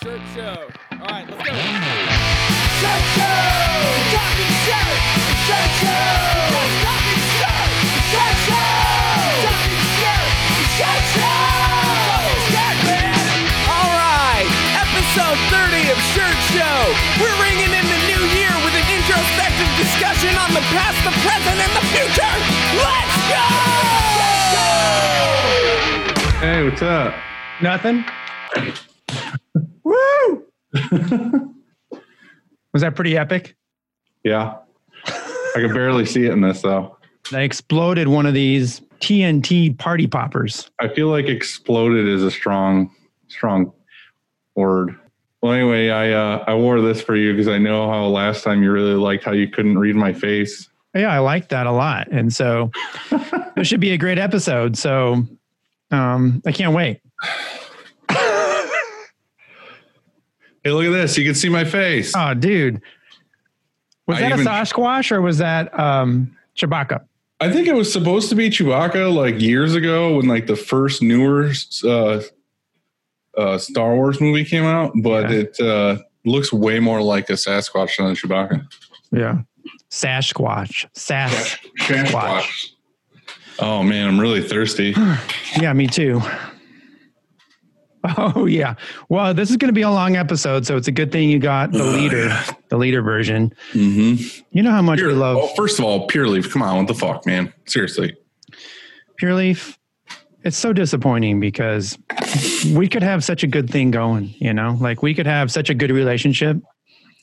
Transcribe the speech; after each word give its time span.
Shirt 0.00 0.16
Show. 0.32 0.56
All 0.96 1.12
right, 1.12 1.28
let's 1.28 1.44
go. 1.44 1.52
Shirt 2.80 3.04
Show! 3.20 3.36
Talking 4.16 4.52
shirt! 4.64 4.96
Shirt 5.44 5.70
Show! 5.76 6.40
Talking 6.80 7.20
shirt! 7.36 7.68
Shirt 8.08 8.36
Show! 8.48 8.80
Talking 9.44 9.84
shirt! 10.00 10.24
Shirt 10.80 11.04
Show! 11.20 12.16
Shirt 12.48 12.78
man! 12.88 13.44
All 13.68 13.92
right, 13.92 14.48
episode 14.72 15.36
30 15.52 15.92
of 15.92 16.00
Shirt 16.16 16.38
Show. 16.56 16.80
We're 17.20 17.36
ringing 17.44 17.68
in 17.68 17.84
the 17.84 18.00
new 18.08 18.24
year 18.40 18.56
with 18.64 18.72
an 18.72 18.88
introspective 18.88 19.68
discussion 19.76 20.32
on 20.32 20.56
the 20.56 20.64
past, 20.72 20.96
the 21.04 21.12
present, 21.20 21.60
and 21.60 21.72
the 21.76 21.84
future. 21.92 22.36
Let's 22.72 23.16
go! 23.28 23.44
Hey, 26.40 26.64
what's 26.64 26.80
up? 26.80 27.12
Nothing. 27.60 28.00
Was 32.72 32.82
that 32.82 32.94
pretty 32.94 33.16
epic? 33.16 33.56
Yeah. 34.24 34.56
I 35.06 35.54
can 35.54 35.72
barely 35.72 36.06
see 36.06 36.26
it 36.26 36.32
in 36.32 36.40
this 36.40 36.62
though. 36.62 36.96
I 37.32 37.40
exploded 37.40 38.08
one 38.08 38.26
of 38.26 38.34
these 38.34 38.80
TNT 39.00 39.76
party 39.78 40.06
poppers. 40.06 40.70
I 40.80 40.88
feel 40.88 41.08
like 41.08 41.26
exploded 41.26 42.06
is 42.08 42.22
a 42.22 42.30
strong, 42.30 42.94
strong 43.28 43.72
word. 44.54 44.96
Well, 45.42 45.52
anyway, 45.52 45.88
I 45.90 46.12
uh, 46.12 46.44
I 46.46 46.54
wore 46.54 46.80
this 46.80 47.00
for 47.00 47.16
you 47.16 47.32
because 47.32 47.48
I 47.48 47.58
know 47.58 47.90
how 47.90 48.04
last 48.06 48.44
time 48.44 48.62
you 48.62 48.70
really 48.70 48.94
liked 48.94 49.24
how 49.24 49.32
you 49.32 49.48
couldn't 49.48 49.78
read 49.78 49.96
my 49.96 50.12
face. 50.12 50.68
Yeah, 50.94 51.12
I 51.12 51.18
like 51.20 51.48
that 51.48 51.66
a 51.66 51.72
lot. 51.72 52.08
And 52.10 52.32
so 52.32 52.70
this 53.56 53.68
should 53.68 53.80
be 53.80 53.92
a 53.92 53.98
great 53.98 54.18
episode. 54.18 54.76
So 54.76 55.24
um, 55.90 56.42
I 56.44 56.52
can't 56.52 56.74
wait. 56.74 57.00
Hey, 60.64 60.72
look 60.72 60.84
at 60.84 60.90
this! 60.90 61.16
You 61.16 61.24
can 61.24 61.34
see 61.34 61.48
my 61.48 61.64
face. 61.64 62.12
Oh, 62.16 62.34
dude. 62.34 62.82
Was 64.06 64.18
I 64.18 64.20
that 64.22 64.32
even- 64.32 64.46
a 64.46 64.50
Sasquatch 64.50 65.12
or 65.12 65.20
was 65.22 65.38
that 65.38 65.78
um, 65.78 66.36
Chewbacca? 66.56 67.04
I 67.42 67.50
think 67.50 67.66
it 67.68 67.74
was 67.74 67.90
supposed 67.90 68.28
to 68.28 68.34
be 68.34 68.50
Chewbacca 68.50 69.14
like 69.14 69.40
years 69.40 69.74
ago 69.74 70.16
when 70.16 70.26
like 70.26 70.46
the 70.46 70.56
first 70.56 71.00
newer 71.00 71.52
uh, 71.84 72.20
uh, 73.38 73.56
Star 73.56 73.94
Wars 73.94 74.20
movie 74.20 74.44
came 74.44 74.64
out, 74.64 74.92
but 75.02 75.30
Yeah. 75.30 75.36
it 75.36 75.60
uh, 75.60 75.98
looks 76.26 76.52
way 76.52 76.80
more 76.80 77.00
like 77.00 77.30
a 77.30 77.34
Sasquatch 77.34 77.96
than 77.96 78.08
a 78.08 78.10
Chewbacca. 78.10 78.66
Yeah. 79.10 79.38
Sasquatch. 79.90 80.86
Sas. 80.94 81.56
Sasquatch. 81.80 82.72
Oh 83.58 83.82
man, 83.82 84.06
I'm 84.08 84.20
really 84.20 84.42
thirsty. 84.42 84.94
Yeah, 85.60 85.72
me 85.72 85.86
too. 85.88 86.20
Oh 88.02 88.46
yeah. 88.46 88.76
Well, 89.10 89.34
this 89.34 89.50
is 89.50 89.56
going 89.58 89.68
to 89.68 89.74
be 89.74 89.82
a 89.82 89.90
long 89.90 90.16
episode, 90.16 90.64
so 90.66 90.76
it's 90.76 90.88
a 90.88 90.92
good 90.92 91.12
thing 91.12 91.28
you 91.28 91.38
got 91.38 91.72
the 91.72 91.82
Oh, 91.82 91.90
leader, 91.90 92.26
yeah. 92.28 92.50
the 92.70 92.78
leader 92.78 93.02
version. 93.02 93.52
Mm-hmm. 93.72 94.40
You 94.52 94.62
know 94.62 94.70
how 94.70 94.80
much 94.80 94.98
Pure, 94.98 95.08
we 95.10 95.14
love 95.16 95.36
oh, 95.38 95.48
first 95.54 95.78
of 95.78 95.84
all, 95.84 96.06
Pure 96.06 96.28
Leaf. 96.28 96.50
Come 96.50 96.62
on, 96.62 96.78
what 96.78 96.86
the 96.88 96.94
fuck, 96.94 97.26
man? 97.26 97.52
Seriously. 97.66 98.16
Pure 99.18 99.34
Leaf. 99.34 99.78
It's 100.44 100.56
so 100.56 100.72
disappointing 100.72 101.40
because 101.40 101.98
we 102.74 102.88
could 102.88 103.02
have 103.02 103.22
such 103.22 103.42
a 103.42 103.46
good 103.46 103.68
thing 103.68 103.90
going, 103.90 104.34
you 104.38 104.54
know, 104.54 104.78
like 104.80 105.02
we 105.02 105.12
could 105.14 105.26
have 105.26 105.52
such 105.52 105.68
a 105.68 105.74
good 105.74 105.90
relationship. 105.90 106.56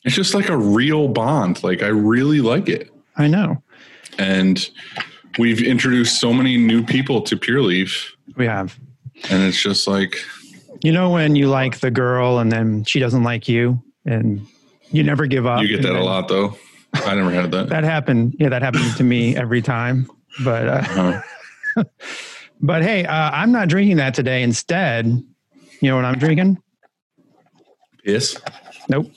It's 0.06 0.16
just 0.16 0.36
like 0.36 0.50
a 0.50 0.58
real 0.58 1.08
bond. 1.08 1.64
Like 1.64 1.81
I 1.81 1.88
really 1.88 2.39
like 2.41 2.69
it. 2.69 2.91
I 3.16 3.25
know 3.28 3.64
And 4.19 4.69
we've 5.39 5.64
introduced 5.64 6.19
so 6.22 6.31
many 6.31 6.56
new 6.58 6.84
people 6.84 7.23
to 7.23 7.36
Pure 7.36 7.62
Leaf. 7.64 8.16
we 8.36 8.45
have. 8.45 8.78
And 9.31 9.41
it's 9.41 9.59
just 9.59 9.88
like 9.88 10.16
You 10.83 10.92
know 10.92 11.09
when 11.09 11.36
you 11.36 11.47
like 11.47 11.80
the 11.80 11.92
girl 11.92 12.39
and 12.39 12.52
then 12.52 12.83
she 12.83 13.00
doesn't 13.00 13.23
like 13.23 13.47
you, 13.47 13.81
and 14.06 14.45
you 14.92 15.03
never 15.03 15.25
give 15.25 15.45
up. 15.45 15.61
you 15.61 15.67
get 15.69 15.81
that 15.84 15.95
a 15.95 16.03
lot 16.03 16.28
though. 16.28 16.56
I 16.94 17.16
never 17.16 17.31
had 17.31 17.52
that. 17.52 17.69
That 17.69 17.84
happened. 17.84 18.36
Yeah, 18.39 18.50
that 18.50 18.61
happened 18.61 18.95
to 18.97 19.03
me 19.03 19.36
every 19.36 19.62
time. 19.62 20.07
But 20.44 20.68
uh, 20.68 21.22
Uh, 21.75 21.84
But 22.59 22.81
hey, 22.81 23.06
uh, 23.06 23.29
I'm 23.31 23.51
not 23.51 23.68
drinking 23.69 23.97
that 23.97 24.16
today. 24.16 24.41
Instead, 24.41 25.06
you 25.06 25.90
know 25.90 25.96
what 25.96 26.06
I'm 26.06 26.18
drinking? 26.18 26.57
piss. 28.03 28.40
Nope. 28.90 29.12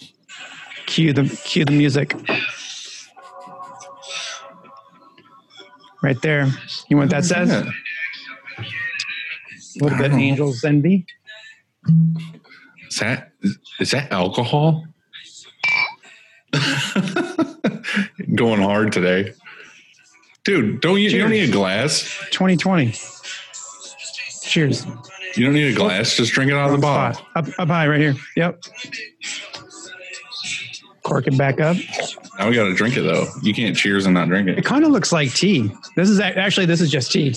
Cue 0.86 1.12
the 1.14 1.24
cue 1.44 1.64
the 1.64 1.72
music. 1.72 2.14
Right 6.02 6.20
there. 6.22 6.46
You 6.88 6.96
want 6.96 7.10
what 7.12 7.22
that 7.22 7.24
says? 7.24 7.48
Yeah. 7.48 7.70
A 8.58 9.84
little 9.84 9.98
bit 9.98 10.12
Angels 10.12 10.64
Envy. 10.64 11.06
Is 12.88 12.96
that 12.98 13.30
is 13.78 13.90
that 13.92 14.10
alcohol? 14.12 14.84
Going 18.34 18.60
hard 18.60 18.92
today. 18.92 19.32
Dude, 20.44 20.80
don't 20.80 20.98
you, 21.00 21.10
you 21.10 21.18
don't 21.18 21.30
need 21.30 21.48
a 21.48 21.52
glass. 21.52 22.02
2020. 22.30 22.92
Cheers. 24.42 24.84
You 25.36 25.44
don't 25.44 25.54
need 25.54 25.72
a 25.72 25.76
glass. 25.76 26.16
Just 26.16 26.32
drink 26.32 26.50
it 26.50 26.54
out 26.56 26.70
of 26.70 26.76
the 26.76 26.82
bottle. 26.82 27.24
Up, 27.36 27.46
up 27.58 27.68
high 27.68 27.86
right 27.86 28.00
here. 28.00 28.14
Yep. 28.36 28.62
Cork 31.02 31.26
it 31.28 31.36
back 31.38 31.60
up. 31.60 31.76
Now 32.38 32.48
we 32.48 32.54
got 32.56 32.64
to 32.64 32.74
drink 32.74 32.96
it 32.96 33.02
though. 33.02 33.26
You 33.42 33.52
can't 33.54 33.76
cheers 33.76 34.06
and 34.06 34.14
not 34.14 34.28
drink 34.28 34.48
It 34.48 34.58
it. 34.58 34.64
kind 34.64 34.84
of 34.84 34.90
looks 34.90 35.12
like 35.12 35.32
tea. 35.34 35.70
This 35.96 36.08
is 36.08 36.18
actually 36.20 36.66
this 36.66 36.80
is 36.80 36.90
just 36.90 37.12
tea. 37.12 37.34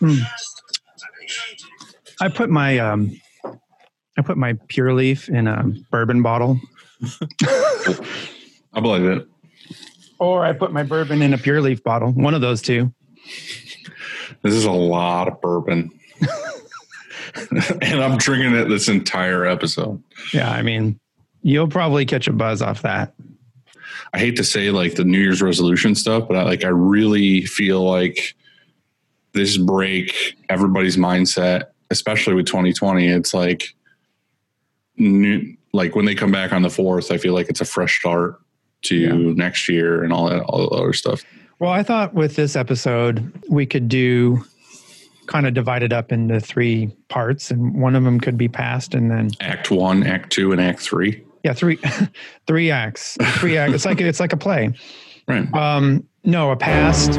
Hmm. 0.00 0.18
I 2.20 2.28
put 2.28 2.50
my 2.50 2.78
um, 2.78 3.20
I 4.16 4.22
put 4.22 4.36
my 4.36 4.54
Pure 4.68 4.94
Leaf 4.94 5.28
in 5.28 5.46
a 5.46 5.64
bourbon 5.90 6.22
bottle, 6.22 6.60
I 8.72 8.80
believe 8.80 9.04
it. 9.04 9.28
or 10.18 10.44
I 10.44 10.52
put 10.52 10.72
my 10.72 10.82
bourbon 10.82 11.22
in 11.22 11.34
a 11.34 11.38
Pure 11.38 11.62
Leaf 11.62 11.82
bottle. 11.82 12.12
One 12.12 12.34
of 12.34 12.40
those 12.40 12.62
two. 12.62 12.92
This 14.42 14.54
is 14.54 14.64
a 14.64 14.72
lot 14.72 15.28
of 15.28 15.40
bourbon. 15.40 15.90
and 17.50 18.02
I'm 18.02 18.18
drinking 18.18 18.54
it 18.54 18.68
this 18.68 18.88
entire 18.88 19.44
episode. 19.44 20.02
Yeah, 20.32 20.50
I 20.50 20.62
mean, 20.62 21.00
you'll 21.42 21.68
probably 21.68 22.06
catch 22.06 22.28
a 22.28 22.32
buzz 22.32 22.62
off 22.62 22.82
that. 22.82 23.14
I 24.12 24.18
hate 24.18 24.36
to 24.36 24.44
say 24.44 24.70
like 24.70 24.94
the 24.94 25.04
New 25.04 25.18
Year's 25.18 25.42
resolution 25.42 25.94
stuff, 25.94 26.28
but 26.28 26.36
I 26.36 26.42
like 26.44 26.64
I 26.64 26.68
really 26.68 27.42
feel 27.42 27.82
like 27.82 28.34
this 29.32 29.56
break 29.56 30.36
everybody's 30.48 30.96
mindset, 30.96 31.64
especially 31.90 32.34
with 32.34 32.46
2020. 32.46 33.08
It's 33.08 33.34
like 33.34 33.74
new, 34.96 35.54
like 35.72 35.94
when 35.94 36.04
they 36.04 36.14
come 36.14 36.32
back 36.32 36.52
on 36.52 36.62
the 36.62 36.70
fourth, 36.70 37.10
I 37.10 37.18
feel 37.18 37.34
like 37.34 37.48
it's 37.48 37.60
a 37.60 37.64
fresh 37.64 37.98
start 37.98 38.40
to 38.82 38.96
Yeah. 38.96 39.12
next 39.34 39.68
year 39.68 40.02
and 40.04 40.12
all 40.12 40.28
that 40.28 40.42
all 40.42 40.68
the 40.68 40.76
other 40.76 40.92
stuff. 40.92 41.22
Well, 41.58 41.70
I 41.70 41.82
thought 41.82 42.14
with 42.14 42.36
this 42.36 42.56
episode 42.56 43.32
we 43.48 43.66
could 43.66 43.88
do 43.88 44.44
kind 45.26 45.46
of 45.46 45.54
divide 45.54 45.82
it 45.82 45.92
up 45.92 46.12
into 46.12 46.38
three 46.38 46.90
parts, 47.08 47.50
and 47.50 47.80
one 47.80 47.96
of 47.96 48.04
them 48.04 48.20
could 48.20 48.36
be 48.36 48.46
past, 48.48 48.94
and 48.94 49.10
then 49.10 49.30
Act 49.40 49.70
one, 49.70 50.06
act 50.06 50.30
two, 50.32 50.52
and 50.52 50.60
act 50.60 50.80
three. 50.80 51.24
yeah, 51.44 51.54
three 51.54 51.78
three 52.46 52.70
acts, 52.70 53.16
three 53.38 53.56
acts. 53.56 53.72
It's 53.74 53.84
like 53.86 54.00
it's 54.00 54.20
like 54.20 54.32
a 54.34 54.36
play. 54.36 54.70
Right. 55.26 55.50
Um, 55.54 56.06
no, 56.24 56.50
a 56.50 56.56
past 56.56 57.18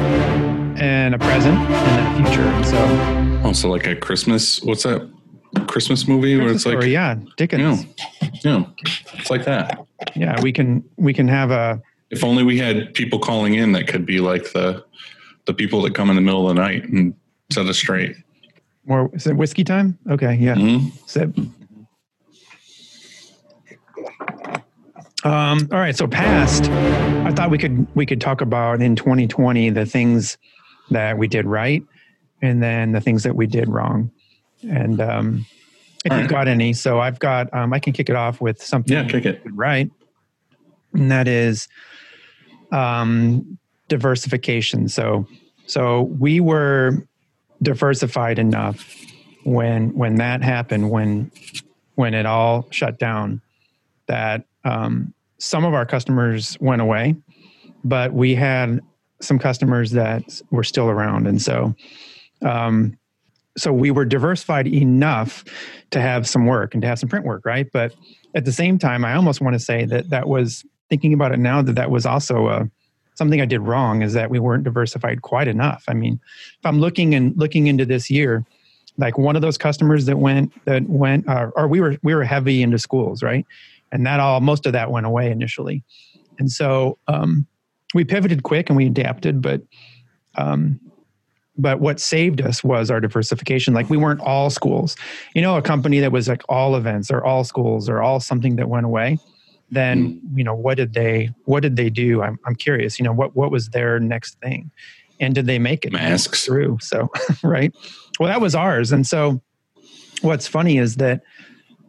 and 0.80 1.14
a 1.14 1.18
present 1.18 1.56
and 1.56 2.24
a 2.24 2.28
future. 2.28 2.64
So 2.64 3.40
Also 3.44 3.68
like 3.70 3.86
a 3.86 3.96
Christmas, 3.96 4.60
what's 4.62 4.82
that 4.82 5.08
Christmas 5.68 6.06
movie 6.06 6.36
where 6.36 6.46
Christmas 6.46 6.56
it's 6.62 6.66
like 6.66 6.72
story, 6.82 6.92
yeah, 6.92 7.16
Dickens. 7.36 7.84
Yeah. 8.20 8.30
Yeah. 8.44 8.64
It's 9.14 9.30
like 9.30 9.44
that. 9.44 9.86
Yeah, 10.14 10.40
we 10.42 10.52
can 10.52 10.84
we 10.96 11.12
can 11.14 11.28
have 11.28 11.50
a 11.50 11.80
If 12.10 12.22
only 12.24 12.42
we 12.42 12.58
had 12.58 12.92
people 12.94 13.18
calling 13.18 13.54
in 13.54 13.72
that 13.72 13.86
could 13.88 14.04
be 14.04 14.20
like 14.20 14.52
the 14.52 14.84
the 15.46 15.54
people 15.54 15.80
that 15.82 15.94
come 15.94 16.10
in 16.10 16.16
the 16.16 16.22
middle 16.22 16.48
of 16.48 16.56
the 16.56 16.60
night 16.62 16.84
and 16.88 17.14
set 17.50 17.66
us 17.66 17.78
straight. 17.78 18.16
more. 18.84 19.10
Is 19.14 19.26
it 19.26 19.36
whiskey 19.36 19.64
time? 19.64 19.98
Okay, 20.10 20.34
yeah. 20.34 20.54
Mhm. 20.56 20.90
Sip. 21.08 21.34
Um, 25.26 25.68
all 25.72 25.80
right, 25.80 25.96
so 25.96 26.06
past. 26.06 26.70
I 27.26 27.32
thought 27.32 27.50
we 27.50 27.58
could 27.58 27.84
we 27.96 28.06
could 28.06 28.20
talk 28.20 28.40
about 28.40 28.80
in 28.80 28.94
2020 28.94 29.70
the 29.70 29.84
things 29.84 30.38
that 30.92 31.18
we 31.18 31.26
did 31.26 31.46
right, 31.46 31.82
and 32.42 32.62
then 32.62 32.92
the 32.92 33.00
things 33.00 33.24
that 33.24 33.34
we 33.34 33.48
did 33.48 33.68
wrong. 33.68 34.12
And 34.62 35.00
um, 35.00 35.44
if 36.04 36.12
All 36.12 36.18
you've 36.18 36.26
right. 36.26 36.30
got 36.30 36.46
any, 36.46 36.72
so 36.74 37.00
I've 37.00 37.18
got. 37.18 37.52
Um, 37.52 37.72
I 37.72 37.80
can 37.80 37.92
kick 37.92 38.08
it 38.08 38.14
off 38.14 38.40
with 38.40 38.62
something. 38.62 38.92
Yeah, 38.92 39.02
kick 39.08 39.26
it. 39.26 39.42
right, 39.46 39.90
and 40.92 41.10
that 41.10 41.26
is 41.26 41.66
um, 42.70 43.58
diversification. 43.88 44.88
So, 44.88 45.26
so 45.66 46.02
we 46.02 46.38
were 46.38 47.04
diversified 47.62 48.38
enough 48.38 48.96
when 49.42 49.92
when 49.92 50.14
that 50.16 50.44
happened 50.44 50.88
when 50.88 51.32
when 51.96 52.14
it 52.14 52.26
all 52.26 52.68
shut 52.70 53.00
down 53.00 53.40
that 54.06 54.44
um, 54.64 55.12
some 55.38 55.64
of 55.64 55.74
our 55.74 55.86
customers 55.86 56.56
went 56.60 56.82
away 56.82 57.14
but 57.84 58.12
we 58.12 58.34
had 58.34 58.80
some 59.20 59.38
customers 59.38 59.92
that 59.92 60.22
were 60.50 60.64
still 60.64 60.88
around 60.88 61.26
and 61.26 61.40
so 61.40 61.74
um, 62.42 62.96
so 63.56 63.72
we 63.72 63.90
were 63.90 64.04
diversified 64.04 64.66
enough 64.66 65.44
to 65.90 66.00
have 66.00 66.28
some 66.28 66.46
work 66.46 66.74
and 66.74 66.82
to 66.82 66.88
have 66.88 66.98
some 66.98 67.08
print 67.08 67.24
work, 67.24 67.44
right? 67.46 67.68
But 67.72 67.94
at 68.34 68.44
the 68.44 68.52
same 68.52 68.78
time, 68.78 69.04
I 69.04 69.14
almost 69.14 69.40
want 69.40 69.54
to 69.54 69.60
say 69.60 69.84
that 69.86 70.10
that 70.10 70.28
was 70.28 70.64
thinking 70.90 71.14
about 71.14 71.32
it 71.32 71.38
now 71.38 71.62
that 71.62 71.74
that 71.74 71.90
was 71.90 72.06
also 72.06 72.48
a 72.48 72.70
something 73.14 73.40
I 73.40 73.46
did 73.46 73.60
wrong 73.60 74.02
is 74.02 74.12
that 74.12 74.28
we 74.28 74.38
weren't 74.38 74.64
diversified 74.64 75.22
quite 75.22 75.48
enough. 75.48 75.84
I 75.88 75.94
mean, 75.94 76.20
if 76.58 76.66
I'm 76.66 76.80
looking 76.80 77.14
and 77.14 77.34
looking 77.36 77.66
into 77.66 77.86
this 77.86 78.10
year, 78.10 78.44
like 78.98 79.16
one 79.16 79.36
of 79.36 79.42
those 79.42 79.56
customers 79.56 80.04
that 80.04 80.18
went 80.18 80.52
that 80.66 80.82
went 80.82 81.26
uh, 81.26 81.50
or 81.56 81.66
we 81.66 81.80
were 81.80 81.96
we 82.02 82.14
were 82.14 82.24
heavy 82.24 82.62
into 82.62 82.78
schools, 82.78 83.22
right? 83.22 83.46
And 83.96 84.06
that 84.06 84.20
all 84.20 84.40
most 84.40 84.66
of 84.66 84.72
that 84.72 84.90
went 84.90 85.06
away 85.06 85.30
initially, 85.30 85.82
and 86.38 86.50
so 86.50 86.98
um, 87.08 87.46
we 87.94 88.04
pivoted 88.04 88.42
quick 88.42 88.68
and 88.70 88.76
we 88.76 88.86
adapted, 88.86 89.42
but. 89.42 89.62
Um, 90.38 90.80
but 91.58 91.80
what 91.80 91.98
saved 91.98 92.42
us 92.42 92.62
was 92.62 92.90
our 92.90 93.00
diversification. 93.00 93.72
Like 93.72 93.88
we 93.88 93.96
weren't 93.96 94.20
all 94.20 94.50
schools. 94.50 94.94
You 95.34 95.40
know 95.40 95.56
a 95.56 95.62
company 95.62 96.00
that 96.00 96.12
was 96.12 96.28
like 96.28 96.42
all 96.50 96.76
events 96.76 97.10
or 97.10 97.24
all 97.24 97.44
schools 97.44 97.88
or 97.88 98.02
all 98.02 98.20
something 98.20 98.56
that 98.56 98.68
went 98.68 98.84
away 98.84 99.18
then 99.70 100.20
you 100.34 100.44
know 100.44 100.54
what 100.54 100.76
did 100.76 100.94
they 100.94 101.30
what 101.44 101.60
did 101.60 101.76
they 101.76 101.90
do? 101.90 102.22
I'm, 102.22 102.38
I'm 102.46 102.54
curious 102.54 102.98
you 102.98 103.04
know 103.04 103.12
what 103.12 103.34
what 103.34 103.50
was 103.50 103.70
their 103.70 103.98
next 103.98 104.38
thing? 104.40 104.70
And 105.18 105.34
did 105.34 105.46
they 105.46 105.58
make 105.58 105.84
it? 105.84 105.92
Masks. 105.92 106.44
through 106.44 106.78
so 106.80 107.10
right? 107.42 107.74
Well 108.20 108.28
that 108.28 108.40
was 108.40 108.54
ours. 108.54 108.92
And 108.92 109.06
so 109.06 109.42
what's 110.22 110.46
funny 110.46 110.78
is 110.78 110.96
that 110.96 111.22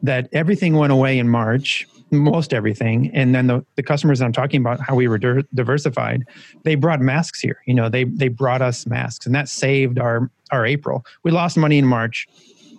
that 0.01 0.29
everything 0.31 0.75
went 0.75 0.93
away 0.93 1.19
in 1.19 1.29
march 1.29 1.87
most 2.09 2.53
everything 2.53 3.11
and 3.13 3.35
then 3.35 3.47
the, 3.47 3.65
the 3.75 3.83
customers 3.83 4.21
i'm 4.21 4.31
talking 4.31 4.61
about 4.61 4.79
how 4.79 4.95
we 4.95 5.07
were 5.07 5.17
dir- 5.17 5.43
diversified 5.53 6.23
they 6.63 6.75
brought 6.75 7.01
masks 7.01 7.41
here 7.41 7.61
you 7.65 7.73
know 7.73 7.89
they 7.89 8.05
they 8.05 8.29
brought 8.29 8.61
us 8.61 8.85
masks 8.85 9.25
and 9.25 9.35
that 9.35 9.49
saved 9.49 9.99
our 9.99 10.31
our 10.51 10.65
april 10.65 11.05
we 11.23 11.31
lost 11.31 11.57
money 11.57 11.77
in 11.77 11.85
march 11.85 12.25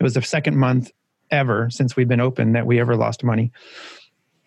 it 0.00 0.02
was 0.02 0.14
the 0.14 0.22
second 0.22 0.56
month 0.56 0.90
ever 1.30 1.69
since 1.70 1.94
we've 1.94 2.08
been 2.08 2.20
open 2.20 2.52
that 2.52 2.66
we 2.66 2.80
ever 2.80 2.96
lost 2.96 3.22
money 3.22 3.52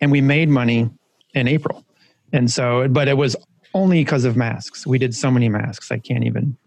and 0.02 0.12
we 0.12 0.20
made 0.20 0.50
money 0.50 0.90
in 1.34 1.48
April. 1.48 1.86
And 2.34 2.50
so, 2.50 2.88
but 2.88 3.08
it 3.08 3.18
was 3.18 3.36
only 3.74 4.04
because 4.04 4.26
of 4.26 4.36
masks. 4.36 4.86
We 4.86 4.98
did 4.98 5.16
so 5.16 5.32
many 5.32 5.48
masks. 5.48 5.92
I 5.92 6.00
can't 6.00 6.24
even, 6.26 6.58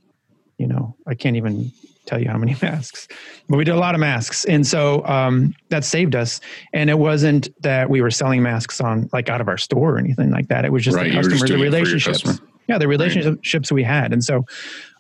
you 0.57 0.67
know, 0.67 0.97
I 1.07 1.15
can't 1.15 1.37
even 1.37 1.73
tell 2.07 2.21
you 2.21 2.29
how 2.29 2.39
many 2.39 2.55
masks, 2.63 3.09
but 3.49 3.57
we 3.57 3.65
did 3.65 3.75
a 3.75 3.79
lot 3.79 3.95
of 3.95 4.01
masks. 4.01 4.45
And 4.45 4.67
so 4.67 5.05
um, 5.07 5.55
that 5.71 5.85
saved 5.85 6.15
us. 6.15 6.41
And 6.73 6.91
it 6.91 6.99
wasn't 6.99 7.49
that 7.63 7.89
we 7.91 8.01
were 8.03 8.11
selling 8.11 8.43
masks 8.43 8.81
on 8.81 9.09
like 9.13 9.29
out 9.29 9.41
of 9.41 9.49
our 9.49 9.59
store 9.59 9.95
or 9.95 9.99
anything 9.99 10.31
like 10.31 10.49
that. 10.49 10.65
It 10.65 10.73
was 10.73 10.85
just 10.85 10.97
Right, 10.97 11.05
the 11.07 11.11
you 11.11 11.17
were 11.17 11.23
just 11.29 11.43
customer, 11.43 11.59
the 11.59 11.65
doing 11.65 11.67
it 11.67 11.71
for 11.71 11.77
your 11.77 11.83
relationships. 11.83 12.23
customer. 12.23 12.49
Yeah, 12.69 12.79
the 12.79 12.89
relationships 12.89 13.71
we 13.73 13.83
had. 13.83 14.13
And 14.13 14.25
so 14.25 14.45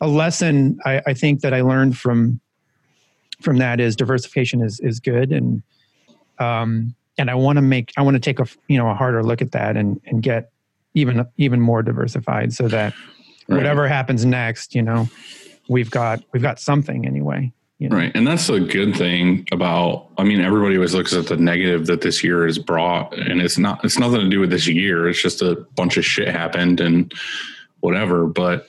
a 0.01 0.07
lesson 0.07 0.79
I, 0.85 1.01
I 1.07 1.15
think 1.15 1.41
that 1.41 1.55
I 1.55 1.63
learned 1.63 1.97
from 1.97 2.41
from 3.43 3.57
that 3.59 3.81
is 3.81 3.97
diversification 3.97 4.63
is 4.63 4.81
is 4.81 5.01
good 5.01 5.33
and 5.33 5.63
um 6.39 6.95
and 7.19 7.31
I 7.31 7.35
want 7.35 7.57
to 7.57 7.63
make 7.63 7.93
I 7.97 8.03
want 8.03 8.15
to 8.15 8.21
take 8.21 8.39
a 8.39 8.47
you 8.69 8.79
know 8.79 8.89
a 8.89 8.95
harder 8.95 9.23
look 9.23 9.43
at 9.43 9.53
that 9.53 9.77
and 9.77 10.01
and 10.07 10.23
get 10.23 10.51
even 10.95 11.25
even 11.37 11.61
more 11.61 11.83
diversified 11.83 12.53
so 12.53 12.69
that 12.69 12.93
Right. 13.47 13.59
whatever 13.59 13.87
happens 13.87 14.25
next, 14.25 14.75
you 14.75 14.81
know, 14.81 15.07
we've 15.69 15.91
got 15.91 16.23
we've 16.33 16.43
got 16.43 16.59
something 16.61 17.07
anyway. 17.07 17.53
You 17.79 17.89
know? 17.89 17.97
Right. 17.97 18.13
And 18.15 18.27
that's 18.27 18.49
a 18.49 18.61
good 18.61 18.97
thing 18.97 19.47
about 19.53 20.09
I 20.17 20.25
mean, 20.25 20.41
everybody 20.41 20.77
always 20.77 20.95
looks 20.95 21.13
at 21.13 21.27
the 21.27 21.37
negative 21.37 21.87
that 21.87 22.01
this 22.01 22.23
year 22.23 22.47
has 22.47 22.59
brought 22.59 23.17
and 23.19 23.41
it's 23.41 23.59
not 23.59 23.85
it's 23.85 23.99
nothing 23.99 24.21
to 24.21 24.29
do 24.29 24.41
with 24.41 24.51
this 24.51 24.67
year. 24.67 25.09
It's 25.09 25.21
just 25.21 25.43
a 25.43 25.57
bunch 25.75 25.97
of 25.97 26.05
shit 26.05 26.29
happened 26.29 26.81
and 26.81 27.13
whatever. 27.81 28.27
But 28.27 28.69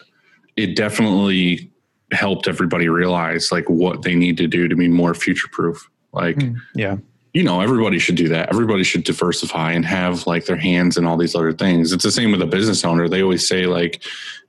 it 0.55 0.75
definitely 0.75 1.71
helped 2.11 2.47
everybody 2.47 2.87
realize 2.87 3.51
like 3.51 3.69
what 3.69 4.01
they 4.03 4.15
need 4.15 4.37
to 4.37 4.47
do 4.47 4.67
to 4.67 4.75
be 4.75 4.87
more 4.87 5.13
future 5.13 5.47
proof. 5.51 5.89
Like 6.11 6.37
Mm, 6.37 6.57
Yeah. 6.73 6.97
You 7.35 7.43
know, 7.43 7.59
everybody 7.59 7.99
should 7.99 8.15
do 8.15 8.29
that. 8.29 8.47
Everybody 8.47 8.85
should 8.85 9.03
diversify 9.03 9.73
and 9.73 9.85
have 9.85 10.25
like 10.25 10.45
their 10.45 10.55
hands 10.55 10.95
in 10.95 11.05
all 11.05 11.17
these 11.17 11.35
other 11.35 11.51
things. 11.51 11.91
It's 11.91 12.05
the 12.05 12.09
same 12.09 12.31
with 12.31 12.41
a 12.41 12.45
business 12.45 12.85
owner. 12.85 13.09
They 13.09 13.21
always 13.21 13.45
say 13.45 13.65
like, 13.65 14.01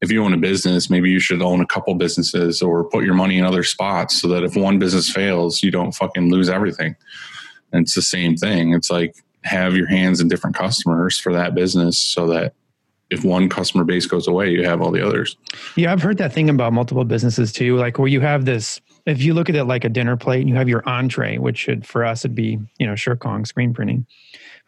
if 0.03 0.13
you 0.13 0.23
own 0.23 0.33
a 0.33 0.37
business, 0.37 0.89
maybe 0.89 1.11
you 1.11 1.19
should 1.19 1.43
own 1.43 1.61
a 1.61 1.67
couple 1.67 1.93
businesses 1.97 2.63
or 2.63 2.85
put 2.85 3.05
your 3.05 3.15
money 3.15 3.39
in 3.39 3.45
other 3.45 3.65
spots 3.65 4.21
so 4.21 4.29
that 4.29 4.45
if 4.45 4.55
one 4.55 4.79
business 4.79 5.11
fails, 5.11 5.65
you 5.65 5.73
don't 5.73 5.97
fucking 5.97 6.31
lose 6.31 6.49
everything. 6.49 6.95
And 7.73 7.83
it's 7.83 7.97
the 7.97 8.03
same 8.03 8.37
thing. 8.37 8.73
It's 8.73 8.89
like 8.89 9.17
have 9.43 9.75
your 9.75 9.89
hands 9.89 10.21
in 10.21 10.29
different 10.29 10.55
customers 10.55 11.19
for 11.19 11.33
that 11.33 11.57
business 11.57 11.99
so 11.99 12.29
that 12.29 12.55
if 13.11 13.25
one 13.25 13.49
customer 13.49 13.83
base 13.83 14.07
goes 14.07 14.29
away, 14.29 14.51
you 14.51 14.65
have 14.65 14.81
all 14.81 14.93
the 14.93 15.05
others. 15.05 15.37
Yeah, 15.75 15.93
I've 15.93 16.03
heard 16.03 16.19
that 16.19 16.33
thing 16.33 16.49
about 16.49 16.73
multiple 16.73 17.05
businesses 17.05 17.53
too. 17.53 17.77
Like 17.77 17.99
where 17.99 18.07
you 18.07 18.21
have 18.21 18.45
this, 18.45 18.81
if 19.07 19.23
you 19.23 19.35
look 19.35 19.49
at 19.49 19.55
it 19.55 19.65
like 19.65 19.85
a 19.85 19.89
dinner 19.89 20.17
plate, 20.17 20.41
and 20.41 20.49
you 20.49 20.57
have 20.57 20.69
your 20.69 20.87
entree, 20.89 21.39
which 21.39 21.59
should 21.59 21.87
for 21.87 22.05
us 22.05 22.23
would 22.25 22.35
be 22.35 22.59
you 22.79 22.87
know 22.87 22.95
Shirt 22.95 23.21
Kong 23.21 23.45
screen 23.45 23.73
printing, 23.73 24.07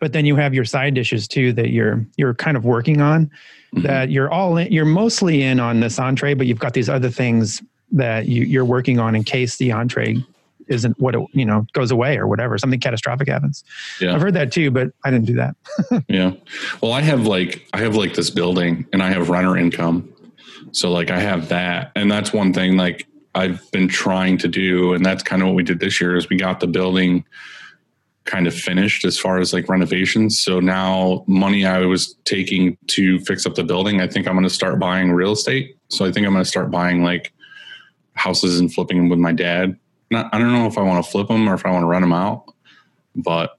but 0.00 0.12
then 0.12 0.24
you 0.24 0.36
have 0.36 0.54
your 0.54 0.64
side 0.64 0.94
dishes 0.94 1.28
too 1.28 1.52
that 1.54 1.70
you're 1.70 2.06
you're 2.16 2.34
kind 2.34 2.56
of 2.56 2.64
working 2.64 3.00
on. 3.00 3.30
Mhm. 3.74 3.82
That 3.82 4.10
you're 4.10 4.30
all 4.30 4.56
in, 4.56 4.72
you're 4.72 4.86
mostly 4.86 5.42
in 5.42 5.60
on 5.60 5.80
this 5.80 5.98
entree, 5.98 6.32
but 6.34 6.46
you've 6.46 6.58
got 6.58 6.72
these 6.72 6.88
other 6.88 7.10
things 7.10 7.62
that 7.92 8.26
you, 8.26 8.44
you're 8.44 8.64
working 8.64 8.98
on 8.98 9.14
in 9.14 9.24
case 9.24 9.56
the 9.56 9.72
entree 9.72 10.16
isn't 10.68 10.98
what 11.00 11.14
it, 11.14 11.20
you 11.32 11.44
know 11.44 11.66
goes 11.72 11.90
away 11.90 12.16
or 12.16 12.26
whatever 12.26 12.56
something 12.58 12.80
catastrophic 12.80 13.28
happens. 13.28 13.64
Yeah. 14.00 14.14
I've 14.14 14.20
heard 14.20 14.34
that 14.34 14.52
too, 14.52 14.70
but 14.70 14.92
I 15.04 15.10
didn't 15.10 15.26
do 15.26 15.34
that. 15.34 15.56
Yeah. 16.08 16.32
Well, 16.82 16.92
I 16.92 17.00
have 17.00 17.26
like 17.26 17.66
I 17.72 17.78
have 17.78 17.96
like 17.96 18.14
this 18.14 18.30
building 18.30 18.86
and 18.92 19.02
I 19.02 19.10
have 19.10 19.30
renter 19.30 19.56
income. 19.56 20.08
So 20.72 20.90
like 20.90 21.10
I 21.10 21.18
have 21.18 21.48
that 21.48 21.92
and 21.96 22.10
that's 22.10 22.32
one 22.32 22.52
thing 22.52 22.76
like 22.76 23.06
I've 23.34 23.70
been 23.70 23.88
trying 23.88 24.38
to 24.38 24.48
do 24.48 24.94
and 24.94 25.04
that's 25.04 25.22
kind 25.22 25.42
of 25.42 25.48
what 25.48 25.54
we 25.54 25.62
did 25.62 25.80
this 25.80 26.00
year 26.00 26.16
is 26.16 26.28
we 26.28 26.36
got 26.36 26.60
the 26.60 26.66
building 26.66 27.24
kind 28.28 28.46
of 28.46 28.54
finished 28.54 29.04
as 29.06 29.18
far 29.18 29.38
as 29.38 29.52
like 29.54 29.68
renovations. 29.68 30.40
So 30.40 30.60
now 30.60 31.24
money 31.26 31.64
I 31.64 31.80
was 31.80 32.14
taking 32.24 32.76
to 32.88 33.18
fix 33.20 33.46
up 33.46 33.54
the 33.54 33.64
building, 33.64 34.00
I 34.00 34.06
think 34.06 34.28
I'm 34.28 34.34
going 34.34 34.44
to 34.44 34.50
start 34.50 34.78
buying 34.78 35.12
real 35.12 35.32
estate. 35.32 35.76
So 35.88 36.04
I 36.04 36.12
think 36.12 36.26
I'm 36.26 36.32
going 36.32 36.44
to 36.44 36.48
start 36.48 36.70
buying 36.70 37.02
like 37.02 37.32
houses 38.12 38.60
and 38.60 38.72
flipping 38.72 38.98
them 38.98 39.08
with 39.08 39.18
my 39.18 39.32
dad. 39.32 39.78
Not 40.10 40.32
I 40.32 40.38
don't 40.38 40.52
know 40.52 40.66
if 40.66 40.76
I 40.76 40.82
want 40.82 41.02
to 41.04 41.10
flip 41.10 41.28
them 41.28 41.48
or 41.48 41.54
if 41.54 41.64
I 41.64 41.70
want 41.70 41.82
to 41.84 41.86
rent 41.86 42.02
them 42.02 42.12
out, 42.12 42.44
but 43.16 43.58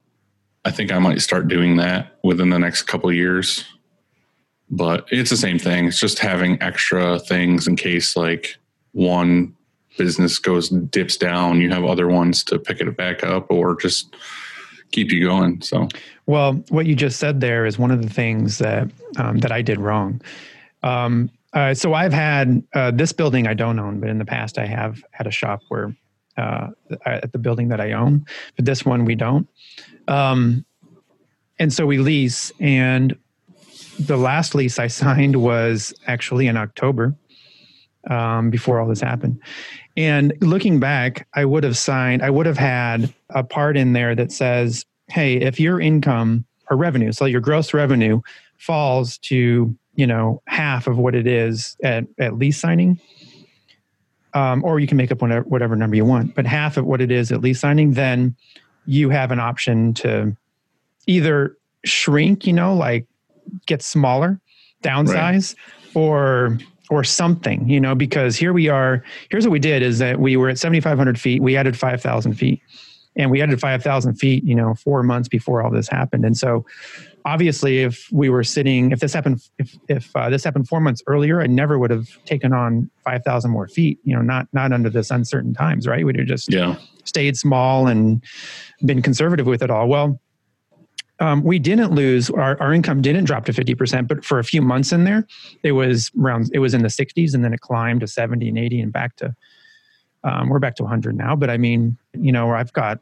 I 0.65 0.71
think 0.71 0.91
I 0.91 0.99
might 0.99 1.21
start 1.21 1.47
doing 1.47 1.77
that 1.77 2.17
within 2.23 2.49
the 2.49 2.59
next 2.59 2.83
couple 2.83 3.11
years. 3.11 3.65
But 4.69 5.07
it's 5.09 5.31
the 5.31 5.37
same 5.37 5.57
thing. 5.57 5.87
It's 5.87 5.99
just 5.99 6.19
having 6.19 6.61
extra 6.61 7.19
things 7.19 7.67
in 7.67 7.75
case 7.75 8.15
like 8.15 8.57
one 8.91 9.55
business 9.97 10.39
goes 10.39 10.69
dips 10.69 11.17
down, 11.17 11.61
you 11.61 11.69
have 11.69 11.83
other 11.83 12.07
ones 12.07 12.43
to 12.45 12.59
pick 12.59 12.81
it 12.81 12.97
back 12.97 13.23
up 13.23 13.49
or 13.49 13.75
just 13.75 14.15
keep 14.91 15.11
you 15.11 15.25
going. 15.25 15.61
So 15.61 15.87
Well, 16.25 16.53
what 16.69 16.85
you 16.85 16.95
just 16.95 17.19
said 17.19 17.41
there 17.41 17.65
is 17.65 17.77
one 17.77 17.91
of 17.91 18.01
the 18.01 18.09
things 18.09 18.57
that 18.59 18.89
um, 19.17 19.39
that 19.39 19.51
I 19.51 19.61
did 19.61 19.79
wrong. 19.79 20.21
Um, 20.83 21.29
uh, 21.53 21.73
so 21.73 21.93
I've 21.93 22.13
had 22.13 22.63
uh, 22.73 22.91
this 22.91 23.11
building 23.11 23.47
I 23.47 23.53
don't 23.53 23.79
own, 23.79 23.99
but 23.99 24.09
in 24.09 24.19
the 24.19 24.25
past 24.25 24.57
I 24.57 24.65
have 24.65 25.03
had 25.11 25.27
a 25.27 25.31
shop 25.31 25.61
where 25.69 25.95
uh, 26.37 26.69
at 27.05 27.31
the 27.31 27.37
building 27.37 27.67
that 27.69 27.81
I 27.81 27.91
own, 27.91 28.25
but 28.55 28.65
this 28.65 28.85
one 28.85 29.03
we 29.03 29.15
don't. 29.15 29.47
Um, 30.07 30.65
and 31.57 31.73
so 31.73 31.85
we 31.85 31.97
lease, 31.97 32.51
and 32.59 33.17
the 33.99 34.15
last 34.15 34.55
lease 34.55 34.79
I 34.79 34.87
signed 35.03 35.35
was 35.35 35.93
actually 36.07 36.47
in 36.47 36.55
October 36.55 37.13
um, 38.07 38.49
before 38.49 38.79
all 38.79 38.87
this 38.87 39.01
happened. 39.01 39.39
And 39.97 40.33
looking 40.41 40.79
back, 40.79 41.27
I 41.33 41.45
would 41.45 41.63
have 41.63 41.77
signed, 41.77 42.21
I 42.21 42.29
would 42.29 42.45
have 42.45 42.57
had 42.57 43.13
a 43.29 43.43
part 43.43 43.77
in 43.77 43.93
there 43.93 44.15
that 44.15 44.31
says, 44.31 44.85
hey, 45.09 45.35
if 45.37 45.59
your 45.59 45.79
income 45.79 46.45
or 46.69 46.77
revenue, 46.77 47.11
so 47.11 47.25
your 47.25 47.41
gross 47.41 47.73
revenue 47.73 48.21
falls 48.57 49.17
to, 49.19 49.75
you 49.95 50.07
know, 50.07 50.41
half 50.47 50.87
of 50.87 50.97
what 50.97 51.15
it 51.15 51.27
is 51.27 51.75
at, 51.83 52.05
at 52.19 52.37
lease 52.37 52.59
signing, 52.59 52.99
um, 54.33 54.63
or 54.63 54.79
you 54.79 54.87
can 54.87 54.97
make 54.97 55.11
up 55.11 55.21
whatever, 55.21 55.47
whatever 55.47 55.75
number 55.75 55.95
you 55.95 56.05
want, 56.05 56.35
but 56.35 56.45
half 56.45 56.77
of 56.77 56.85
what 56.85 57.01
it 57.01 57.11
is 57.11 57.31
at 57.31 57.41
lease 57.41 57.59
signing, 57.59 57.93
then 57.93 58.35
you 58.85 59.09
have 59.09 59.31
an 59.31 59.39
option 59.39 59.93
to 59.95 60.35
either 61.07 61.57
shrink, 61.83 62.45
you 62.45 62.53
know, 62.53 62.75
like 62.75 63.07
get 63.65 63.81
smaller, 63.81 64.39
downsize, 64.83 65.55
or 65.95 66.57
or 66.89 67.03
something, 67.03 67.69
you 67.69 67.79
know, 67.79 67.95
because 67.95 68.35
here 68.35 68.51
we 68.51 68.67
are. 68.67 69.03
Here's 69.29 69.45
what 69.45 69.51
we 69.51 69.59
did: 69.59 69.81
is 69.81 69.99
that 69.99 70.19
we 70.19 70.35
were 70.35 70.49
at 70.49 70.57
7,500 70.57 71.19
feet. 71.19 71.41
We 71.41 71.55
added 71.55 71.77
5,000 71.77 72.33
feet, 72.33 72.61
and 73.15 73.29
we 73.29 73.41
added 73.41 73.59
5,000 73.59 74.15
feet, 74.15 74.43
you 74.43 74.55
know, 74.55 74.73
four 74.73 75.03
months 75.03 75.29
before 75.29 75.61
all 75.61 75.71
this 75.71 75.87
happened. 75.87 76.25
And 76.25 76.37
so, 76.37 76.65
obviously, 77.25 77.79
if 77.79 78.07
we 78.11 78.29
were 78.29 78.43
sitting, 78.43 78.91
if 78.91 78.99
this 78.99 79.13
happened, 79.13 79.41
if 79.59 79.77
if 79.87 80.15
uh, 80.15 80.29
this 80.29 80.43
happened 80.43 80.67
four 80.67 80.81
months 80.81 81.03
earlier, 81.07 81.41
I 81.41 81.47
never 81.47 81.77
would 81.77 81.91
have 81.91 82.07
taken 82.25 82.53
on 82.53 82.89
5,000 83.03 83.51
more 83.51 83.67
feet. 83.67 83.99
You 84.03 84.15
know, 84.15 84.21
not 84.21 84.47
not 84.51 84.73
under 84.73 84.89
this 84.89 85.11
uncertain 85.11 85.53
times, 85.53 85.87
right? 85.87 86.05
We'd 86.05 86.17
have 86.17 86.27
just 86.27 86.51
yeah. 86.51 86.75
stayed 87.03 87.37
small 87.37 87.87
and 87.87 88.23
been 88.83 89.01
conservative 89.01 89.45
with 89.45 89.61
it 89.61 89.69
all. 89.69 89.87
Well, 89.87 90.19
um, 91.19 91.43
we 91.43 91.59
didn't 91.59 91.91
lose 91.91 92.29
our, 92.29 92.59
our 92.61 92.73
income 92.73 93.01
didn't 93.01 93.25
drop 93.25 93.45
to 93.45 93.51
50%, 93.51 94.07
but 94.07 94.23
for 94.23 94.39
a 94.39 94.43
few 94.43 94.61
months 94.61 94.91
in 94.91 95.03
there, 95.03 95.27
it 95.63 95.73
was 95.73 96.11
around, 96.19 96.49
it 96.53 96.59
was 96.59 96.73
in 96.73 96.81
the 96.81 96.87
60s 96.87 97.33
and 97.33 97.43
then 97.43 97.53
it 97.53 97.61
climbed 97.61 98.01
to 98.01 98.07
70 98.07 98.47
and 98.47 98.57
80 98.57 98.81
and 98.81 98.93
back 98.93 99.15
to 99.17 99.35
Um, 100.23 100.49
we're 100.49 100.59
back 100.59 100.75
to 100.75 100.83
100 100.83 101.15
now, 101.15 101.35
but 101.35 101.49
I 101.49 101.57
mean, 101.57 101.97
you 102.13 102.31
know, 102.31 102.51
I've 102.51 102.73
got 102.73 102.99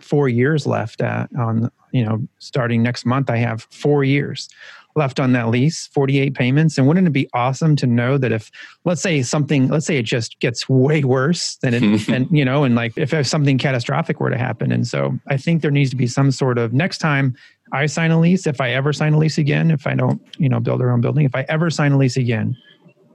four 0.00 0.28
years 0.28 0.66
left 0.66 1.00
at, 1.00 1.30
on, 1.38 1.70
you 1.92 2.04
know, 2.04 2.26
starting 2.38 2.82
next 2.82 3.06
month, 3.06 3.30
I 3.30 3.36
have 3.36 3.68
four 3.70 4.02
years 4.02 4.48
left 4.94 5.18
on 5.18 5.32
that 5.32 5.48
lease, 5.48 5.86
48 5.88 6.34
payments. 6.34 6.76
And 6.76 6.86
wouldn't 6.86 7.06
it 7.06 7.12
be 7.12 7.28
awesome 7.32 7.76
to 7.76 7.86
know 7.86 8.18
that 8.18 8.32
if, 8.32 8.50
let's 8.84 9.00
say 9.00 9.22
something, 9.22 9.68
let's 9.68 9.86
say 9.86 9.96
it 9.96 10.04
just 10.04 10.38
gets 10.40 10.68
way 10.68 11.02
worse 11.02 11.56
than 11.56 11.74
it, 11.74 12.08
and, 12.08 12.28
you 12.30 12.44
know, 12.44 12.64
and 12.64 12.74
like 12.74 12.92
if 12.96 13.26
something 13.26 13.58
catastrophic 13.58 14.20
were 14.20 14.30
to 14.30 14.38
happen. 14.38 14.70
And 14.72 14.86
so 14.86 15.18
I 15.28 15.36
think 15.36 15.62
there 15.62 15.70
needs 15.70 15.90
to 15.90 15.96
be 15.96 16.06
some 16.06 16.30
sort 16.30 16.58
of 16.58 16.72
next 16.72 16.98
time 16.98 17.34
I 17.72 17.86
sign 17.86 18.10
a 18.10 18.20
lease, 18.20 18.46
if 18.46 18.60
I 18.60 18.70
ever 18.70 18.92
sign 18.92 19.14
a 19.14 19.18
lease 19.18 19.38
again, 19.38 19.70
if 19.70 19.86
I 19.86 19.94
don't, 19.94 20.20
you 20.36 20.48
know, 20.48 20.60
build 20.60 20.82
our 20.82 20.90
own 20.90 21.00
building, 21.00 21.24
if 21.24 21.34
I 21.34 21.46
ever 21.48 21.70
sign 21.70 21.92
a 21.92 21.98
lease 21.98 22.18
again, 22.18 22.56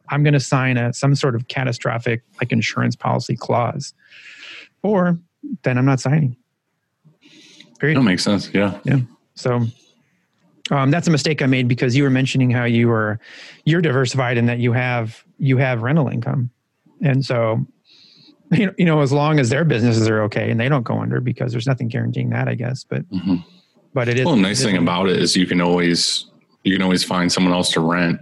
I'm 0.10 0.24
going 0.24 0.34
to 0.34 0.40
sign 0.40 0.78
a 0.78 0.94
some 0.94 1.16
sort 1.16 1.36
of 1.36 1.48
catastrophic 1.48 2.24
like 2.40 2.52
insurance 2.52 2.96
policy 2.96 3.36
clause, 3.36 3.94
or 4.82 5.20
then 5.64 5.78
I'm 5.78 5.86
not 5.86 6.00
signing. 6.00 6.38
Period. 7.80 7.98
That 7.98 8.04
makes 8.04 8.24
sense. 8.24 8.50
Yeah. 8.54 8.80
Yeah. 8.84 9.00
So 9.36 9.68
um, 10.72 10.92
that's 10.92 11.08
a 11.08 11.12
mistake 11.12 11.42
I 11.42 11.46
made 11.46 11.68
because 11.68 11.96
you 11.96 12.04
were 12.04 12.10
mentioning 12.10 12.50
how 12.52 12.66
you 12.66 12.88
were 12.88 13.20
you're 13.66 13.82
diversified 13.82 14.38
and 14.38 14.48
that 14.50 14.60
you 14.60 14.74
have 14.74 15.24
you 15.40 15.58
have 15.58 15.82
rental 15.82 16.08
income, 16.08 16.50
and 17.02 17.24
so 17.26 17.66
you 18.52 18.66
know, 18.68 18.74
you 18.78 18.86
know 18.86 19.02
as 19.02 19.12
long 19.12 19.40
as 19.40 19.50
their 19.50 19.66
businesses 19.66 20.08
are 20.10 20.22
okay 20.24 20.50
and 20.52 20.60
they 20.60 20.70
don't 20.70 20.84
go 20.84 21.00
under 21.00 21.20
because 21.22 21.52
there's 21.52 21.68
nothing 21.68 21.88
guaranteeing 21.88 22.30
that 22.30 22.48
I 22.48 22.56
guess, 22.56 22.84
but 22.84 23.10
Mhm. 23.12 23.44
but 23.94 24.08
it 24.08 24.20
is. 24.20 24.26
Well, 24.26 24.36
the 24.36 24.42
nice 24.42 24.64
thing 24.64 24.78
about 24.78 25.10
it 25.10 25.18
is 25.18 25.36
you 25.36 25.46
can 25.46 25.62
always 25.62 26.26
you 26.64 26.74
can 26.74 26.82
always 26.82 27.04
find 27.04 27.32
someone 27.32 27.54
else 27.54 27.72
to 27.74 27.80
rent. 27.80 28.20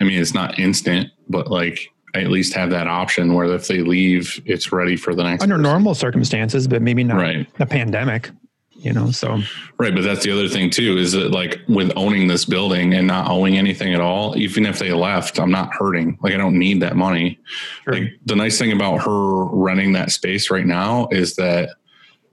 I 0.00 0.04
mean, 0.04 0.20
it's 0.20 0.34
not 0.34 0.58
instant, 0.58 1.08
but 1.28 1.50
like 1.50 1.88
I 2.16 2.20
at 2.20 2.30
least 2.30 2.54
have 2.54 2.70
that 2.70 2.86
option 2.88 3.34
where 3.34 3.46
if 3.52 3.66
they 3.68 3.80
leave, 3.82 4.40
it's 4.46 4.72
ready 4.72 4.96
for 4.96 5.14
the 5.14 5.22
next. 5.24 5.42
under 5.42 5.56
person. 5.56 5.62
normal 5.62 5.94
circumstances, 5.94 6.66
but 6.68 6.80
maybe 6.82 7.02
not 7.04 7.16
Right. 7.16 7.46
a 7.60 7.66
pandemic. 7.66 8.30
You 8.76 8.92
know, 8.92 9.10
so 9.10 9.40
Right, 9.78 9.94
but 9.94 10.02
that's 10.02 10.24
the 10.24 10.32
other 10.32 10.48
thing 10.48 10.70
too 10.70 10.98
is 10.98 11.12
that 11.12 11.30
like 11.30 11.60
with 11.68 11.92
owning 11.96 12.28
this 12.28 12.44
building 12.44 12.94
and 12.94 13.06
not 13.06 13.30
owing 13.30 13.56
anything 13.56 13.94
at 13.94 14.00
all, 14.00 14.36
even 14.36 14.66
if 14.66 14.78
they 14.78 14.92
left, 14.92 15.38
I'm 15.38 15.50
not 15.50 15.72
hurting. 15.72 16.18
Like 16.22 16.34
I 16.34 16.36
don't 16.36 16.58
need 16.58 16.80
that 16.82 16.96
money. 16.96 17.38
Sure. 17.84 17.94
Like 17.94 18.18
the 18.26 18.36
nice 18.36 18.58
thing 18.58 18.72
about 18.72 18.98
her 18.98 19.44
renting 19.44 19.92
that 19.92 20.10
space 20.10 20.50
right 20.50 20.66
now 20.66 21.08
is 21.10 21.36
that 21.36 21.70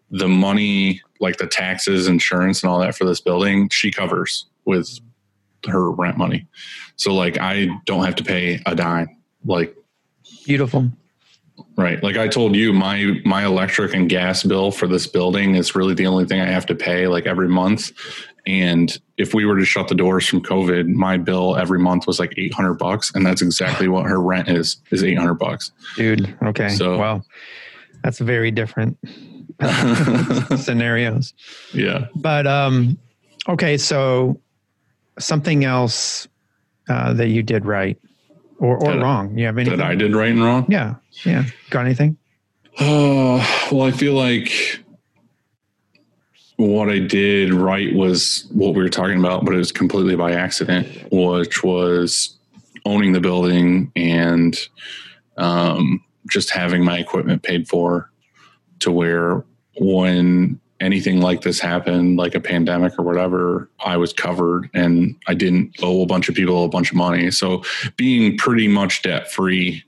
the 0.10 0.28
money, 0.28 1.02
like 1.20 1.38
the 1.38 1.48
taxes, 1.48 2.08
insurance, 2.08 2.64
and 2.64 2.70
all 2.70 2.80
that 2.80 2.96
for 2.96 3.06
this 3.06 3.22
building, 3.22 3.70
she 3.70 3.92
covers 3.92 4.46
with 4.66 5.00
her 5.68 5.92
rent 5.92 6.18
money. 6.18 6.48
So 6.96 7.14
like 7.14 7.38
I 7.40 7.70
don't 7.86 8.04
have 8.04 8.16
to 8.16 8.24
pay 8.24 8.62
a 8.66 8.76
dime. 8.76 9.18
Like 9.46 9.76
beautiful. 10.46 10.92
Right. 11.78 12.02
Like 12.04 12.18
I 12.18 12.28
told 12.28 12.56
you, 12.56 12.74
my 12.74 13.20
my 13.26 13.46
electric 13.46 13.94
and 13.94 14.10
gas 14.10 14.44
bill 14.44 14.72
for 14.72 14.88
this 14.88 15.08
building 15.08 15.56
is 15.56 15.76
really 15.76 15.94
the 15.94 16.08
only 16.08 16.26
thing 16.26 16.42
I 16.42 16.46
have 16.48 16.66
to 16.68 16.76
pay 16.76 17.08
like 17.08 17.26
every 17.26 17.48
month. 17.48 17.92
And 18.48 18.98
if 19.18 19.34
we 19.36 19.46
were 19.46 19.58
to 19.60 19.66
shut 19.66 19.88
the 19.88 19.94
doors 19.96 20.28
from 20.28 20.42
COVID, 20.42 20.88
my 20.88 21.18
bill 21.18 21.56
every 21.58 21.78
month 21.80 22.08
was 22.08 22.20
like 22.20 22.34
eight 22.38 22.54
hundred 22.54 22.76
bucks, 22.76 23.12
and 23.14 23.26
that's 23.26 23.42
exactly 23.42 23.88
what 23.88 24.06
her 24.06 24.20
rent 24.20 24.50
is 24.50 24.78
is 24.92 25.04
eight 25.04 25.18
hundred 25.18 25.36
bucks. 25.36 25.72
Dude, 25.96 26.36
okay. 26.44 26.70
So- 26.70 26.98
well, 26.98 27.26
that's 28.04 28.18
very 28.20 28.50
different 28.52 28.98
scenarios. 30.58 31.34
yeah. 31.74 32.08
But 32.16 32.48
um 32.48 32.98
okay, 33.48 33.78
so 33.78 34.40
something 35.20 35.64
else 35.66 36.28
uh, 36.90 37.14
that 37.14 37.28
you 37.30 37.44
did 37.44 37.66
right 37.66 37.98
or, 38.62 38.78
or 38.78 38.94
That- 38.94 39.02
wrong. 39.02 39.38
You 39.38 39.46
have 39.48 39.58
anything? 39.58 39.78
That 39.78 39.86
I 39.86 39.96
did 39.96 40.16
right 40.16 40.30
and 40.32 40.42
wrong. 40.44 40.66
Yeah. 40.70 40.96
Yeah. 41.26 41.44
Got 41.70 41.86
anything? 41.86 42.16
Uh, 42.80 43.44
well, 43.72 43.82
I 43.84 43.92
feel 43.92 44.14
like 44.14 44.80
what 46.56 46.90
I 46.90 47.00
did 47.00 47.54
right 47.54 47.94
was 47.94 48.48
what 48.54 48.76
we 48.76 48.82
were 48.84 48.90
talking 48.90 49.18
about, 49.20 49.44
but 49.44 49.54
it 49.54 49.58
was 49.58 49.72
completely 49.72 50.16
by 50.16 50.34
accident, 50.34 50.88
which 51.12 51.64
was 51.64 52.38
owning 52.86 53.12
the 53.12 53.20
building 53.20 53.92
and 53.96 54.58
um, 55.38 56.02
just 56.30 56.52
having 56.52 56.86
my 56.86 57.00
equipment 57.00 57.42
paid 57.44 57.68
for 57.68 58.10
to 58.80 58.92
where 58.92 59.44
when 59.80 60.60
anything 60.82 61.22
like 61.22 61.42
this 61.42 61.60
happened, 61.60 62.18
like 62.18 62.36
a 62.36 62.40
pandemic 62.40 62.98
or 62.98 63.04
whatever, 63.04 63.70
I 63.80 63.98
was 63.98 64.12
covered 64.12 64.70
and 64.74 65.16
I 65.28 65.34
didn't 65.34 65.76
owe 65.82 66.02
a 66.02 66.08
bunch 66.08 66.28
of 66.28 66.36
people 66.36 66.66
a 66.66 66.70
bunch 66.70 66.92
of 66.92 66.98
money. 66.98 67.32
So 67.32 67.64
being 67.96 68.38
pretty 68.38 68.68
much 68.68 69.04
debt 69.04 69.32
free 69.32 69.84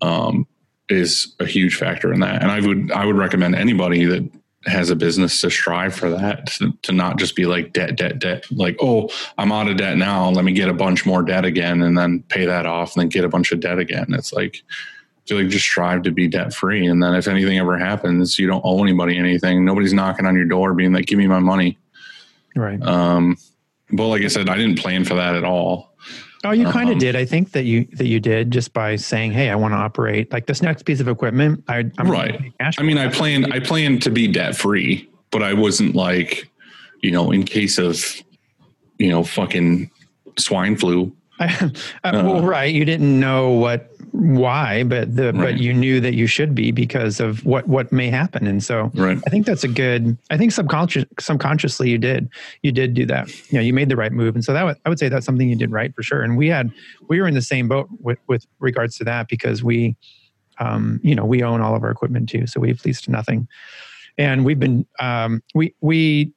um, 0.00 0.46
is 0.88 1.34
a 1.40 1.46
huge 1.46 1.76
factor 1.76 2.12
in 2.12 2.20
that. 2.20 2.42
And 2.42 2.50
I 2.50 2.60
would 2.60 2.92
I 2.92 3.06
would 3.06 3.16
recommend 3.16 3.54
anybody 3.54 4.04
that 4.04 4.30
has 4.66 4.90
a 4.90 4.96
business 4.96 5.40
to 5.40 5.50
strive 5.50 5.94
for 5.94 6.08
that 6.10 6.46
to, 6.46 6.72
to 6.82 6.92
not 6.92 7.18
just 7.18 7.34
be 7.34 7.46
like 7.46 7.72
debt 7.72 7.96
debt 7.96 8.20
debt 8.20 8.44
like 8.52 8.76
oh 8.80 9.08
I'm 9.36 9.50
out 9.50 9.68
of 9.68 9.76
debt 9.76 9.96
now 9.96 10.30
let 10.30 10.44
me 10.44 10.52
get 10.52 10.68
a 10.68 10.72
bunch 10.72 11.04
more 11.04 11.22
debt 11.22 11.44
again 11.44 11.82
and 11.82 11.98
then 11.98 12.22
pay 12.28 12.46
that 12.46 12.64
off 12.64 12.94
and 12.94 13.02
then 13.02 13.08
get 13.08 13.24
a 13.24 13.28
bunch 13.28 13.50
of 13.50 13.58
debt 13.58 13.80
again 13.80 14.06
it's 14.10 14.32
like 14.32 14.62
Feel 15.26 15.38
like 15.38 15.48
just 15.48 15.64
strive 15.64 16.02
to 16.02 16.10
be 16.10 16.26
debt 16.26 16.52
free 16.52 16.86
and 16.86 17.02
then 17.02 17.14
if 17.14 17.28
anything 17.28 17.56
ever 17.58 17.78
happens 17.78 18.38
you 18.38 18.46
don't 18.48 18.62
owe 18.64 18.82
anybody 18.82 19.16
anything 19.16 19.64
nobody's 19.64 19.92
knocking 19.92 20.26
on 20.26 20.34
your 20.34 20.46
door 20.46 20.74
being 20.74 20.92
like 20.92 21.06
give 21.06 21.18
me 21.18 21.26
my 21.28 21.38
money 21.38 21.78
Right. 22.56 22.82
um 22.82 23.36
but 23.92 24.08
like 24.08 24.22
I 24.22 24.26
said 24.28 24.48
I 24.48 24.56
didn't 24.56 24.78
plan 24.78 25.04
for 25.04 25.14
that 25.14 25.36
at 25.36 25.44
all 25.44 25.92
Oh, 26.44 26.50
you 26.50 26.64
kind 26.66 26.88
of 26.88 26.94
um, 26.94 26.98
did. 26.98 27.14
I 27.14 27.24
think 27.24 27.52
that 27.52 27.64
you 27.66 27.86
that 27.92 28.06
you 28.06 28.18
did 28.18 28.50
just 28.50 28.72
by 28.72 28.96
saying, 28.96 29.30
"Hey, 29.30 29.48
I 29.48 29.54
want 29.54 29.72
to 29.74 29.78
operate 29.78 30.32
like 30.32 30.46
this 30.46 30.60
next 30.60 30.82
piece 30.82 30.98
of 30.98 31.06
equipment." 31.06 31.62
I, 31.68 31.88
I'm 31.98 32.10
Right. 32.10 32.40
I 32.60 32.82
mean, 32.82 32.98
I 32.98 33.06
it." 33.06 33.12
planned 33.12 33.52
I 33.52 33.60
planned 33.60 34.02
to 34.02 34.10
be 34.10 34.26
debt 34.26 34.56
free, 34.56 35.08
but 35.30 35.44
I 35.44 35.52
wasn't 35.52 35.94
like, 35.94 36.50
you 37.00 37.12
know, 37.12 37.30
in 37.30 37.44
case 37.44 37.78
of, 37.78 38.04
you 38.98 39.08
know, 39.08 39.22
fucking 39.22 39.88
swine 40.36 40.76
flu. 40.76 41.14
I, 41.38 41.70
uh, 42.02 42.24
well, 42.24 42.42
right. 42.42 42.74
You 42.74 42.84
didn't 42.84 43.20
know 43.20 43.50
what 43.50 43.91
why, 44.22 44.84
but 44.84 45.16
the 45.16 45.32
but 45.32 45.58
you 45.58 45.74
knew 45.74 46.00
that 46.00 46.14
you 46.14 46.28
should 46.28 46.54
be 46.54 46.70
because 46.70 47.18
of 47.18 47.44
what 47.44 47.66
what 47.66 47.90
may 47.90 48.08
happen, 48.08 48.46
and 48.46 48.62
so 48.62 48.90
Right. 48.94 49.18
I 49.26 49.30
think 49.30 49.46
that's 49.46 49.64
a 49.64 49.68
good. 49.68 50.16
I 50.30 50.36
think 50.38 50.52
subconscious 50.52 51.04
subconsciously 51.18 51.90
you 51.90 51.98
did 51.98 52.28
you 52.62 52.70
did 52.70 52.94
do 52.94 53.04
that. 53.06 53.28
You 53.50 53.58
know, 53.58 53.62
you 53.62 53.72
made 53.72 53.88
the 53.88 53.96
right 53.96 54.12
move, 54.12 54.36
and 54.36 54.44
so 54.44 54.52
that 54.52 54.78
I 54.84 54.88
would 54.88 54.98
say 54.98 55.08
that's 55.08 55.26
something 55.26 55.48
you 55.48 55.56
did 55.56 55.72
right 55.72 55.92
for 55.94 56.04
sure. 56.04 56.22
And 56.22 56.36
we 56.36 56.48
had 56.48 56.70
we 57.08 57.20
were 57.20 57.26
in 57.26 57.34
the 57.34 57.42
same 57.42 57.66
boat 57.66 57.88
with 57.98 58.18
with 58.28 58.46
regards 58.60 58.96
to 58.98 59.04
that 59.04 59.26
because 59.26 59.64
we, 59.64 59.96
um, 60.58 61.00
you 61.02 61.16
know, 61.16 61.24
we 61.24 61.42
own 61.42 61.60
all 61.60 61.74
of 61.74 61.82
our 61.82 61.90
equipment 61.90 62.28
too, 62.28 62.46
so 62.46 62.60
we've 62.60 62.84
leased 62.84 63.08
nothing, 63.08 63.48
and 64.18 64.44
we've 64.44 64.60
been 64.60 64.86
um, 65.00 65.42
we 65.54 65.74
we 65.80 66.32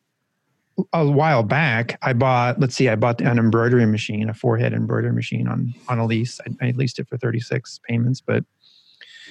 a 0.93 1.09
while 1.09 1.43
back, 1.43 1.97
I 2.01 2.13
bought, 2.13 2.59
let's 2.59 2.75
see, 2.75 2.89
I 2.89 2.95
bought 2.95 3.21
an 3.21 3.39
embroidery 3.39 3.85
machine, 3.85 4.29
a 4.29 4.33
four-head 4.33 4.73
embroidery 4.73 5.13
machine 5.13 5.47
on 5.47 5.73
on 5.87 5.99
a 5.99 6.05
lease. 6.05 6.39
I, 6.61 6.67
I 6.67 6.71
leased 6.71 6.99
it 6.99 7.07
for 7.07 7.17
36 7.17 7.79
payments, 7.87 8.21
but 8.21 8.43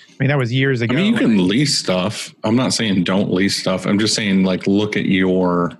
I 0.08 0.16
mean 0.20 0.28
that 0.28 0.38
was 0.38 0.52
years 0.52 0.80
ago. 0.80 0.94
I 0.94 0.96
mean, 0.96 1.12
you 1.12 1.18
can 1.18 1.48
lease 1.48 1.76
stuff. 1.76 2.34
I'm 2.44 2.56
not 2.56 2.72
saying 2.72 3.04
don't 3.04 3.32
lease 3.32 3.60
stuff. 3.60 3.86
I'm 3.86 3.98
just 3.98 4.14
saying 4.14 4.44
like 4.44 4.66
look 4.66 4.96
at 4.96 5.06
your 5.06 5.72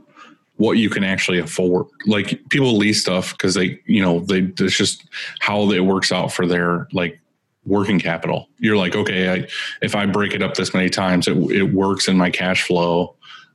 what 0.57 0.73
you 0.79 0.91
can 0.91 1.05
actually 1.05 1.39
afford. 1.39 1.87
Like 2.07 2.41
people 2.51 2.77
lease 2.77 3.01
stuff 3.01 3.33
because 3.33 3.55
they, 3.55 3.81
you 3.87 4.03
know, 4.03 4.21
they 4.21 4.53
it's 4.59 4.77
just 4.77 5.05
how 5.41 5.71
it 5.71 5.81
works 5.81 6.13
out 6.13 6.33
for 6.33 6.47
their 6.47 6.89
like 6.93 7.21
working 7.65 7.99
capital. 7.99 8.49
You're 8.59 8.77
like, 8.77 8.95
okay, 8.95 9.33
I, 9.33 9.49
if 9.83 9.95
I 9.95 10.07
break 10.07 10.35
it 10.35 10.43
up 10.43 10.55
this 10.55 10.75
many 10.75 10.91
times, 10.91 11.27
it 11.27 11.37
it 11.51 11.73
works 11.73 12.09
in 12.09 12.17
my 12.17 12.31
cash 12.31 12.63
flow 12.63 13.14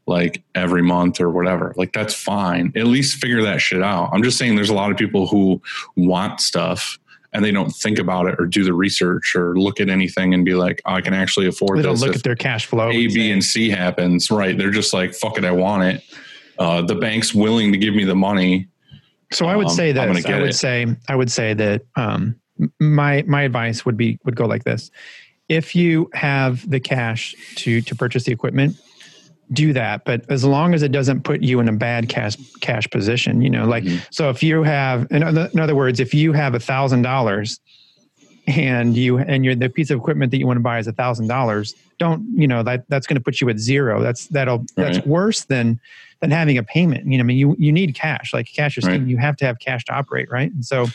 like 0.10 0.44
every 0.56 0.82
month 0.82 1.22
or 1.22 1.30
whatever. 1.30 1.74
Like 1.78 1.94
that's 1.94 2.14
fine. 2.14 2.74
At 2.76 2.88
least 2.88 3.22
figure 3.22 3.42
that 3.44 3.62
shit 3.62 3.82
out. 3.82 4.10
I'm 4.12 4.24
just 4.24 4.38
saying 4.38 4.56
there's 4.56 4.70
a 4.70 4.74
lot 4.74 4.92
of 4.92 4.98
people 4.98 5.28
who 5.28 5.62
want 5.96 6.42
stuff 6.42 7.00
and 7.32 7.46
they 7.46 7.52
don't 7.52 7.70
think 7.70 8.00
about 8.00 8.26
it 8.26 8.36
or 8.40 8.48
do 8.48 8.64
the 8.64 8.74
research 8.74 9.36
or 9.36 9.56
look 9.58 9.80
at 9.80 9.88
anything 9.88 10.34
and 10.34 10.44
be 10.44 10.56
like, 10.56 10.82
oh, 10.86 10.96
I 10.96 11.02
can 11.02 11.14
actually 11.14 11.48
afford 11.48 11.78
they 11.78 11.84
don't 11.84 12.00
look 12.00 12.16
at 12.16 12.24
their 12.24 12.36
cash 12.36 12.66
flow. 12.66 12.90
A, 12.90 13.08
B, 13.08 13.30
and 13.32 13.44
C 13.44 13.70
happens. 13.70 14.32
Right. 14.32 14.58
They're 14.58 14.72
just 14.72 14.94
like, 14.94 15.14
fuck 15.14 15.38
it, 15.38 15.46
I 15.46 15.52
want 15.52 15.84
it. 15.84 16.04
Uh, 16.58 16.82
the 16.82 16.96
bank's 16.96 17.34
willing 17.34 17.72
to 17.72 17.78
give 17.78 17.94
me 17.94 18.04
the 18.04 18.16
money. 18.16 18.68
So 19.32 19.46
I 19.46 19.56
would 19.56 19.68
Um, 19.68 19.74
say 19.76 19.92
that 19.92 20.08
I 20.08 20.12
would 20.12 20.50
it. 20.50 20.56
say 20.56 20.88
I 21.08 21.16
would 21.16 21.32
say 21.32 21.54
that 21.54 21.84
um, 21.96 22.36
my 22.80 23.24
my 23.28 23.44
advice 23.44 23.86
would 23.86 23.96
be 23.96 24.18
would 24.26 24.36
go 24.36 24.46
like 24.48 24.64
this: 24.64 24.90
if 25.48 25.76
you 25.76 26.10
have 26.14 26.68
the 26.68 26.80
cash 26.80 27.36
to 27.58 27.82
to 27.82 27.96
purchase 27.96 28.24
the 28.24 28.32
equipment, 28.32 28.76
do 29.52 29.74
that. 29.74 30.06
But 30.06 30.30
as 30.30 30.44
long 30.46 30.74
as 30.74 30.84
it 30.84 30.92
doesn't 30.92 31.24
put 31.24 31.42
you 31.42 31.60
in 31.60 31.68
a 31.68 31.74
bad 31.74 32.10
cash 32.10 32.38
cash 32.62 32.88
position, 32.90 33.42
you 33.42 33.50
know, 33.50 33.66
like 33.66 33.84
Mhm. 33.84 34.06
so 34.12 34.30
if 34.30 34.44
you 34.44 34.64
have 34.64 35.08
in 35.12 35.24
other, 35.24 35.50
in 35.54 35.60
other 35.60 35.76
words, 35.76 36.00
if 36.00 36.14
you 36.14 36.34
have 36.34 36.54
a 36.56 36.60
thousand 36.60 37.02
dollars 37.02 37.60
and 38.48 38.96
you 38.96 39.18
and 39.20 39.44
your 39.46 39.56
the 39.56 39.70
piece 39.70 39.90
of 39.90 39.98
equipment 40.00 40.32
that 40.32 40.38
you 40.38 40.48
want 40.48 40.58
to 40.58 40.62
buy 40.62 40.80
is 40.80 40.88
a 40.88 40.92
thousand 40.92 41.28
dollars, 41.28 41.74
don't 41.98 42.24
you 42.36 42.48
know 42.48 42.64
that 42.64 42.86
that's 42.90 43.08
going 43.08 43.16
to 43.18 43.24
put 43.24 43.42
you 43.42 43.50
at 43.50 43.60
zero. 43.60 44.02
That's 44.02 44.28
that'll 44.28 44.66
that's 44.76 45.00
worse 45.06 45.46
than 45.46 45.80
than 46.22 46.32
having 46.32 46.58
a 46.58 46.64
payment. 46.64 47.06
You 47.12 47.18
know, 47.18 47.24
I 47.24 47.26
mean, 47.26 47.38
you 47.38 47.56
you 47.60 47.72
need 47.72 47.96
cash. 47.96 48.34
Like 48.34 48.48
cash 48.54 48.78
is 48.78 48.86
Right. 48.86 49.02
You 49.02 49.18
have 49.18 49.36
to 49.38 49.46
have 49.46 49.60
cash 49.60 49.86
to 49.86 49.94
operate, 49.94 50.30
right? 50.30 50.52
And 50.52 50.66
so, 50.66 50.88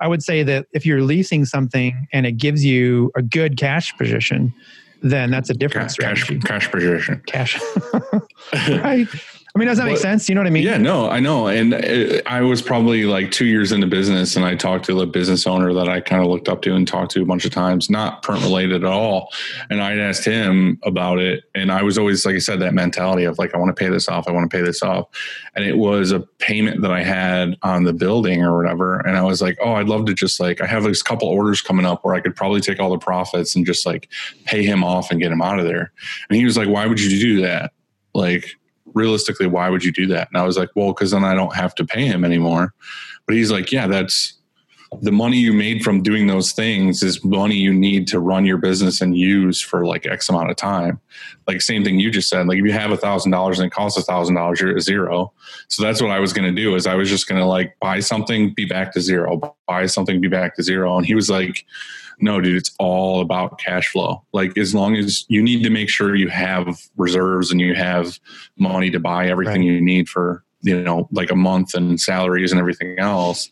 I 0.00 0.08
would 0.08 0.22
say 0.22 0.42
that 0.44 0.66
if 0.72 0.86
you're 0.86 1.02
leasing 1.02 1.44
something 1.44 2.06
and 2.12 2.24
it 2.26 2.32
gives 2.32 2.64
you 2.64 3.10
a 3.14 3.22
good 3.22 3.56
cash 3.58 3.94
position, 3.98 4.54
then 5.02 5.30
that's 5.30 5.50
a 5.50 5.54
different 5.54 5.88
Cash, 5.88 5.92
strategy. 5.92 6.38
cash 6.40 6.70
position. 6.70 7.22
Cash. 7.26 7.58
right. 8.68 9.06
I 9.52 9.58
mean, 9.58 9.66
does 9.66 9.78
that 9.78 9.86
make 9.86 9.98
sense? 9.98 10.28
You 10.28 10.36
know 10.36 10.42
what 10.42 10.46
I 10.46 10.50
mean? 10.50 10.62
Yeah, 10.62 10.76
no, 10.76 11.10
I 11.10 11.18
know. 11.18 11.48
And 11.48 11.74
uh, 11.74 12.22
I 12.24 12.40
was 12.42 12.62
probably 12.62 13.04
like 13.04 13.32
two 13.32 13.46
years 13.46 13.72
into 13.72 13.88
business, 13.88 14.36
and 14.36 14.44
I 14.44 14.54
talked 14.54 14.84
to 14.84 14.94
the 14.94 15.06
business 15.06 15.44
owner 15.44 15.74
that 15.74 15.88
I 15.88 16.00
kind 16.00 16.22
of 16.22 16.28
looked 16.28 16.48
up 16.48 16.62
to 16.62 16.74
and 16.76 16.86
talked 16.86 17.10
to 17.12 17.22
a 17.22 17.24
bunch 17.24 17.44
of 17.44 17.50
times, 17.50 17.90
not 17.90 18.22
print 18.22 18.42
related 18.42 18.84
at 18.84 18.90
all. 18.90 19.28
And 19.68 19.82
I'd 19.82 19.98
asked 19.98 20.24
him 20.24 20.78
about 20.84 21.18
it. 21.18 21.44
And 21.56 21.72
I 21.72 21.82
was 21.82 21.98
always, 21.98 22.24
like 22.24 22.36
I 22.36 22.38
said, 22.38 22.60
that 22.60 22.74
mentality 22.74 23.24
of 23.24 23.38
like, 23.38 23.52
I 23.52 23.58
want 23.58 23.74
to 23.74 23.80
pay 23.80 23.90
this 23.90 24.08
off. 24.08 24.28
I 24.28 24.30
want 24.30 24.48
to 24.48 24.56
pay 24.56 24.62
this 24.62 24.84
off. 24.84 25.08
And 25.56 25.64
it 25.64 25.76
was 25.76 26.12
a 26.12 26.20
payment 26.20 26.82
that 26.82 26.92
I 26.92 27.02
had 27.02 27.56
on 27.62 27.82
the 27.82 27.92
building 27.92 28.44
or 28.44 28.56
whatever. 28.56 29.00
And 29.00 29.16
I 29.16 29.22
was 29.22 29.42
like, 29.42 29.58
oh, 29.60 29.72
I'd 29.72 29.88
love 29.88 30.06
to 30.06 30.14
just 30.14 30.38
like, 30.38 30.60
I 30.60 30.66
have 30.66 30.84
this 30.84 31.02
couple 31.02 31.26
orders 31.28 31.60
coming 31.60 31.86
up 31.86 32.04
where 32.04 32.14
I 32.14 32.20
could 32.20 32.36
probably 32.36 32.60
take 32.60 32.78
all 32.78 32.90
the 32.90 32.98
profits 32.98 33.56
and 33.56 33.66
just 33.66 33.84
like 33.84 34.08
pay 34.44 34.62
him 34.62 34.84
off 34.84 35.10
and 35.10 35.20
get 35.20 35.32
him 35.32 35.42
out 35.42 35.58
of 35.58 35.64
there. 35.64 35.92
And 36.28 36.36
he 36.36 36.44
was 36.44 36.56
like, 36.56 36.68
why 36.68 36.86
would 36.86 37.00
you 37.00 37.18
do 37.20 37.42
that? 37.42 37.72
Like, 38.14 38.56
realistically, 38.94 39.46
why 39.46 39.68
would 39.68 39.84
you 39.84 39.92
do 39.92 40.06
that? 40.08 40.28
And 40.28 40.40
I 40.40 40.44
was 40.44 40.56
like, 40.56 40.70
well, 40.74 40.92
because 40.92 41.10
then 41.10 41.24
I 41.24 41.34
don't 41.34 41.54
have 41.54 41.74
to 41.76 41.84
pay 41.84 42.06
him 42.06 42.24
anymore. 42.24 42.74
But 43.26 43.36
he's 43.36 43.50
like, 43.50 43.72
yeah, 43.72 43.86
that's 43.86 44.40
the 45.02 45.12
money 45.12 45.36
you 45.36 45.52
made 45.52 45.84
from 45.84 46.02
doing 46.02 46.26
those 46.26 46.52
things 46.52 47.02
is 47.02 47.24
money 47.24 47.54
you 47.54 47.72
need 47.72 48.08
to 48.08 48.18
run 48.18 48.44
your 48.44 48.56
business 48.56 49.00
and 49.00 49.16
use 49.16 49.60
for 49.60 49.86
like 49.86 50.04
X 50.04 50.28
amount 50.28 50.50
of 50.50 50.56
time. 50.56 51.00
Like 51.46 51.62
same 51.62 51.84
thing 51.84 52.00
you 52.00 52.10
just 52.10 52.28
said. 52.28 52.48
Like 52.48 52.58
if 52.58 52.64
you 52.64 52.72
have 52.72 52.90
a 52.90 52.96
thousand 52.96 53.30
dollars 53.30 53.60
and 53.60 53.68
it 53.68 53.72
costs 53.72 53.96
a 53.98 54.02
thousand 54.02 54.34
dollars, 54.34 54.60
you're 54.60 54.76
at 54.76 54.82
zero. 54.82 55.32
So 55.68 55.84
that's 55.84 56.02
what 56.02 56.10
I 56.10 56.18
was 56.18 56.32
going 56.32 56.52
to 56.52 56.62
do. 56.62 56.74
Is 56.74 56.88
I 56.88 56.96
was 56.96 57.08
just 57.08 57.28
going 57.28 57.40
to 57.40 57.46
like 57.46 57.76
buy 57.80 58.00
something, 58.00 58.52
be 58.52 58.64
back 58.64 58.92
to 58.94 59.00
zero. 59.00 59.40
Buy 59.68 59.86
something, 59.86 60.20
be 60.20 60.28
back 60.28 60.56
to 60.56 60.62
zero. 60.62 60.96
And 60.96 61.06
he 61.06 61.14
was 61.14 61.30
like, 61.30 61.64
no, 62.20 62.40
dude, 62.40 62.56
it's 62.56 62.74
all 62.78 63.20
about 63.20 63.58
cash 63.58 63.88
flow. 63.88 64.22
Like 64.32 64.56
as 64.58 64.74
long 64.74 64.96
as 64.96 65.24
you 65.28 65.42
need 65.42 65.62
to 65.64 65.70
make 65.70 65.88
sure 65.88 66.14
you 66.14 66.28
have 66.28 66.80
reserves 66.96 67.50
and 67.50 67.60
you 67.60 67.74
have 67.74 68.18
money 68.58 68.90
to 68.90 69.00
buy 69.00 69.28
everything 69.28 69.62
Right. 69.62 69.70
you 69.72 69.80
need 69.80 70.08
for, 70.08 70.44
you 70.62 70.80
know, 70.82 71.08
like 71.12 71.30
a 71.30 71.36
month 71.36 71.74
and 71.74 72.00
salaries 72.00 72.52
and 72.52 72.60
everything 72.60 72.98
else. 72.98 73.50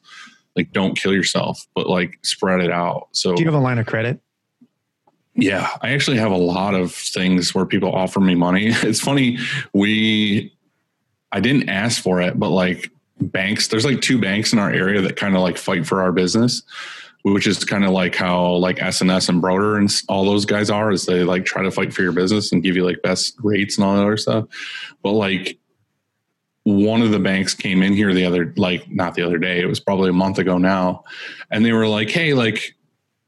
Like 0.57 0.73
don't 0.73 0.99
kill 0.99 1.15
yourself, 1.15 1.67
but 1.75 1.89
like 1.89 2.19
spread 2.23 2.61
it 2.61 2.71
out. 2.71 3.09
So 3.13 3.35
Do 3.35 3.43
you 3.43 3.47
have 3.49 3.55
a 3.59 3.63
line 3.63 3.79
of 3.79 3.87
credit? 3.87 4.21
yeah, 5.35 5.69
I 5.83 5.91
actually 5.91 6.17
have 6.19 6.33
a 6.33 6.37
lot 6.37 6.75
of 6.75 6.93
things 6.93 7.55
where 7.55 7.65
people 7.65 7.93
offer 7.95 8.21
me 8.21 8.35
money. 8.35 8.69
It's 8.83 9.01
funny, 9.01 9.39
we 9.73 10.53
I 11.31 11.41
didn't 11.41 11.69
ask 11.69 12.03
for 12.03 12.21
it, 12.21 12.39
but 12.39 12.51
like 12.51 12.91
banks, 13.21 13.69
there's 13.69 13.85
like 13.85 14.01
two 14.01 14.19
banks 14.21 14.53
in 14.53 14.59
our 14.59 14.71
area 14.73 15.01
that 15.03 15.17
kind 15.17 15.37
of 15.37 15.43
like 15.43 15.59
fight 15.59 15.87
for 15.87 16.01
our 16.03 16.11
business, 16.13 16.63
which 17.23 17.47
is 17.47 17.65
kind 17.65 17.85
of 17.85 17.91
like 17.91 18.15
how 18.15 18.53
like 18.55 18.81
S&S 18.83 19.29
and 19.29 19.41
Broder 19.41 19.77
and 19.77 19.91
all 20.09 20.25
those 20.25 20.45
guys 20.45 20.71
are, 20.71 20.91
is 20.91 21.07
they 21.07 21.25
like 21.25 21.45
try 21.45 21.63
to 21.63 21.71
fight 21.71 21.93
for 21.93 22.03
your 22.03 22.13
business 22.13 22.53
and 22.53 22.63
give 22.63 22.77
you 22.77 22.85
like 22.85 23.03
best 23.03 23.37
rates 23.43 23.77
and 23.77 23.85
all 23.85 23.97
that 23.97 24.03
other 24.03 24.17
stuff. 24.17 24.47
But 25.03 25.13
like 25.13 25.59
one 26.65 27.03
of 27.03 27.11
the 27.11 27.19
banks 27.19 27.55
came 27.55 27.83
in 27.83 27.95
here 27.95 28.13
the 28.13 28.25
other 28.25 28.53
like 28.57 28.91
not 28.91 29.15
the 29.15 29.23
other 29.23 29.39
day, 29.39 29.61
it 29.61 29.67
was 29.67 29.81
probably 29.81 30.11
a 30.11 30.15
month 30.15 30.39
ago 30.39 30.59
now, 30.59 31.05
and 31.51 31.65
they 31.65 31.73
were 31.73 31.89
like, 31.89 32.11
"Hey, 32.11 32.35
like 32.35 32.75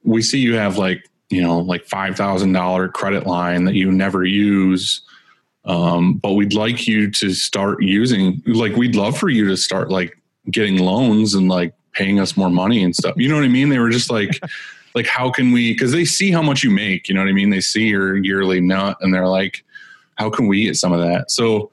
we 0.04 0.22
see 0.22 0.38
you 0.38 0.56
have 0.56 0.78
like 0.78 1.08
you 1.30 1.42
know 1.42 1.58
like 1.58 1.86
five 1.86 2.16
thousand 2.16 2.52
dollar 2.52 2.88
credit 2.88 3.26
line 3.26 3.64
that 3.64 3.74
you 3.74 3.90
never 3.90 4.24
use." 4.24 5.02
um, 5.64 6.14
but 6.14 6.32
we'd 6.32 6.54
like 6.54 6.86
you 6.86 7.10
to 7.10 7.32
start 7.32 7.82
using 7.82 8.42
like 8.46 8.76
we'd 8.76 8.94
love 8.96 9.16
for 9.16 9.28
you 9.28 9.46
to 9.48 9.56
start 9.56 9.90
like 9.90 10.16
getting 10.50 10.78
loans 10.78 11.34
and 11.34 11.48
like 11.48 11.74
paying 11.92 12.20
us 12.20 12.36
more 12.36 12.50
money 12.50 12.82
and 12.82 12.94
stuff. 12.94 13.14
You 13.16 13.28
know 13.28 13.34
what 13.36 13.44
i 13.44 13.48
mean? 13.48 13.68
They 13.68 13.78
were 13.78 13.90
just 13.90 14.10
like 14.10 14.40
like 14.94 15.06
how 15.06 15.30
can 15.30 15.52
we 15.52 15.72
because 15.72 15.92
they 15.92 16.04
see 16.04 16.30
how 16.30 16.42
much 16.42 16.62
you 16.64 16.70
make 16.70 17.08
you 17.08 17.14
know 17.14 17.20
what 17.20 17.28
i 17.28 17.32
mean? 17.32 17.50
They 17.50 17.60
see 17.60 17.88
your 17.88 18.16
yearly 18.16 18.60
nut 18.60 18.96
and 19.00 19.12
they're 19.14 19.28
like 19.28 19.64
how 20.16 20.28
can 20.30 20.46
we 20.48 20.64
get 20.64 20.76
some 20.76 20.92
of 20.92 21.00
that? 21.00 21.30
So 21.30 21.70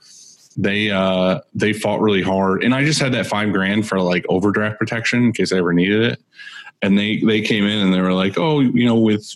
they 0.55 0.89
uh 0.89 1.41
they 1.53 1.73
fought 1.73 2.01
really 2.01 2.21
hard. 2.23 2.63
And 2.63 2.73
i 2.73 2.83
just 2.83 2.99
had 2.99 3.13
that 3.13 3.27
five 3.27 3.51
grand 3.53 3.87
for 3.87 4.01
like 4.01 4.25
overdraft 4.29 4.79
protection 4.79 5.25
in 5.25 5.33
case 5.33 5.51
i 5.53 5.57
ever 5.57 5.73
needed 5.73 6.01
it. 6.03 6.19
And 6.81 6.97
they 6.97 7.17
they 7.17 7.41
came 7.41 7.65
in 7.65 7.79
and 7.79 7.93
they 7.93 8.01
were 8.01 8.13
like 8.13 8.37
oh 8.37 8.59
you 8.59 8.85
know 8.85 8.95
with 8.95 9.35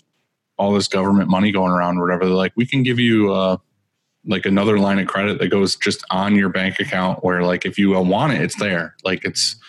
all 0.58 0.72
this 0.72 0.88
government 0.88 1.28
money 1.28 1.50
going 1.50 1.72
around 1.72 1.98
or 1.98 2.02
whatever 2.02 2.26
they're 2.26 2.34
like 2.34 2.52
we 2.56 2.66
can 2.66 2.82
give 2.82 2.98
you 2.98 3.32
uh 3.32 3.56
like 4.26 4.46
another 4.46 4.78
line 4.78 4.98
of 5.00 5.08
credit 5.08 5.38
that 5.40 5.48
goes 5.48 5.74
just 5.76 6.04
on 6.10 6.36
your 6.36 6.48
bank 6.48 6.78
account 6.78 7.24
where 7.24 7.42
like 7.42 7.66
if 7.66 7.78
you 7.78 7.90
want 7.90 8.32
it 8.32 8.40
it's 8.40 8.56
there. 8.56 8.94
Like 9.04 9.24
it's 9.24 9.56
it- 9.56 9.61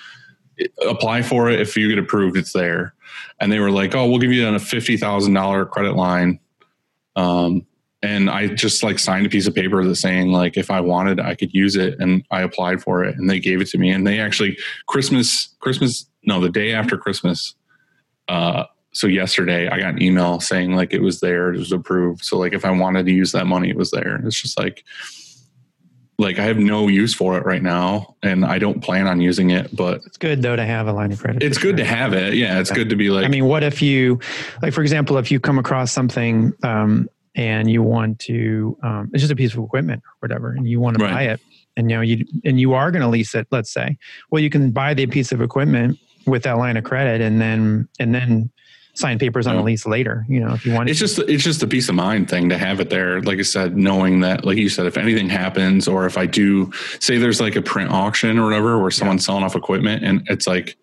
apply 0.87 1.21
for 1.21 1.49
it 1.49 1.59
if 1.59 1.75
you 1.75 1.89
get 1.89 1.97
approved 1.97 2.37
it's 2.37 2.53
there 2.53 2.93
and 3.39 3.51
they 3.51 3.59
were 3.59 3.71
like 3.71 3.95
oh 3.95 4.07
we'll 4.07 4.19
give 4.19 4.31
you 4.31 4.47
a 4.47 4.51
$50000 4.51 5.69
credit 5.69 5.95
line 5.95 6.39
um 7.15 7.65
and 8.01 8.29
i 8.29 8.47
just 8.47 8.83
like 8.83 8.99
signed 8.99 9.25
a 9.25 9.29
piece 9.29 9.47
of 9.47 9.55
paper 9.55 9.83
that 9.83 9.95
saying 9.95 10.31
like 10.31 10.57
if 10.57 10.71
i 10.71 10.79
wanted 10.79 11.19
i 11.19 11.35
could 11.35 11.53
use 11.53 11.75
it 11.75 11.99
and 11.99 12.23
i 12.31 12.41
applied 12.41 12.81
for 12.81 13.03
it 13.03 13.15
and 13.17 13.29
they 13.29 13.39
gave 13.39 13.61
it 13.61 13.67
to 13.67 13.77
me 13.77 13.91
and 13.91 14.05
they 14.05 14.19
actually 14.19 14.57
christmas 14.87 15.53
christmas 15.59 16.05
no 16.23 16.39
the 16.39 16.49
day 16.49 16.73
after 16.73 16.97
christmas 16.97 17.55
uh 18.27 18.63
so 18.93 19.07
yesterday 19.07 19.67
I 19.67 19.79
got 19.79 19.95
an 19.95 20.01
email 20.01 20.39
saying 20.39 20.75
like 20.75 20.93
it 20.93 21.01
was 21.01 21.19
there, 21.19 21.51
it 21.51 21.57
was 21.57 21.71
approved. 21.71 22.23
So 22.23 22.37
like 22.37 22.53
if 22.53 22.63
I 22.63 22.71
wanted 22.71 23.05
to 23.07 23.11
use 23.11 23.31
that 23.31 23.47
money, 23.47 23.69
it 23.69 23.75
was 23.75 23.91
there. 23.91 24.21
It's 24.23 24.39
just 24.39 24.57
like 24.57 24.83
like 26.23 26.39
I 26.39 26.43
have 26.45 26.57
no 26.57 26.87
use 26.87 27.13
for 27.13 27.37
it 27.37 27.45
right 27.45 27.61
now 27.61 28.15
and 28.23 28.43
I 28.45 28.57
don't 28.57 28.81
plan 28.81 29.05
on 29.07 29.21
using 29.21 29.51
it, 29.51 29.75
but 29.75 30.01
It's 30.05 30.17
good 30.17 30.41
though 30.41 30.55
to 30.55 30.65
have 30.65 30.87
a 30.87 30.93
line 30.93 31.11
of 31.11 31.19
credit. 31.19 31.43
it's 31.43 31.57
good 31.57 31.77
to 31.77 31.85
have 31.85 32.13
it. 32.13 32.33
Yeah, 32.33 32.59
it's 32.59 32.71
good 32.71 32.89
to 32.89 32.95
be 32.95 33.09
like 33.09 33.25
I 33.25 33.27
mean, 33.27 33.45
what 33.45 33.61
if 33.63 33.81
you, 33.81 34.19
like, 34.61 34.73
for 34.73 34.81
example, 34.81 35.17
if 35.17 35.29
you 35.31 35.39
come 35.39 35.59
across 35.59 35.91
something 35.91 36.53
um, 36.63 37.07
and 37.35 37.69
you 37.69 37.83
want 37.83 38.19
to, 38.19 38.77
um, 38.83 39.09
it's 39.13 39.21
just 39.21 39.31
a 39.31 39.35
piece 39.35 39.53
of 39.53 39.63
equipment 39.63 40.01
or 40.03 40.11
whatever, 40.27 40.51
and 40.53 40.67
you 40.67 40.79
want 40.79 40.97
to 40.97 41.03
Right. 41.03 41.13
buy 41.13 41.23
it, 41.23 41.39
and 41.77 41.89
you 41.91 41.97
know, 41.97 42.01
you 42.01 42.25
and 42.45 42.59
you 42.59 42.73
are 42.73 42.91
going 42.91 43.01
to 43.01 43.07
lease 43.07 43.35
it. 43.35 43.47
Let's 43.51 43.71
say, 43.73 43.97
well, 44.31 44.41
you 44.41 44.49
can 44.49 44.71
buy 44.71 44.93
the 44.93 45.07
piece 45.07 45.31
of 45.31 45.41
equipment 45.41 45.99
with 46.25 46.43
that 46.43 46.57
line 46.57 46.77
of 46.77 46.83
credit, 46.83 47.21
and 47.21 47.41
then 47.41 47.87
and 47.99 48.13
then 48.13 48.51
sign 48.93 49.17
papers 49.17 49.47
on 49.47 49.55
Yeah. 49.55 49.61
a 49.61 49.63
lease 49.63 49.85
later. 49.85 50.25
You 50.29 50.39
know, 50.41 50.53
if 50.53 50.65
you 50.65 50.73
want. 50.73 50.89
it's 50.89 50.99
just 50.99 51.17
it's 51.19 51.43
just 51.43 51.63
a 51.63 51.67
peace 51.67 51.89
of 51.89 51.95
mind 51.95 52.29
thing 52.29 52.49
to 52.49 52.57
have 52.57 52.79
it 52.79 52.89
there 52.91 53.21
like 53.21 53.39
i 53.39 53.41
said 53.41 53.75
knowing 53.75 54.19
that 54.21 54.45
like 54.45 54.57
you 54.57 54.69
said 54.69 54.85
if 54.85 54.97
anything 54.97 55.29
happens 55.29 55.87
or 55.87 56.05
if 56.05 56.17
i 56.17 56.25
do 56.27 56.71
say 56.99 57.17
there's 57.17 57.41
like 57.41 57.55
a 57.55 57.61
print 57.61 57.89
auction 57.91 58.37
or 58.37 58.45
whatever 58.45 58.79
where 58.79 58.91
someone's 58.91 59.25
selling 59.25 59.43
off 59.43 59.55
equipment 59.55 60.03
and 60.03 60.21
it's 60.29 60.45
like 60.45 60.77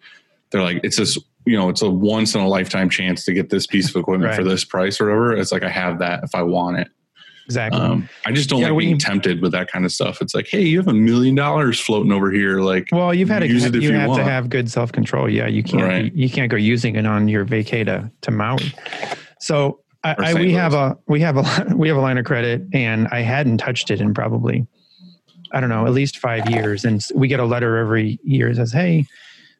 they're 0.50 0.62
like 0.62 0.80
it's 0.82 0.96
this 0.96 1.16
you 1.46 1.56
know 1.56 1.68
it's 1.68 1.82
a 1.82 1.88
once 1.90 2.34
in 2.34 2.40
a 2.40 2.48
lifetime 2.48 2.90
chance 2.90 3.24
to 3.24 3.32
get 3.32 3.48
this 3.48 3.66
piece 3.66 3.88
of 3.88 3.94
equipment 3.96 4.34
for 4.34 4.42
this 4.44 4.64
price 4.64 5.00
or 5.00 5.04
whatever 5.06 5.32
it's 5.36 5.52
like 5.52 5.62
i 5.62 5.68
have 5.68 6.00
that 6.00 6.24
if 6.24 6.34
i 6.34 6.42
want 6.42 6.78
it 6.78 6.88
exactly. 7.50 7.80
um, 7.80 8.08
i 8.26 8.32
just 8.32 8.48
don't 8.48 8.60
Yeah, 8.60 8.68
like 8.68 8.76
we- 8.76 8.84
being 8.86 8.98
tempted 8.98 9.42
with 9.42 9.50
that 9.52 9.70
kind 9.70 9.84
of 9.84 9.90
stuff 9.92 10.22
it's 10.22 10.34
like 10.34 10.46
hey 10.48 10.62
you 10.62 10.78
have 10.78 10.86
a 10.88 10.92
million 10.94 11.34
dollars 11.34 11.80
floating 11.80 12.12
over 12.12 12.30
here 12.30 12.60
like 12.60 12.88
well, 12.92 13.12
you've 13.12 13.28
had 13.28 13.40
to 13.40 13.48
use 13.48 13.64
it 13.64 13.74
if 13.74 13.82
you 13.82 13.90
you 13.90 13.94
have 13.96 14.14
to 14.14 14.22
have 14.24 14.48
good 14.48 14.70
self 14.70 14.92
control. 14.92 15.28
Yeah, 15.28 15.46
you 15.46 15.62
can't 15.62 15.82
Right. 15.82 16.14
you 16.14 16.30
can't 16.30 16.50
go 16.50 16.56
using 16.56 16.94
it 16.96 17.06
on 17.06 17.26
your 17.28 17.44
vacay 17.44 17.84
to, 17.86 18.10
to 18.20 18.30
Maui. 18.30 18.72
So 19.40 19.80
I, 20.04 20.14
I, 20.18 20.34
we 20.34 20.52
have 20.52 20.74
a 20.74 20.96
we 21.08 21.20
have 21.20 21.36
a 21.36 21.74
we 21.76 21.88
have 21.88 21.96
a 21.96 22.00
line 22.00 22.18
of 22.18 22.24
credit, 22.24 22.62
and 22.72 23.08
I 23.08 23.20
hadn't 23.20 23.58
touched 23.58 23.90
it 23.90 24.00
in 24.00 24.14
probably 24.14 24.66
I 25.52 25.60
don't 25.60 25.68
know 25.70 25.86
at 25.86 25.92
least 25.92 26.18
five 26.18 26.48
years, 26.50 26.84
and 26.84 27.04
we 27.14 27.26
get 27.28 27.40
a 27.40 27.44
letter 27.44 27.76
every 27.78 28.18
year 28.22 28.48
that 28.50 28.56
says, 28.56 28.72
"Hey, 28.72 29.06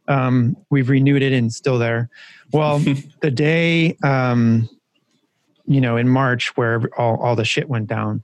um, 0.09 0.57
we've 0.70 0.88
renewed 0.88 1.22
it 1.22 1.33
and 1.33 1.46
it's 1.48 1.57
still 1.57 1.79
there." 1.79 2.09
Well, 2.53 2.79
the 3.20 3.31
day 3.31 3.96
um, 4.03 4.68
you 5.70 5.80
know 5.80 5.96
in 5.96 6.09
March 6.09 6.56
where 6.56 6.83
all 6.98 7.16
all 7.22 7.37
the 7.37 7.44
shit 7.44 7.68
went 7.68 7.87
down, 7.87 8.22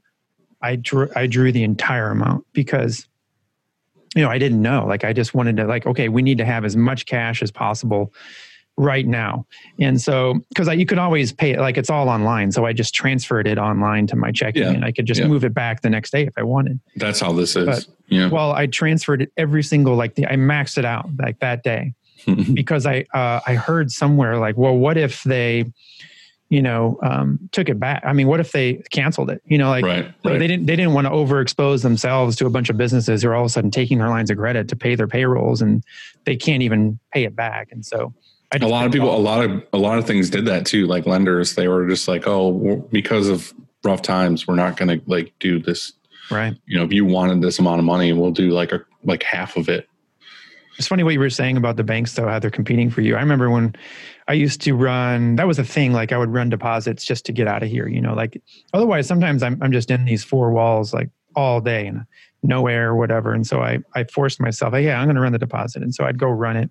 I 0.60 0.74
drew 0.76 1.08
I 1.14 1.26
drew 1.28 1.52
the 1.52 1.62
entire 1.62 2.10
amount 2.10 2.44
because 2.52 3.06
you 4.16 4.22
know 4.22 4.28
I 4.30 4.38
didn't 4.38 4.60
know. 4.60 4.84
Like 4.86 5.04
I 5.04 5.12
just 5.12 5.32
wanted 5.32 5.56
to 5.58 5.64
like 5.64 5.86
okay 5.86 6.08
we 6.08 6.22
need 6.22 6.38
to 6.38 6.44
have 6.44 6.64
as 6.64 6.76
much 6.76 7.06
cash 7.06 7.42
as 7.42 7.50
possible 7.52 8.12
right 8.78 9.06
now. 9.06 9.46
And 9.80 9.98
so 10.00 10.40
because 10.50 10.68
you 10.76 10.84
could 10.84 10.98
always 10.98 11.32
pay 11.32 11.52
it 11.52 11.60
like 11.60 11.78
it's 11.78 11.88
all 11.88 12.08
online. 12.10 12.50
So 12.52 12.66
I 12.66 12.72
just 12.74 12.94
transferred 12.94 13.46
it 13.46 13.56
online 13.58 14.06
to 14.08 14.16
my 14.16 14.32
checking 14.32 14.62
Yeah. 14.64 14.70
and 14.72 14.84
I 14.84 14.92
could 14.92 15.06
just 15.06 15.20
Yeah. 15.20 15.28
move 15.28 15.44
it 15.44 15.54
back 15.54 15.80
the 15.82 15.88
next 15.88 16.10
day 16.10 16.26
if 16.26 16.34
I 16.36 16.42
wanted. 16.42 16.80
That's 16.96 17.20
how 17.20 17.32
this 17.32 17.56
is. 17.56 17.64
But- 17.64 17.86
yeah. 18.08 18.28
well 18.28 18.52
I 18.52 18.66
transferred 18.66 19.22
it 19.22 19.32
every 19.36 19.62
single 19.62 19.94
like 19.96 20.14
the, 20.16 20.26
I 20.26 20.34
maxed 20.36 20.76
it 20.78 20.84
out 20.84 21.08
like 21.18 21.38
that 21.40 21.62
day. 21.62 21.94
Because 22.54 22.86
I 22.86 23.04
uh, 23.14 23.40
I 23.46 23.54
heard 23.54 23.90
somewhere 23.92 24.36
like, 24.38 24.56
well, 24.56 24.76
what 24.76 24.96
if 24.96 25.22
they, 25.22 25.64
you 26.48 26.62
know, 26.62 26.98
um, 27.02 27.48
took 27.52 27.68
it 27.68 27.80
back? 27.80 28.02
I 28.04 28.12
mean, 28.12 28.28
what 28.28 28.40
if 28.40 28.52
they 28.52 28.74
canceled 28.90 29.30
it? 29.30 29.42
You 29.46 29.58
know, 29.58 29.68
like 29.68 29.84
right 29.84 30.04
right 30.24 30.38
they 30.38 30.46
didn't 30.46 30.66
they 30.66 30.76
didn't 30.76 30.92
want 30.92 31.06
to 31.06 31.10
overexpose 31.10 31.82
themselves 31.82 32.36
to 32.36 32.46
a 32.46 32.50
bunch 32.50 32.70
of 32.70 32.76
businesses 32.76 33.22
who 33.22 33.28
are 33.28 33.34
all 33.34 33.42
of 33.42 33.46
a 33.46 33.50
sudden 33.50 33.70
taking 33.70 33.98
their 33.98 34.08
lines 34.08 34.30
of 34.30 34.38
credit 34.38 34.68
to 34.68 34.76
pay 34.76 34.94
their 34.94 35.08
payrolls 35.08 35.60
and 35.60 35.84
they 36.24 36.36
can't 36.36 36.62
even 36.62 36.98
pay 37.12 37.24
it 37.24 37.34
back. 37.34 37.68
And 37.72 37.84
so 37.84 38.14
I 38.52 38.58
a 38.64 38.68
lot 38.68 38.86
of 38.86 38.92
people 38.92 39.14
a 39.14 39.18
lot 39.18 39.44
of 39.44 39.62
a 39.72 39.78
lot 39.78 39.98
of 39.98 40.06
things 40.06 40.30
did 40.30 40.46
that 40.46 40.66
too 40.66 40.86
like 40.86 41.06
lenders 41.06 41.54
they 41.54 41.68
were 41.68 41.88
just 41.88 42.06
like 42.06 42.26
oh 42.26 42.76
because 42.92 43.28
of 43.28 43.52
rough 43.82 44.02
times 44.02 44.46
we're 44.46 44.54
not 44.54 44.76
going 44.76 44.88
to 44.88 45.04
like 45.10 45.32
do 45.40 45.58
this 45.58 45.92
right. 46.30 46.56
you 46.66 46.78
know 46.78 46.84
if 46.84 46.92
you 46.92 47.04
wanted 47.04 47.40
this 47.40 47.58
amount 47.58 47.78
of 47.78 47.84
money 47.84 48.12
we'll 48.12 48.30
do 48.30 48.50
like 48.50 48.72
a 48.72 48.84
like 49.04 49.22
half 49.22 49.56
of 49.56 49.68
it 49.68 49.88
It's 50.78 50.88
funny 50.88 51.02
what 51.02 51.12
you 51.12 51.20
were 51.20 51.30
saying 51.30 51.56
about 51.56 51.76
the 51.76 51.84
banks, 51.84 52.12
though, 52.14 52.28
how 52.28 52.38
they're 52.38 52.50
competing 52.50 52.90
for 52.90 53.00
you. 53.00 53.16
I 53.16 53.20
remember 53.20 53.50
when 53.50 53.74
I 54.28 54.32
used 54.32 54.60
to 54.62 54.74
run, 54.74 55.36
that 55.36 55.46
was 55.46 55.58
a 55.58 55.64
thing. 55.64 55.92
Like 55.92 56.12
I 56.12 56.18
would 56.18 56.32
run 56.32 56.48
deposits 56.48 57.04
just 57.04 57.24
to 57.26 57.32
get 57.32 57.46
out 57.46 57.62
of 57.62 57.68
here, 57.68 57.86
you 57.86 58.00
know, 58.00 58.14
like 58.14 58.40
otherwise 58.74 59.06
sometimes 59.06 59.42
I'm, 59.42 59.62
I'm 59.62 59.72
just 59.72 59.90
in 59.90 60.04
these 60.04 60.24
four 60.24 60.50
walls 60.50 60.92
like 60.92 61.10
all 61.36 61.60
day 61.60 61.86
and 61.86 62.04
no 62.42 62.66
air 62.66 62.88
or 62.88 62.96
whatever. 62.96 63.32
And 63.32 63.46
so 63.46 63.62
I, 63.62 63.78
I 63.94 64.04
forced 64.04 64.40
myself, 64.40 64.74
hey, 64.74 64.84
yeah, 64.86 64.98
I'm 64.98 65.06
going 65.06 65.16
to 65.16 65.20
run 65.20 65.32
the 65.32 65.38
deposit. 65.38 65.82
And 65.82 65.94
so 65.94 66.04
I'd 66.04 66.18
go 66.18 66.28
run 66.28 66.56
it. 66.56 66.70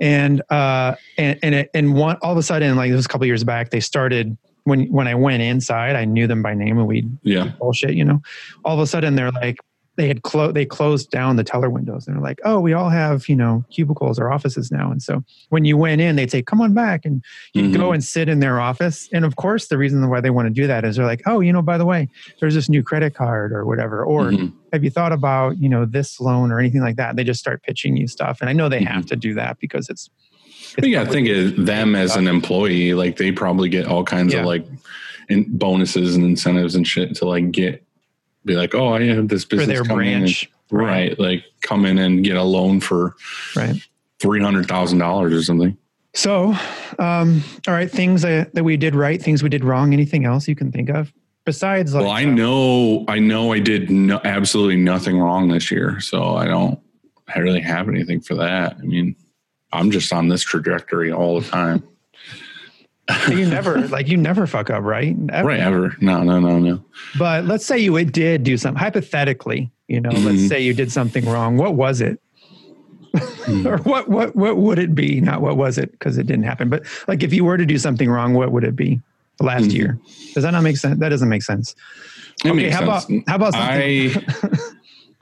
And, 0.00 0.42
uh, 0.48 0.94
and, 1.16 1.38
and, 1.42 1.54
it, 1.54 1.70
and 1.74 1.94
one, 1.94 2.16
all 2.22 2.32
of 2.32 2.38
a 2.38 2.42
sudden, 2.42 2.76
like 2.76 2.90
this 2.90 2.96
was 2.96 3.06
a 3.06 3.08
couple 3.08 3.26
years 3.26 3.44
back, 3.44 3.70
they 3.70 3.80
started 3.80 4.36
when, 4.64 4.90
when 4.92 5.08
I 5.08 5.14
went 5.14 5.42
inside, 5.42 5.96
I 5.96 6.04
knew 6.04 6.26
them 6.26 6.42
by 6.42 6.54
name 6.54 6.78
and 6.78 6.86
we 6.86 7.08
Yeah. 7.22 7.52
bullshit, 7.58 7.94
you 7.94 8.04
know, 8.04 8.20
all 8.64 8.74
of 8.74 8.80
a 8.80 8.86
sudden 8.86 9.16
they're 9.16 9.30
like, 9.32 9.58
they 9.98 10.06
had 10.06 10.22
closed, 10.22 10.54
they 10.54 10.64
closed 10.64 11.10
down 11.10 11.34
the 11.34 11.42
teller 11.42 11.68
windows 11.68 12.06
and 12.06 12.14
they're 12.14 12.22
like, 12.22 12.38
oh, 12.44 12.60
we 12.60 12.72
all 12.72 12.88
have, 12.88 13.28
you 13.28 13.34
know, 13.34 13.64
cubicles 13.68 14.16
or 14.18 14.30
offices 14.32 14.70
now. 14.70 14.92
And 14.92 15.02
so 15.02 15.24
when 15.48 15.64
you 15.64 15.76
went 15.76 16.00
in, 16.00 16.14
they'd 16.14 16.30
say, 16.30 16.40
come 16.40 16.60
on 16.60 16.72
back. 16.72 17.04
And 17.04 17.20
you'd 17.52 17.74
go 17.76 17.88
Mhm. 17.88 17.94
and 17.94 18.04
sit 18.04 18.28
in 18.28 18.38
their 18.38 18.60
office. 18.60 19.08
And 19.12 19.24
of 19.24 19.34
course, 19.34 19.66
the 19.66 19.76
reason 19.76 20.08
why 20.08 20.20
they 20.20 20.30
want 20.30 20.46
to 20.46 20.54
do 20.54 20.68
that 20.68 20.84
is 20.84 20.94
they're 20.96 21.04
like, 21.04 21.22
oh, 21.26 21.40
you 21.40 21.52
know, 21.52 21.62
by 21.62 21.76
the 21.76 21.84
way, 21.84 22.08
there's 22.38 22.54
this 22.54 22.68
new 22.68 22.82
credit 22.84 23.14
card 23.14 23.52
or 23.52 23.66
whatever. 23.66 24.04
Or 24.04 24.30
Mhm. 24.30 24.52
have 24.72 24.84
you 24.84 24.90
thought 24.90 25.10
about, 25.12 25.58
you 25.58 25.68
know, 25.68 25.84
this 25.84 26.20
loan 26.20 26.52
or 26.52 26.60
anything 26.60 26.80
like 26.80 26.94
that? 26.96 27.16
They 27.16 27.24
just 27.24 27.40
start 27.40 27.64
pitching 27.64 27.96
you 27.96 28.06
stuff. 28.06 28.40
And 28.40 28.48
I 28.48 28.52
know 28.52 28.68
they 28.68 28.84
have 28.84 29.04
to 29.06 29.16
do 29.16 29.34
that 29.34 29.58
because 29.58 29.88
it's, 29.90 30.08
you 30.80 30.92
got 30.92 31.06
to 31.06 31.10
think 31.10 31.28
of 31.28 31.66
them 31.66 31.96
as 31.96 32.14
an 32.14 32.28
employee. 32.28 32.94
Like 32.94 33.16
they 33.16 33.32
probably 33.32 33.68
get 33.68 33.86
all 33.86 34.04
kinds 34.04 34.32
Yeah. 34.32 34.40
of 34.40 34.46
like 34.46 34.64
in 35.28 35.44
bonuses 35.58 36.14
and 36.14 36.24
incentives 36.24 36.76
and 36.76 36.86
shit 36.86 37.16
to 37.16 37.24
like 37.26 37.50
get 37.50 37.82
be 38.44 38.54
like, 38.54 38.74
oh, 38.74 38.94
I 38.94 39.04
have 39.06 39.28
this 39.28 39.44
business. 39.44 39.66
for 39.66 39.72
their 39.72 39.84
coming 39.84 40.08
in 40.08 40.14
and- 40.14 40.22
branch. 40.24 40.50
right? 40.70 41.18
Like 41.18 41.44
come 41.62 41.84
in 41.86 41.98
and 41.98 42.22
get 42.24 42.36
a 42.36 42.42
loan 42.42 42.80
for 42.80 43.14
Right. 43.56 43.76
three 44.20 44.40
hundred 44.40 44.66
thousand 44.68 44.98
dollars 44.98 45.32
or 45.34 45.42
something. 45.42 45.76
So, 46.14 46.54
um, 46.98 47.42
all 47.66 47.74
right, 47.74 47.90
things 47.90 48.22
that, 48.22 48.54
that 48.54 48.64
we 48.64 48.76
did 48.76 48.94
right, 48.94 49.20
things 49.22 49.42
we 49.42 49.48
did 49.50 49.62
wrong. 49.64 49.92
Anything 49.92 50.24
else 50.24 50.48
you 50.48 50.54
can 50.56 50.72
think 50.72 50.88
of 50.88 51.12
besides? 51.44 51.94
Like, 51.94 52.04
well, 52.04 52.12
I 52.12 52.24
uh, 52.24 52.30
know, 52.30 53.04
I 53.08 53.18
know, 53.18 53.52
I 53.52 53.60
did 53.60 53.90
no, 53.90 54.20
absolutely 54.24 54.76
nothing 54.76 55.18
wrong 55.18 55.48
this 55.48 55.70
year, 55.70 56.00
so 56.00 56.34
I 56.36 56.46
don't 56.46 56.80
I 57.34 57.38
really 57.40 57.60
have 57.60 57.88
anything 57.88 58.20
for 58.20 58.34
that. 58.36 58.76
I 58.78 58.82
mean, 58.82 59.14
I'm 59.72 59.90
just 59.90 60.12
on 60.12 60.28
this 60.28 60.42
trajectory 60.42 61.12
all 61.12 61.40
the 61.40 61.46
time. 61.46 61.82
You 63.30 63.46
never 63.46 63.86
like 63.88 64.08
you 64.08 64.16
never 64.16 64.46
fuck 64.46 64.70
up, 64.70 64.82
right? 64.82 65.16
Ever. 65.32 65.48
right? 65.48 65.60
Ever? 65.60 65.96
No, 66.00 66.22
no, 66.22 66.38
no, 66.40 66.58
no. 66.58 66.84
But 67.18 67.44
let's 67.46 67.64
say 67.64 67.78
you 67.78 67.96
it 67.96 68.12
did 68.12 68.44
do 68.44 68.56
something 68.56 68.78
hypothetically. 68.78 69.70
You 69.88 70.00
know, 70.00 70.10
let's 70.10 70.42
Mhm. 70.42 70.48
say 70.48 70.60
you 70.62 70.74
did 70.74 70.92
something 70.92 71.24
wrong. 71.24 71.56
What 71.56 71.74
was 71.74 72.00
it? 72.00 72.20
Hmm. 73.16 73.66
or 73.66 73.78
what 73.78 74.08
what 74.08 74.36
what 74.36 74.58
would 74.58 74.78
it 74.78 74.94
be? 74.94 75.20
Not 75.20 75.40
what 75.40 75.56
was 75.56 75.78
it 75.78 75.92
because 75.92 76.18
it 76.18 76.26
didn't 76.26 76.44
happen. 76.44 76.68
But 76.68 76.84
like 77.08 77.22
if 77.22 77.32
you 77.32 77.44
were 77.44 77.56
to 77.56 77.64
do 77.66 77.78
something 77.78 78.10
wrong, 78.10 78.34
what 78.34 78.52
would 78.52 78.64
it 78.64 78.76
be? 78.76 79.00
Last 79.40 79.68
Mhm. 79.68 79.72
year. 79.74 79.98
Does 80.34 80.42
that 80.44 80.50
not 80.50 80.62
make 80.62 80.76
sense? 80.76 80.98
That 81.00 81.08
doesn't 81.08 81.28
make 81.28 81.42
sense. 81.42 81.74
It 82.44 82.50
okay, 82.50 82.56
makes 82.64 82.74
how 82.76 82.98
sense. 83.00 83.04
about 83.08 83.28
how 83.28 83.34
about 83.36 83.52
something? 83.54 84.60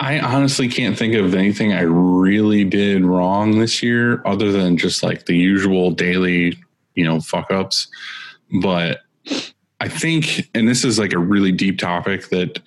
I 0.00 0.18
I 0.18 0.20
honestly 0.20 0.68
can't 0.68 0.98
think 0.98 1.14
of 1.14 1.34
anything 1.34 1.72
I 1.72 1.82
really 1.82 2.64
did 2.64 3.04
wrong 3.04 3.58
this 3.58 3.82
year 3.82 4.20
other 4.26 4.50
than 4.52 4.76
just 4.76 5.02
like 5.02 5.24
the 5.26 5.36
usual 5.36 5.90
daily, 5.90 6.58
you 6.96 7.04
know, 7.04 7.20
fuck 7.20 7.50
ups. 7.52 7.86
But 8.60 9.00
I 9.80 9.88
think 9.88 10.48
and 10.54 10.68
this 10.68 10.84
is 10.84 10.98
like 10.98 11.12
a 11.12 11.18
really 11.18 11.52
deep 11.52 11.78
topic 11.78 12.28
that 12.30 12.60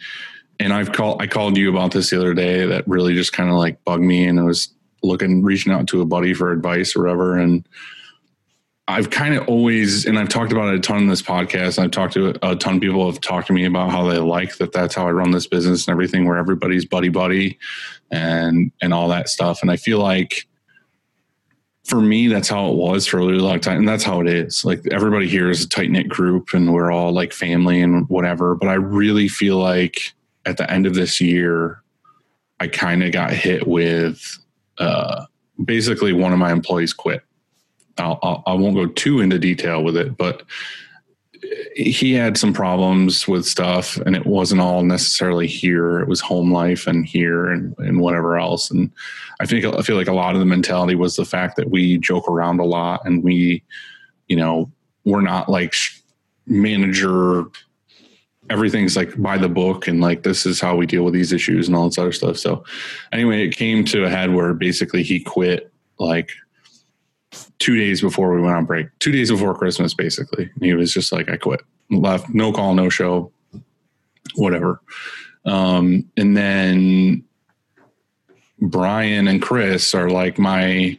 and 0.60 0.74
I've 0.74 0.94
called 0.94 1.22
I 1.22 1.28
called 1.28 1.58
you 1.58 1.70
about 1.70 1.92
this 1.92 2.12
the 2.12 2.18
other 2.18 2.34
day 2.34 2.66
that 2.66 2.88
really 2.88 3.14
just 3.16 3.34
kind 3.34 3.50
of 3.50 3.56
like 3.56 3.84
bugged 3.84 4.04
me 4.04 4.26
and 4.26 4.40
I 4.40 4.44
was 4.44 4.74
looking 5.04 5.44
reaching 5.44 5.74
out 5.74 5.88
to 5.88 6.02
a 6.02 6.06
buddy 6.06 6.34
for 6.34 6.52
advice 6.52 6.96
or 6.96 7.04
whatever 7.04 7.38
and 7.38 7.68
I've 8.90 9.12
kind 9.12 9.36
of 9.36 9.48
always, 9.48 10.08
and 10.08 10.18
I've 10.18 10.30
talked 10.30 10.52
about 10.52 10.74
it 10.74 10.78
a 10.78 10.80
ton 10.80 10.98
in 10.98 11.08
this 11.08 11.22
podcast. 11.22 11.78
And 11.78 11.86
I've 11.86 11.92
talked 11.92 12.14
to 12.16 12.30
a 12.42 12.56
ton 12.56 12.78
of 12.78 12.82
people 12.82 13.06
have 13.06 13.22
talked 13.22 13.46
to 13.48 13.54
me 13.54 13.66
about 13.66 13.92
how 13.92 14.10
they 14.10 14.18
like 14.18 14.58
that. 14.58 14.72
That's 14.72 14.96
how 14.96 15.08
I 15.08 15.12
run 15.12 15.30
this 15.30 15.46
business 15.46 15.86
and 15.86 15.92
everything, 15.92 16.26
where 16.26 16.38
everybody's 16.38 16.86
buddy 16.86 17.10
buddy, 17.10 17.60
and 18.10 18.72
and 18.82 18.92
all 18.92 19.08
that 19.10 19.30
stuff. 19.30 19.62
And 19.62 19.70
I 19.70 19.78
feel 19.78 20.00
like 20.00 20.48
for 21.90 22.00
me, 22.00 22.28
that's 22.28 22.48
how 22.48 22.70
it 22.70 22.76
was 22.76 23.08
for 23.08 23.18
a 23.18 23.26
really 23.26 23.40
long 23.40 23.60
time, 23.60 23.78
and 23.78 23.88
that's 23.88 24.04
how 24.04 24.22
it 24.22 24.28
is. 24.28 24.64
Like 24.64 24.86
everybody 24.92 25.28
here 25.28 25.50
is 25.50 25.64
a 25.64 25.68
tight 25.68 25.90
knit 25.90 26.08
group, 26.08 26.54
and 26.54 26.72
we're 26.72 26.92
all 26.92 27.12
like 27.12 27.34
family 27.34 27.82
and 27.82 28.08
whatever. 28.10 28.54
But 28.54 28.70
I 28.70 28.76
really 28.76 29.28
feel 29.28 29.58
like 29.58 30.14
at 30.46 30.58
the 30.58 30.72
end 30.72 30.86
of 30.86 30.94
this 30.94 31.20
year, 31.20 31.82
I 32.60 32.68
kind 32.68 33.04
of 33.04 33.12
got 33.12 33.32
hit 33.32 33.68
with 33.68 34.38
uh, 34.78 35.26
basically 35.66 36.14
one 36.14 36.32
of 36.32 36.40
my 36.40 36.52
employees 36.52 36.94
quit. 36.94 37.24
I'll, 37.98 38.20
I'll, 38.22 38.44
I 38.46 38.54
won't 38.54 38.76
go 38.76 38.86
too 38.86 39.20
into 39.20 39.40
detail 39.40 39.84
with 39.84 39.98
it, 39.98 40.16
but 40.16 40.44
he 41.76 42.14
had 42.14 42.38
some 42.38 42.54
problems 42.54 43.28
with 43.28 43.46
stuff 43.46 43.98
and 43.98 44.16
it 44.16 44.26
wasn't 44.26 44.62
all 44.62 44.84
necessarily 44.84 45.48
here. 45.48 46.00
It 46.00 46.08
was 46.08 46.20
home 46.20 46.52
life 46.52 46.88
and 46.88 47.06
here 47.06 47.48
and, 47.48 47.76
and 47.78 48.00
whatever 48.00 48.38
else. 48.38 48.70
And 48.70 48.92
I 49.40 49.46
think, 49.46 49.66
I 49.66 49.82
feel 49.82 49.96
like 49.96 50.08
a 50.08 50.14
lot 50.14 50.34
of 50.34 50.40
the 50.40 50.46
mentality 50.46 50.96
was 50.96 51.16
the 51.16 51.26
fact 51.26 51.56
that 51.56 51.70
we 51.70 51.98
joke 51.98 52.28
around 52.28 52.60
a 52.60 52.66
lot 52.66 53.06
and 53.06 53.24
we, 53.24 53.64
you 54.28 54.36
know, 54.36 54.72
we're 55.06 55.22
not 55.22 55.50
like 55.50 55.74
manager, 56.46 57.46
everything's 58.50 58.96
like 58.96 59.20
by 59.22 59.38
the 59.38 59.50
book 59.50 59.88
and 59.88 60.02
like 60.02 60.24
this 60.24 60.46
is 60.46 60.60
how 60.60 60.76
we 60.76 60.86
deal 60.86 61.04
with 61.04 61.14
these 61.14 61.32
issues 61.32 61.68
and 61.68 61.76
all 61.76 61.86
this 61.86 61.98
other 61.98 62.12
stuff. 62.12 62.38
So 62.38 62.64
anyway, 63.12 63.46
it 63.46 63.56
came 63.56 63.86
to 63.86 64.04
a 64.04 64.10
head 64.10 64.34
where 64.34 64.54
basically 64.54 65.04
he 65.04 65.20
quit 65.20 65.72
like 66.00 66.32
two 67.60 67.76
days 67.78 68.02
before 68.02 68.34
we 68.34 68.42
went 68.42 68.56
on 68.56 68.66
break, 68.66 68.88
two 69.00 69.12
days 69.12 69.30
before 69.30 69.54
Christmas, 69.54 69.94
basically. 69.94 70.50
And 70.56 70.66
he 70.66 70.74
was 70.74 70.94
just 70.94 71.12
like, 71.12 71.30
I 71.30 71.38
quit, 71.38 71.62
left, 71.92 72.30
no 72.30 72.52
call, 72.52 72.74
no 72.74 72.90
show, 72.90 73.32
whatever. 74.36 74.82
Um, 75.46 76.10
and 76.18 76.36
then 76.36 77.24
Brian 78.62 79.28
and 79.28 79.42
Chris 79.42 79.94
are 79.94 80.10
like 80.10 80.40
my, 80.40 80.98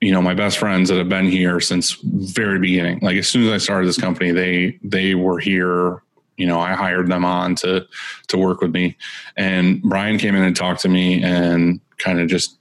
you 0.00 0.12
know, 0.12 0.22
my 0.22 0.34
best 0.34 0.58
friends 0.58 0.90
that 0.90 0.98
have 0.98 1.08
been 1.08 1.28
here 1.28 1.58
since 1.60 1.92
very 2.02 2.58
beginning. 2.58 2.98
Like 3.00 3.16
as 3.16 3.28
soon 3.28 3.46
as 3.46 3.52
I 3.52 3.58
started 3.58 3.88
this 3.88 3.98
company, 3.98 4.30
they, 4.30 4.78
they 4.82 5.14
were 5.14 5.38
here. 5.38 6.02
You 6.36 6.46
know, 6.46 6.60
I 6.60 6.74
hired 6.74 7.08
them 7.08 7.24
on 7.24 7.54
to, 7.56 7.86
to 8.28 8.36
work 8.36 8.60
with 8.60 8.70
me 8.70 8.94
and 9.38 9.80
Brian 9.82 10.18
came 10.18 10.34
in 10.34 10.42
and 10.42 10.54
talked 10.54 10.82
to 10.82 10.88
me 10.90 11.22
and 11.22 11.80
kind 11.96 12.20
of 12.20 12.28
just, 12.28 12.58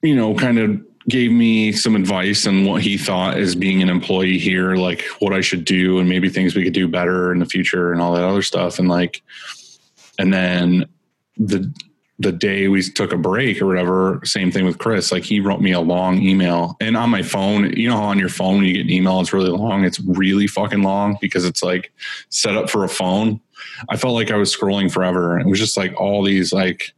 you 0.00 0.14
know, 0.14 0.34
kind 0.34 0.58
of 0.58 0.80
gave 1.08 1.30
me 1.30 1.72
some 1.72 1.96
advice 1.96 2.46
on 2.46 2.64
what 2.64 2.82
he 2.82 2.96
thought 2.96 3.36
as 3.36 3.54
being 3.54 3.82
an 3.82 3.90
employee 3.90 4.38
here, 4.38 4.76
like 4.76 5.02
what 5.18 5.32
I 5.34 5.40
should 5.40 5.64
do 5.64 5.98
and 5.98 6.08
maybe 6.08 6.28
things 6.28 6.54
we 6.54 6.64
could 6.64 6.72
do 6.72 6.88
better 6.88 7.32
in 7.32 7.40
the 7.40 7.46
future 7.46 7.92
and 7.92 8.00
all 8.00 8.14
that 8.14 8.24
other 8.24 8.42
stuff. 8.42 8.78
And 8.78 8.88
like, 8.88 9.22
and 10.18 10.32
then 10.32 10.86
the, 11.36 11.72
the 12.18 12.32
day 12.32 12.68
we 12.68 12.82
took 12.82 13.12
a 13.12 13.18
break 13.18 13.60
or 13.60 13.66
whatever, 13.66 14.20
same 14.24 14.50
thing 14.50 14.64
with 14.64 14.78
Chris. 14.78 15.12
Like 15.12 15.24
he 15.24 15.40
wrote 15.40 15.60
me 15.60 15.72
a 15.72 15.80
long 15.80 16.22
email 16.22 16.76
and 16.80 16.96
on 16.96 17.10
my 17.10 17.22
phone, 17.22 17.76
you 17.76 17.88
know 17.88 17.96
on 17.96 18.18
your 18.18 18.28
phone 18.30 18.58
when 18.58 18.64
you 18.64 18.74
get 18.74 18.86
an 18.86 18.90
email, 18.90 19.20
it's 19.20 19.32
really 19.32 19.50
long. 19.50 19.84
It's 19.84 20.00
really 20.00 20.46
fucking 20.46 20.82
long 20.82 21.18
because 21.20 21.44
it's 21.44 21.62
like 21.62 21.92
set 22.30 22.56
up 22.56 22.70
for 22.70 22.84
a 22.84 22.88
phone. 22.88 23.40
I 23.90 23.96
felt 23.96 24.14
like 24.14 24.30
I 24.30 24.36
was 24.36 24.56
scrolling 24.56 24.90
forever. 24.90 25.38
It 25.38 25.46
was 25.46 25.58
just 25.58 25.76
like 25.76 26.00
all 26.00 26.22
these 26.22 26.52
like 26.52 26.94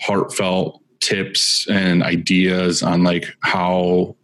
heartfelt 0.00 0.81
tips 1.02 1.66
and 1.68 2.02
ideas 2.02 2.82
on 2.82 3.02
like 3.02 3.26
how 3.40 4.16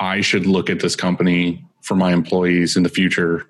I 0.00 0.20
should 0.20 0.46
look 0.46 0.68
at 0.68 0.80
this 0.80 0.96
company 0.96 1.64
for 1.82 1.94
my 1.94 2.12
employees 2.12 2.76
in 2.76 2.82
the 2.82 2.88
future. 2.88 3.46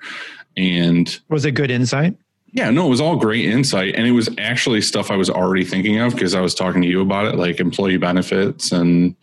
And 0.56 1.18
Was 1.30 1.44
it 1.46 1.52
good 1.52 1.70
insight? 1.70 2.16
yeah, 2.54 2.68
no, 2.70 2.86
it 2.86 2.90
was 2.90 3.00
all 3.00 3.16
great 3.16 3.46
insight. 3.46 3.94
And 3.94 4.06
it 4.06 4.10
was 4.10 4.28
actually 4.36 4.82
stuff 4.82 5.10
I 5.10 5.16
was 5.16 5.30
already 5.30 5.64
thinking 5.64 5.98
of 6.00 6.12
because 6.12 6.34
I 6.34 6.42
was 6.42 6.54
talking 6.54 6.82
to 6.82 6.88
you 6.88 7.00
about 7.00 7.24
it, 7.24 7.36
like 7.36 7.60
employee 7.60 7.96
benefits 7.96 8.72
and 8.72 9.16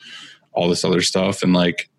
all 0.53 0.67
this 0.67 0.83
other 0.83 1.01
stuff. 1.01 1.43
And 1.43 1.53
like, 1.53 1.91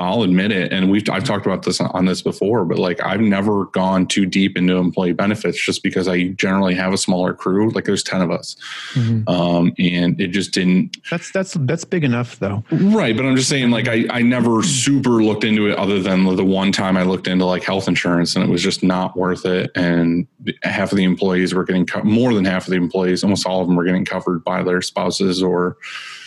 I'll 0.00 0.22
admit 0.22 0.52
it. 0.52 0.72
And 0.72 0.90
we've, 0.90 1.08
I've 1.10 1.24
talked 1.24 1.44
about 1.44 1.64
this 1.64 1.80
on 1.80 2.04
this 2.04 2.22
before, 2.22 2.64
but 2.64 2.78
like, 2.78 3.04
I've 3.04 3.20
never 3.20 3.64
gone 3.66 4.06
too 4.06 4.26
deep 4.26 4.56
into 4.56 4.76
employee 4.76 5.12
benefits 5.12 5.60
just 5.60 5.82
because 5.82 6.06
I 6.06 6.28
generally 6.28 6.74
have 6.74 6.92
a 6.92 6.96
smaller 6.96 7.34
crew. 7.34 7.70
Like, 7.70 7.84
there's 7.84 8.04
10 8.04 8.20
of 8.22 8.30
us. 8.30 8.54
Mhm. 8.94 9.28
Um, 9.28 9.72
and 9.78 10.20
it 10.20 10.28
just 10.28 10.52
didn't, 10.54 10.96
That's 11.10 11.32
that's 11.32 11.54
that's 11.62 11.84
big 11.84 12.04
enough 12.04 12.38
though. 12.38 12.62
Right, 12.70 13.16
but 13.16 13.26
I'm 13.26 13.34
just 13.34 13.48
saying, 13.48 13.70
like, 13.70 13.88
I, 13.88 14.06
I 14.10 14.22
never 14.22 14.62
super 14.62 15.20
looked 15.22 15.42
into 15.42 15.66
it 15.68 15.76
other 15.76 16.00
than 16.00 16.24
the 16.36 16.44
one 16.44 16.70
time 16.70 16.96
I 16.96 17.02
looked 17.02 17.26
into 17.26 17.44
like 17.44 17.64
health 17.64 17.88
insurance, 17.88 18.36
and 18.36 18.44
it 18.44 18.50
was 18.50 18.62
just 18.62 18.84
not 18.84 19.16
worth 19.16 19.44
it. 19.46 19.70
And 19.74 20.28
half 20.62 20.92
of 20.92 20.96
the 20.98 21.04
employees 21.04 21.54
were 21.54 21.64
getting 21.64 21.86
co- 21.86 22.04
more 22.04 22.32
than 22.34 22.44
half 22.44 22.66
of 22.66 22.70
the 22.70 22.76
employees, 22.76 23.24
almost 23.24 23.46
all 23.46 23.60
of 23.62 23.66
them 23.66 23.74
were 23.76 23.84
getting 23.84 24.04
covered 24.04 24.44
by 24.44 24.62
their 24.62 24.80
spouses 24.80 25.42
or 25.42 25.76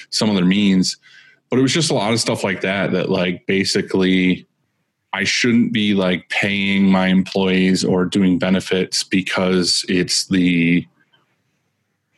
some 0.10 0.30
other 0.30 0.44
means. 0.46 0.98
But 1.52 1.60
it 1.60 1.62
was 1.62 1.74
just 1.74 1.92
a 1.92 1.94
lot 1.94 2.14
of 2.14 2.20
stuff 2.20 2.44
like 2.44 2.62
that 2.62 2.94
that, 2.94 3.10
like, 3.10 3.46
basically, 3.46 4.48
I 5.14 5.24
shouldn't 5.24 5.74
be 5.74 5.94
like 5.94 6.30
paying 6.30 6.90
my 6.90 7.08
employees 7.08 7.84
or 7.84 8.06
doing 8.06 8.40
benefits 8.40 9.04
because 9.04 9.86
it's 9.90 10.28
the 10.28 10.88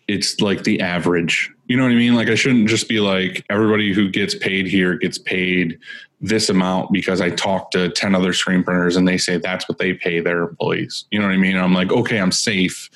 it's 0.07 0.39
like 0.41 0.63
the 0.63 0.81
average 0.81 1.49
You 1.67 1.77
know 1.77 1.83
what 1.83 1.93
I 1.93 1.95
mean? 1.95 2.13
Like 2.13 2.27
I 2.27 2.35
shouldn't 2.35 2.67
just 2.67 2.87
be 2.87 2.99
like 2.99 3.45
everybody 3.49 3.93
who 3.93 4.09
gets 4.09 4.35
paid 4.35 4.67
here 4.67 4.95
gets 4.95 5.17
paid 5.17 5.79
this 6.21 6.49
amount 6.49 6.91
because 6.91 7.19
I 7.19 7.29
talked 7.31 7.71
to 7.73 7.89
10 7.89 8.15
other 8.15 8.31
screen 8.31 8.63
printers 8.63 8.95
and 8.95 9.07
they 9.07 9.17
say 9.17 9.37
that's 9.37 9.67
what 9.67 9.77
they 9.77 9.93
pay 9.93 10.19
their 10.19 10.43
employees. 10.43 11.05
You 11.11 11.19
know 11.19 11.25
what 11.25 11.33
I 11.33 11.37
mean? 11.37 11.57
I'm 11.57 11.73
like, 11.73 11.91
okay, 11.91 12.19
I'm 12.19 12.31
safe 12.31 12.89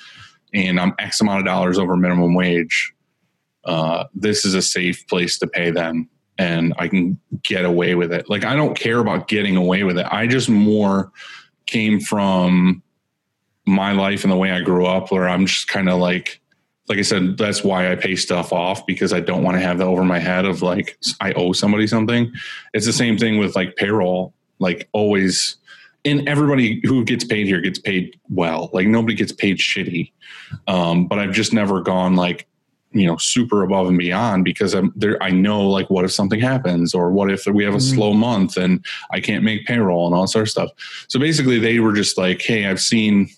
and 0.54 0.78
I'm 0.78 0.94
X 0.98 1.20
amount 1.20 1.40
of 1.40 1.44
dollars 1.44 1.78
over 1.78 1.96
minimum 1.96 2.34
wage. 2.34 2.94
Uh, 3.64 4.04
this 4.14 4.44
is 4.44 4.54
a 4.54 4.62
safe 4.62 5.06
place 5.08 5.38
to 5.40 5.46
pay 5.46 5.70
them 5.70 6.08
and 6.38 6.72
I 6.78 6.88
can 6.88 7.18
get 7.42 7.64
away 7.64 7.94
with 7.94 8.12
it. 8.12 8.30
Like 8.30 8.44
I 8.44 8.54
don't 8.54 8.78
care 8.78 9.00
about 9.00 9.28
getting 9.28 9.56
away 9.56 9.82
with 9.82 9.98
it. 9.98 10.06
I 10.10 10.26
just 10.26 10.48
more 10.48 11.10
came 11.66 12.00
from 12.00 12.82
my 13.66 13.92
life 13.92 14.24
and 14.24 14.32
the 14.32 14.36
way 14.36 14.50
I 14.50 14.62
grew 14.62 14.86
up 14.86 15.12
where 15.12 15.28
I'm 15.28 15.46
just 15.46 15.68
kind 15.68 15.88
of 15.88 15.98
like 15.98 16.40
like 16.88 16.98
I 16.98 17.02
said, 17.02 17.36
that's 17.36 17.62
why 17.62 17.92
I 17.92 17.96
pay 17.96 18.16
stuff 18.16 18.52
off 18.52 18.86
because 18.86 19.12
I 19.12 19.20
don't 19.20 19.42
want 19.42 19.56
to 19.56 19.60
have 19.60 19.78
that 19.78 19.84
over 19.84 20.04
my 20.04 20.18
head 20.18 20.46
of 20.46 20.62
like 20.62 20.98
I 21.20 21.32
owe 21.32 21.52
somebody 21.52 21.86
something. 21.86 22.32
It's 22.72 22.86
the 22.86 22.94
same 22.94 23.18
thing 23.18 23.38
with 23.38 23.54
like 23.54 23.76
payroll, 23.76 24.32
like 24.58 24.88
always. 24.92 25.56
And 26.04 26.26
everybody 26.26 26.80
who 26.84 27.04
gets 27.04 27.24
paid 27.24 27.46
here 27.46 27.60
gets 27.60 27.78
paid 27.78 28.18
well. 28.30 28.70
Like 28.72 28.86
nobody 28.86 29.14
gets 29.14 29.32
paid 29.32 29.58
shitty. 29.58 30.12
Um, 30.66 31.06
but 31.06 31.18
I've 31.18 31.32
just 31.32 31.52
never 31.52 31.82
gone 31.82 32.16
like, 32.16 32.46
you 32.92 33.06
know, 33.06 33.16
super 33.18 33.62
above 33.62 33.86
and 33.88 33.98
beyond 33.98 34.44
because 34.44 34.74
I'm 34.74 34.92
there. 34.96 35.22
I 35.22 35.30
know 35.30 35.68
like 35.68 35.90
what 35.90 36.04
if 36.04 36.12
something 36.12 36.40
happens 36.40 36.94
or 36.94 37.10
what 37.10 37.30
if 37.30 37.46
we 37.46 37.64
have 37.64 37.74
a 37.74 37.78
mm-hmm. 37.78 37.96
slow 37.96 38.12
month 38.14 38.56
and 38.56 38.84
I 39.10 39.20
can't 39.20 39.44
make 39.44 39.66
payroll 39.66 40.06
and 40.06 40.14
all 40.14 40.22
that 40.22 40.28
sort 40.28 40.44
of 40.44 40.50
stuff. 40.50 40.70
So 41.08 41.20
basically, 41.20 41.58
they 41.58 41.80
were 41.80 41.92
just 41.92 42.16
like, 42.16 42.40
hey, 42.40 42.66
I've 42.66 42.80
seen 42.80 43.28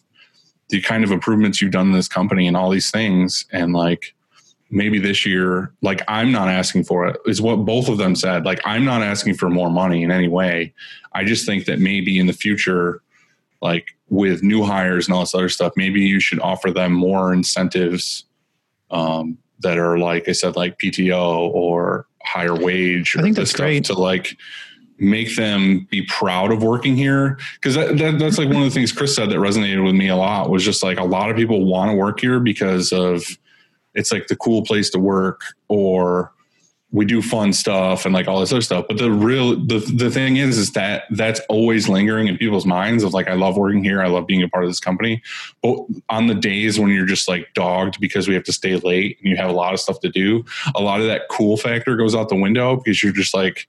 the 0.71 0.81
kind 0.81 1.05
of 1.05 1.11
improvements 1.11 1.61
you've 1.61 1.73
done 1.73 1.89
in 1.89 1.93
this 1.93 2.09
company 2.09 2.47
and 2.47 2.57
all 2.57 2.71
these 2.71 2.91
things 2.91 3.45
and 3.53 3.73
like 3.73 4.15
maybe 4.71 4.99
this 4.99 5.27
year 5.27 5.73
like 5.83 6.01
i'm 6.07 6.31
not 6.31 6.49
asking 6.49 6.85
for 6.85 7.07
it 7.09 7.17
is 7.27 7.43
what 7.43 7.57
both 7.57 7.89
of 7.89 7.99
them 7.99 8.15
said 8.15 8.45
like 8.45 8.61
i'm 8.65 8.85
not 8.85 9.03
asking 9.03 9.35
for 9.35 9.51
more 9.51 9.69
money 9.69 10.03
in 10.03 10.13
any 10.13 10.29
way 10.29 10.73
i 11.13 11.25
just 11.25 11.45
think 11.45 11.65
that 11.65 11.81
maybe 11.81 12.19
in 12.19 12.27
the 12.27 12.33
future 12.33 13.03
like 13.61 13.89
with 14.09 14.43
new 14.43 14.63
hires 14.63 15.07
and 15.07 15.15
all 15.15 15.21
this 15.21 15.35
other 15.35 15.49
stuff 15.49 15.73
maybe 15.77 16.01
you 16.01 16.21
should 16.21 16.41
offer 16.41 16.71
them 16.71 16.93
more 16.93 17.33
incentives 17.33 18.25
um, 18.90 19.38
that 19.61 19.79
are 19.79 19.98
like 19.98 20.29
i 20.29 20.33
said 20.33 20.57
like 20.57 20.79
pto 20.79 21.50
or 21.53 22.07
higher 22.22 22.55
wage 22.55 23.16
i 23.16 23.22
think 23.22 23.37
that's 23.37 23.53
great. 23.53 23.85
to 23.85 23.94
like 23.94 24.37
make 25.00 25.35
them 25.35 25.87
be 25.90 26.03
proud 26.03 26.53
of 26.53 26.62
working 26.62 26.94
here. 26.94 27.38
Because 27.55 27.74
that, 27.74 27.96
that, 27.96 28.18
that's 28.18 28.37
like 28.37 28.48
one 28.48 28.59
of 28.59 28.64
the 28.64 28.70
things 28.70 28.92
chris 28.92 29.16
said 29.16 29.31
that 29.31 29.37
resonated 29.37 29.85
with 29.85 29.94
me 29.94 30.09
a 30.09 30.16
lot 30.16 30.50
was 30.50 30.64
just 30.64 30.83
like 30.83 30.98
a 30.98 31.05
lot 31.05 31.31
of 31.31 31.37
people 31.37 31.64
want 31.64 31.90
to 31.90 31.94
work 31.94 32.20
here 32.20 32.38
because 32.38 32.92
of 32.92 33.24
it's 33.94 34.12
like 34.12 34.29
the 34.29 34.37
cool 34.37 34.62
place 34.62 34.90
to 34.90 34.98
work 34.98 35.40
or 35.68 36.33
we 36.92 37.05
do 37.05 37.22
fun 37.22 37.53
stuff 37.53 38.05
and 38.05 38.12
like 38.12 38.26
all 38.26 38.40
this 38.40 38.53
other 38.53 38.61
stuff 38.61 38.85
but 38.88 38.98
the 38.98 39.11
real 39.11 39.55
the, 39.66 39.79
the 39.94 40.11
thing 40.11 40.37
is 40.37 40.59
is 40.59 40.72
that 40.72 41.05
that's 41.11 41.40
always 41.48 41.88
lingering 41.88 42.26
in 42.26 42.37
people's 42.37 42.66
minds 42.66 43.05
of 43.05 43.14
like 43.14 43.29
i 43.29 43.35
love 43.35 43.57
working 43.57 43.85
here 43.85 44.03
i 44.03 44.09
love 44.09 44.26
being 44.26 44.42
a 44.42 44.48
part 44.48 44.64
of 44.64 44.70
this 44.70 44.81
company 44.81 45.22
but 45.62 45.79
on 46.09 46.26
the 46.26 46.35
days 46.35 46.81
when 46.81 46.90
you're 46.90 47.07
just 47.07 47.29
like 47.29 47.46
dogged 47.55 48.00
because 48.00 48.26
we 48.26 48.35
have 48.35 48.44
to 48.44 48.53
stay 48.53 48.76
late 48.76 49.18
and 49.20 49.31
you 49.31 49.37
have 49.37 49.50
a 49.50 49.55
lot 49.55 49.72
of 49.72 49.81
stuff 49.81 50.00
to 50.00 50.09
do 50.09 50.44
a 50.74 50.83
lot 50.83 51.00
of 51.00 51.07
that 51.07 51.22
cool 51.31 51.57
factor 51.57 51.96
goes 51.96 52.14
out 52.14 52.29
the 52.29 52.35
window 52.35 52.76
because 52.76 53.03
you're 53.03 53.12
just 53.12 53.35
like 53.35 53.68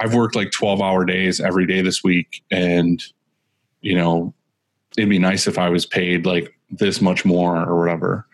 I've 0.00 0.14
worked 0.14 0.36
like 0.36 0.50
12 0.50 0.80
hour 0.80 1.04
days 1.04 1.40
every 1.40 1.66
day 1.66 1.80
this 1.80 2.02
week. 2.04 2.42
And, 2.50 3.02
you 3.80 3.96
know, 3.96 4.34
it'd 4.96 5.10
be 5.10 5.18
nice 5.18 5.46
if 5.46 5.58
I 5.58 5.68
was 5.68 5.86
paid 5.86 6.26
like 6.26 6.54
this 6.70 7.00
much 7.00 7.24
more 7.24 7.56
or 7.56 7.78
whatever. 7.78 8.26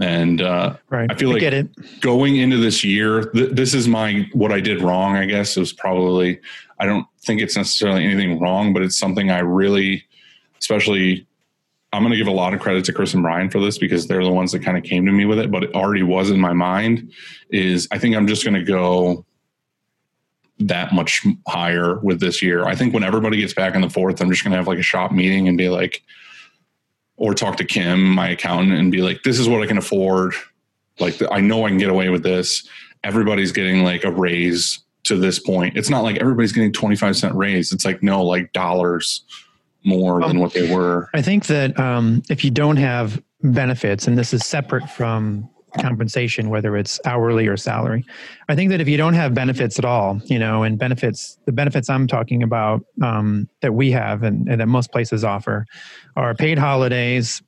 And 0.00 0.42
uh, 0.42 0.76
right. 0.90 1.10
I 1.10 1.14
feel 1.14 1.32
like 1.32 1.42
I 1.42 1.64
going 2.00 2.36
into 2.36 2.56
this 2.56 2.82
year, 2.82 3.30
th- 3.30 3.50
this 3.50 3.74
is 3.74 3.86
my 3.86 4.28
what 4.32 4.50
I 4.50 4.60
did 4.60 4.82
wrong. 4.82 5.16
I 5.16 5.24
guess 5.24 5.56
it 5.56 5.60
was 5.60 5.72
probably 5.72 6.40
I 6.78 6.86
don't 6.86 7.06
think 7.24 7.40
it's 7.40 7.56
necessarily 7.56 8.04
anything 8.04 8.40
wrong, 8.40 8.72
but 8.72 8.82
it's 8.82 8.98
something 8.98 9.30
I 9.30 9.38
really, 9.38 10.04
especially, 10.60 11.26
I'm 11.92 12.02
going 12.02 12.10
to 12.10 12.18
give 12.18 12.26
a 12.26 12.32
lot 12.32 12.54
of 12.54 12.60
credit 12.60 12.84
to 12.86 12.92
Chris 12.92 13.14
and 13.14 13.22
Brian 13.22 13.50
for 13.50 13.60
this 13.60 13.78
because 13.78 14.06
they're 14.06 14.24
the 14.24 14.32
ones 14.32 14.50
that 14.52 14.62
kind 14.62 14.76
of 14.76 14.82
came 14.82 15.06
to 15.06 15.12
me 15.12 15.24
with 15.24 15.38
it. 15.38 15.50
But 15.50 15.64
it 15.64 15.74
already 15.74 16.02
was 16.02 16.30
in 16.30 16.40
my 16.40 16.52
mind. 16.52 17.12
Is 17.50 17.86
I 17.92 17.98
think 17.98 18.16
I'm 18.16 18.26
just 18.26 18.44
going 18.44 18.54
to 18.54 18.64
go 18.64 19.24
that 20.58 20.92
much 20.92 21.24
higher 21.46 21.98
with 22.00 22.20
this 22.20 22.42
year. 22.42 22.64
I 22.64 22.74
think 22.74 22.94
when 22.94 23.04
everybody 23.04 23.38
gets 23.38 23.54
back 23.54 23.74
in 23.74 23.80
the 23.80 23.90
fourth, 23.90 24.20
I'm 24.20 24.30
just 24.30 24.42
going 24.42 24.52
to 24.52 24.56
have 24.56 24.68
like 24.68 24.78
a 24.78 24.82
shop 24.82 25.12
meeting 25.12 25.48
and 25.48 25.56
be 25.56 25.68
like, 25.68 26.02
or 27.16 27.34
talk 27.34 27.56
to 27.56 27.64
Kim, 27.64 28.04
my 28.04 28.30
accountant, 28.30 28.72
and 28.72 28.90
be 28.90 29.02
like, 29.02 29.22
this 29.22 29.38
is 29.38 29.48
what 29.48 29.62
I 29.62 29.66
can 29.66 29.78
afford. 29.78 30.34
Like, 30.98 31.20
I 31.30 31.40
know 31.40 31.64
I 31.64 31.68
can 31.68 31.78
get 31.78 31.90
away 31.90 32.08
with 32.08 32.22
this. 32.22 32.68
Everybody's 33.02 33.52
getting 33.52 33.84
like 33.84 34.04
a 34.04 34.10
raise 34.10 34.80
to 35.04 35.16
this 35.16 35.38
point. 35.38 35.76
It's 35.76 35.90
not 35.90 36.02
like 36.02 36.16
everybody's 36.16 36.52
getting 36.52 36.72
25 36.72 37.16
cent 37.16 37.34
raise. 37.34 37.72
It's 37.72 37.84
like, 37.84 38.02
no, 38.02 38.22
like 38.24 38.52
dollars 38.52 39.22
more 39.84 40.22
um, 40.22 40.28
than 40.28 40.40
what 40.40 40.52
they 40.54 40.74
were. 40.74 41.08
I 41.14 41.22
think 41.22 41.46
that 41.46 41.78
um, 41.78 42.22
if 42.30 42.44
you 42.44 42.50
don't 42.50 42.78
have 42.78 43.22
benefits, 43.42 44.06
and 44.06 44.16
this 44.18 44.32
is 44.32 44.44
separate 44.44 44.88
from 44.90 45.48
compensation, 45.80 46.50
whether 46.50 46.76
it's 46.76 47.00
hourly 47.04 47.46
or 47.46 47.56
salary. 47.56 48.04
I 48.48 48.54
think 48.54 48.70
that 48.70 48.80
if 48.80 48.88
you 48.88 48.96
don't 48.96 49.14
have 49.14 49.34
benefits 49.34 49.78
at 49.78 49.84
all, 49.84 50.20
you 50.26 50.38
know, 50.38 50.62
and 50.62 50.78
benefits, 50.78 51.38
the 51.46 51.52
benefits 51.52 51.90
I'm 51.90 52.06
talking 52.06 52.42
about 52.42 52.84
um, 53.02 53.48
that 53.60 53.74
we 53.74 53.90
have 53.90 54.22
and, 54.22 54.48
and, 54.48 54.60
that 54.60 54.66
most 54.66 54.92
places 54.92 55.24
offer 55.24 55.66
are 56.16 56.34
paid 56.34 56.58
holidays, 56.58 57.42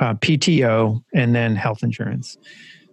uh, 0.00 0.14
PTO, 0.14 1.02
and 1.14 1.34
then 1.34 1.56
health 1.56 1.82
insurance. 1.82 2.36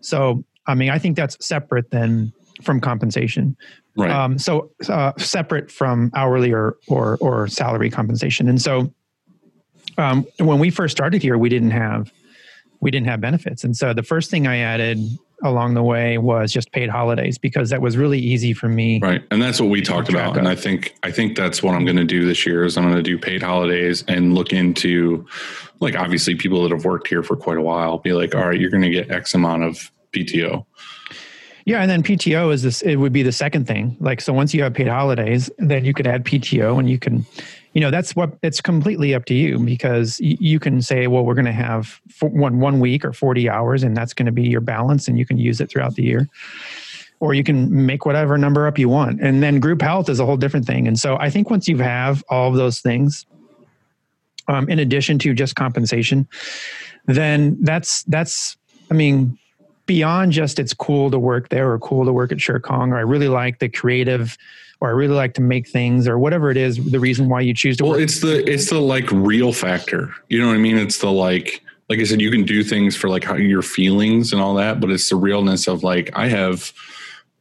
So, 0.01 0.43
I 0.67 0.75
mean, 0.75 0.89
I 0.89 0.99
think 0.99 1.15
that's 1.15 1.43
separate 1.45 1.91
than 1.91 2.31
from 2.61 2.79
compensation. 2.79 3.55
Right. 3.97 4.11
Um, 4.11 4.37
so, 4.37 4.71
uh, 4.87 5.13
separate 5.17 5.71
from 5.71 6.11
hourly 6.15 6.53
or, 6.53 6.77
or, 6.87 7.17
or 7.19 7.47
salary 7.47 7.89
compensation. 7.89 8.47
And 8.47 8.61
so, 8.61 8.93
um, 9.97 10.25
when 10.37 10.59
we 10.59 10.69
first 10.69 10.95
started 10.95 11.21
here, 11.21 11.37
we 11.37 11.49
didn't 11.49 11.71
have 11.71 12.11
we 12.81 12.91
didn't 12.91 13.07
have 13.07 13.21
benefits. 13.21 13.63
And 13.63 13.75
so 13.75 13.93
the 13.93 14.03
first 14.03 14.31
thing 14.31 14.47
I 14.47 14.57
added 14.57 14.99
along 15.43 15.73
the 15.73 15.83
way 15.83 16.17
was 16.17 16.51
just 16.51 16.71
paid 16.71 16.89
holidays 16.89 17.37
because 17.37 17.69
that 17.69 17.81
was 17.81 17.97
really 17.97 18.19
easy 18.19 18.53
for 18.53 18.67
me. 18.67 18.99
Right. 18.99 19.23
And 19.31 19.41
that's 19.41 19.59
what 19.59 19.69
we 19.69 19.81
talked 19.81 20.09
about. 20.09 20.37
And 20.37 20.47
I 20.47 20.55
think 20.55 20.95
I 21.03 21.11
think 21.11 21.37
that's 21.37 21.63
what 21.63 21.75
I'm 21.75 21.85
going 21.85 21.97
to 21.97 22.03
do 22.03 22.25
this 22.25 22.45
year 22.45 22.63
is 22.63 22.77
I'm 22.77 22.83
going 22.83 22.95
to 22.95 23.01
do 23.03 23.17
paid 23.17 23.41
holidays 23.41 24.03
and 24.07 24.33
look 24.33 24.51
into 24.51 25.25
like 25.79 25.95
obviously 25.95 26.35
people 26.35 26.63
that 26.63 26.71
have 26.71 26.85
worked 26.85 27.07
here 27.07 27.23
for 27.23 27.35
quite 27.35 27.57
a 27.57 27.61
while 27.61 27.97
be 27.99 28.13
like, 28.13 28.35
all 28.35 28.47
right, 28.47 28.59
you're 28.59 28.69
going 28.69 28.83
to 28.83 28.89
get 28.89 29.11
X 29.11 29.33
amount 29.33 29.63
of 29.63 29.91
PTO. 30.11 30.65
Yeah, 31.65 31.81
and 31.81 31.91
then 31.91 32.01
PTO 32.01 32.51
is 32.51 32.63
this 32.63 32.81
it 32.81 32.95
would 32.95 33.13
be 33.13 33.23
the 33.23 33.31
second 33.31 33.67
thing. 33.67 33.95
Like 33.99 34.21
so 34.21 34.33
once 34.33 34.53
you 34.53 34.63
have 34.63 34.73
paid 34.73 34.87
holidays, 34.87 35.49
then 35.57 35.85
you 35.85 35.93
could 35.93 36.07
add 36.07 36.25
PTO 36.25 36.79
and 36.79 36.89
you 36.89 36.97
can 36.97 37.25
you 37.79 37.85
know 37.85 37.91
that's 37.91 38.13
what 38.13 38.37
it's 38.43 38.59
completely 38.59 39.15
up 39.15 39.23
to 39.23 39.33
you 39.33 39.57
because 39.57 40.19
you 40.19 40.59
can 40.59 40.81
say 40.81 41.07
well 41.07 41.23
we're 41.23 41.33
going 41.33 41.45
to 41.45 41.53
have 41.53 42.01
one 42.19 42.59
one 42.59 42.81
week 42.81 43.05
or 43.05 43.13
40 43.13 43.49
hours 43.49 43.83
and 43.83 43.95
that's 43.95 44.13
going 44.13 44.25
to 44.25 44.33
be 44.33 44.49
your 44.49 44.59
balance 44.59 45.07
and 45.07 45.17
you 45.17 45.25
can 45.25 45.37
use 45.37 45.61
it 45.61 45.69
throughout 45.69 45.95
the 45.95 46.03
year. 46.03 46.27
Or 47.21 47.33
you 47.33 47.41
can 47.41 47.85
make 47.85 48.05
whatever 48.05 48.37
number 48.37 48.67
up 48.67 48.77
you 48.77 48.89
want. 48.89 49.21
And 49.21 49.41
then 49.41 49.61
group 49.61 49.81
health 49.81 50.09
is 50.09 50.19
a 50.19 50.25
whole 50.25 50.35
different 50.35 50.65
thing. 50.65 50.89
And 50.89 50.99
so 50.99 51.15
i 51.21 51.29
think 51.29 51.49
once 51.49 51.69
you 51.69 51.77
have 51.77 52.21
all 52.27 52.49
of 52.49 52.55
those 52.55 52.81
things 52.81 53.25
um, 54.49 54.67
in 54.67 54.79
addition 54.79 55.17
to 55.19 55.33
just 55.33 55.55
compensation 55.55 56.27
then 57.05 57.55
that's 57.61 58.03
that's 58.03 58.57
i 58.91 58.93
mean 58.93 59.37
beyond 59.85 60.33
just 60.33 60.59
it's 60.59 60.73
cool 60.73 61.09
to 61.11 61.17
work 61.17 61.47
there 61.47 61.71
or 61.71 61.79
cool 61.79 62.03
to 62.03 62.11
work 62.11 62.33
at 62.33 62.41
Shirt 62.41 62.63
Kong 62.63 62.91
or 62.91 62.97
I 62.97 63.01
really 63.13 63.29
like 63.29 63.59
the 63.59 63.69
creative 63.69 64.37
or 64.81 64.89
I 64.89 64.91
really 64.91 65.15
like 65.15 65.33
to 65.35 65.41
make 65.41 65.67
things 65.67 66.07
or 66.07 66.17
whatever 66.17 66.49
it 66.51 66.57
is 66.57 66.77
the 66.91 66.99
reason 66.99 67.29
why 67.29 67.41
you 67.41 67.53
choose 67.53 67.77
to 67.77 67.83
well 67.83 67.93
work. 67.93 68.01
it's 68.01 68.21
the 68.21 68.49
it's 68.49 68.69
the 68.69 68.79
like 68.79 69.09
real 69.11 69.53
factor. 69.53 70.13
You 70.29 70.39
know 70.39 70.47
what 70.47 70.55
I 70.55 70.59
mean? 70.59 70.77
It's 70.77 70.99
the 70.99 71.11
like 71.11 71.61
like 71.89 71.99
I 71.99 72.03
said 72.03 72.21
you 72.21 72.31
can 72.31 72.43
do 72.43 72.63
things 72.63 72.95
for 72.95 73.09
like 73.09 73.23
how 73.23 73.35
your 73.35 73.61
feelings 73.61 74.31
and 74.31 74.41
all 74.41 74.53
that 74.55 74.79
but 74.79 74.91
it's 74.91 75.09
the 75.09 75.15
realness 75.15 75.67
of 75.67 75.83
like 75.83 76.11
I 76.13 76.27
have 76.27 76.71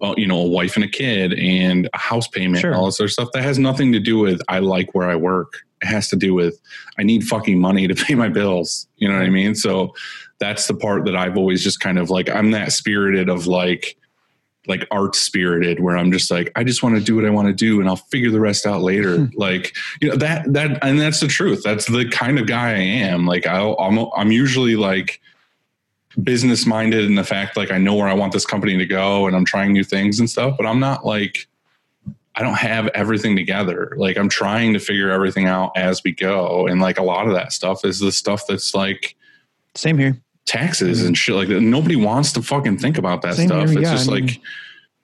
uh, 0.01 0.15
you 0.17 0.27
know 0.27 0.39
a 0.39 0.49
wife 0.49 0.77
and 0.77 0.85
a 0.85 0.89
kid 0.89 1.35
and 1.35 1.89
a 1.93 1.99
house 1.99 2.29
payment 2.29 2.61
sure. 2.61 2.71
and 2.71 2.79
all 2.79 2.87
this 2.87 3.01
other 3.01 3.09
stuff 3.09 3.29
that 3.35 3.43
has 3.43 3.59
nothing 3.59 3.93
to 3.93 4.01
do 4.01 4.19
with 4.19 4.41
I 4.49 4.61
like 4.61 4.95
where 4.95 5.09
I 5.09 5.17
work. 5.17 5.53
It 5.83 5.87
has 5.87 6.09
to 6.09 6.17
do 6.17 6.35
with 6.35 6.61
I 6.99 7.03
need 7.03 7.25
fucking 7.25 7.59
money 7.59 7.87
to 7.87 7.95
pay 8.05 8.15
my 8.15 8.29
bills. 8.29 8.89
You 8.97 9.09
know 9.09 9.15
what 9.15 9.25
I 9.25 9.31
mean? 9.31 9.55
So 9.55 9.95
that's 10.41 10.67
the 10.67 10.75
part 10.75 11.05
that 11.05 11.17
I've 11.17 11.37
always 11.37 11.63
just 11.63 11.81
kind 11.81 11.99
of 11.99 12.11
like 12.11 12.29
I'm 12.29 12.53
that 12.53 12.73
spirited 12.73 13.29
of 13.29 13.47
like 13.47 13.97
like 14.69 14.87
art 14.91 15.17
spirited 15.17 15.81
where 15.81 15.97
I'm 15.97 16.13
just 16.13 16.31
like 16.31 16.53
I 16.55 16.63
just 16.63 16.83
want 16.83 16.97
to 16.97 17.03
do 17.03 17.17
what 17.17 17.25
I 17.25 17.31
want 17.31 17.49
to 17.49 17.55
do 17.55 17.81
and 17.81 17.89
I'll 17.89 17.97
figure 17.97 18.31
the 18.31 18.41
rest 18.41 18.67
out 18.67 18.83
later. 18.83 19.17
Hmm. 19.17 19.27
like 19.37 19.77
you 20.01 20.11
know 20.11 20.17
that 20.17 20.53
that 20.53 20.85
and 20.85 21.01
that's 21.01 21.21
the 21.21 21.27
truth. 21.27 21.63
That's 21.65 21.87
the 21.87 22.09
kind 22.09 22.39
of 22.39 22.47
guy 22.47 22.71
I 22.71 22.79
am. 22.79 23.27
Like 23.27 23.47
I'll, 23.47 23.77
I'm 23.81 23.99
I'm 24.17 24.31
usually 24.31 24.77
like 24.77 25.21
business 26.23 26.67
minded 26.67 27.05
in 27.05 27.15
the 27.15 27.25
fact 27.25 27.57
like 27.57 27.71
I 27.71 27.79
know 27.79 27.95
where 27.95 28.09
I 28.09 28.15
want 28.15 28.33
this 28.33 28.47
company 28.47 28.77
to 28.77 28.87
go 28.87 29.27
and 29.27 29.37
I'm 29.37 29.45
trying 29.45 29.73
new 29.73 29.85
things 29.85 30.19
and 30.21 30.29
stuff, 30.29 30.57
but 30.57 30.67
I'm 30.67 30.81
not 30.81 31.05
like 31.05 31.47
I 32.35 32.43
don't 32.43 32.59
have 32.59 32.87
everything 32.89 33.35
together. 33.35 33.95
Like 33.97 34.17
I'm 34.17 34.29
trying 34.29 34.73
to 34.75 34.79
figure 34.79 35.11
everything 35.11 35.47
out 35.47 35.73
as 35.77 36.03
we 36.05 36.13
go 36.13 36.67
and 36.67 36.81
like 36.81 36.99
a 36.99 37.03
lot 37.03 37.27
of 37.27 37.35
that 37.35 37.53
stuff 37.53 37.85
is 37.85 37.99
the 37.99 38.13
stuff 38.13 38.47
that's 38.47 38.75
like 38.75 39.17
same 39.75 39.99
here 39.99 40.21
taxes 40.49 41.05
and 41.05 41.17
shit 41.17 41.35
like 41.35 41.49
that. 41.49 41.61
Nobody 41.61 41.95
wants 41.95 42.33
to 42.33 42.43
fucking 42.43 42.79
think 42.79 42.99
about 42.99 43.23
that 43.23 43.35
Same 43.35 43.49
stuff. 43.49 43.69
here, 43.69 43.79
it's 43.79 43.89
yeah, 43.89 43.95
just 43.95 44.09
I 44.09 44.15
mean, 44.15 44.27
like 44.27 44.41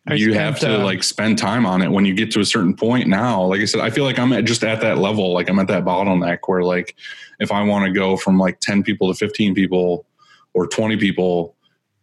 I 0.06 0.14
you 0.14 0.32
spent, 0.32 0.44
have 0.44 0.58
to 0.60 0.80
uh, 0.80 0.84
like 0.84 1.02
spend 1.02 1.38
time 1.38 1.66
on 1.66 1.82
it 1.82 1.90
when 1.90 2.04
you 2.04 2.14
get 2.14 2.30
to 2.32 2.40
a 2.40 2.44
certain 2.44 2.74
point 2.74 3.08
now. 3.08 3.42
Like 3.44 3.60
I 3.60 3.66
said, 3.66 3.80
I 3.80 3.90
feel 3.90 4.04
like 4.04 4.18
I'm 4.18 4.32
at 4.32 4.44
just 4.44 4.64
at 4.64 4.80
that 4.80 4.98
level. 4.98 5.32
Like 5.32 5.48
I'm 5.48 5.58
at 5.58 5.68
that 5.68 5.84
bottleneck 5.84 6.38
where 6.46 6.62
like 6.62 6.96
if 7.40 7.52
I 7.52 7.62
want 7.62 7.84
to 7.84 7.92
go 7.92 8.16
from 8.16 8.38
like 8.38 8.58
10 8.60 8.82
people 8.82 9.12
to 9.12 9.14
15 9.14 9.54
people 9.54 10.06
or 10.54 10.66
20 10.66 10.96
people, 10.96 11.54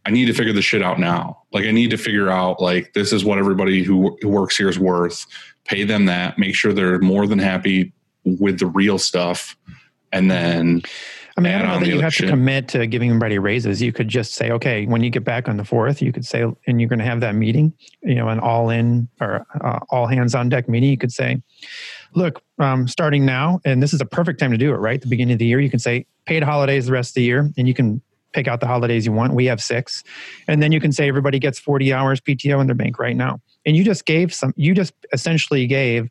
I 0.06 0.12
need 0.12 0.26
to 0.26 0.34
figure 0.34 0.54
this 0.54 0.66
shit 0.66 0.82
out 0.82 1.00
now. 1.00 1.44
Like 1.52 1.66
I 1.66 1.72
need 1.72 1.90
to 1.92 1.98
figure 1.98 2.30
out 2.30 2.62
like 2.62 2.94
this 2.94 3.12
is 3.12 3.26
what 3.26 3.38
everybody 3.38 3.84
who, 3.84 4.18
who 4.22 4.30
works 4.30 4.58
here 4.58 4.70
is 4.70 4.80
worth. 4.80 5.26
Pay 5.66 5.84
them 5.84 6.06
that. 6.06 6.38
Make 6.38 6.56
sure 6.56 6.74
they're 6.74 7.00
more 7.00 7.28
than 7.28 7.40
happy 7.40 7.92
with 8.24 8.60
the 8.60 8.68
real 8.68 8.98
stuff. 8.98 9.56
And 10.12 10.30
then 10.30 10.82
I 11.38 11.42
mean, 11.42 11.54
I 11.54 11.60
don't 11.60 11.68
know 11.70 11.80
that 11.80 11.88
you 11.88 12.02
have 12.02 12.14
shit. 12.14 12.28
to 12.28 12.32
commit 12.32 12.68
to 12.70 12.86
giving 12.88 13.10
everybody 13.10 13.40
raises. 13.40 13.82
You 13.82 13.94
could 13.94 14.10
just 14.10 14.34
say, 14.34 14.52
okay, 14.52 14.86
when 14.86 15.02
you 15.02 15.10
get 15.10 15.24
back 15.24 15.48
on 15.48 15.58
the 15.58 15.64
fourth, 15.64 16.02
you 16.02 16.12
could 16.12 16.26
say, 16.26 16.46
and 16.68 16.82
you're 16.82 16.90
going 16.90 17.00
to 17.00 17.06
have 17.06 17.22
that 17.22 17.36
meeting, 17.36 17.74
you 18.02 18.16
know, 18.16 18.28
an 18.28 18.40
all 18.40 18.70
in 18.70 19.08
or 19.22 19.46
uh, 19.62 19.80
all 19.90 20.08
hands 20.08 20.36
on 20.36 20.50
deck 20.50 20.68
meeting. 20.68 20.90
You 20.90 20.98
could 20.98 21.14
say, 21.14 21.42
look, 22.16 22.44
um, 22.60 22.88
starting 22.88 23.26
now, 23.26 23.62
and 23.64 23.82
this 23.82 23.94
is 23.94 24.02
a 24.02 24.06
perfect 24.06 24.40
time 24.40 24.52
to 24.52 24.58
do 24.58 24.74
it, 24.74 24.78
right? 24.78 25.00
The 25.00 25.08
beginning 25.08 25.34
of 25.34 25.40
the 25.40 25.46
year, 25.46 25.62
you 25.62 25.70
can 25.70 25.80
say 25.80 26.06
paid 26.26 26.44
holidays 26.44 26.88
the 26.88 26.92
rest 26.92 27.12
of 27.12 27.16
the 27.16 27.24
year, 27.24 27.50
and 27.58 27.68
you 27.68 27.74
can 27.74 28.02
pick 28.34 28.48
out 28.48 28.60
the 28.60 28.68
holidays 28.68 29.06
you 29.06 29.12
want. 29.12 29.34
We 29.34 29.46
have 29.46 29.62
six. 29.62 30.04
And 30.48 30.62
then 30.62 30.72
you 30.72 30.80
can 30.80 30.92
say 30.92 31.08
everybody 31.08 31.40
gets 31.40 31.60
40 31.60 31.94
hours 31.94 32.22
PTO 32.22 32.62
in 32.62 32.68
their 32.68 32.76
bank 32.76 33.00
right 33.00 33.16
now. 33.16 33.42
And 33.66 33.76
you 33.76 33.84
just 33.84 34.06
gave 34.06 34.34
some, 34.34 34.54
you 34.56 34.74
just 34.74 34.94
essentially 35.14 35.68
gave 35.68 36.10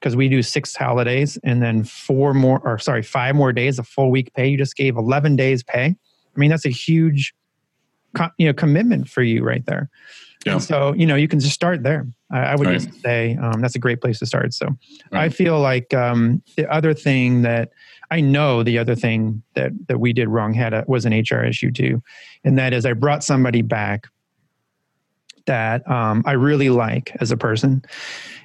because 0.00 0.16
we 0.16 0.28
do 0.28 0.42
six 0.42 0.74
holidays 0.74 1.38
and 1.44 1.62
then 1.62 1.84
four 1.84 2.32
more 2.34 2.60
or 2.64 2.78
sorry 2.78 3.02
five 3.02 3.34
more 3.34 3.52
days 3.52 3.78
of 3.78 3.86
full 3.86 4.10
week 4.10 4.32
pay. 4.34 4.48
You 4.48 4.56
just 4.58 4.76
gave 4.76 4.96
11 4.96 5.36
days 5.36 5.62
pay. 5.62 5.84
I 6.34 6.38
mean 6.38 6.50
that's 6.50 6.64
a 6.66 6.70
huge 6.70 7.34
co- 8.16 8.30
you 8.38 8.46
know 8.46 8.54
commitment 8.54 9.08
for 9.08 9.22
you 9.22 9.44
right 9.44 9.64
there. 9.66 9.90
Yeah. 10.46 10.54
and 10.54 10.62
so 10.62 10.94
you 10.94 11.04
know 11.06 11.16
you 11.16 11.28
can 11.28 11.38
just 11.38 11.54
start 11.54 11.82
there. 11.82 12.06
I, 12.32 12.38
I 12.38 12.54
would 12.56 12.66
Right. 12.66 12.80
just 12.80 13.00
say 13.02 13.36
um, 13.42 13.60
that's 13.60 13.74
a 13.74 13.78
great 13.78 14.00
place 14.00 14.18
to 14.20 14.26
start. 14.26 14.54
So 14.54 14.76
i 15.12 15.28
feel 15.28 15.60
like 15.60 15.92
um, 15.92 16.42
the 16.56 16.66
other 16.72 16.94
thing 16.94 17.42
that 17.42 17.70
i 18.10 18.20
know 18.20 18.62
the 18.62 18.78
other 18.78 18.94
thing 18.94 19.42
that 19.54 19.72
that 19.88 19.98
we 20.00 20.12
did 20.14 20.28
wrong 20.28 20.54
had 20.54 20.72
a, 20.72 20.84
was 20.88 21.04
an 21.04 21.12
hr 21.12 21.44
issue 21.44 21.70
too. 21.70 22.02
And 22.44 22.58
that 22.58 22.72
is 22.72 22.86
i 22.86 22.94
brought 22.94 23.22
somebody 23.22 23.60
back 23.62 24.06
that 25.46 25.88
um, 25.90 26.22
i 26.26 26.32
really 26.32 26.70
like 26.70 27.16
as 27.20 27.30
a 27.30 27.36
person 27.36 27.82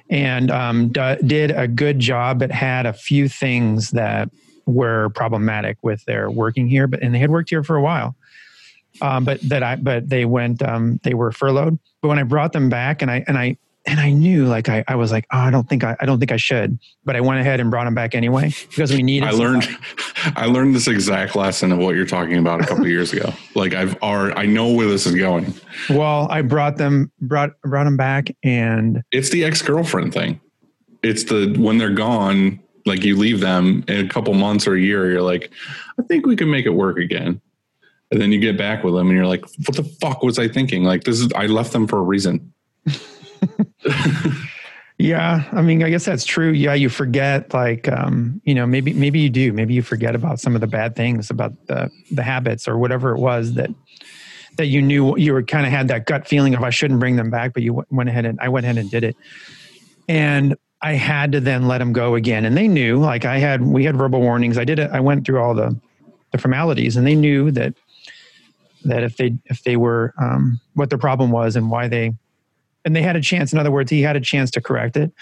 and 0.08 0.50
um, 0.50 0.88
d- 0.88 1.16
did 1.26 1.50
a 1.50 1.66
good 1.66 1.98
job, 1.98 2.38
but 2.38 2.50
had 2.50 2.86
a 2.86 2.92
few 2.92 3.28
things 3.28 3.90
that 3.90 4.30
were 4.66 5.10
problematic 5.10 5.78
with 5.82 6.04
their 6.04 6.30
working 6.30 6.68
here. 6.68 6.86
But 6.86 7.02
and 7.02 7.14
they 7.14 7.18
had 7.18 7.30
worked 7.30 7.50
here 7.50 7.62
for 7.62 7.76
a 7.76 7.82
while, 7.82 8.14
um, 9.00 9.24
but 9.24 9.40
that 9.42 9.62
I 9.62 9.76
but 9.76 10.08
they 10.08 10.24
went 10.24 10.62
um, 10.62 11.00
they 11.02 11.14
were 11.14 11.32
furloughed. 11.32 11.78
But 12.02 12.08
when 12.08 12.18
I 12.18 12.22
brought 12.22 12.52
them 12.52 12.68
back, 12.68 13.02
and 13.02 13.10
I 13.10 13.24
and 13.26 13.38
I 13.38 13.56
and 13.86 14.00
I 14.00 14.10
knew 14.10 14.46
like 14.46 14.68
I, 14.68 14.84
I 14.88 14.96
was 14.96 15.12
like 15.12 15.26
oh 15.32 15.38
I 15.38 15.50
don't 15.50 15.68
think 15.68 15.84
I, 15.84 15.96
I 16.00 16.06
don't 16.06 16.18
think 16.18 16.32
I 16.32 16.36
should, 16.36 16.78
but 17.04 17.16
I 17.16 17.20
went 17.20 17.40
ahead 17.40 17.60
and 17.60 17.70
brought 17.70 17.84
them 17.84 17.94
back 17.94 18.14
anyway 18.14 18.52
because 18.68 18.92
we 18.92 19.02
needed. 19.02 19.28
I 19.28 19.32
learned 19.32 19.64
somebody. 19.64 19.84
I 20.36 20.46
learned 20.46 20.74
this 20.74 20.88
exact 20.88 21.36
lesson 21.36 21.72
of 21.72 21.78
what 21.78 21.94
you're 21.94 22.06
talking 22.06 22.36
about 22.36 22.60
a 22.60 22.66
couple 22.66 22.84
of 22.84 22.90
years 22.90 23.12
ago. 23.12 23.32
Like 23.54 23.74
I've 23.74 23.96
already 24.02 24.36
I 24.36 24.46
know 24.46 24.72
where 24.72 24.88
this 24.88 25.06
is 25.06 25.14
going. 25.14 25.54
Well, 25.88 26.28
I 26.30 26.42
brought 26.42 26.76
them 26.76 27.12
brought 27.20 27.50
brought 27.62 27.84
them 27.84 27.96
back, 27.96 28.28
and 28.42 29.02
It's 29.12 29.30
the 29.30 29.44
ex-girlfriend 29.44 30.12
thing. 30.12 30.40
It's 31.02 31.24
the 31.24 31.54
when 31.58 31.78
they're 31.78 31.90
gone, 31.90 32.60
like 32.86 33.04
you 33.04 33.16
leave 33.16 33.40
them 33.40 33.84
in 33.88 34.06
a 34.06 34.08
couple 34.08 34.32
months 34.34 34.66
or 34.66 34.74
a 34.74 34.80
year, 34.80 35.10
you're 35.10 35.22
like, 35.22 35.50
I 35.98 36.02
think 36.02 36.26
we 36.26 36.36
can 36.36 36.50
make 36.50 36.66
it 36.66 36.70
work 36.70 36.98
again. 36.98 37.40
And 38.10 38.20
then 38.20 38.30
you 38.30 38.38
get 38.38 38.56
back 38.56 38.84
with 38.84 38.94
them 38.94 39.08
and 39.08 39.16
you're 39.16 39.26
like, 39.26 39.42
what 39.42 39.76
the 39.76 39.82
fuck 39.82 40.22
was 40.22 40.38
I 40.38 40.46
thinking? 40.46 40.84
Like 40.84 41.04
this 41.04 41.20
is 41.20 41.32
I 41.34 41.46
left 41.46 41.72
them 41.72 41.86
for 41.86 41.98
a 41.98 42.02
reason. 42.02 42.52
Yeah, 44.98 45.44
I 45.52 45.60
mean, 45.60 45.82
I 45.82 45.90
guess 45.90 46.06
that's 46.06 46.24
true. 46.24 46.52
Yeah, 46.52 46.72
you 46.72 46.88
forget, 46.88 47.52
like, 47.52 47.86
um, 47.86 48.40
you 48.44 48.54
know, 48.54 48.66
maybe 48.66 48.94
maybe 48.94 49.20
you 49.20 49.28
do. 49.28 49.52
Maybe 49.52 49.74
you 49.74 49.82
forget 49.82 50.14
about 50.14 50.40
some 50.40 50.54
of 50.54 50.62
the 50.62 50.66
bad 50.66 50.96
things, 50.96 51.28
about 51.28 51.52
the 51.66 51.90
the 52.10 52.22
habits 52.22 52.66
or 52.66 52.78
whatever 52.78 53.14
it 53.14 53.18
was 53.18 53.54
that 53.54 53.68
that 54.56 54.66
you 54.66 54.80
knew 54.80 55.14
you 55.18 55.34
were 55.34 55.42
kind 55.42 55.66
of 55.66 55.72
had 55.72 55.88
that 55.88 56.06
gut 56.06 56.26
feeling 56.26 56.54
of 56.54 56.62
I 56.62 56.70
shouldn't 56.70 56.98
bring 56.98 57.16
them 57.16 57.28
back, 57.28 57.52
but 57.52 57.62
you 57.62 57.84
went 57.90 58.08
ahead 58.08 58.24
and 58.24 58.38
I 58.40 58.48
went 58.48 58.64
ahead 58.64 58.78
and 58.78 58.90
did 58.90 59.04
it, 59.04 59.16
and 60.08 60.56
I 60.80 60.94
had 60.94 61.32
to 61.32 61.40
then 61.40 61.68
let 61.68 61.78
them 61.78 61.92
go 61.92 62.14
again. 62.14 62.46
And 62.46 62.56
they 62.56 62.66
knew, 62.66 62.98
like, 62.98 63.26
I 63.26 63.36
had 63.36 63.60
we 63.60 63.84
had 63.84 63.96
verbal 63.96 64.22
warnings. 64.22 64.56
I 64.56 64.64
did 64.64 64.78
it. 64.78 64.90
I 64.92 65.00
went 65.00 65.26
through 65.26 65.40
all 65.42 65.54
the 65.54 65.78
the 66.32 66.38
formalities, 66.38 66.96
and 66.96 67.06
they 67.06 67.14
knew 67.14 67.50
that 67.50 67.74
that 68.86 69.02
if 69.02 69.18
they 69.18 69.36
if 69.44 69.62
they 69.62 69.76
were 69.76 70.14
um, 70.18 70.58
what 70.72 70.88
the 70.88 70.96
problem 70.96 71.30
was 71.30 71.54
and 71.54 71.70
why 71.70 71.86
they 71.86 72.14
and 72.86 72.96
they 72.96 73.02
had 73.02 73.16
a 73.16 73.20
chance. 73.20 73.52
In 73.52 73.58
other 73.58 73.70
words, 73.70 73.90
he 73.90 74.00
had 74.00 74.16
a 74.16 74.20
chance 74.20 74.50
to 74.52 74.60
correct 74.62 74.96
it, 74.96 75.12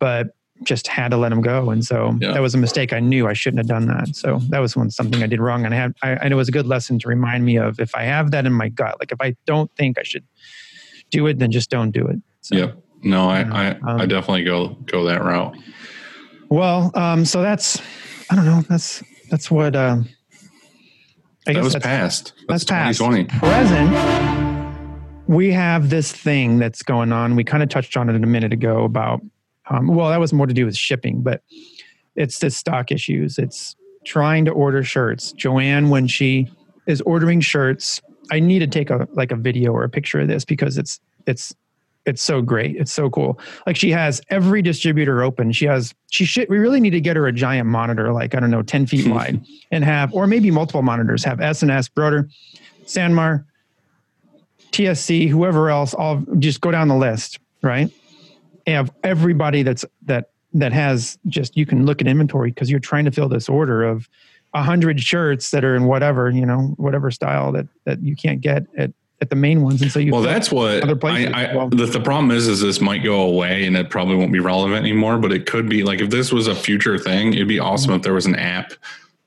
but 0.00 0.28
just 0.64 0.88
had 0.88 1.10
to 1.10 1.16
let 1.18 1.30
him 1.30 1.42
go. 1.42 1.70
And 1.70 1.84
so 1.84 2.16
Yeah. 2.20 2.32
that 2.32 2.40
was 2.40 2.54
a 2.54 2.58
mistake. 2.58 2.92
I 2.94 2.98
knew 2.98 3.28
I 3.28 3.34
shouldn't 3.34 3.58
have 3.60 3.68
done 3.68 3.86
that. 3.88 4.16
So 4.16 4.38
that 4.48 4.58
was 4.58 4.74
one 4.74 4.90
something 4.90 5.22
I 5.22 5.26
did 5.26 5.38
wrong. 5.38 5.64
And 5.66 5.74
I 5.74 5.76
had, 5.76 5.94
I, 6.02 6.10
and 6.12 6.32
it 6.32 6.36
was 6.36 6.48
a 6.48 6.52
good 6.52 6.66
lesson 6.66 6.98
to 7.00 7.08
remind 7.08 7.44
me 7.44 7.58
of 7.58 7.78
if 7.78 7.94
I 7.94 8.04
have 8.04 8.30
that 8.30 8.46
in 8.46 8.52
my 8.54 8.70
gut, 8.70 8.96
like 8.98 9.12
if 9.12 9.18
I 9.20 9.36
don't 9.44 9.70
think 9.76 9.98
I 9.98 10.02
should 10.02 10.24
do 11.10 11.26
it, 11.26 11.38
then 11.38 11.52
just 11.52 11.68
don't 11.70 11.90
do 11.90 12.06
it. 12.08 12.16
So, 12.40 12.56
Yep. 12.56 12.82
No, 13.02 13.28
I, 13.28 13.40
I, 13.42 13.78
I 13.86 14.02
um, 14.02 14.08
definitely 14.08 14.44
go 14.44 14.68
go 14.86 15.04
that 15.04 15.22
route. 15.22 15.54
Well, 16.48 16.90
um, 16.94 17.24
so 17.26 17.42
that's, 17.42 17.78
I 18.30 18.34
don't 18.34 18.46
know. 18.46 18.62
That's, 18.68 19.02
that's 19.30 19.50
what, 19.50 19.76
uh, 19.76 19.98
I 21.46 21.52
That 21.52 21.62
was 21.62 21.74
that's, 21.74 21.84
past. 21.84 22.32
that's 22.48 22.64
That's 22.64 22.96
past. 22.96 22.98
2020. 22.98 23.38
Present, 23.38 24.45
we 25.26 25.52
have 25.52 25.90
this 25.90 26.12
thing 26.12 26.58
that's 26.58 26.82
going 26.82 27.12
on. 27.12 27.36
We 27.36 27.44
kind 27.44 27.62
of 27.62 27.68
touched 27.68 27.96
on 27.96 28.08
it 28.08 28.16
a 28.16 28.26
minute 28.26 28.52
ago 28.52 28.84
about, 28.84 29.20
um, 29.70 29.88
well, 29.88 30.10
that 30.10 30.20
was 30.20 30.32
more 30.32 30.46
to 30.46 30.54
do 30.54 30.64
with 30.64 30.76
shipping, 30.76 31.22
but 31.22 31.42
it's 32.14 32.38
the 32.38 32.50
stock 32.50 32.92
issues. 32.92 33.38
It's 33.38 33.76
trying 34.04 34.44
to 34.44 34.52
order 34.52 34.82
shirts. 34.82 35.32
Joanne, 35.32 35.90
when 35.90 36.06
she 36.06 36.48
is 36.86 37.00
ordering 37.02 37.40
shirts, 37.40 38.00
I 38.30 38.40
need 38.40 38.60
to 38.60 38.66
take 38.66 38.90
a 38.90 39.08
like 39.12 39.32
a 39.32 39.36
video 39.36 39.72
or 39.72 39.84
a 39.84 39.88
picture 39.88 40.20
of 40.20 40.28
this 40.28 40.44
because 40.44 40.78
it's 40.78 41.00
it's 41.26 41.54
it's 42.06 42.22
so 42.22 42.40
great. 42.40 42.76
It's 42.76 42.92
so 42.92 43.10
cool. 43.10 43.38
Like 43.66 43.76
she 43.76 43.90
has 43.90 44.20
every 44.30 44.62
distributor 44.62 45.22
open. 45.22 45.52
She 45.52 45.66
has 45.66 45.92
she 46.10 46.24
should 46.24 46.48
we 46.48 46.58
really 46.58 46.80
need 46.80 46.90
to 46.90 47.00
get 47.00 47.16
her 47.16 47.26
a 47.26 47.32
giant 47.32 47.68
monitor, 47.68 48.12
like 48.12 48.34
I 48.34 48.40
don't 48.40 48.50
know, 48.50 48.62
10 48.62 48.86
feet 48.86 49.08
wide, 49.10 49.44
and 49.70 49.84
have 49.84 50.14
or 50.14 50.26
maybe 50.26 50.50
multiple 50.50 50.82
monitors, 50.82 51.24
have 51.24 51.40
S&S, 51.40 51.88
Broder, 51.88 52.28
Sanmar, 52.84 53.44
TSC, 54.72 55.28
whoever 55.28 55.70
else, 55.70 55.94
all 55.94 56.22
just 56.38 56.60
go 56.60 56.70
down 56.70 56.88
the 56.88 56.96
list, 56.96 57.38
right? 57.62 57.90
Have 58.66 58.90
everybody 59.04 59.62
that's 59.62 59.84
that 60.02 60.30
that 60.54 60.72
has 60.72 61.18
just 61.26 61.56
you 61.56 61.66
can 61.66 61.86
look 61.86 62.00
at 62.00 62.06
inventory 62.06 62.50
because 62.50 62.70
you're 62.70 62.80
trying 62.80 63.04
to 63.04 63.10
fill 63.10 63.28
this 63.28 63.48
order 63.48 63.84
of 63.84 64.08
a 64.54 64.62
hundred 64.62 65.00
shirts 65.00 65.50
that 65.50 65.64
are 65.64 65.76
in 65.76 65.84
whatever 65.84 66.30
you 66.30 66.46
know 66.46 66.74
whatever 66.76 67.10
style 67.10 67.52
that 67.52 67.66
that 67.84 68.00
you 68.02 68.16
can't 68.16 68.40
get 68.40 68.66
at 68.76 68.92
at 69.20 69.30
the 69.30 69.36
main 69.36 69.62
ones, 69.62 69.80
and 69.80 69.90
so 69.90 69.98
you 69.98 70.12
Well, 70.12 70.22
that's 70.22 70.52
what 70.52 70.82
other 70.82 70.94
I, 70.94 70.98
places 70.98 71.32
I, 71.32 71.44
as 71.44 71.56
well. 71.56 71.68
the, 71.70 71.86
the 71.86 72.00
problem 72.00 72.30
is, 72.30 72.48
is 72.48 72.60
this 72.60 72.80
might 72.80 73.02
go 73.02 73.22
away 73.22 73.64
and 73.64 73.76
it 73.76 73.88
probably 73.88 74.16
won't 74.16 74.32
be 74.32 74.40
relevant 74.40 74.78
anymore. 74.78 75.18
But 75.18 75.32
it 75.32 75.46
could 75.46 75.68
be 75.68 75.82
like 75.82 76.00
if 76.00 76.10
this 76.10 76.32
was 76.32 76.46
a 76.46 76.54
future 76.54 76.98
thing, 76.98 77.32
it'd 77.32 77.48
be 77.48 77.58
awesome 77.58 77.90
mm-hmm. 77.90 77.96
if 77.96 78.02
there 78.02 78.12
was 78.12 78.26
an 78.26 78.36
app 78.36 78.72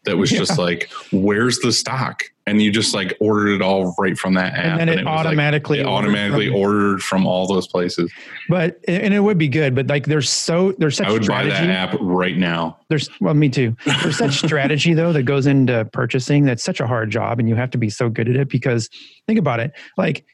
that 0.05 0.17
was 0.17 0.29
just 0.29 0.57
like, 0.57 0.89
"Where's 1.11 1.59
the 1.59 1.71
stock?" 1.71 2.23
and 2.49 2.61
you 2.61 2.71
just 2.71 2.95
like 2.95 3.15
ordered 3.19 3.49
it 3.49 3.61
all 3.61 3.93
right 3.99 4.17
from 4.17 4.33
that 4.33 4.53
app, 4.55 4.79
then 4.79 4.89
it 4.89 4.97
was, 4.97 5.05
like, 5.05 5.07
automatically 5.07 5.79
it 5.79 5.85
ordered 5.85 6.07
automatically 6.07 6.47
from- 6.47 6.55
ordered 6.55 7.03
from 7.03 7.27
all 7.27 7.45
those 7.47 7.67
places. 7.67 8.11
But 8.49 8.79
and 8.87 9.13
it 9.13 9.19
would 9.19 9.37
be 9.37 9.47
good, 9.47 9.75
but 9.75 9.87
like 9.87 10.07
there's 10.07 10.29
so 10.29 10.73
there's 10.79 10.97
such 10.97 11.05
strategy. 11.05 11.31
I 11.31 11.43
would 11.43 11.49
buy 11.49 11.49
strategy. 11.49 11.67
that 11.67 11.93
app 11.93 11.97
right 12.01 12.37
now. 12.37 12.79
There's 12.89 13.09
well, 13.21 13.35
me 13.35 13.49
too. 13.49 13.75
There's 13.85 14.17
such 14.17 14.37
strategy 14.45 14.93
though 14.95 15.13
that 15.13 15.23
goes 15.23 15.45
into 15.45 15.85
purchasing. 15.93 16.45
That's 16.45 16.63
such 16.63 16.79
a 16.79 16.87
hard 16.87 17.11
job, 17.11 17.39
and 17.39 17.47
you 17.47 17.55
have 17.55 17.69
to 17.71 17.77
be 17.77 17.89
so 17.89 18.09
good 18.09 18.27
at 18.27 18.35
it 18.35 18.49
because 18.49 18.89
think 19.27 19.37
about 19.37 19.59
it. 19.59 19.73
Like 19.97 20.25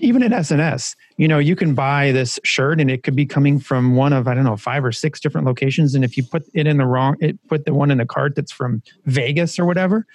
even 0.00 0.22
at 0.22 0.32
S&S, 0.32 0.96
you 1.16 1.28
know, 1.28 1.38
you 1.38 1.54
can 1.54 1.74
buy 1.74 2.10
this 2.12 2.40
shirt 2.42 2.80
and 2.80 2.90
it 2.90 3.02
could 3.02 3.14
be 3.14 3.24
coming 3.26 3.58
from 3.60 3.94
one 3.96 4.12
of 4.12 4.26
I 4.26 4.34
don't 4.34 4.44
know 4.44 4.56
five 4.56 4.84
or 4.84 4.92
six 4.92 5.20
different 5.20 5.46
locations, 5.46 5.94
and 5.94 6.04
if 6.04 6.16
you 6.16 6.24
put 6.24 6.44
it 6.54 6.66
in 6.66 6.78
the 6.78 6.86
wrong, 6.86 7.16
it 7.20 7.38
put 7.48 7.64
the 7.64 7.74
one 7.74 7.90
in 7.90 7.98
the 7.98 8.06
cart 8.06 8.34
that's 8.34 8.52
from 8.52 8.82
Vegas 9.06 9.58
or 9.58 9.64
whatever, 9.64 10.06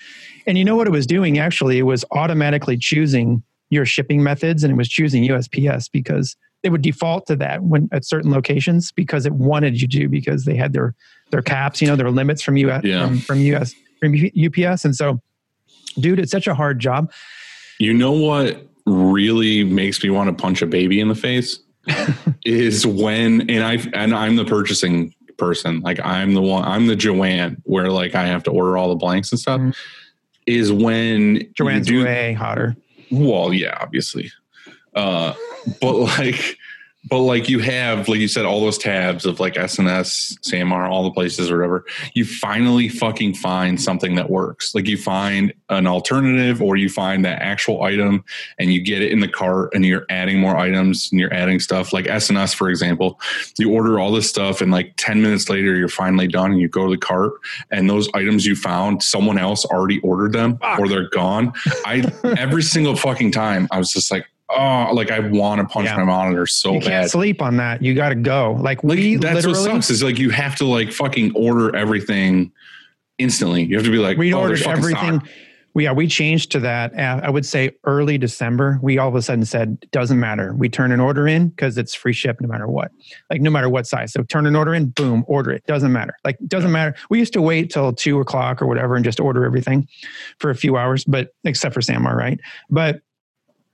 and 0.45 0.57
you 0.57 0.65
know 0.65 0.75
what 0.75 0.87
it 0.87 0.91
was 0.91 1.07
doing? 1.07 1.39
Actually, 1.39 1.77
it 1.79 1.83
was 1.83 2.03
automatically 2.11 2.77
choosing 2.77 3.41
your 3.69 3.85
shipping 3.85 4.21
methods, 4.23 4.63
and 4.63 4.71
it 4.71 4.75
was 4.75 4.89
choosing 4.89 5.23
USPS 5.27 5.89
because 5.91 6.35
they 6.61 6.69
would 6.69 6.81
default 6.81 7.25
to 7.27 7.35
that 7.37 7.63
when 7.63 7.87
at 7.93 8.03
certain 8.03 8.31
locations 8.31 8.91
because 8.91 9.25
it 9.25 9.33
wanted 9.33 9.81
you 9.81 9.87
to 9.87 10.09
because 10.09 10.43
they 10.45 10.55
had 10.55 10.73
their 10.73 10.93
their 11.31 11.41
caps, 11.41 11.81
you 11.81 11.87
know, 11.87 11.95
their 11.95 12.11
limits 12.11 12.41
from 12.41 12.57
US 12.57 12.83
Yeah. 12.83 13.05
from, 13.07 13.19
from 13.19 13.39
US 13.41 13.73
from 14.01 14.13
UPS, 14.15 14.83
and 14.83 14.95
so, 14.95 15.21
dude, 15.99 16.19
it's 16.19 16.31
such 16.31 16.47
a 16.47 16.53
hard 16.53 16.79
job. 16.79 17.11
You 17.79 17.93
know 17.93 18.11
what 18.11 18.68
really 18.89 19.63
makes 19.63 20.03
me 20.03 20.09
want 20.09 20.35
to 20.35 20.41
punch 20.41 20.61
a 20.61 20.65
baby 20.65 20.99
in 20.99 21.07
the 21.07 21.15
face 21.15 21.59
is 22.45 22.85
when 22.85 23.49
and 23.49 23.63
I 23.63 23.77
and 23.93 24.13
I'm 24.13 24.35
the 24.35 24.45
purchasing 24.45 25.13
person. 25.37 25.79
Like 25.81 25.99
I'm 26.03 26.33
the 26.33 26.41
one 26.41 26.63
I'm 26.63 26.87
the 26.87 26.95
Joanne 26.95 27.61
where 27.63 27.89
like 27.89 28.15
I 28.15 28.25
have 28.27 28.43
to 28.43 28.51
order 28.51 28.77
all 28.77 28.89
the 28.89 28.95
blanks 28.95 29.31
and 29.31 29.39
stuff. 29.39 29.61
Mhm. 29.61 29.75
is 30.45 30.71
when 30.71 31.51
Joanne's 31.55 31.87
do, 31.87 32.03
way 32.03 32.33
hotter. 32.33 32.75
well, 33.11 33.53
yeah, 33.53 33.77
obviously. 33.79 34.31
Uh, 34.95 35.33
but 35.81 35.93
like, 35.95 36.57
but 37.05 37.19
like 37.19 37.47
you 37.47 37.59
have, 37.59 38.09
like 38.09 38.19
you 38.19 38.27
said, 38.27 38.45
all 38.45 38.59
those 38.59 38.77
tabs 38.77 39.25
of 39.25 39.39
like 39.39 39.57
S&S, 39.57 40.37
SanMar, 40.41 40.89
all 40.89 41.03
the 41.03 41.11
places 41.11 41.49
or 41.49 41.57
whatever. 41.57 41.85
You 42.13 42.25
finally 42.25 42.89
fucking 42.89 43.35
find 43.35 43.81
something 43.81 44.15
that 44.15 44.29
works. 44.29 44.75
Like 44.75 44.85
you 44.85 44.97
find 44.97 45.53
an 45.69 45.87
alternative 45.87 46.61
or 46.61 46.75
you 46.75 46.89
find 46.89 47.23
that 47.23 47.41
actual 47.41 47.83
item 47.83 48.25
and 48.57 48.73
you 48.73 48.81
get 48.81 49.01
it 49.01 49.13
in 49.13 49.21
the 49.21 49.29
cart 49.29 49.73
and 49.73 49.85
you're 49.85 50.05
adding 50.09 50.39
more 50.39 50.57
items 50.57 51.09
and 51.11 51.21
you're 51.21 51.33
adding 51.33 51.61
stuff 51.61 51.93
like 51.93 52.05
S&S, 52.07 52.53
for 52.53 52.69
example. 52.69 53.19
You 53.57 53.71
order 53.71 53.97
all 53.97 54.11
this 54.11 54.27
stuff 54.27 54.59
and 54.59 54.69
like 54.69 54.93
10 54.97 55.21
minutes 55.21 55.49
later, 55.49 55.75
you're 55.75 55.87
finally 55.87 56.27
done 56.27 56.51
and 56.51 56.59
you 56.59 56.67
go 56.67 56.83
to 56.85 56.91
the 56.91 56.97
cart 56.97 57.31
and 57.71 57.89
those 57.89 58.09
items 58.13 58.45
you 58.45 58.57
found, 58.57 59.03
someone 59.03 59.37
else 59.37 59.63
already 59.63 60.01
ordered 60.01 60.33
them 60.33 60.59
or 60.77 60.89
they're 60.89 61.09
gone. 61.09 61.53
I, 61.85 62.11
every 62.37 62.63
single 62.69 62.97
fucking 62.97 63.31
time, 63.31 63.69
I 63.71 63.77
was 63.77 63.89
just 63.93 64.11
like, 64.11 64.25
oh, 64.49 64.89
like 64.93 65.11
I 65.11 65.19
want 65.19 65.61
to 65.61 65.67
punch 65.67 65.85
Yeah. 65.87 65.97
my 65.97 66.03
monitor 66.05 66.45
so 66.45 66.71
bad. 66.71 66.75
you 66.75 66.79
bad. 66.81 66.89
can't 66.89 67.11
sleep 67.11 67.41
on 67.41 67.57
that. 67.57 67.81
You 67.83 67.93
got 67.93 68.09
to 68.09 68.15
go. 68.15 68.57
Like 68.59 68.83
Like 68.83 68.97
we 68.97 69.15
that's 69.17 69.45
what 69.45 69.55
sucks 69.55 69.89
is 69.89 70.03
like 70.03 70.17
you 70.17 70.29
have 70.31 70.55
to 70.57 70.65
like 70.65 70.91
fucking 70.91 71.35
order 71.35 71.75
everything 71.75 72.51
instantly. 73.17 73.63
You 73.63 73.75
have 73.75 73.85
to 73.85 73.91
be 73.91 73.97
like, 73.97 74.17
we 74.17 74.33
oh, 74.33 74.39
ordered 74.41 74.61
everything. 74.63 75.19
stock. 75.19 75.29
We, 75.75 75.83
yeah, 75.83 75.91
we 75.91 76.07
changed 76.07 76.51
to 76.53 76.59
that. 76.61 76.97
uh, 76.97 77.21
I 77.23 77.29
would 77.29 77.45
say 77.45 77.71
early 77.83 78.17
December. 78.17 78.79
We 78.81 78.97
all 78.97 79.07
of 79.07 79.13
a 79.15 79.21
sudden 79.21 79.45
said, 79.45 79.79
doesn't 79.91 80.19
matter. 80.19 80.55
We 80.55 80.67
turn 80.67 80.91
an 80.91 80.99
order 80.99 81.27
in 81.27 81.49
because 81.49 81.77
it's 81.77 81.93
free 81.93 82.11
ship 82.11 82.41
no 82.41 82.47
matter 82.47 82.67
what, 82.67 82.91
like 83.29 83.39
no 83.41 83.51
matter 83.51 83.69
what 83.69 83.85
size. 83.85 84.11
So 84.11 84.23
turn 84.23 84.47
an 84.47 84.55
order 84.55 84.73
in, 84.73 84.87
boom, 84.87 85.23
order 85.27 85.51
it. 85.51 85.63
Doesn't 85.67 85.91
matter. 85.91 86.15
Like 86.25 86.37
doesn't 86.47 86.71
matter. 86.71 86.95
We 87.11 87.19
used 87.19 87.33
to 87.33 87.41
wait 87.41 87.69
till 87.69 87.93
two 87.93 88.19
o'clock 88.19 88.63
or 88.63 88.65
whatever 88.67 88.95
and 88.95 89.05
just 89.05 89.19
order 89.19 89.45
everything 89.45 89.87
for 90.39 90.49
a 90.49 90.55
few 90.55 90.75
hours, 90.75 91.05
but 91.05 91.35
except 91.43 91.75
for 91.75 91.81
SanMar, 91.81 92.15
right? 92.15 92.39
But 92.71 93.01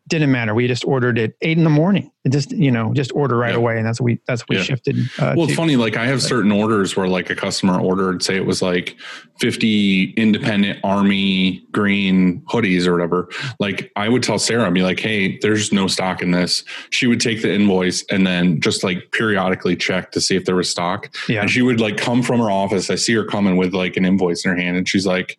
didn't 0.07 0.31
matter. 0.31 0.53
We 0.53 0.67
just 0.67 0.85
ordered 0.85 1.17
it 1.17 1.35
eight 1.41 1.57
in 1.57 1.63
the 1.63 1.69
morning. 1.69 2.11
It 2.25 2.31
just 2.31 2.51
you 2.51 2.69
know 2.71 2.93
just 2.93 3.11
order 3.13 3.37
right 3.37 3.51
Yeah. 3.51 3.57
away, 3.57 3.77
and 3.77 3.85
that's 3.85 3.99
what 3.99 4.05
we 4.05 4.19
that's 4.27 4.41
what 4.43 4.49
we 4.51 4.55
Yeah. 4.57 4.63
shifted. 4.63 4.97
Uh, 5.17 5.33
Well, 5.35 5.47
to. 5.47 5.51
it's 5.51 5.55
funny. 5.55 5.75
Like 5.75 5.97
I 5.97 6.05
have 6.05 6.21
certain 6.21 6.51
orders 6.51 6.95
where 6.95 7.07
like 7.07 7.29
a 7.31 7.35
customer 7.35 7.79
ordered, 7.79 8.21
say 8.23 8.35
it 8.35 8.45
was 8.45 8.61
like 8.61 8.95
50 9.39 10.13
independent 10.17 10.79
army 10.83 11.63
green 11.71 12.41
hoodies 12.47 12.87
or 12.87 12.93
whatever. 12.93 13.29
Like 13.59 13.91
I 13.95 14.09
would 14.09 14.23
tell 14.23 14.39
Sarah, 14.39 14.65
I'd 14.67 14.73
be 14.73 14.81
like, 14.81 14.99
Hey, 14.99 15.37
there's 15.41 15.71
no 15.73 15.87
stock 15.87 16.21
in 16.21 16.31
this. 16.31 16.63
She 16.91 17.07
would 17.07 17.19
take 17.19 17.41
the 17.41 17.53
invoice 17.53 18.03
and 18.11 18.25
then 18.25 18.59
just 18.61 18.83
like 18.83 19.11
periodically 19.11 19.75
check 19.75 20.11
to 20.11 20.21
see 20.21 20.35
if 20.35 20.45
there 20.45 20.55
was 20.55 20.69
stock. 20.69 21.09
Yeah. 21.27 21.41
And 21.41 21.49
she 21.51 21.61
would 21.61 21.79
like 21.79 21.97
come 21.97 22.21
from 22.23 22.39
her 22.39 22.49
office. 22.51 22.89
I 22.89 22.95
see 22.95 23.13
her 23.13 23.25
coming 23.25 23.57
with 23.57 23.73
like 23.73 23.97
an 23.97 24.05
invoice 24.05 24.45
in 24.45 24.51
her 24.51 24.57
hand 24.57 24.77
and 24.77 24.87
she's 24.87 25.05
like, 25.05 25.37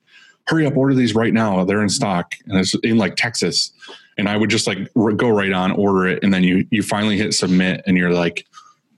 hurry 0.49 0.67
up, 0.67 0.77
order 0.77 0.95
these 0.95 1.15
right 1.15 1.33
now. 1.33 1.65
They're 1.65 1.83
in 1.83 1.89
stock. 1.89 2.35
And 2.47 2.59
it's 2.59 2.75
in 2.85 2.99
like 2.99 3.17
Texas. 3.17 3.73
And 4.19 4.29
I 4.29 4.37
would 4.37 4.51
just 4.51 4.67
like 4.67 4.79
r- 4.97 5.13
go 5.13 5.29
right 5.29 5.53
on, 5.53 5.73
order 5.73 6.07
it. 6.07 6.23
And 6.23 6.33
then 6.33 6.43
you, 6.43 6.67
you 6.71 6.83
finally 6.83 7.17
hit 7.19 7.35
submit 7.35 7.83
and 7.87 7.97
you're 7.99 8.13
like, 8.13 8.47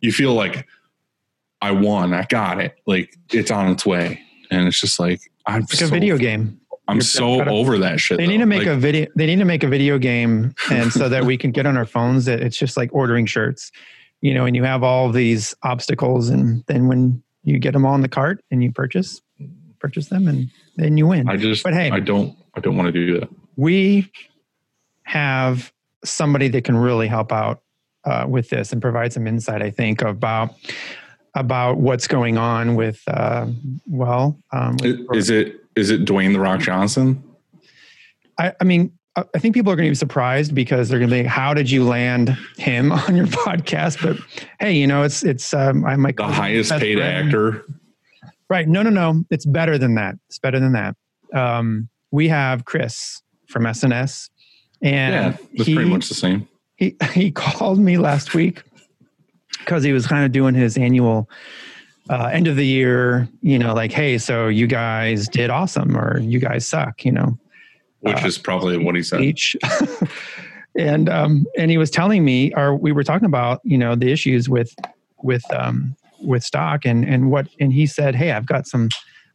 you 0.00 0.12
feel 0.12 0.34
like 0.34 0.66
I 1.60 1.72
won. 1.72 2.14
I 2.14 2.24
got 2.28 2.60
it. 2.60 2.78
Like 2.86 3.16
it's 3.32 3.50
on 3.50 3.70
its 3.70 3.84
way. 3.84 4.20
And 4.50 4.66
it's 4.68 4.80
just 4.80 5.00
like, 5.00 5.20
I'm 5.46 5.62
It's 5.62 5.72
like 5.72 5.80
so, 5.80 5.86
a 5.86 5.88
video 5.90 6.16
game. 6.18 6.60
I'm 6.86 6.96
You're 6.96 7.02
so 7.02 7.44
over 7.44 7.76
that 7.78 8.00
shit. 8.00 8.16
They 8.16 8.26
need 8.26 8.38
to 8.38 8.46
make 8.46 8.60
Like, 8.60 8.68
a 8.68 8.76
video. 8.76 9.06
They 9.14 9.26
need 9.26 9.40
to 9.40 9.44
make 9.44 9.62
a 9.62 9.68
video 9.68 9.98
game, 9.98 10.54
and 10.70 10.90
so 10.90 11.10
that 11.10 11.22
we 11.24 11.36
can 11.36 11.50
get 11.50 11.66
on 11.66 11.76
our 11.76 11.84
phones. 11.84 12.24
That 12.24 12.40
it's 12.40 12.56
just 12.56 12.78
like 12.78 12.88
ordering 12.94 13.26
shirts, 13.26 13.70
you 14.22 14.32
know. 14.32 14.46
And 14.46 14.56
you 14.56 14.64
have 14.64 14.82
all 14.82 15.12
these 15.12 15.54
obstacles, 15.64 16.30
and 16.30 16.64
then 16.66 16.88
when 16.88 17.22
you 17.42 17.58
get 17.58 17.72
them 17.72 17.84
all 17.84 17.94
in 17.94 18.00
the 18.00 18.08
cart 18.08 18.42
and 18.50 18.62
you 18.62 18.72
purchase, 18.72 19.20
purchase 19.80 20.08
them, 20.08 20.28
and 20.28 20.50
then 20.76 20.96
you 20.96 21.06
win. 21.06 21.28
I 21.28 21.36
just, 21.36 21.62
But 21.62 21.74
hey- 21.74 21.90
I 21.90 22.00
don't, 22.00 22.34
I 22.54 22.60
don't 22.60 22.76
want 22.76 22.86
to 22.86 22.92
do 22.92 23.20
that. 23.20 23.28
we 23.56 24.10
have 25.08 25.72
somebody 26.04 26.48
that 26.48 26.64
can 26.64 26.76
really 26.76 27.08
help 27.08 27.32
out 27.32 27.62
uh, 28.04 28.26
with 28.28 28.50
this 28.50 28.72
and 28.72 28.82
provide 28.82 29.10
some 29.12 29.26
insight. 29.26 29.62
I 29.62 29.70
think 29.70 30.02
about 30.02 30.54
about 31.34 31.78
what's 31.78 32.06
going 32.06 32.36
on 32.36 32.74
with 32.74 33.00
uh, 33.06 33.46
well, 33.86 34.38
um, 34.52 34.76
with- 34.82 35.00
Is 35.14 35.30
it, 35.30 35.56
is 35.76 35.90
it 35.90 36.04
Dwayne 36.04 36.32
the 36.34 36.40
Rock 36.40 36.60
Johnson? 36.60 37.22
I, 38.38 38.52
I 38.60 38.64
mean, 38.64 38.92
I 39.16 39.24
I 39.34 39.38
think 39.38 39.54
people 39.54 39.72
are 39.72 39.76
going 39.76 39.86
to 39.86 39.90
be 39.90 39.94
surprised 39.96 40.54
because 40.54 40.88
they're 40.88 40.98
going 40.98 41.10
to 41.10 41.22
be, 41.22 41.24
"How 41.24 41.54
did 41.54 41.70
you 41.70 41.84
land 41.84 42.36
him 42.58 42.92
on 43.08 43.16
your 43.16 43.26
podcast?" 43.28 44.02
But 44.02 44.18
hey, 44.60 44.72
you 44.74 44.86
know, 44.86 45.02
it's 45.04 45.22
it's 45.24 45.54
um, 45.54 45.84
I 45.86 45.96
might 45.96 46.16
The 46.16 46.24
highest 46.26 46.70
paid 46.72 46.98
friend. 46.98 47.26
actor. 47.28 47.64
Right? 48.50 48.68
No, 48.68 48.82
no, 48.82 48.90
no. 48.90 49.24
It's 49.30 49.44
better 49.46 49.76
than 49.78 49.94
that. 49.96 50.16
It's 50.28 50.38
better 50.38 50.58
than 50.60 50.72
that. 50.72 50.96
Um, 51.34 51.88
we 52.10 52.28
have 52.28 52.64
Chris 52.64 53.20
from 53.46 53.66
S&S, 53.66 54.30
and 54.82 55.14
Yeah. 55.14 55.30
That's 55.56 55.68
he, 55.68 55.74
pretty 55.74 55.90
much 55.90 56.08
the 56.08 56.14
same. 56.14 56.48
he 56.76 56.96
he 57.12 57.30
called 57.30 57.78
me 57.78 57.98
last 57.98 58.34
week 58.34 58.62
because 59.58 59.82
he 59.82 59.92
was 59.92 60.06
kind 60.06 60.24
of 60.24 60.32
doing 60.32 60.54
his 60.54 60.76
annual 60.76 61.28
uh, 62.10 62.30
end 62.32 62.46
of 62.46 62.56
the 62.56 62.66
year. 62.66 63.28
You 63.40 63.58
know, 63.58 63.74
like, 63.74 63.92
hey, 63.92 64.18
so 64.18 64.48
you 64.48 64.66
guys 64.66 65.28
did 65.28 65.50
awesome, 65.50 65.96
or 65.96 66.20
you 66.20 66.38
guys 66.38 66.66
suck. 66.66 67.04
You 67.04 67.12
know, 67.12 67.38
Which 68.00 68.24
is 68.24 68.38
probably 68.38 68.78
what 68.78 68.94
he 68.94 69.02
said. 69.02 69.18
speech. 69.18 69.56
and 70.78 71.08
um, 71.08 71.46
and 71.56 71.70
he 71.70 71.78
was 71.78 71.90
telling 71.90 72.24
me, 72.24 72.52
or 72.54 72.74
we 72.76 72.92
were 72.92 73.04
talking 73.04 73.26
about, 73.26 73.60
you 73.64 73.78
know, 73.78 73.94
the 73.94 74.10
issues 74.12 74.48
with 74.48 74.74
with 75.22 75.42
um, 75.52 75.96
with 76.22 76.44
stock 76.44 76.84
and 76.84 77.04
and 77.04 77.30
what, 77.30 77.48
and 77.60 77.72
he 77.72 77.86
said, 77.86 78.14
hey, 78.14 78.32
I've 78.32 78.46
got 78.46 78.66
some 78.66 78.88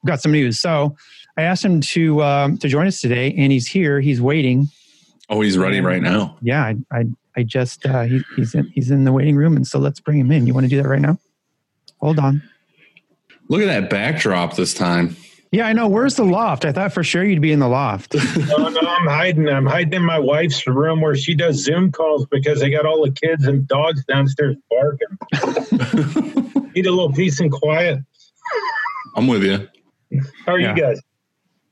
I've 0.04 0.08
got 0.08 0.22
some 0.22 0.32
news. 0.32 0.60
So 0.60 0.96
I 1.38 1.44
asked 1.44 1.64
him 1.64 1.82
to 1.82 2.24
um, 2.24 2.58
to 2.60 2.68
join 2.68 2.88
us 2.88 3.02
today, 3.02 3.34
and 3.38 3.52
he's 3.52 3.68
here. 3.68 4.00
He's 4.00 4.22
waiting. 4.22 4.70
Oh, 5.34 5.41
he's 5.41 5.57
ready 5.57 5.81
right 5.81 6.01
now. 6.01 6.38
Yeah, 6.41 6.63
I 6.63 6.75
I, 6.91 7.05
I 7.36 7.41
just 7.43 7.86
uh, 7.88 8.03
he, 8.03 8.21
he's 8.36 8.53
in 8.53 8.67
he's 8.75 8.91
in 8.91 9.03
the 9.03 9.11
waiting 9.11 9.36
room, 9.36 9.55
and 9.55 9.65
so 9.65 9.79
let's 9.79 9.99
bring 9.99 10.19
him 10.19 10.31
in. 10.31 10.45
You 10.45 10.53
want 10.53 10.65
to 10.65 10.69
do 10.69 10.79
that 10.81 10.88
right 10.88 11.01
now? 11.01 11.17
Hold 12.01 12.19
on. 12.19 12.43
Look 13.49 13.61
at 13.61 13.65
that 13.65 13.89
backdrop 13.89 14.55
this 14.55 14.75
time. 14.75 15.15
Yeah, 15.51 15.65
I 15.67 15.73
know. 15.73 15.88
Where's 15.88 16.15
the 16.15 16.23
loft? 16.23 16.65
I 16.65 16.71
thought 16.71 16.93
for 16.93 17.03
sure 17.03 17.23
you'd 17.23 17.41
be 17.41 17.51
in 17.51 17.59
the 17.59 17.67
loft. 17.67 18.15
No, 18.47 18.69
no, 18.69 18.79
I'm 18.79 19.07
hiding. 19.07 19.49
I'm 19.49 19.65
hiding 19.65 19.93
in 19.93 20.03
my 20.03 20.19
wife's 20.19 20.67
room 20.67 21.01
where 21.01 21.15
she 21.15 21.34
does 21.34 21.63
Zoom 21.63 21.91
calls 21.91 22.27
because 22.27 22.59
they 22.59 22.69
got 22.69 22.86
all 22.86 23.03
the 23.03 23.11
kids 23.11 23.45
and 23.45 23.67
dogs 23.67 24.03
downstairs 24.05 24.55
barking. 24.69 25.07
Need 26.75 26.86
a 26.86 26.91
little 26.91 27.11
peace 27.11 27.39
and 27.39 27.51
quiet. 27.51 27.99
I'm 29.15 29.25
with 29.27 29.43
you. 29.43 29.67
How 30.45 30.53
are 30.53 30.59
Yeah. 30.59 30.75
you 30.75 30.81
guys? 30.81 31.01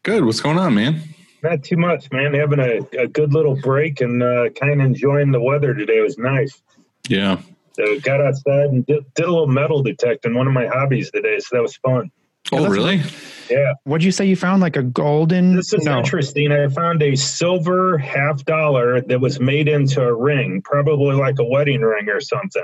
Good. 0.04 0.26
What's 0.26 0.42
going 0.42 0.58
on, 0.58 0.74
man? 0.74 1.02
Not 1.44 1.64
too 1.64 1.78
much, 1.78 2.12
man. 2.12 2.34
Having 2.34 2.60
a, 2.60 3.02
a 3.02 3.08
good 3.08 3.34
little 3.34 3.56
break 3.56 4.02
and 4.02 4.22
uh, 4.22 4.50
kind 4.50 4.80
of 4.80 4.86
enjoying 4.86 5.32
the 5.32 5.42
weather 5.42 5.74
today. 5.74 5.98
It 5.98 6.04
was 6.04 6.18
nice. 6.18 6.62
Yeah. 7.08 7.42
So 7.74 8.00
got 8.00 8.22
outside 8.22 8.70
and 8.70 8.86
did, 8.86 9.06
did 9.16 9.26
a 9.26 9.32
little 9.32 9.48
metal 9.48 9.82
detecting, 9.82 10.36
one 10.36 10.48
of 10.48 10.54
my 10.54 10.68
hobbies 10.68 11.10
today. 11.12 11.40
So 11.40 11.56
that 11.56 11.62
was 11.62 11.76
fun. 11.78 12.12
Oh, 12.52 12.58
that's- 12.58 12.72
really? 12.72 13.02
Yeah. 13.50 13.74
What'd 13.84 14.04
you 14.04 14.12
say 14.12 14.26
you 14.26 14.38
found? 14.38 14.62
Like 14.62 14.78
a 14.78 14.84
golden? 14.84 15.56
This 15.56 15.74
is 15.74 15.84
no. 15.84 15.98
interesting. 15.98 16.52
I 16.54 16.68
found 16.70 17.04
a 17.04 17.18
silver 17.18 17.98
half 17.98 18.46
dollar 18.46 19.02
that 19.02 19.20
was 19.20 19.42
made 19.42 19.68
into 19.68 20.02
a 20.02 20.14
ring, 20.14 20.62
probably 20.64 21.16
like 21.16 21.38
a 21.40 21.44
wedding 21.44 21.82
ring 21.82 22.08
or 22.08 22.22
something. 22.22 22.64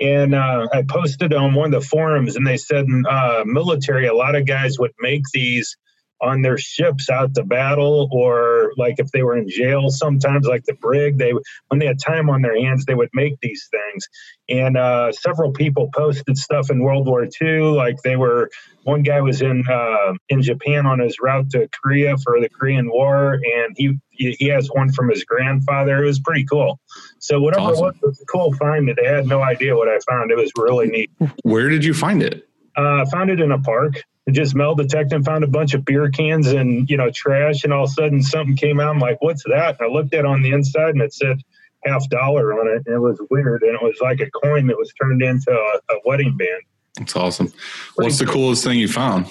And 0.00 0.34
uh, 0.34 0.68
I 0.72 0.82
posted 0.82 1.34
on 1.34 1.54
one 1.54 1.74
of 1.74 1.82
the 1.82 1.86
forums, 1.86 2.36
and 2.36 2.46
they 2.46 2.56
said 2.56 2.86
in 2.86 3.04
uh, 3.08 3.42
military, 3.44 4.06
a 4.06 4.14
lot 4.14 4.34
of 4.34 4.46
guys 4.46 4.78
would 4.78 4.92
make 5.00 5.22
these 5.34 5.76
on 6.22 6.42
their 6.42 6.56
ships 6.56 7.10
out 7.10 7.34
to 7.34 7.42
battle, 7.44 8.08
or 8.12 8.72
like 8.76 8.94
if 8.98 9.10
they 9.10 9.22
were 9.22 9.36
in 9.36 9.48
jail, 9.48 9.90
sometimes 9.90 10.46
like 10.46 10.64
the 10.64 10.74
brig, 10.74 11.18
they 11.18 11.32
when 11.68 11.80
they 11.80 11.86
had 11.86 11.98
time 11.98 12.30
on 12.30 12.42
their 12.42 12.58
hands, 12.58 12.84
they 12.84 12.94
would 12.94 13.10
make 13.12 13.34
these 13.42 13.68
things. 13.70 14.08
And 14.48 14.76
uh, 14.76 15.12
several 15.12 15.52
people 15.52 15.90
posted 15.94 16.38
stuff 16.38 16.70
in 16.70 16.80
World 16.80 17.06
War 17.06 17.26
II, 17.40 17.60
like 17.74 17.96
they 18.02 18.16
were 18.16 18.50
one 18.84 19.02
guy 19.02 19.20
was 19.20 19.42
in 19.42 19.64
uh, 19.68 20.14
in 20.28 20.42
Japan 20.42 20.86
on 20.86 20.98
his 21.00 21.16
route 21.20 21.50
to 21.50 21.68
Korea 21.82 22.16
for 22.18 22.40
the 22.40 22.48
Korean 22.48 22.88
War, 22.88 23.34
and 23.34 23.74
he 23.76 23.98
he 24.10 24.48
has 24.48 24.68
one 24.72 24.92
from 24.92 25.08
his 25.08 25.24
grandfather. 25.24 26.02
It 26.02 26.06
was 26.06 26.20
pretty 26.20 26.44
cool. 26.44 26.78
So 27.18 27.40
whatever 27.40 27.66
Awesome. 27.66 27.84
it 27.84 27.86
was, 27.86 27.94
it 27.96 28.06
was 28.06 28.20
a 28.20 28.26
cool 28.26 28.52
find 28.54 28.88
that 28.88 28.98
I 29.04 29.08
had 29.08 29.26
no 29.26 29.42
idea 29.42 29.76
what 29.76 29.88
I 29.88 29.98
found. 30.08 30.30
It 30.30 30.36
was 30.36 30.52
really 30.56 30.86
neat. 30.88 31.10
Where 31.42 31.68
did 31.68 31.84
you 31.84 31.94
find 31.94 32.22
it? 32.22 32.48
Uh, 32.76 33.02
I 33.02 33.04
found 33.10 33.30
it 33.30 33.40
in 33.40 33.52
a 33.52 33.58
park. 33.58 34.02
I 34.28 34.30
just 34.30 34.54
metal 34.54 34.74
detected 34.74 35.14
and 35.16 35.24
found 35.24 35.42
a 35.42 35.48
bunch 35.48 35.74
of 35.74 35.84
beer 35.84 36.08
cans 36.08 36.46
and 36.48 36.88
you 36.88 36.96
know 36.96 37.10
trash, 37.10 37.64
and 37.64 37.72
all 37.72 37.84
of 37.84 37.90
a 37.90 37.92
sudden 37.92 38.22
something 38.22 38.56
came 38.56 38.80
out. 38.80 38.90
I'm 38.90 39.00
like, 39.00 39.20
"What's 39.20 39.42
that?" 39.44 39.76
And 39.80 39.90
I 39.90 39.92
looked 39.92 40.14
at 40.14 40.20
it 40.20 40.26
on 40.26 40.42
the 40.42 40.52
inside, 40.52 40.90
and 40.90 41.02
it 41.02 41.12
said 41.12 41.38
half 41.84 42.08
dollar 42.08 42.58
on 42.60 42.68
it, 42.68 42.82
and 42.86 42.94
it 42.94 43.00
was 43.00 43.20
weird, 43.30 43.62
and 43.62 43.74
it 43.74 43.82
was 43.82 43.96
like 44.00 44.20
a 44.20 44.30
coin 44.30 44.66
that 44.68 44.78
was 44.78 44.92
turned 45.00 45.22
into 45.22 45.50
a, 45.50 45.94
a 45.94 45.98
wedding 46.04 46.36
band. 46.36 46.62
That's 46.98 47.16
awesome. 47.16 47.52
What's 47.96 48.18
the 48.18 48.26
coolest 48.26 48.64
thing 48.64 48.78
you 48.78 48.88
found? 48.88 49.26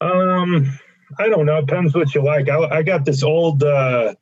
Um, 0.00 0.78
I 1.18 1.28
don't 1.28 1.46
know. 1.46 1.58
It 1.58 1.66
Depends 1.66 1.94
what 1.94 2.14
you 2.14 2.22
like. 2.22 2.48
I, 2.48 2.58
I 2.64 2.82
got 2.82 3.04
this 3.04 3.22
old, 3.22 3.62
uh, 3.62 4.14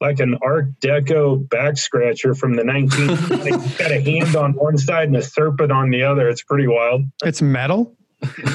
like 0.00 0.18
an 0.20 0.38
Art 0.42 0.80
Deco 0.80 1.48
back 1.48 1.76
scratcher 1.76 2.34
from 2.34 2.56
the 2.56 2.64
19. 2.64 2.90
it's 3.10 3.76
got 3.76 3.92
a 3.92 4.00
hand 4.00 4.34
on 4.34 4.52
one 4.54 4.78
side 4.78 5.08
and 5.08 5.16
a 5.16 5.22
serpent 5.22 5.70
on 5.70 5.90
the 5.90 6.02
other. 6.02 6.28
It's 6.28 6.42
pretty 6.42 6.66
wild. 6.66 7.04
It's 7.24 7.42
metal. 7.42 7.96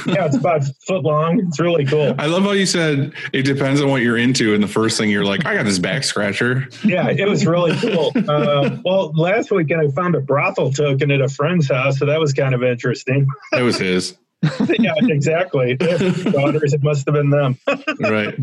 Yeah, 0.06 0.26
it's 0.26 0.38
about 0.38 0.64
foot 0.88 1.04
long. 1.04 1.40
It's 1.40 1.60
really 1.60 1.86
cool. 1.86 2.16
I 2.18 2.28
love 2.28 2.44
how 2.44 2.52
you 2.52 2.66
said 2.66 3.14
it 3.34 3.44
depends 3.44 3.82
on 3.82 3.90
what 3.90 4.02
you're 4.02 4.18
into, 4.18 4.54
and 4.54 4.64
the 4.64 4.68
first 4.68 4.98
thing 4.98 5.10
you're 5.10 5.26
like, 5.26 5.46
I 5.46 5.56
got 5.56 5.66
this 5.66 5.80
back 5.80 6.04
scratcher. 6.04 6.68
Yeah, 6.84 7.10
it 7.10 7.28
was 7.28 7.46
really 7.46 7.76
cool. 7.80 8.12
Uh, 8.28 8.78
well, 8.84 9.12
last 9.16 9.52
weekend 9.52 9.82
I 9.82 9.88
found 9.90 10.14
a 10.16 10.20
brothel 10.20 10.72
token 10.72 11.12
at 11.12 11.22
a 11.22 11.30
friend's 11.30 11.70
house, 11.70 11.98
so 12.00 12.06
that 12.06 12.20
was 12.20 12.34
kind 12.34 12.54
of 12.54 12.62
interesting. 12.64 13.28
It 13.54 13.62
was 13.62 13.78
his. 13.78 14.18
yeah, 14.80 14.94
exactly. 15.02 15.76
Daughters, 15.76 16.74
it 16.74 16.84
must 16.84 17.06
have 17.08 17.16
been 17.16 17.30
them. 17.30 17.58
right. 18.00 18.36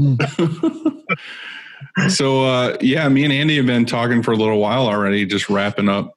so 2.08 2.44
uh, 2.44 2.76
yeah, 2.80 3.08
me 3.08 3.24
and 3.24 3.32
Andy 3.32 3.56
have 3.56 3.66
been 3.66 3.84
talking 3.84 4.22
for 4.22 4.32
a 4.32 4.36
little 4.36 4.58
while 4.58 4.86
already, 4.86 5.26
just 5.26 5.48
wrapping 5.50 5.88
up 5.88 6.14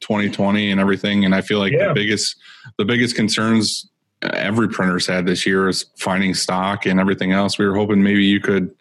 2020 0.00 0.70
and 0.70 0.80
everything. 0.80 1.24
And 1.24 1.34
I 1.34 1.40
feel 1.40 1.58
like 1.58 1.72
Yeah. 1.72 1.88
the 1.88 1.94
biggest 1.94 2.36
the 2.78 2.84
biggest 2.84 3.16
concerns 3.16 3.89
every 4.22 4.68
printer's 4.68 5.06
had 5.06 5.26
this 5.26 5.46
year 5.46 5.68
is 5.68 5.86
finding 5.96 6.34
stock 6.34 6.86
and 6.86 7.00
everything 7.00 7.32
else. 7.32 7.58
We 7.58 7.66
were 7.66 7.76
hoping 7.76 8.02
maybe 8.02 8.24
you 8.24 8.40
could 8.40 8.74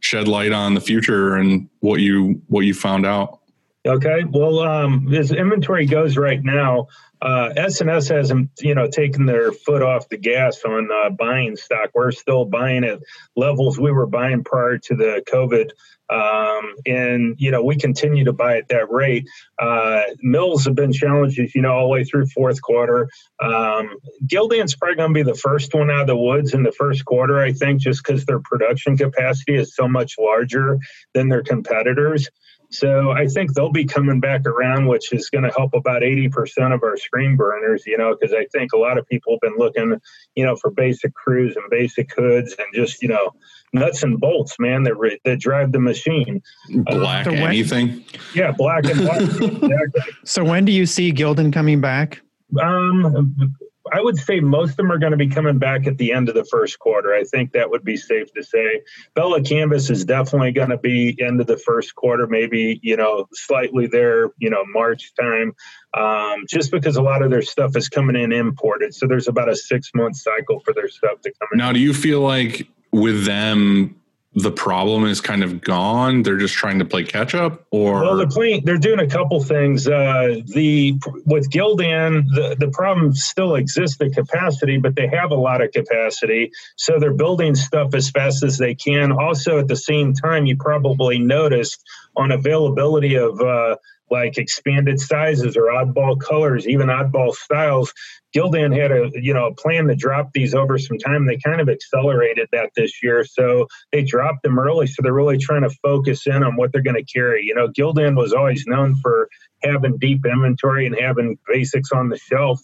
shed 0.00 0.28
light 0.28 0.52
on 0.52 0.74
the 0.74 0.80
future 0.80 1.36
and 1.36 1.68
what 1.80 2.00
you 2.00 2.42
what 2.48 2.62
you 2.62 2.74
found 2.74 3.06
out. 3.06 3.40
Okay. 3.86 4.24
Well, 4.28 4.60
um, 4.60 5.12
as 5.14 5.32
inventory 5.32 5.86
goes 5.86 6.18
right 6.18 6.42
now, 6.42 6.88
uh, 7.22 7.52
S&S 7.56 8.08
hasn't, 8.08 8.50
you 8.60 8.74
know, 8.74 8.86
taken 8.86 9.24
their 9.24 9.52
foot 9.52 9.82
off 9.82 10.08
the 10.10 10.18
gas 10.18 10.62
on 10.64 10.88
uh, 10.92 11.10
buying 11.10 11.56
stock. 11.56 11.90
We're 11.94 12.12
still 12.12 12.44
buying 12.44 12.84
at 12.84 13.00
levels 13.36 13.78
we 13.78 13.90
were 13.90 14.06
buying 14.06 14.44
prior 14.44 14.76
to 14.76 14.96
the 14.96 15.22
COVID. 15.30 15.70
Um, 16.10 16.74
and, 16.86 17.36
you 17.38 17.50
know, 17.50 17.62
we 17.62 17.76
continue 17.76 18.24
to 18.24 18.32
buy 18.32 18.56
at 18.58 18.68
that 18.68 18.90
rate. 18.90 19.28
Uh, 19.58 20.02
mills 20.20 20.64
have 20.64 20.74
been 20.74 20.92
challenges, 20.92 21.54
you 21.54 21.62
know, 21.62 21.72
all 21.72 21.84
the 21.84 21.88
way 21.88 22.04
through 22.04 22.26
fourth 22.26 22.60
quarter. 22.60 23.08
Um, 23.40 23.96
Gildan's 24.26 24.74
probably 24.74 24.96
going 24.96 25.14
to 25.14 25.14
be 25.14 25.22
the 25.22 25.36
first 25.36 25.72
one 25.74 25.90
out 25.90 26.02
of 26.02 26.06
the 26.06 26.16
woods 26.16 26.54
in 26.54 26.62
the 26.62 26.72
first 26.72 27.04
quarter, 27.04 27.40
I 27.40 27.52
think, 27.52 27.80
just 27.80 28.02
because 28.04 28.24
their 28.24 28.40
production 28.40 28.96
capacity 28.96 29.56
is 29.56 29.74
so 29.74 29.86
much 29.88 30.16
larger 30.18 30.78
than 31.14 31.28
their 31.28 31.42
competitors. 31.42 32.28
So 32.70 33.10
I 33.10 33.26
think 33.26 33.54
they'll 33.54 33.72
be 33.72 33.84
coming 33.84 34.20
back 34.20 34.46
around, 34.46 34.86
which 34.86 35.12
is 35.12 35.28
going 35.28 35.42
to 35.42 35.50
help 35.50 35.74
about 35.74 36.02
80% 36.02 36.72
of 36.72 36.82
our 36.84 36.96
screen 36.96 37.36
burners, 37.36 37.82
you 37.84 37.98
know, 37.98 38.16
because 38.18 38.32
I 38.32 38.46
think 38.52 38.72
a 38.72 38.78
lot 38.78 38.96
of 38.96 39.06
people 39.08 39.34
have 39.34 39.40
been 39.40 39.58
looking, 39.58 40.00
you 40.36 40.44
know, 40.44 40.54
for 40.54 40.70
basic 40.70 41.12
crews 41.14 41.56
and 41.56 41.64
basic 41.68 42.14
hoods 42.14 42.54
and 42.58 42.68
just, 42.72 43.02
you 43.02 43.08
know, 43.08 43.32
nuts 43.72 44.04
and 44.04 44.20
bolts, 44.20 44.56
man, 44.60 44.84
that, 44.84 44.96
re- 44.96 45.18
that 45.24 45.40
drive 45.40 45.72
the 45.72 45.80
machine. 45.80 46.40
Black 46.68 47.24
so 47.24 47.32
when- 47.32 47.42
anything. 47.42 48.04
Yeah, 48.34 48.52
black 48.52 48.84
and 48.84 49.06
white. 49.06 49.22
exactly. 49.42 50.02
So 50.24 50.44
when 50.44 50.64
do 50.64 50.70
you 50.70 50.86
see 50.86 51.12
Gildan 51.12 51.52
coming 51.52 51.80
back? 51.80 52.20
Um, 52.60 53.56
I 53.92 54.00
would 54.00 54.16
say 54.16 54.40
most 54.40 54.70
of 54.70 54.76
them 54.76 54.92
are 54.92 54.98
going 54.98 55.12
to 55.12 55.18
be 55.18 55.28
coming 55.28 55.58
back 55.58 55.86
at 55.86 55.98
the 55.98 56.12
end 56.12 56.28
of 56.28 56.34
the 56.34 56.44
first 56.44 56.78
quarter. 56.78 57.14
I 57.14 57.24
think 57.24 57.52
that 57.52 57.70
would 57.70 57.84
be 57.84 57.96
safe 57.96 58.32
to 58.34 58.42
say. 58.42 58.82
Bella 59.14 59.42
Canvas 59.42 59.90
is 59.90 60.04
definitely 60.04 60.52
going 60.52 60.70
to 60.70 60.78
be 60.78 61.16
end 61.20 61.40
of 61.40 61.46
the 61.46 61.56
first 61.56 61.94
quarter, 61.94 62.26
maybe 62.26 62.80
you 62.82 62.96
know 62.96 63.26
slightly 63.32 63.86
there, 63.86 64.30
you 64.38 64.50
know 64.50 64.64
March 64.66 65.12
time, 65.20 65.52
um, 65.96 66.44
just 66.48 66.70
because 66.70 66.96
a 66.96 67.02
lot 67.02 67.22
of 67.22 67.30
their 67.30 67.42
stuff 67.42 67.76
is 67.76 67.88
coming 67.88 68.16
in 68.16 68.32
imported. 68.32 68.94
So 68.94 69.06
there's 69.06 69.28
about 69.28 69.48
a 69.48 69.56
six 69.56 69.90
month 69.94 70.16
cycle 70.16 70.60
for 70.60 70.72
their 70.72 70.88
stuff 70.88 71.20
to 71.22 71.32
come 71.38 71.48
in. 71.52 71.58
Now, 71.58 71.72
do 71.72 71.80
you 71.80 71.94
feel 71.94 72.20
like 72.20 72.68
with 72.92 73.24
them 73.24 73.99
the 74.34 74.52
problem 74.52 75.04
is 75.06 75.20
kind 75.20 75.42
of 75.42 75.60
gone? 75.60 76.22
They're 76.22 76.36
just 76.36 76.54
trying 76.54 76.78
to 76.78 76.84
play 76.84 77.02
catch 77.02 77.34
up, 77.34 77.66
or 77.72 78.00
Well, 78.00 78.16
they're 78.16 78.28
playing. 78.28 78.64
They're 78.64 78.78
doing 78.78 79.00
a 79.00 79.06
couple 79.08 79.42
things. 79.42 79.88
Uh, 79.88 80.40
the 80.46 80.94
with 81.26 81.50
Gildan, 81.50 82.26
the 82.34 82.56
the 82.58 82.68
problem 82.68 83.12
still 83.12 83.56
exists 83.56 83.98
the 83.98 84.08
capacity, 84.10 84.78
but 84.78 84.94
they 84.94 85.08
have 85.08 85.32
a 85.32 85.36
lot 85.36 85.60
of 85.60 85.72
capacity, 85.72 86.52
so 86.76 87.00
they're 87.00 87.12
building 87.12 87.56
stuff 87.56 87.92
as 87.92 88.08
fast 88.10 88.44
as 88.44 88.56
they 88.56 88.74
can. 88.74 89.10
Also, 89.10 89.58
at 89.58 89.66
the 89.66 89.76
same 89.76 90.14
time, 90.14 90.46
you 90.46 90.56
probably 90.56 91.18
noticed 91.18 91.82
on 92.16 92.30
availability 92.30 93.16
of 93.16 93.40
uh, 93.40 93.76
like 94.10 94.38
expanded 94.38 95.00
sizes 95.00 95.56
or 95.56 95.64
oddball 95.64 96.20
colors, 96.20 96.68
even 96.68 96.88
oddball 96.88 97.32
styles. 97.32 97.92
Gildan 98.34 98.76
had 98.76 98.92
a 98.92 99.10
you 99.14 99.34
know 99.34 99.46
a 99.46 99.54
plan 99.54 99.86
to 99.88 99.96
drop 99.96 100.32
these 100.32 100.54
over 100.54 100.78
some 100.78 100.98
time. 100.98 101.26
They 101.26 101.38
kind 101.38 101.60
of 101.60 101.68
accelerated 101.68 102.48
that 102.52 102.70
this 102.76 103.02
year, 103.02 103.24
so 103.24 103.66
they 103.92 104.02
dropped 104.02 104.42
them 104.42 104.58
early. 104.58 104.86
So 104.86 105.02
they're 105.02 105.12
really 105.12 105.38
trying 105.38 105.62
to 105.62 105.70
focus 105.82 106.26
in 106.26 106.42
on 106.42 106.56
what 106.56 106.72
they're 106.72 106.82
going 106.82 106.96
to 106.96 107.12
carry. 107.12 107.44
You 107.44 107.54
know, 107.54 107.68
Gildan 107.68 108.16
was 108.16 108.32
always 108.32 108.64
known 108.66 108.96
for 108.96 109.28
having 109.62 109.98
deep 109.98 110.24
inventory 110.24 110.86
and 110.86 110.96
having 110.98 111.38
basics 111.46 111.92
on 111.92 112.08
the 112.08 112.18
shelf. 112.18 112.60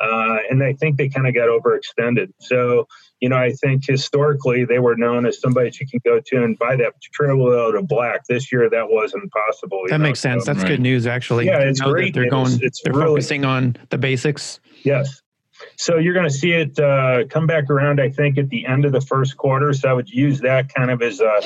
Uh, 0.00 0.36
and 0.50 0.62
I 0.62 0.74
think 0.74 0.96
they 0.96 1.08
kind 1.08 1.26
of 1.26 1.34
got 1.34 1.48
overextended. 1.48 2.32
So, 2.38 2.86
you 3.20 3.28
know, 3.28 3.36
I 3.36 3.50
think 3.52 3.84
historically 3.86 4.64
they 4.64 4.78
were 4.78 4.96
known 4.96 5.26
as 5.26 5.40
somebody 5.40 5.70
that 5.70 5.80
you 5.80 5.86
can 5.88 6.00
go 6.04 6.20
to 6.24 6.44
and 6.44 6.58
buy 6.58 6.76
that 6.76 6.94
truckload 7.12 7.74
of 7.74 7.88
black. 7.88 8.24
This 8.28 8.52
year 8.52 8.70
that 8.70 8.88
wasn't 8.90 9.30
possible. 9.32 9.82
That 9.88 9.98
know, 9.98 10.04
makes 10.04 10.20
sense. 10.20 10.44
so- 10.44 10.52
That's 10.52 10.62
Right. 10.62 10.70
good 10.70 10.80
news, 10.80 11.06
actually. 11.06 11.46
Yeah, 11.46 11.58
it's 11.60 11.80
know 11.80 11.88
that 11.88 11.92
great 11.92 12.14
They're 12.14 12.24
news. 12.24 12.30
going. 12.30 12.58
It's 12.62 12.80
they're 12.82 12.92
really- 12.94 13.06
focusing 13.06 13.44
on 13.44 13.76
the 13.90 13.98
basics. 13.98 14.60
Yes. 14.84 15.22
So 15.76 15.96
you're 15.98 16.14
going 16.14 16.28
to 16.28 16.32
see 16.32 16.52
it 16.52 16.78
uh, 16.78 17.24
come 17.28 17.46
back 17.48 17.68
around, 17.68 18.00
I 18.00 18.10
think, 18.10 18.38
at 18.38 18.48
the 18.48 18.64
end 18.64 18.84
of 18.84 18.92
the 18.92 19.00
first 19.00 19.36
quarter. 19.36 19.72
So 19.72 19.88
I 19.88 19.92
would 19.92 20.08
use 20.08 20.38
that 20.40 20.72
kind 20.72 20.90
of 20.92 21.02
as 21.02 21.20
a 21.20 21.40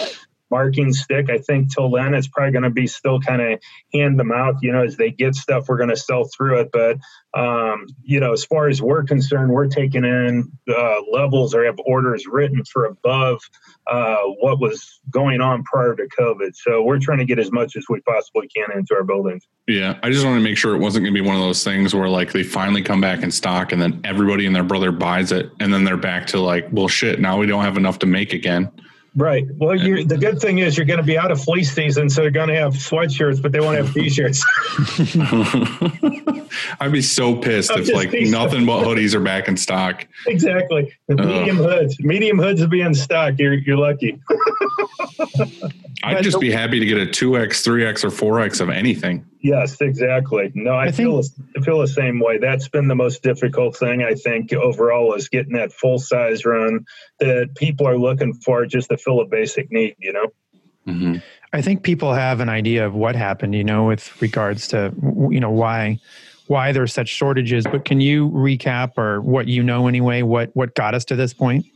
marking 0.52 0.92
stick. 0.92 1.30
I 1.30 1.38
think 1.38 1.74
till 1.74 1.90
then, 1.90 2.14
it's 2.14 2.28
probably 2.28 2.52
going 2.52 2.62
to 2.62 2.70
be 2.70 2.86
still 2.86 3.18
kind 3.20 3.40
of 3.40 3.58
hand 3.94 4.20
them 4.20 4.30
out. 4.30 4.56
You 4.60 4.70
know, 4.70 4.84
as 4.84 4.96
they 4.96 5.10
get 5.10 5.34
stuff, 5.34 5.64
we're 5.68 5.78
going 5.78 5.88
to 5.88 5.96
sell 5.96 6.24
through 6.24 6.60
it. 6.60 6.70
But 6.70 6.98
um, 7.34 7.86
you 8.02 8.20
know, 8.20 8.32
as 8.32 8.44
far 8.44 8.68
as 8.68 8.82
we're 8.82 9.02
concerned, 9.04 9.50
we're 9.50 9.66
taking 9.66 10.04
in 10.04 10.52
uh, 10.68 10.96
levels 11.10 11.54
or 11.54 11.64
have 11.64 11.78
orders 11.86 12.26
written 12.26 12.62
for 12.64 12.84
above 12.84 13.40
uh, 13.86 14.18
what 14.40 14.60
was 14.60 15.00
going 15.10 15.40
on 15.40 15.64
prior 15.64 15.96
to 15.96 16.06
COVID. 16.20 16.54
So 16.54 16.82
we're 16.82 16.98
trying 16.98 17.18
to 17.18 17.24
get 17.24 17.38
as 17.38 17.50
much 17.50 17.74
as 17.74 17.86
we 17.88 18.00
possibly 18.02 18.48
can 18.54 18.76
into 18.76 18.94
our 18.94 19.04
buildings. 19.04 19.48
Yeah, 19.66 19.98
I 20.02 20.10
just 20.10 20.26
want 20.26 20.36
to 20.36 20.42
make 20.42 20.58
sure 20.58 20.74
it 20.74 20.78
wasn't 20.78 21.04
going 21.04 21.14
to 21.14 21.22
be 21.22 21.26
one 21.26 21.36
of 21.36 21.42
those 21.42 21.64
things 21.64 21.94
where 21.94 22.08
like 22.08 22.32
they 22.32 22.42
finally 22.42 22.82
come 22.82 23.00
back 23.00 23.22
in 23.22 23.30
stock 23.30 23.72
and 23.72 23.80
then 23.80 24.00
everybody 24.04 24.44
and 24.44 24.54
their 24.54 24.62
brother 24.62 24.92
buys 24.92 25.32
it 25.32 25.50
and 25.58 25.72
then 25.72 25.84
they're 25.84 25.96
back 25.96 26.26
to 26.28 26.40
like, 26.40 26.68
well, 26.70 26.88
shit, 26.88 27.18
now 27.18 27.38
we 27.38 27.46
don't 27.46 27.64
have 27.64 27.78
enough 27.78 27.98
to 28.00 28.06
make 28.06 28.34
again. 28.34 28.70
Right. 29.14 29.44
Well, 29.56 29.76
you're, 29.76 30.04
the 30.04 30.16
good 30.16 30.40
thing 30.40 30.58
is 30.58 30.76
you're 30.76 30.86
going 30.86 31.00
to 31.00 31.04
be 31.04 31.18
out 31.18 31.30
of 31.30 31.42
fleece 31.42 31.74
season, 31.74 32.08
so 32.08 32.22
they're 32.22 32.30
going 32.30 32.48
to 32.48 32.54
have 32.54 32.72
sweatshirts, 32.72 33.42
but 33.42 33.52
they 33.52 33.60
won't 33.60 33.76
have 33.76 33.92
t-shirts. 33.92 34.42
I'd 36.80 36.92
be 36.92 37.02
so 37.02 37.36
pissed 37.36 37.70
I'm 37.72 37.80
if 37.80 37.86
just 37.86 37.94
like 37.94 38.10
pissed. 38.10 38.32
nothing 38.32 38.64
but 38.64 38.84
hoodies 38.84 39.14
are 39.14 39.20
back 39.20 39.48
in 39.48 39.56
stock. 39.58 40.06
exactly. 40.26 40.94
The 41.08 41.16
medium 41.16 41.56
hoods. 41.56 41.96
Medium 42.00 42.38
hoods 42.38 42.60
will 42.62 42.68
be 42.68 42.80
in 42.80 42.94
stock. 42.94 43.34
You're 43.38 43.54
you're 43.54 43.76
lucky. 43.76 44.18
I'd 46.04 46.24
just 46.24 46.40
be 46.40 46.50
happy 46.50 46.80
to 46.80 46.86
get 46.86 46.98
a 46.98 47.06
2X, 47.06 47.64
3X, 47.64 48.04
or 48.04 48.08
4X 48.08 48.60
of 48.60 48.70
anything. 48.70 49.24
Yes, 49.40 49.80
exactly. 49.80 50.50
No, 50.54 50.72
I, 50.72 50.86
I 50.86 50.92
feel 50.92 51.20
I 51.56 51.60
feel 51.60 51.80
the 51.80 51.88
same 51.88 52.20
way. 52.20 52.38
That's 52.38 52.68
been 52.68 52.88
the 52.88 52.94
most 52.94 53.22
difficult 53.22 53.76
thing 53.76 54.02
I 54.02 54.14
think 54.14 54.52
overall 54.52 55.14
is 55.14 55.28
getting 55.28 55.54
that 55.54 55.72
full 55.72 55.98
size 55.98 56.44
run 56.44 56.84
that 57.26 57.54
people 57.56 57.86
are 57.86 57.98
looking 57.98 58.34
for 58.34 58.66
just 58.66 58.90
to 58.90 58.96
fill 58.96 59.20
a 59.20 59.26
basic 59.26 59.70
need. 59.70 59.96
You 59.98 60.12
know. 60.12 60.26
Mm-hmm. 60.86 61.16
I 61.52 61.62
think 61.62 61.82
people 61.82 62.12
have 62.12 62.40
an 62.40 62.48
idea 62.48 62.86
of 62.86 62.94
what 62.94 63.14
happened, 63.14 63.54
you 63.54 63.64
know, 63.64 63.84
with 63.84 64.20
regards 64.20 64.68
to 64.68 64.92
you 65.30 65.40
know 65.40 65.50
why 65.50 65.98
why 66.46 66.72
there's 66.72 66.92
such 66.92 67.08
shortages. 67.08 67.64
But 67.64 67.84
can 67.84 68.00
you 68.00 68.28
recap 68.30 68.98
or 68.98 69.20
what 69.20 69.48
you 69.48 69.62
know 69.62 69.86
anyway? 69.86 70.22
What 70.22 70.50
what 70.54 70.74
got 70.74 70.94
us 70.94 71.04
to 71.06 71.16
this 71.16 71.32
point? 71.32 71.66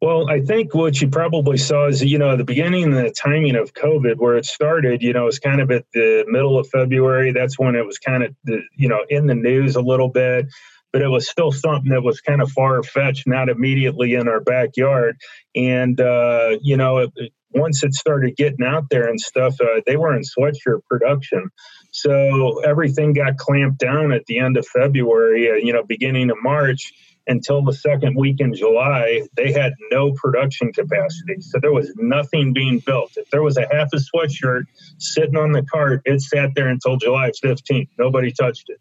Well, 0.00 0.28
I 0.28 0.40
think 0.40 0.74
what 0.74 1.00
you 1.00 1.08
probably 1.08 1.56
saw 1.56 1.86
is, 1.86 2.02
you 2.02 2.18
know, 2.18 2.36
the 2.36 2.44
beginning 2.44 2.84
and 2.84 2.96
the 2.96 3.10
timing 3.10 3.54
of 3.54 3.72
COVID, 3.74 4.16
where 4.16 4.36
it 4.36 4.44
started, 4.44 5.00
you 5.02 5.12
know, 5.12 5.28
it's 5.28 5.38
kind 5.38 5.60
of 5.60 5.70
at 5.70 5.84
the 5.92 6.24
middle 6.26 6.58
of 6.58 6.68
February. 6.68 7.32
That's 7.32 7.58
when 7.58 7.76
it 7.76 7.86
was 7.86 7.98
kind 7.98 8.24
of, 8.24 8.34
the, 8.44 8.62
you 8.74 8.88
know, 8.88 9.04
in 9.08 9.26
the 9.26 9.34
news 9.34 9.76
a 9.76 9.80
little 9.80 10.08
bit, 10.08 10.46
but 10.92 11.02
it 11.02 11.08
was 11.08 11.28
still 11.28 11.52
something 11.52 11.90
that 11.90 12.02
was 12.02 12.20
kind 12.20 12.42
of 12.42 12.50
far 12.50 12.82
fetched, 12.82 13.26
not 13.26 13.48
immediately 13.48 14.14
in 14.14 14.28
our 14.28 14.40
backyard. 14.40 15.16
And, 15.54 16.00
uh, 16.00 16.58
you 16.62 16.76
know, 16.76 16.98
it, 16.98 17.10
once 17.52 17.82
it 17.82 17.94
started 17.94 18.36
getting 18.36 18.64
out 18.64 18.88
there 18.90 19.08
and 19.08 19.20
stuff, 19.20 19.54
uh, 19.60 19.80
they 19.86 19.96
were 19.96 20.14
in 20.14 20.22
sweatshirt 20.22 20.80
production. 20.88 21.48
So 21.92 22.60
everything 22.60 23.12
got 23.12 23.36
clamped 23.38 23.78
down 23.78 24.12
at 24.12 24.26
the 24.26 24.38
end 24.38 24.56
of 24.56 24.66
February, 24.66 25.50
uh, 25.50 25.54
you 25.54 25.72
know, 25.72 25.82
beginning 25.82 26.30
of 26.30 26.36
March 26.42 26.92
until 27.26 27.62
the 27.62 27.72
second 27.72 28.16
week 28.16 28.40
in 28.40 28.54
July, 28.54 29.22
they 29.36 29.52
had 29.52 29.72
no 29.90 30.12
production 30.12 30.72
capacity. 30.72 31.40
So 31.40 31.58
there 31.60 31.72
was 31.72 31.92
nothing 31.96 32.52
being 32.52 32.80
built. 32.80 33.12
If 33.16 33.30
there 33.30 33.42
was 33.42 33.56
a 33.56 33.66
half 33.70 33.88
a 33.92 33.98
sweatshirt 33.98 34.64
sitting 34.98 35.36
on 35.36 35.52
the 35.52 35.62
cart, 35.62 36.02
it 36.04 36.20
sat 36.22 36.50
there 36.56 36.68
until 36.68 36.96
July 36.96 37.30
15th. 37.42 37.88
Nobody 37.98 38.32
touched 38.32 38.68
it. 38.68 38.78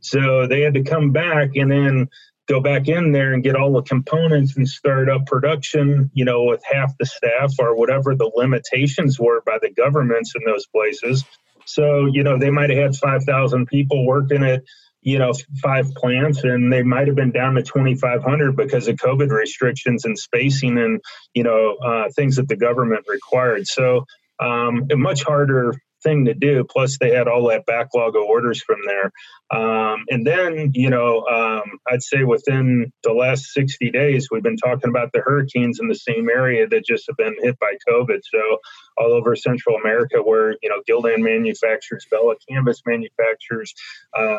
So 0.00 0.46
they 0.46 0.60
had 0.62 0.74
to 0.74 0.82
come 0.82 1.12
back 1.12 1.50
and 1.56 1.70
then 1.70 2.08
go 2.48 2.60
back 2.60 2.88
in 2.88 3.12
there 3.12 3.32
and 3.32 3.44
get 3.44 3.54
all 3.54 3.72
the 3.72 3.82
components 3.82 4.56
and 4.56 4.68
start 4.68 5.08
up 5.08 5.26
production, 5.26 6.10
you 6.14 6.24
know, 6.24 6.44
with 6.44 6.62
half 6.70 6.96
the 6.98 7.06
staff 7.06 7.54
or 7.58 7.76
whatever 7.76 8.14
the 8.16 8.30
limitations 8.34 9.20
were 9.20 9.40
by 9.46 9.58
the 9.62 9.70
governments 9.70 10.32
in 10.34 10.42
those 10.44 10.66
places. 10.66 11.24
So, 11.66 12.06
you 12.06 12.24
know, 12.24 12.38
they 12.38 12.50
might 12.50 12.70
have 12.70 12.78
had 12.78 12.96
5,000 12.96 13.66
people 13.66 14.04
working 14.04 14.42
at 14.42 14.62
you 15.02 15.18
know, 15.18 15.32
five 15.62 15.92
plants, 15.94 16.44
and 16.44 16.72
they 16.72 16.82
might 16.82 17.06
have 17.06 17.16
been 17.16 17.32
down 17.32 17.54
to 17.54 17.62
2,500 17.62 18.54
because 18.54 18.86
of 18.86 18.96
COVID 18.96 19.30
restrictions 19.30 20.04
and 20.04 20.18
spacing 20.18 20.76
and 20.78 21.00
you 21.34 21.42
know 21.42 21.76
uh, 21.76 22.10
things 22.14 22.36
that 22.36 22.48
the 22.48 22.56
government 22.56 23.04
required. 23.08 23.66
So 23.66 24.04
um, 24.40 24.86
a 24.90 24.96
much 24.96 25.22
harder 25.22 25.74
thing 26.02 26.24
to 26.26 26.34
do. 26.34 26.64
Plus, 26.64 26.98
they 26.98 27.10
had 27.10 27.28
all 27.28 27.48
that 27.48 27.66
backlog 27.66 28.16
of 28.16 28.22
orders 28.22 28.62
from 28.62 28.78
there. 28.86 29.12
Um, 29.50 30.04
and 30.08 30.26
then, 30.26 30.70
you 30.74 30.90
know, 30.90 31.26
um, 31.26 31.78
I'd 31.88 32.02
say 32.02 32.22
within 32.24 32.92
the 33.02 33.12
last 33.12 33.52
60 33.52 33.90
days, 33.90 34.28
we've 34.30 34.42
been 34.42 34.56
talking 34.56 34.90
about 34.90 35.12
the 35.12 35.20
hurricanes 35.20 35.80
in 35.80 35.88
the 35.88 35.94
same 35.94 36.28
area 36.28 36.68
that 36.68 36.86
just 36.86 37.04
have 37.08 37.16
been 37.16 37.36
hit 37.42 37.58
by 37.58 37.74
COVID. 37.88 38.20
So, 38.22 38.58
all 38.96 39.12
over 39.12 39.34
Central 39.34 39.76
America, 39.76 40.18
where, 40.22 40.56
you 40.62 40.68
know, 40.68 40.82
Gildan 40.88 41.22
manufactures, 41.22 42.06
Bella 42.10 42.34
Canvas 42.48 42.82
manufactures, 42.86 43.74
uh, 44.16 44.38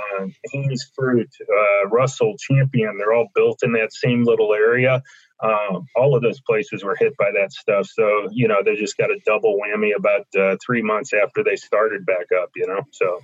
Hanes 0.52 0.90
Fruit, 0.96 1.30
uh, 1.42 1.90
Russell 1.90 2.36
Champion, 2.38 2.98
they're 2.98 3.14
all 3.14 3.30
built 3.34 3.64
in 3.64 3.74
that 3.74 3.94
same 3.94 4.24
little 4.24 4.54
area. 4.54 5.02
Um, 5.42 5.88
all 5.96 6.16
of 6.16 6.22
those 6.22 6.40
places 6.42 6.84
were 6.84 6.96
hit 6.96 7.18
by 7.18 7.32
that 7.32 7.52
stuff. 7.52 7.88
So, 7.88 8.28
you 8.32 8.48
know, 8.48 8.62
they 8.64 8.76
just 8.76 8.98
got 8.98 9.10
a 9.10 9.20
double 9.26 9.58
whammy 9.58 9.96
about 9.96 10.28
uh, 10.40 10.58
three 10.64 10.82
months 10.82 11.14
after 11.14 11.44
they 11.44 11.56
started 11.56 12.06
back 12.06 12.28
up, 12.40 12.52
you 12.56 12.68
know? 12.68 12.82
So 12.92 13.22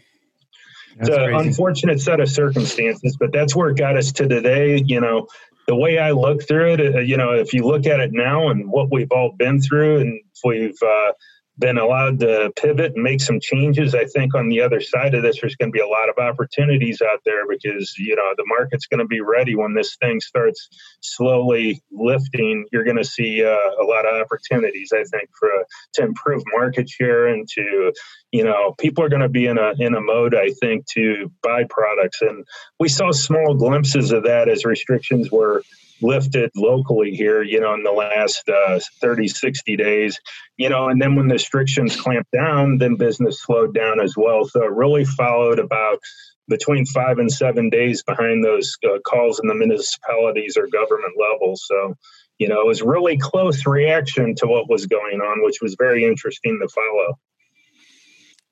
That's 0.97 1.09
it's 1.09 1.17
an 1.17 1.35
unfortunate 1.35 2.01
set 2.01 2.19
of 2.19 2.29
circumstances, 2.29 3.17
but 3.19 3.31
that's 3.31 3.55
where 3.55 3.69
it 3.69 3.77
got 3.77 3.97
us 3.97 4.11
to 4.13 4.27
today. 4.27 4.81
You 4.83 4.99
know, 4.99 5.27
the 5.67 5.75
way 5.75 5.99
I 5.99 6.11
look 6.11 6.47
through 6.47 6.73
it, 6.73 6.95
uh, 6.95 6.99
you 6.99 7.17
know, 7.17 7.33
if 7.33 7.53
you 7.53 7.63
look 7.63 7.85
at 7.85 7.99
it 7.99 8.11
now 8.13 8.49
and 8.49 8.71
what 8.71 8.91
we've 8.91 9.11
all 9.11 9.33
been 9.37 9.61
through 9.61 9.99
and 9.99 10.21
we've, 10.43 10.77
uh, 10.81 11.11
been 11.59 11.77
allowed 11.77 12.19
to 12.19 12.51
pivot 12.55 12.93
and 12.95 13.03
make 13.03 13.21
some 13.21 13.39
changes. 13.39 13.95
I 13.95 14.05
think 14.05 14.35
on 14.35 14.49
the 14.49 14.61
other 14.61 14.79
side 14.79 15.15
of 15.15 15.23
this, 15.23 15.41
there's 15.41 15.55
going 15.55 15.71
to 15.71 15.75
be 15.75 15.81
a 15.81 15.87
lot 15.87 16.09
of 16.09 16.17
opportunities 16.17 17.01
out 17.01 17.21
there 17.25 17.47
because 17.47 17.95
you 17.97 18.15
know 18.15 18.33
the 18.37 18.45
market's 18.45 18.87
going 18.87 18.99
to 18.99 19.05
be 19.05 19.21
ready 19.21 19.55
when 19.55 19.73
this 19.73 19.95
thing 19.95 20.19
starts 20.19 20.69
slowly 21.01 21.81
lifting. 21.91 22.65
You're 22.71 22.83
going 22.83 22.97
to 22.97 23.05
see 23.05 23.43
uh, 23.43 23.49
a 23.49 23.83
lot 23.83 24.05
of 24.05 24.21
opportunities. 24.21 24.91
I 24.93 25.03
think 25.03 25.29
for 25.37 25.49
to 25.93 26.03
improve 26.03 26.43
market 26.53 26.89
share 26.89 27.27
and 27.27 27.47
to 27.49 27.93
you 28.31 28.43
know 28.43 28.73
people 28.77 29.03
are 29.03 29.09
going 29.09 29.21
to 29.21 29.29
be 29.29 29.47
in 29.47 29.57
a 29.57 29.73
in 29.79 29.95
a 29.95 30.01
mode 30.01 30.35
I 30.35 30.49
think 30.59 30.85
to 30.93 31.31
buy 31.41 31.63
products 31.69 32.21
and 32.21 32.45
we 32.79 32.89
saw 32.89 33.11
small 33.11 33.55
glimpses 33.55 34.11
of 34.11 34.23
that 34.23 34.49
as 34.49 34.65
restrictions 34.65 35.31
were 35.31 35.63
lifted 36.01 36.51
locally 36.55 37.11
here, 37.11 37.41
you 37.41 37.59
know, 37.59 37.73
in 37.73 37.83
the 37.83 37.91
last 37.91 38.47
uh, 38.49 38.79
30, 39.01 39.27
60 39.27 39.75
days, 39.77 40.19
you 40.57 40.69
know, 40.69 40.89
and 40.89 41.01
then 41.01 41.15
when 41.15 41.27
the 41.27 41.33
restrictions 41.33 41.99
clamped 41.99 42.31
down, 42.31 42.77
then 42.77 42.95
business 42.95 43.41
slowed 43.41 43.73
down 43.73 43.99
as 43.99 44.15
well. 44.15 44.45
So 44.45 44.63
it 44.63 44.71
really 44.71 45.05
followed 45.05 45.59
about 45.59 45.99
between 46.47 46.85
five 46.85 47.17
and 47.17 47.31
seven 47.31 47.69
days 47.69 48.03
behind 48.03 48.43
those 48.43 48.77
uh, 48.85 48.99
calls 49.05 49.39
in 49.39 49.47
the 49.47 49.55
municipalities 49.55 50.57
or 50.57 50.67
government 50.67 51.13
levels. 51.19 51.65
So, 51.67 51.95
you 52.37 52.47
know, 52.47 52.61
it 52.61 52.67
was 52.67 52.81
really 52.81 53.17
close 53.17 53.65
reaction 53.65 54.35
to 54.35 54.47
what 54.47 54.69
was 54.69 54.85
going 54.85 55.19
on, 55.19 55.43
which 55.43 55.61
was 55.61 55.75
very 55.77 56.05
interesting 56.05 56.59
to 56.61 56.69
follow. 56.69 57.17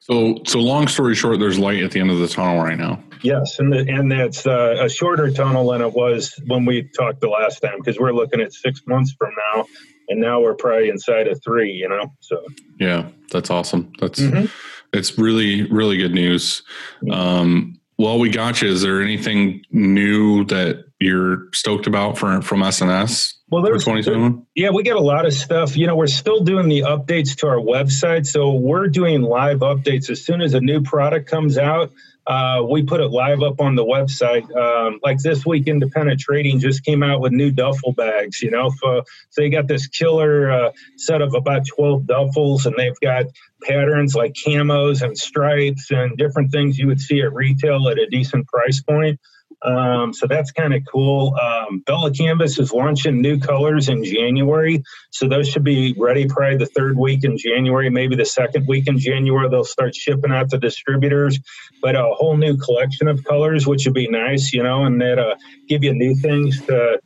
So, 0.08 0.38
so 0.46 0.60
long 0.60 0.88
story 0.88 1.16
short, 1.16 1.40
there's 1.40 1.58
light 1.58 1.82
at 1.82 1.90
the 1.90 2.00
end 2.00 2.12
of 2.12 2.20
the 2.20 2.28
tunnel 2.28 2.64
right 2.64 2.78
now. 2.78 3.02
Yes, 3.24 3.58
and 3.58 3.74
the, 3.74 3.80
and 3.80 4.12
that's 4.12 4.46
uh, 4.46 4.76
a 4.80 4.88
shorter 4.88 5.32
tunnel 5.32 5.72
than 5.72 5.82
it 5.82 5.94
was 5.94 6.40
when 6.46 6.64
we 6.64 6.84
talked 6.96 7.22
the 7.22 7.28
last 7.28 7.60
time 7.60 7.78
because 7.80 8.00
we're 8.00 8.12
looking 8.12 8.40
at 8.40 8.54
six 8.54 8.82
months 8.86 9.16
from 9.18 9.32
now, 9.56 9.66
and 10.10 10.22
now 10.22 10.40
we're 10.42 10.54
probably 10.54 10.90
inside 10.90 11.28
of 11.28 11.42
three. 11.44 11.72
You 11.72 11.90
know, 11.90 12.14
so 12.20 12.40
Yeah, 12.80 13.08
that's 13.32 13.50
awesome. 13.50 13.92
That's 14.00 14.20
Mhm. 14.20 14.52
it's 14.94 15.18
really 15.18 15.64
really 15.72 15.98
good 15.98 16.14
news. 16.14 16.62
Um, 17.10 17.80
well, 17.98 18.20
we 18.20 18.30
got 18.30 18.62
you. 18.62 18.70
Is 18.70 18.84
there 18.84 19.02
anything 19.02 19.64
new 19.72 20.46
that 20.46 20.85
you're 21.00 21.48
stoked 21.54 21.88
about 21.88 22.18
for 22.18 22.42
from 22.42 22.64
S&S 22.64 23.36
well, 23.50 23.62
there's 23.62 23.84
2021? 23.84 24.46
Yeah, 24.56 24.72
we 24.72 24.82
get 24.82 24.96
a 24.96 25.02
lot 25.02 25.26
of 25.26 25.34
stuff. 25.34 25.78
You 25.78 25.86
know, 25.86 25.96
we're 25.96 26.08
still 26.08 26.40
doing 26.40 26.68
the 26.68 26.82
updates 26.82 27.36
to 27.38 27.48
our 27.48 27.58
website. 27.58 28.26
So 28.26 28.54
we're 28.54 28.88
doing 28.88 29.22
live 29.22 29.60
updates 29.60 30.10
as 30.10 30.26
soon 30.26 30.42
as 30.42 30.56
a 30.56 30.60
new 30.60 30.82
product 30.82 31.30
comes 31.30 31.58
out. 31.58 31.92
Uh, 32.26 32.64
we 32.68 32.82
put 32.82 33.02
it 33.02 33.10
live 33.10 33.44
up 33.44 33.62
on 33.62 33.76
the 33.76 33.86
website. 33.86 34.52
Um, 34.56 35.00
like 35.04 35.20
this 35.20 35.46
week, 35.46 35.68
Independent 35.68 36.20
Trading 36.20 36.60
just 36.60 36.84
came 36.84 37.04
out 37.04 37.22
with 37.22 37.34
new 37.34 37.52
duffel 37.52 37.94
bags. 37.94 38.42
You 38.42 38.50
know, 38.50 38.72
so, 38.82 39.04
so 39.30 39.42
they 39.42 39.52
got 39.52 39.68
this 39.68 39.86
killer 39.86 40.52
uh, 40.52 40.72
set 40.98 41.22
of 41.22 41.36
about 41.36 41.68
12 41.68 42.02
duffels, 42.02 42.66
and 42.66 42.74
they've 42.76 43.00
got 43.00 43.26
patterns 43.62 44.16
like 44.16 44.34
camos 44.34 45.04
and 45.04 45.16
stripes 45.16 45.92
and 45.92 46.18
different 46.18 46.52
things 46.52 46.80
you 46.80 46.88
would 46.88 47.00
see 47.00 47.22
at 47.22 47.32
retail 47.32 47.88
at 47.90 48.00
a 48.00 48.08
decent 48.08 48.48
price 48.48 48.82
point. 48.82 49.20
Um, 49.62 50.14
so 50.14 50.28
that's 50.28 50.52
kind 50.52 50.74
of 50.74 50.84
cool. 50.92 51.36
Um, 51.36 51.80
Bella 51.86 52.12
Canvas 52.12 52.60
is 52.60 52.72
launching 52.72 53.22
new 53.22 53.40
colors 53.40 53.90
in 53.90 54.04
January. 54.04 54.84
So 55.12 55.28
those 55.28 55.50
should 55.50 55.64
be 55.64 55.96
ready 55.98 56.28
probably 56.28 56.58
the 56.58 56.66
third 56.66 56.98
week 56.98 57.24
in 57.24 57.38
January, 57.38 57.90
maybe 57.90 58.16
the 58.16 58.26
second 58.26 58.68
week 58.68 58.88
in 58.88 59.00
January. 59.00 59.50
They'll 59.50 59.64
start 59.64 59.96
shipping 59.96 60.32
out 60.32 60.50
to 60.52 60.58
distributors, 60.58 61.40
but 61.82 61.96
a 61.96 62.04
whole 62.04 62.38
new 62.38 62.58
collection 62.58 63.08
of 63.08 63.24
colors, 63.24 63.66
which 63.66 63.86
would 63.86 63.94
be 63.94 64.08
nice, 64.08 64.54
you 64.54 64.64
know, 64.64 64.86
and 64.86 65.02
that 65.02 65.20
uh, 65.20 65.36
give 65.68 65.84
you 65.84 65.94
new 65.94 66.16
things 66.16 66.64
to, 66.66 67.00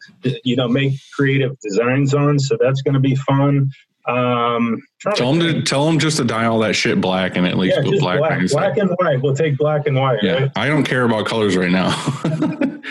you 0.43 0.55
know, 0.55 0.67
make 0.67 0.93
creative 1.15 1.59
designs 1.59 2.13
on. 2.13 2.39
So 2.39 2.57
that's 2.59 2.81
going 2.81 2.95
to 2.95 2.99
be 2.99 3.15
fun. 3.15 3.71
Um, 4.09 4.81
Tell 5.15 5.31
them 5.33 5.39
to 5.39 5.61
tell 5.61 5.85
them 5.85 5.99
just 5.99 6.17
to 6.17 6.25
dye 6.25 6.45
all 6.45 6.59
that 6.59 6.73
shit 6.73 6.99
black 6.99 7.37
and 7.37 7.47
at 7.47 7.57
least 7.57 7.77
yeah, 7.77 7.83
put 7.83 7.99
black, 7.99 8.19
black, 8.19 8.49
black, 8.49 8.77
and 8.77 8.89
white. 8.97 9.21
We'll 9.21 9.35
take 9.35 9.57
black 9.57 9.87
and 9.87 9.95
white. 9.95 10.19
Yeah, 10.21 10.33
Right? 10.33 10.51
I 10.57 10.67
don't 10.67 10.83
care 10.83 11.05
about 11.05 11.25
colors 11.25 11.55
right 11.55 11.71
now. 11.71 11.91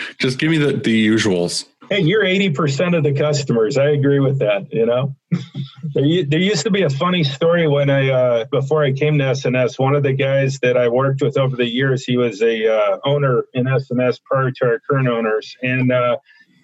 just 0.19 0.39
give 0.39 0.49
me 0.49 0.57
the 0.57 0.73
the 0.73 1.07
usuals. 1.07 1.65
Hey, 1.89 2.01
you're 2.01 2.23
80% 2.23 2.95
of 2.95 3.03
the 3.03 3.13
customers. 3.13 3.75
I 3.75 3.89
agree 3.89 4.19
with 4.19 4.37
that, 4.39 4.71
you 4.71 4.85
know. 4.85 5.15
there, 5.95 6.23
there 6.23 6.39
used 6.39 6.63
to 6.65 6.69
be 6.69 6.83
a 6.83 6.89
funny 6.89 7.23
story 7.23 7.67
when 7.67 7.89
I 7.89 8.09
uh, 8.09 8.45
before 8.51 8.83
I 8.83 8.91
came 8.91 9.17
to 9.17 9.23
S&S, 9.25 9.79
one 9.79 9.95
of 9.95 10.03
the 10.03 10.13
guys 10.13 10.59
that 10.59 10.77
I 10.77 10.87
worked 10.87 11.23
with 11.23 11.35
over 11.35 11.55
the 11.55 11.67
years, 11.67 12.05
he 12.05 12.15
was 12.15 12.43
a 12.43 12.71
uh, 12.71 12.99
owner 13.05 13.45
in 13.55 13.67
S&S 13.67 14.19
prior 14.23 14.51
to 14.51 14.65
our 14.65 14.79
current 14.87 15.07
owners 15.07 15.57
and 15.63 15.91
uh, 15.91 16.17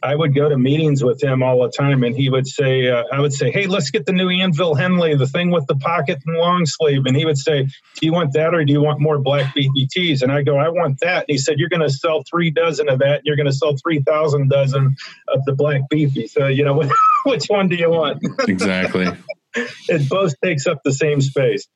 I 0.06 0.16
would 0.16 0.36
go 0.36 0.48
to 0.48 0.58
meetings 0.58 1.04
with 1.04 1.22
him 1.22 1.42
all 1.42 1.64
the 1.64 1.70
time, 1.70 2.04
and 2.04 2.16
he 2.16 2.30
would 2.30 2.48
say, 2.48 2.90
uh, 2.90 3.04
"I 3.12 3.20
would 3.20 3.34
say, 3.34 3.52
hey, 3.52 3.66
let's 3.66 3.90
get 3.90 4.06
the 4.06 4.12
new 4.12 4.30
Anvil 4.30 4.76
Henley, 4.76 5.16
the 5.16 5.26
thing 5.26 5.50
with 5.50 5.66
the 5.66 5.76
pocket 5.76 6.20
and 6.26 6.38
long 6.38 6.66
sleeve." 6.68 7.06
And 7.08 7.18
he 7.18 7.26
would 7.26 7.40
say, 7.40 7.64
"Do 7.64 8.06
you 8.06 8.14
want 8.14 8.34
that, 8.34 8.54
or 8.54 8.64
do 8.64 8.72
you 8.72 8.82
want 8.82 9.02
more 9.02 9.18
black 9.18 9.56
BBTs?" 9.56 10.22
And 10.22 10.32
I 10.32 10.44
go, 10.44 10.58
"I 10.58 10.70
want 10.70 11.00
that." 11.00 11.26
And 11.28 11.30
he 11.30 11.40
said, 11.40 11.58
"You're 11.58 11.70
going 11.70 11.82
to 11.82 11.90
sell 11.90 12.24
three 12.30 12.52
dozen 12.52 12.88
of 12.88 13.00
that. 13.00 13.18
And 13.18 13.22
you're 13.26 13.36
going 13.36 13.48
to 13.48 13.54
sell 13.54 13.76
three 13.78 14.02
thousand 14.02 14.50
dozen 14.50 14.96
of 15.28 15.44
the 15.46 15.54
black 15.54 15.82
beefy. 15.90 16.28
So 16.28 16.48
you 16.48 16.64
know, 16.64 16.84
which 17.26 17.48
one 17.48 17.68
do 17.68 17.76
you 17.76 17.90
want?" 17.90 18.24
Exactly. 18.48 19.08
it 19.56 20.08
both 20.08 20.40
takes 20.44 20.68
up 20.68 20.82
the 20.84 20.94
same 20.94 21.22
space. 21.22 21.68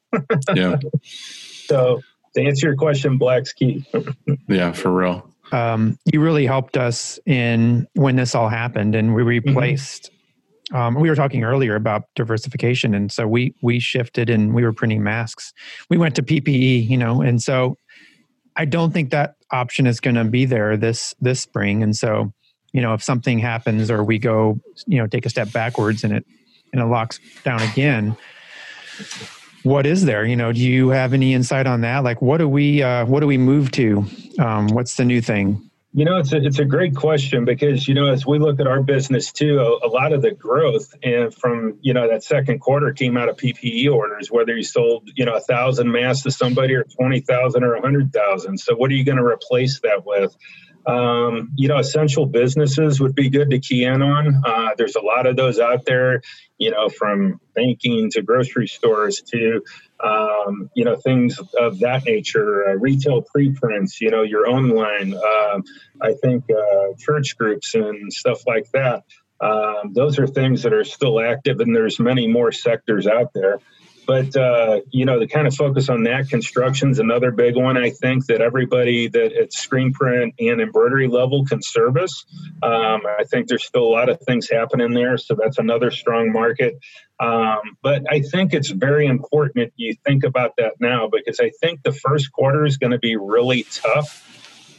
yeah. 0.56 0.78
So 1.70 2.02
to 2.34 2.42
answer 2.42 2.66
your 2.66 2.76
question, 2.76 3.20
black's 3.20 3.54
key. 3.54 3.86
Yeah, 4.48 4.72
for 4.72 4.92
real. 4.92 5.29
Um, 5.52 5.98
you 6.12 6.22
really 6.22 6.46
helped 6.46 6.78
us 6.78 7.20
in 7.26 7.88
when 7.94 8.16
this 8.16 8.36
all 8.36 8.50
happened 8.50 8.96
and 8.96 9.16
we 9.16 9.24
replaced 9.24 10.12
um, 10.74 10.96
we 10.96 11.10
were 11.10 11.16
talking 11.16 11.44
earlier 11.44 11.76
about 11.76 12.04
diversification. 12.16 12.94
And 12.94 13.12
so 13.12 13.28
we 13.28 13.56
we 13.62 13.80
shifted 13.80 14.30
and 14.30 14.54
we 14.54 14.64
were 14.64 14.74
printing 14.74 15.04
masks. 15.04 15.52
We 15.90 15.98
went 15.98 16.16
to 16.16 16.24
ppe 16.24 16.88
you 16.88 16.98
know 16.98 17.22
and 17.22 17.42
so 17.42 17.76
i 18.56 18.66
don't 18.66 18.92
think 18.92 19.10
that 19.12 19.36
option 19.52 19.88
is 19.88 20.00
going 20.00 20.16
to 20.16 20.24
be 20.24 20.46
there 20.46 20.78
this 20.78 21.16
this 21.20 21.40
spring. 21.40 21.82
And 21.84 21.96
so 21.96 22.32
you 22.74 22.82
know 22.82 22.94
if 22.94 23.04
something 23.04 23.40
happens 23.40 23.90
or 23.90 24.04
we 24.04 24.20
go 24.20 24.60
you 24.86 25.00
know 25.00 25.08
take 25.08 25.26
a 25.26 25.30
step 25.30 25.52
backwards 25.52 26.04
and 26.04 26.14
it 26.14 26.26
and 26.72 26.82
it 26.82 26.86
locks 26.86 27.20
down 27.44 27.62
again 27.62 28.16
what 29.64 29.86
is 29.86 30.06
there 30.06 30.26
you 30.26 30.36
know 30.36 30.52
do 30.52 30.60
you 30.60 30.90
have 30.90 31.14
any 31.14 31.34
insight 31.34 31.68
on 31.68 31.82
that 31.82 32.04
like 32.04 32.22
what 32.22 32.38
do 32.38 32.48
we 32.48 32.82
uh, 32.82 33.06
what 33.06 33.20
do 33.20 33.28
we 33.28 33.38
move 33.38 33.72
to 33.72 34.06
um, 34.40 34.68
what's 34.68 34.96
the 34.96 35.06
new 35.06 35.22
thing 35.22 35.70
You 35.92 36.06
know, 36.06 36.18
it's 36.18 36.32
a, 36.34 36.38
it's 36.38 36.60
a 36.60 36.66
great 36.66 36.96
question 36.96 37.46
because, 37.46 37.88
you 37.88 37.96
know, 37.96 38.06
as 38.06 38.24
we 38.24 38.38
look 38.38 38.60
at 38.60 38.68
our 38.68 38.84
business 38.84 39.32
too, 39.32 39.60
a, 39.60 39.88
a 39.88 39.90
lot 39.90 40.14
of 40.14 40.22
the 40.22 40.30
growth 40.30 40.94
and 41.02 41.34
from, 41.34 41.80
you 41.82 41.96
know, 41.96 42.08
that 42.08 42.24
second 42.24 42.60
quarter 42.60 42.94
came 42.94 43.18
out 43.18 43.28
of 43.28 43.38
PPE 43.38 43.92
orders, 43.92 44.30
whether 44.30 44.56
you 44.56 44.64
sold, 44.64 45.10
you 45.16 45.26
know, 45.26 45.34
a 45.34 45.42
thousand 45.42 45.92
masks 45.92 46.24
to 46.24 46.32
somebody 46.32 46.76
or 46.76 46.84
20,000 46.84 47.64
or 47.64 47.74
a 47.74 47.82
hundred 47.82 48.14
thousand. 48.14 48.60
So 48.60 48.76
what 48.76 48.92
are 48.92 48.94
you 48.94 49.04
going 49.04 49.18
to 49.18 49.26
replace 49.26 49.80
that 49.80 50.06
with? 50.06 50.38
Um, 50.86 51.50
you 51.56 51.68
know, 51.68 51.80
essential 51.80 52.28
businesses 52.28 53.02
would 53.02 53.16
be 53.16 53.30
good 53.30 53.50
to 53.50 53.60
key 53.60 53.84
in 53.84 54.04
on. 54.04 54.44
Uh, 54.46 54.70
there's 54.78 54.96
a 54.96 55.02
lot 55.02 55.26
of 55.26 55.38
those 55.38 55.60
out 55.60 55.86
there, 55.86 56.22
you 56.60 56.72
know, 56.72 56.90
from 56.90 57.40
banking 57.56 58.12
to 58.12 58.22
grocery 58.22 58.68
stores 58.68 59.22
to, 59.22 59.64
um, 60.04 60.70
you 60.76 60.84
know, 60.84 60.96
things 60.98 61.40
of 61.58 61.80
that 61.80 62.06
nature, 62.06 62.70
uh, 62.70 62.74
retail 62.74 63.22
preprints, 63.22 64.00
you 64.02 64.12
know, 64.12 64.22
your 64.22 64.48
own 64.48 64.70
line. 64.70 65.14
Um, 65.14 65.64
I 66.02 66.14
think 66.14 66.44
uh, 66.52 66.94
church 67.00 67.38
groups 67.38 67.74
and 67.74 68.12
stuff 68.14 68.46
like 68.46 68.70
that. 68.74 69.04
Um, 69.42 69.94
those 69.94 70.20
are 70.20 70.28
things 70.28 70.64
that 70.64 70.74
are 70.74 70.84
still 70.84 71.22
active, 71.22 71.62
and 71.62 71.74
there's 71.74 71.98
many 72.00 72.28
more 72.28 72.52
sectors 72.52 73.08
out 73.08 73.32
there. 73.34 73.60
But 74.10 74.36
uh, 74.36 74.82
you 74.90 75.06
know, 75.06 75.20
the 75.20 75.28
kind 75.28 75.46
of 75.46 75.54
focus 75.54 75.88
on 75.88 76.06
that 76.06 76.30
construction's 76.30 76.98
another 76.98 77.30
big 77.30 77.56
one. 77.56 77.78
I 77.78 77.92
think 77.92 78.26
that 78.26 78.42
everybody 78.42 79.08
that 79.08 79.34
at 79.34 79.54
screen 79.54 79.94
print 79.94 80.34
and 80.40 80.60
embroidery 80.60 81.08
level 81.08 81.46
can 81.46 81.62
service. 81.62 82.26
Um, 82.64 83.02
I 83.06 83.24
think 83.30 83.48
there's 83.50 83.64
still 83.64 83.84
a 83.84 83.94
lot 83.94 84.10
of 84.10 84.20
things 84.22 84.50
happening 84.50 84.96
there, 84.96 85.20
so 85.20 85.36
that's 85.36 85.60
another 85.60 85.92
strong 85.92 86.32
market. 86.32 86.80
Um, 87.20 87.78
but 87.84 88.12
I 88.12 88.22
think 88.22 88.56
it's 88.56 88.72
very 88.72 89.06
important 89.06 89.74
you 89.76 89.94
think 90.04 90.24
about 90.24 90.56
that 90.58 90.74
now 90.80 91.08
because 91.08 91.40
I 91.40 91.52
think 91.62 91.84
the 91.84 91.92
first 91.92 92.32
quarter 92.32 92.66
is 92.66 92.78
going 92.78 92.94
to 92.94 92.98
be 92.98 93.16
really 93.16 93.68
tough 93.72 94.26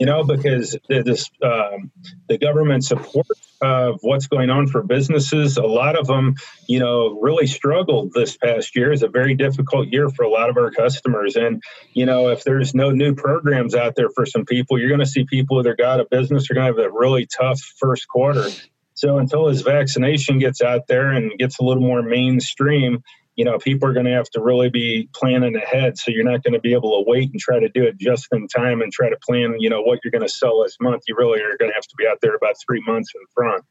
you 0.00 0.06
know, 0.06 0.24
because 0.24 0.76
this 0.88 1.30
um, 1.42 1.92
the 2.26 2.38
government 2.38 2.84
support 2.84 3.26
of 3.60 3.98
what's 4.00 4.26
going 4.26 4.48
on 4.48 4.66
for 4.66 4.82
businesses, 4.82 5.58
a 5.58 5.62
lot 5.62 5.94
of 5.94 6.06
them, 6.06 6.36
you 6.66 6.78
know, 6.78 7.20
really 7.20 7.46
struggled 7.46 8.12
this 8.14 8.34
past 8.38 8.74
year. 8.74 8.92
It's 8.92 9.02
a 9.02 9.08
very 9.08 9.34
difficult 9.34 9.88
year 9.88 10.08
for 10.08 10.22
a 10.22 10.30
lot 10.30 10.48
of 10.48 10.56
our 10.56 10.70
customers, 10.70 11.36
and 11.36 11.62
you 11.92 12.06
know, 12.06 12.30
if 12.30 12.44
there's 12.44 12.74
no 12.74 12.90
new 12.90 13.14
programs 13.14 13.74
out 13.74 13.94
there 13.94 14.08
for 14.08 14.24
some 14.24 14.46
people, 14.46 14.78
you're 14.78 14.88
going 14.88 15.00
to 15.00 15.06
see 15.06 15.26
people 15.26 15.62
that 15.62 15.68
are 15.68 15.76
got 15.76 16.00
a 16.00 16.06
business 16.10 16.50
are 16.50 16.54
going 16.54 16.72
to 16.72 16.82
have 16.82 16.90
a 16.90 16.90
really 16.90 17.26
tough 17.26 17.60
first 17.78 18.08
quarter. 18.08 18.48
So 18.94 19.18
until 19.18 19.46
this 19.46 19.62
vaccination 19.62 20.38
gets 20.38 20.62
out 20.62 20.86
there 20.86 21.10
and 21.10 21.32
gets 21.38 21.58
a 21.58 21.64
little 21.64 21.82
more 21.82 22.02
mainstream, 22.02 23.02
you 23.40 23.46
know, 23.46 23.56
people 23.56 23.88
are 23.88 23.94
going 23.94 24.04
to 24.04 24.12
have 24.12 24.28
to 24.28 24.38
really 24.38 24.68
be 24.68 25.08
planning 25.14 25.56
ahead. 25.56 25.96
So 25.96 26.10
you're 26.10 26.30
not 26.30 26.42
going 26.42 26.52
to 26.52 26.60
be 26.60 26.74
able 26.74 27.02
to 27.02 27.10
wait 27.10 27.30
and 27.30 27.40
try 27.40 27.58
to 27.58 27.70
do 27.70 27.84
it 27.84 27.96
just 27.98 28.26
in 28.32 28.46
time 28.48 28.82
and 28.82 28.92
try 28.92 29.08
to 29.08 29.16
plan, 29.26 29.54
you 29.58 29.70
know, 29.70 29.80
what 29.80 30.00
you're 30.04 30.10
going 30.10 30.26
to 30.26 30.28
sell 30.28 30.62
this 30.62 30.76
month. 30.78 31.04
You 31.08 31.16
really 31.16 31.40
are 31.40 31.56
going 31.56 31.70
to 31.70 31.74
have 31.74 31.86
to 31.86 31.94
be 31.96 32.06
out 32.06 32.18
there 32.20 32.34
about 32.34 32.56
three 32.62 32.82
months 32.86 33.10
in 33.14 33.22
front. 33.34 33.64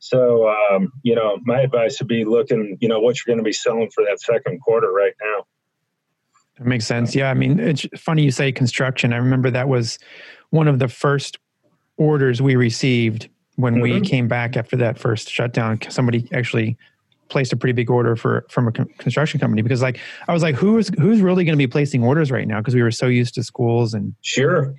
So, 0.00 0.48
um, 0.48 0.90
you 1.04 1.14
know, 1.14 1.38
my 1.44 1.60
advice 1.60 2.00
would 2.00 2.08
be 2.08 2.24
looking, 2.24 2.76
you 2.80 2.88
know, 2.88 2.98
what 2.98 3.14
you're 3.14 3.32
going 3.32 3.44
to 3.44 3.48
be 3.48 3.52
selling 3.52 3.92
for 3.94 4.02
that 4.02 4.20
second 4.20 4.58
quarter 4.60 4.90
right 4.90 5.14
now. 5.22 5.44
That 6.58 6.66
makes 6.66 6.86
sense. 6.86 7.14
Yeah. 7.14 7.30
I 7.30 7.34
mean, 7.34 7.60
it's 7.60 7.86
funny 7.96 8.24
you 8.24 8.32
say 8.32 8.50
construction. 8.50 9.12
I 9.12 9.18
remember 9.18 9.52
that 9.52 9.68
was 9.68 10.00
one 10.50 10.66
of 10.66 10.80
the 10.80 10.88
first 10.88 11.38
orders 11.96 12.42
we 12.42 12.56
received 12.56 13.28
when 13.54 13.74
mm-hmm. 13.74 13.82
we 13.82 14.00
came 14.00 14.26
back 14.26 14.56
after 14.56 14.76
that 14.78 14.98
first 14.98 15.30
shutdown. 15.30 15.78
Somebody 15.90 16.28
actually 16.32 16.76
placed 17.32 17.52
a 17.52 17.56
pretty 17.56 17.72
big 17.72 17.90
order 17.90 18.14
for 18.14 18.46
from 18.48 18.68
a 18.68 18.72
construction 18.72 19.40
company 19.40 19.62
because 19.62 19.82
like 19.82 19.98
I 20.28 20.32
was 20.32 20.42
like 20.42 20.54
who's 20.54 20.88
who's 21.00 21.20
really 21.20 21.44
going 21.44 21.54
to 21.54 21.58
be 21.58 21.66
placing 21.66 22.04
orders 22.04 22.30
right 22.30 22.46
now 22.46 22.58
because 22.58 22.74
we 22.74 22.82
were 22.82 22.90
so 22.90 23.06
used 23.06 23.34
to 23.34 23.42
schools 23.42 23.94
and 23.94 24.14
sure 24.20 24.74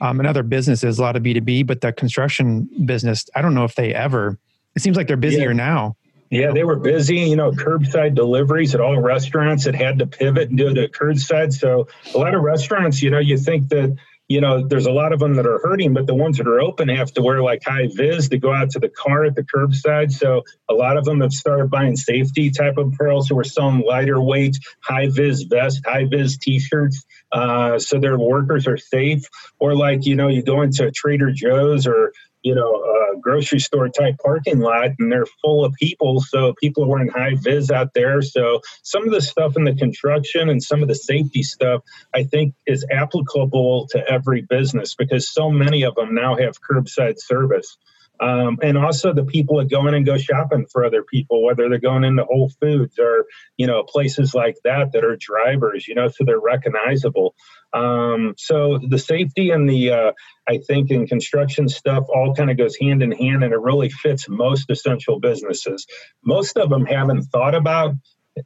um, 0.00 0.18
and 0.18 0.28
other 0.28 0.42
businesses 0.42 0.98
a 0.98 1.02
lot 1.02 1.16
of 1.16 1.22
B2B 1.22 1.66
but 1.66 1.80
the 1.80 1.92
construction 1.92 2.68
business 2.84 3.24
I 3.34 3.40
don't 3.40 3.54
know 3.54 3.64
if 3.64 3.76
they 3.76 3.94
ever 3.94 4.38
it 4.74 4.82
seems 4.82 4.96
like 4.96 5.06
they're 5.06 5.16
busier 5.16 5.50
yeah. 5.50 5.56
now 5.56 5.96
yeah, 6.32 6.50
they 6.50 6.64
were 6.64 6.76
busy, 6.76 7.18
you 7.18 7.36
know, 7.36 7.50
curbside 7.50 8.14
deliveries 8.14 8.74
at 8.74 8.80
all 8.80 8.98
restaurants 8.98 9.64
that 9.64 9.74
had 9.74 9.98
to 9.98 10.06
pivot 10.06 10.48
and 10.48 10.56
do 10.56 10.72
the 10.72 10.88
curbside. 10.88 11.52
So 11.52 11.88
a 12.14 12.16
lot 12.16 12.34
of 12.34 12.40
restaurants, 12.40 13.02
you 13.02 13.10
know, 13.10 13.18
you 13.18 13.36
think 13.36 13.68
that 13.68 13.94
you 14.32 14.40
know, 14.40 14.66
there's 14.66 14.86
a 14.86 14.90
lot 14.90 15.12
of 15.12 15.20
them 15.20 15.34
that 15.34 15.46
are 15.46 15.60
hurting, 15.62 15.92
but 15.92 16.06
the 16.06 16.14
ones 16.14 16.38
that 16.38 16.46
are 16.46 16.60
open 16.60 16.88
have 16.88 17.12
to 17.12 17.22
wear 17.22 17.42
like 17.42 17.62
high 17.62 17.88
vis 17.94 18.30
to 18.30 18.38
go 18.38 18.52
out 18.52 18.70
to 18.70 18.78
the 18.78 18.88
car 18.88 19.24
at 19.24 19.34
the 19.34 19.42
curbside. 19.42 20.10
So 20.10 20.42
a 20.70 20.74
lot 20.74 20.96
of 20.96 21.04
them 21.04 21.20
have 21.20 21.32
started 21.32 21.70
buying 21.70 21.96
safety 21.96 22.50
type 22.50 22.78
of 22.78 22.94
apparel. 22.94 23.22
So 23.22 23.34
we're 23.34 23.44
selling 23.44 23.84
lighter 23.86 24.20
weight, 24.20 24.56
high 24.80 25.08
vis 25.08 25.42
vest, 25.42 25.82
high 25.84 26.06
vis 26.06 26.38
t-shirts, 26.38 27.04
uh, 27.30 27.78
so 27.78 28.00
their 28.00 28.18
workers 28.18 28.66
are 28.66 28.78
safe. 28.78 29.28
Or 29.58 29.76
like 29.76 30.06
you 30.06 30.16
know, 30.16 30.28
you 30.28 30.42
go 30.42 30.62
into 30.62 30.90
Trader 30.90 31.30
Joe's 31.30 31.86
or 31.86 32.14
you 32.42 32.54
know, 32.54 32.74
a 32.74 33.18
grocery 33.20 33.60
store 33.60 33.88
type 33.88 34.16
parking 34.22 34.60
lot 34.60 34.90
and 34.98 35.12
they're 35.12 35.26
full 35.26 35.64
of 35.64 35.72
people. 35.74 36.20
So 36.20 36.54
people 36.60 36.84
are 36.84 36.88
wearing 36.88 37.08
high 37.08 37.36
vis 37.36 37.70
out 37.70 37.94
there. 37.94 38.22
So 38.22 38.60
some 38.82 39.04
of 39.04 39.12
the 39.12 39.20
stuff 39.20 39.56
in 39.56 39.64
the 39.64 39.74
construction 39.74 40.48
and 40.48 40.62
some 40.62 40.82
of 40.82 40.88
the 40.88 40.94
safety 40.94 41.42
stuff, 41.42 41.82
I 42.14 42.24
think 42.24 42.54
is 42.66 42.84
applicable 42.90 43.88
to 43.88 44.10
every 44.10 44.42
business 44.42 44.94
because 44.94 45.28
so 45.28 45.50
many 45.50 45.82
of 45.82 45.94
them 45.94 46.14
now 46.14 46.36
have 46.36 46.60
curbside 46.60 47.18
service. 47.18 47.76
Um, 48.22 48.58
and 48.62 48.78
also 48.78 49.12
the 49.12 49.24
people 49.24 49.58
that 49.58 49.68
go 49.68 49.88
in 49.88 49.94
and 49.94 50.06
go 50.06 50.16
shopping 50.16 50.66
for 50.70 50.84
other 50.84 51.02
people, 51.02 51.42
whether 51.42 51.68
they're 51.68 51.80
going 51.80 52.04
into 52.04 52.24
Whole 52.24 52.52
Foods 52.60 52.96
or 52.98 53.26
you 53.56 53.66
know 53.66 53.82
places 53.82 54.32
like 54.32 54.56
that 54.62 54.92
that 54.92 55.04
are 55.04 55.16
drivers, 55.16 55.88
you 55.88 55.96
know, 55.96 56.06
so 56.06 56.24
they're 56.24 56.38
recognizable. 56.38 57.34
Um, 57.72 58.34
so 58.36 58.78
the 58.88 58.98
safety 58.98 59.50
and 59.50 59.68
the 59.68 59.90
uh, 59.90 60.12
I 60.48 60.58
think 60.58 60.92
in 60.92 61.08
construction 61.08 61.68
stuff 61.68 62.04
all 62.08 62.32
kind 62.32 62.50
of 62.50 62.56
goes 62.56 62.76
hand 62.80 63.02
in 63.02 63.10
hand, 63.10 63.42
and 63.42 63.52
it 63.52 63.60
really 63.60 63.90
fits 63.90 64.28
most 64.28 64.70
essential 64.70 65.18
businesses. 65.18 65.86
Most 66.24 66.56
of 66.56 66.70
them 66.70 66.86
haven't 66.86 67.22
thought 67.24 67.56
about 67.56 67.94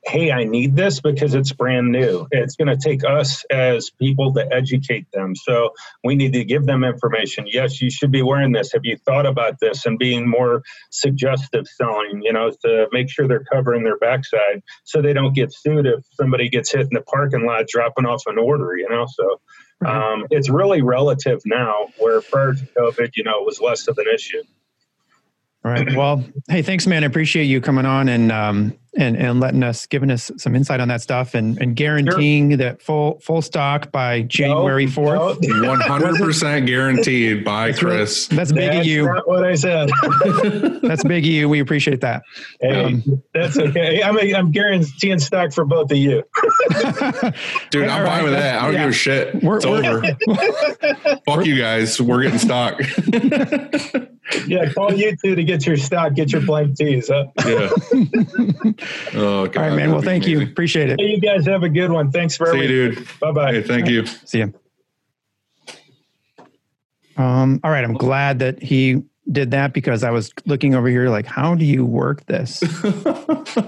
hey, 0.05 0.33
I 0.33 0.45
need 0.45 0.75
this 0.75 1.01
because 1.01 1.35
it's 1.35 1.53
brand 1.53 1.93
new. 1.93 2.27
It's 2.31 2.57
going 2.57 2.69
to 2.69 2.77
take 2.77 3.05
us 3.05 3.45
as 3.51 3.91
people 3.91 4.33
to 4.35 4.53
educate 4.53 5.07
them. 5.13 5.37
So 5.37 5.75
we 6.03 6.17
need 6.17 6.33
to 6.33 6.45
give 6.45 6.67
them 6.67 6.83
information. 6.83 7.47
Yes, 7.47 7.81
you 7.81 7.91
should 7.91 8.11
be 8.11 8.23
wearing 8.23 8.53
this. 8.53 8.73
Have 8.73 8.85
you 8.85 8.97
thought 8.97 9.27
about 9.27 9.61
this? 9.61 9.87
And 9.87 9.99
being 9.99 10.29
more 10.29 10.63
suggestive 10.91 11.67
selling, 11.69 12.23
you 12.23 12.33
know, 12.33 12.51
to 12.65 12.89
make 12.93 13.09
sure 13.09 13.29
they're 13.29 13.45
covering 13.45 13.85
their 13.85 13.99
backside 13.99 14.63
so 14.85 15.01
they 15.01 15.13
don't 15.13 15.35
get 15.35 15.53
sued 15.53 15.87
if 15.87 16.05
somebody 16.13 16.49
gets 16.49 16.73
hit 16.73 16.83
in 16.83 16.91
the 16.93 17.03
parking 17.03 17.47
lot 17.47 17.69
dropping 17.69 18.07
off 18.07 18.23
an 18.27 18.39
order, 18.39 18.77
you 18.77 18.89
know. 18.89 19.07
So 19.09 19.41
um, 19.87 20.27
it's 20.31 20.49
really 20.49 20.83
relative 20.83 21.43
now, 21.45 21.89
where 21.99 22.21
prior 22.23 22.55
to 22.55 22.67
COVID, 22.77 23.11
you 23.15 23.23
know, 23.23 23.41
it 23.41 23.47
was 23.47 23.61
less 23.61 23.87
of 23.87 23.99
an 23.99 24.07
issue. 24.13 24.43
All 25.65 25.73
right. 25.73 25.97
Well, 25.97 26.25
hey, 26.49 26.63
thanks, 26.63 26.87
man. 26.87 27.03
I 27.03 27.09
appreciate 27.09 27.45
you 27.45 27.61
coming 27.61 27.87
on 27.87 28.09
and 28.09 28.31
um, 28.31 28.79
and 28.97 29.17
and 29.17 29.41
letting 29.41 29.63
us 29.63 29.87
giving 29.87 30.11
us 30.11 30.31
some 30.37 30.55
insight 30.55 30.81
on 30.81 30.89
that 30.89 31.01
stuff 31.01 31.35
and 31.35 31.61
and 31.61 31.77
guaranteeing 31.77 32.51
sure. 32.51 32.57
that 32.57 32.83
full 32.83 33.19
full 33.21 33.43
stock 33.43 33.93
by 33.93 34.23
January 34.23 34.87
fourth. 34.87 35.39
One 35.43 35.81
hundred 35.81 36.17
percent 36.17 36.67
guaranteed 36.67 37.45
by 37.45 37.73
Chris. 37.73 38.27
That's 38.29 38.53
big 38.53 38.71
that's 38.71 38.81
of 38.81 38.87
you. 38.87 39.07
Not 39.07 39.29
what 39.29 39.45
I 39.45 39.55
said. 39.55 39.91
that's 40.83 41.05
big 41.05 41.25
of 41.25 41.31
you. 41.31 41.49
We 41.49 41.61
appreciate 41.61 42.01
that. 42.01 42.23
Hey, 42.61 42.85
um, 42.85 43.23
that's 43.35 43.59
okay. 43.59 44.03
I'm 44.03 44.19
a, 44.19 44.35
I'm 44.35 44.51
guaranteeing 44.51 45.19
stock 45.19 45.53
for 45.53 45.65
both 45.65 45.91
of 45.91 45.99
you. 45.99 46.23
Dude, 47.71 47.89
I'm 47.89 48.07
fine 48.07 48.25
with 48.25 48.33
that. 48.33 48.61
I 48.61 48.65
don't 48.65 48.75
yeah. 48.75 48.81
give 48.81 48.91
a 48.91 48.93
shit. 48.93 49.43
We're, 49.43 49.57
it's 49.57 49.67
we're, 49.67 49.85
over. 49.85 51.21
Fuck 51.27 51.47
you 51.47 51.59
guys. 51.59 52.01
We're 52.01 52.23
getting 52.23 52.39
stock. 52.39 52.81
yeah, 54.47 54.73
call 54.73 54.93
you 54.95 55.17
two 55.23 55.35
to 55.35 55.45
get 55.45 55.67
your 55.67 55.77
stock. 55.77 56.15
Get 56.15 56.33
your 56.33 56.43
blank 56.43 56.77
tees. 56.77 57.11
Huh? 57.13 57.27
Yeah. 57.45 57.71
Oh, 59.15 59.47
God, 59.47 59.57
All 59.57 59.63
right, 59.69 59.77
man. 59.77 59.91
Well, 59.93 60.01
thank 60.03 60.25
amazing. 60.25 60.41
you. 60.47 60.53
Appreciate 60.53 60.91
it. 60.91 61.01
Hey, 61.01 61.07
you 61.11 61.21
guys 61.21 61.47
have 61.47 61.63
a 61.63 61.69
good 61.69 61.91
one. 61.91 62.11
Thanks 62.11 62.37
for 62.37 62.47
See 62.47 62.57
everything. 62.59 62.77
you, 62.77 62.95
dude. 62.95 63.09
Bye 63.21 63.33
bye. 63.33 63.53
Hey, 63.53 63.63
thank 63.63 63.89
you. 63.89 64.07
See 64.07 64.39
you. 64.39 64.55
Um, 67.17 67.61
all 67.65 67.71
right. 67.71 67.85
I'm 67.85 67.95
glad 67.95 68.41
that 68.41 68.63
he 68.63 69.03
did 69.31 69.51
that 69.51 69.73
because 69.73 70.05
I 70.05 70.11
was 70.11 70.33
looking 70.45 70.75
over 70.75 70.89
here 70.89 71.09
like, 71.09 71.27
how 71.27 71.55
do 71.55 71.65
you 71.65 71.85
work 71.85 72.25
this? 72.27 72.63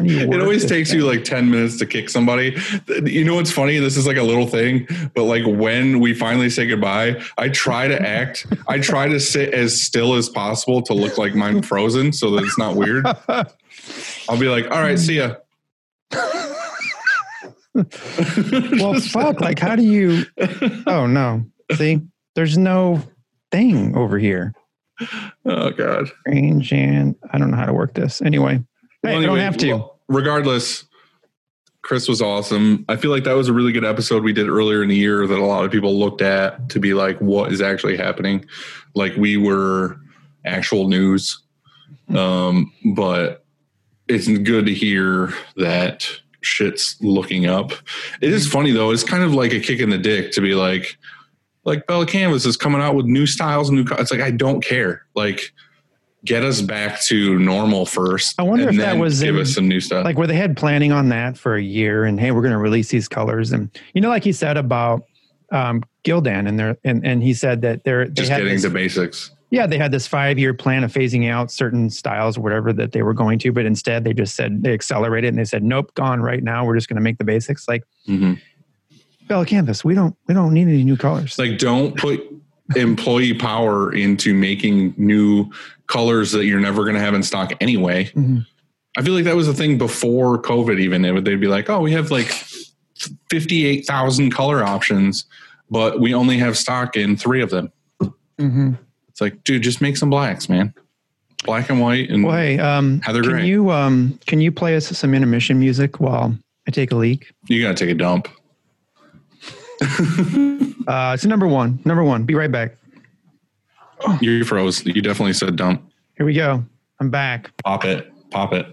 You 0.03 0.29
work 0.29 0.35
it 0.35 0.43
always 0.43 0.67
takes 0.67 0.91
thing? 0.91 1.01
you 1.01 1.07
like 1.07 1.25
10 1.25 1.51
minutes 1.51 1.79
to 1.79 1.87
kick 1.87 2.11
somebody. 2.11 2.57
You 3.05 3.25
know 3.25 3.37
what's 3.37 3.51
funny? 3.51 3.79
This 3.79 3.97
is 3.97 4.07
like 4.07 4.19
a 4.19 4.23
little 4.23 4.47
thing, 4.47 4.87
but 5.15 5.25
like 5.25 5.45
when 5.47 5.99
we 6.01 6.13
finally 6.13 6.51
say 6.51 6.67
goodbye, 6.67 7.23
I 7.39 7.49
try 7.49 7.89
to 7.89 8.01
act, 8.01 8.47
I 8.69 8.81
try 8.81 9.09
to 9.09 9.19
sit 9.19 9.55
as 9.55 9.81
still 9.81 10.15
as 10.15 10.29
possible 10.29 10.83
to 10.83 10.95
look 10.95 11.17
like 11.17 11.35
I'm 11.35 11.63
frozen 11.63 12.13
so 12.13 12.33
that 12.33 12.45
it's 12.45 12.59
not 12.59 12.77
weird. 12.77 13.07
I'll 14.29 14.39
be 14.39 14.49
like, 14.49 14.71
all 14.71 14.83
right, 14.83 14.99
see 14.99 15.17
ya. 15.17 15.37
well, 17.75 19.01
fuck. 19.01 19.41
Like, 19.41 19.59
how 19.59 19.75
do 19.75 19.83
you? 19.83 20.25
Oh 20.87 21.07
no! 21.07 21.45
See, 21.77 22.01
there's 22.35 22.59
no 22.59 23.03
thing 23.51 23.97
over 23.97 24.19
here. 24.19 24.55
Oh 25.45 25.71
god. 25.71 26.09
Strange 26.21 26.73
and 26.73 27.15
I 27.31 27.39
don't 27.39 27.51
know 27.51 27.57
how 27.57 27.67
to 27.67 27.73
work 27.73 27.95
this. 27.95 28.21
Anyway, 28.23 28.63
well, 29.03 29.13
anyway, 29.13 29.25
I 29.25 29.27
don't 29.27 29.39
have 29.39 29.57
to. 29.59 29.73
Well, 29.73 30.01
regardless, 30.09 30.85
Chris 31.83 32.09
was 32.09 32.21
awesome. 32.21 32.85
I 32.89 32.97
feel 32.97 33.11
like 33.11 33.25
that 33.25 33.37
was 33.37 33.49
a 33.49 33.53
really 33.53 33.73
good 33.73 33.85
episode 33.85 34.23
we 34.23 34.33
did 34.33 34.49
earlier 34.49 34.83
in 34.83 34.89
the 34.89 34.97
year 34.97 35.27
that 35.27 35.39
a 35.39 35.45
lot 35.45 35.65
of 35.65 35.71
people 35.71 35.99
looked 35.99 36.21
at 36.21 36.69
to 36.71 36.81
be 36.81 36.93
like, 36.95 37.19
what 37.19 37.53
is 37.53 37.61
actually 37.63 37.97
happening? 37.97 38.45
Like 38.95 39.17
we 39.17 39.37
were 39.37 39.97
actual 40.45 40.89
news. 40.89 41.43
Um, 42.15 42.73
but 42.95 43.45
it's 44.09 44.27
good 44.27 44.67
to 44.67 44.75
hear 44.75 45.33
that 45.57 46.09
shit's 46.41 46.97
looking 47.01 47.47
up. 47.47 47.73
It 48.21 48.33
is 48.33 48.47
funny 48.47 48.73
though. 48.73 48.91
It's 48.91 49.05
kind 49.05 49.23
of 49.23 49.35
like 49.35 49.53
a 49.53 49.61
kick 49.61 49.81
in 49.81 49.91
the 49.91 49.99
dick 49.99 50.33
to 50.33 50.41
be 50.41 50.55
like, 50.55 50.97
like 51.69 51.87
Bella 51.87 52.07
Canvas 52.07 52.47
is 52.47 52.57
coming 52.57 52.81
out 52.81 52.95
with 52.95 53.07
new 53.07 53.27
styles, 53.27 53.71
new. 53.71 53.85
It's 53.99 54.11
like 54.11 54.21
I 54.21 54.31
don't 54.31 54.63
care. 54.65 55.07
Like, 55.15 55.53
get 56.25 56.43
us 56.43 56.61
back 56.61 57.01
to 57.03 57.39
normal 57.39 57.87
first. 57.87 58.41
I 58.41 58.43
wonder 58.43 58.69
if 58.69 58.77
that 58.77 58.99
was 58.99 59.21
give 59.21 59.37
in, 59.37 59.43
us 59.43 59.55
some 59.55 59.69
new 59.69 59.81
stuff. 59.81 60.05
Like 60.05 60.19
where 60.19 60.27
they 60.27 60.37
had 60.37 60.57
planning 60.57 60.93
on 60.93 61.11
that 61.11 61.39
for 61.39 61.55
a 61.55 61.63
year, 61.63 62.05
and 62.05 62.19
hey, 62.19 62.33
we're 62.33 62.43
going 62.43 62.53
to 62.53 62.59
release 62.59 62.89
these 62.89 63.07
colors, 63.07 63.53
and 63.53 63.71
you 63.95 64.01
know, 64.01 64.09
like 64.09 64.25
he 64.25 64.33
said 64.33 64.57
about 64.57 65.05
um, 65.53 65.85
Gildan, 66.05 66.49
and 66.49 66.59
there, 66.59 66.77
and 66.85 67.07
and 67.07 67.23
he 67.23 67.35
said 67.35 67.63
that 67.63 67.85
they're 67.85 68.07
they 68.07 68.15
just 68.15 68.31
getting 68.31 68.47
this, 68.47 68.63
the 68.63 68.71
basics. 68.71 69.31
Yeah, 69.51 69.67
they 69.67 69.79
had 69.79 69.93
this 69.93 70.07
five 70.07 70.39
year 70.39 70.53
plan 70.53 70.85
of 70.85 70.93
phasing 70.93 71.31
out 71.31 71.51
certain 71.51 71.89
styles 71.89 72.37
or 72.37 72.43
whatever 72.43 72.73
that 72.75 72.93
they 72.93 73.03
were 73.03 73.15
going 73.15 73.39
to, 73.41 73.53
but 73.53 73.65
instead 73.65 74.05
they 74.05 74.13
just 74.13 74.35
said 74.35 74.63
they 74.63 74.75
accelerated 74.75 75.29
and 75.29 75.39
they 75.39 75.45
said, 75.45 75.63
Nope, 75.63 75.95
gone 75.95 76.21
right 76.21 76.43
now. 76.43 76.67
We're 76.67 76.75
just 76.75 76.89
gonna 76.89 77.01
make 77.01 77.17
the 77.17 77.25
basics. 77.25 77.67
Like 77.67 77.83
hmm 78.07 78.35
Bella 79.29 79.47
Canvas, 79.47 79.85
we 79.85 79.95
don't 79.95 80.17
we 80.27 80.35
don't 80.35 80.53
need 80.55 80.69
any 80.69 80.85
new 80.85 80.97
colors. 80.97 81.39
Like, 81.39 81.59
don't 81.59 81.97
put 81.97 82.21
employee 82.77 83.35
power 83.35 83.93
into 83.95 84.35
making 84.35 84.95
new 84.97 85.51
colors 85.87 86.33
that 86.33 86.45
you're 86.45 86.61
never 86.61 86.83
going 86.85 86.95
to 86.95 87.01
have 87.01 87.15
in 87.15 87.23
stock 87.23 87.53
anyway. 87.61 88.05
Mhm. 88.15 88.45
I 88.97 89.03
feel 89.03 89.15
like 89.15 89.25
that 89.25 89.37
was 89.37 89.49
a 89.49 89.55
thing 89.55 89.79
before 89.79 90.41
COVID. 90.43 90.79
Even 90.81 91.05
It 91.05 91.13
would- 91.13 91.25
they'd 91.25 91.41
be 91.41 91.47
like, 91.47 91.71
"Oh, 91.71 91.81
we 91.81 91.93
have 91.93 92.11
like 92.11 92.31
fifty-eight 93.31 93.87
thousand 93.87 94.31
color 94.31 94.63
options, 94.65 95.25
but 95.71 96.01
we 96.01 96.15
only 96.15 96.39
have 96.39 96.57
stock 96.57 96.97
in 96.97 97.17
three 97.17 97.43
of 97.43 97.51
them." 97.51 97.71
hmm 98.39 98.73
It's 99.09 99.21
like, 99.21 99.43
dude, 99.45 99.63
just 99.63 99.81
make 99.81 99.97
some 99.97 100.11
blacks, 100.11 100.49
man. 100.49 100.73
Black 101.45 101.71
and 101.71 101.81
white, 101.81 102.11
and 102.11 102.25
Well, 102.25 102.37
hey, 102.37 102.59
um, 102.59 103.01
Heather 103.01 103.23
can 103.23 103.45
you 103.45 103.71
um, 103.71 104.19
can 104.27 104.41
you 104.41 104.51
play 104.53 104.77
us 104.77 104.87
some 104.89 105.15
intermission 105.15 105.59
music 105.59 106.01
while 106.01 106.37
I 106.67 106.71
take 106.73 106.91
a 106.93 106.97
leak? 106.97 107.31
you 107.49 107.63
gotta 107.63 107.75
take 107.75 107.91
a 107.91 107.95
dump. 107.95 108.29
Uh, 110.89 111.13
it's 111.13 111.27
number 111.27 111.47
one. 111.47 111.79
Number 111.85 112.03
one. 112.03 112.25
Be 112.25 112.35
right 112.35 112.51
back. 112.51 112.79
You 114.23 114.43
froze. 114.43 114.87
You 114.87 115.03
definitely 115.03 115.35
said 115.35 115.55
dump. 115.55 115.83
Here 116.17 116.25
we 116.25 116.33
go. 116.33 116.65
I'm 116.99 117.11
back. 117.11 117.51
Pop 117.63 117.85
it. 117.85 118.11
Pop 118.31 118.55
it. 118.55 118.65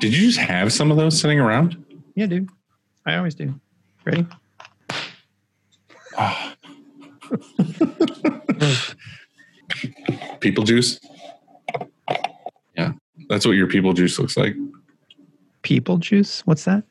Did 0.00 0.16
you 0.16 0.26
just 0.26 0.40
have 0.40 0.72
some 0.72 0.90
of 0.90 0.96
those 0.96 1.20
sitting 1.20 1.38
around? 1.38 1.76
Yeah, 2.16 2.26
dude. 2.26 2.48
I 3.06 3.14
always 3.16 3.36
do. 3.36 3.54
Ready? 4.04 4.26
People 10.40 10.64
juice. 10.64 10.98
Yeah, 12.76 12.92
that's 13.28 13.46
what 13.46 13.52
your 13.52 13.68
people 13.68 13.92
juice 13.92 14.18
looks 14.18 14.36
like. 14.36 14.56
People 15.62 15.98
juice? 15.98 16.40
What's 16.46 16.64
that? 16.64 16.82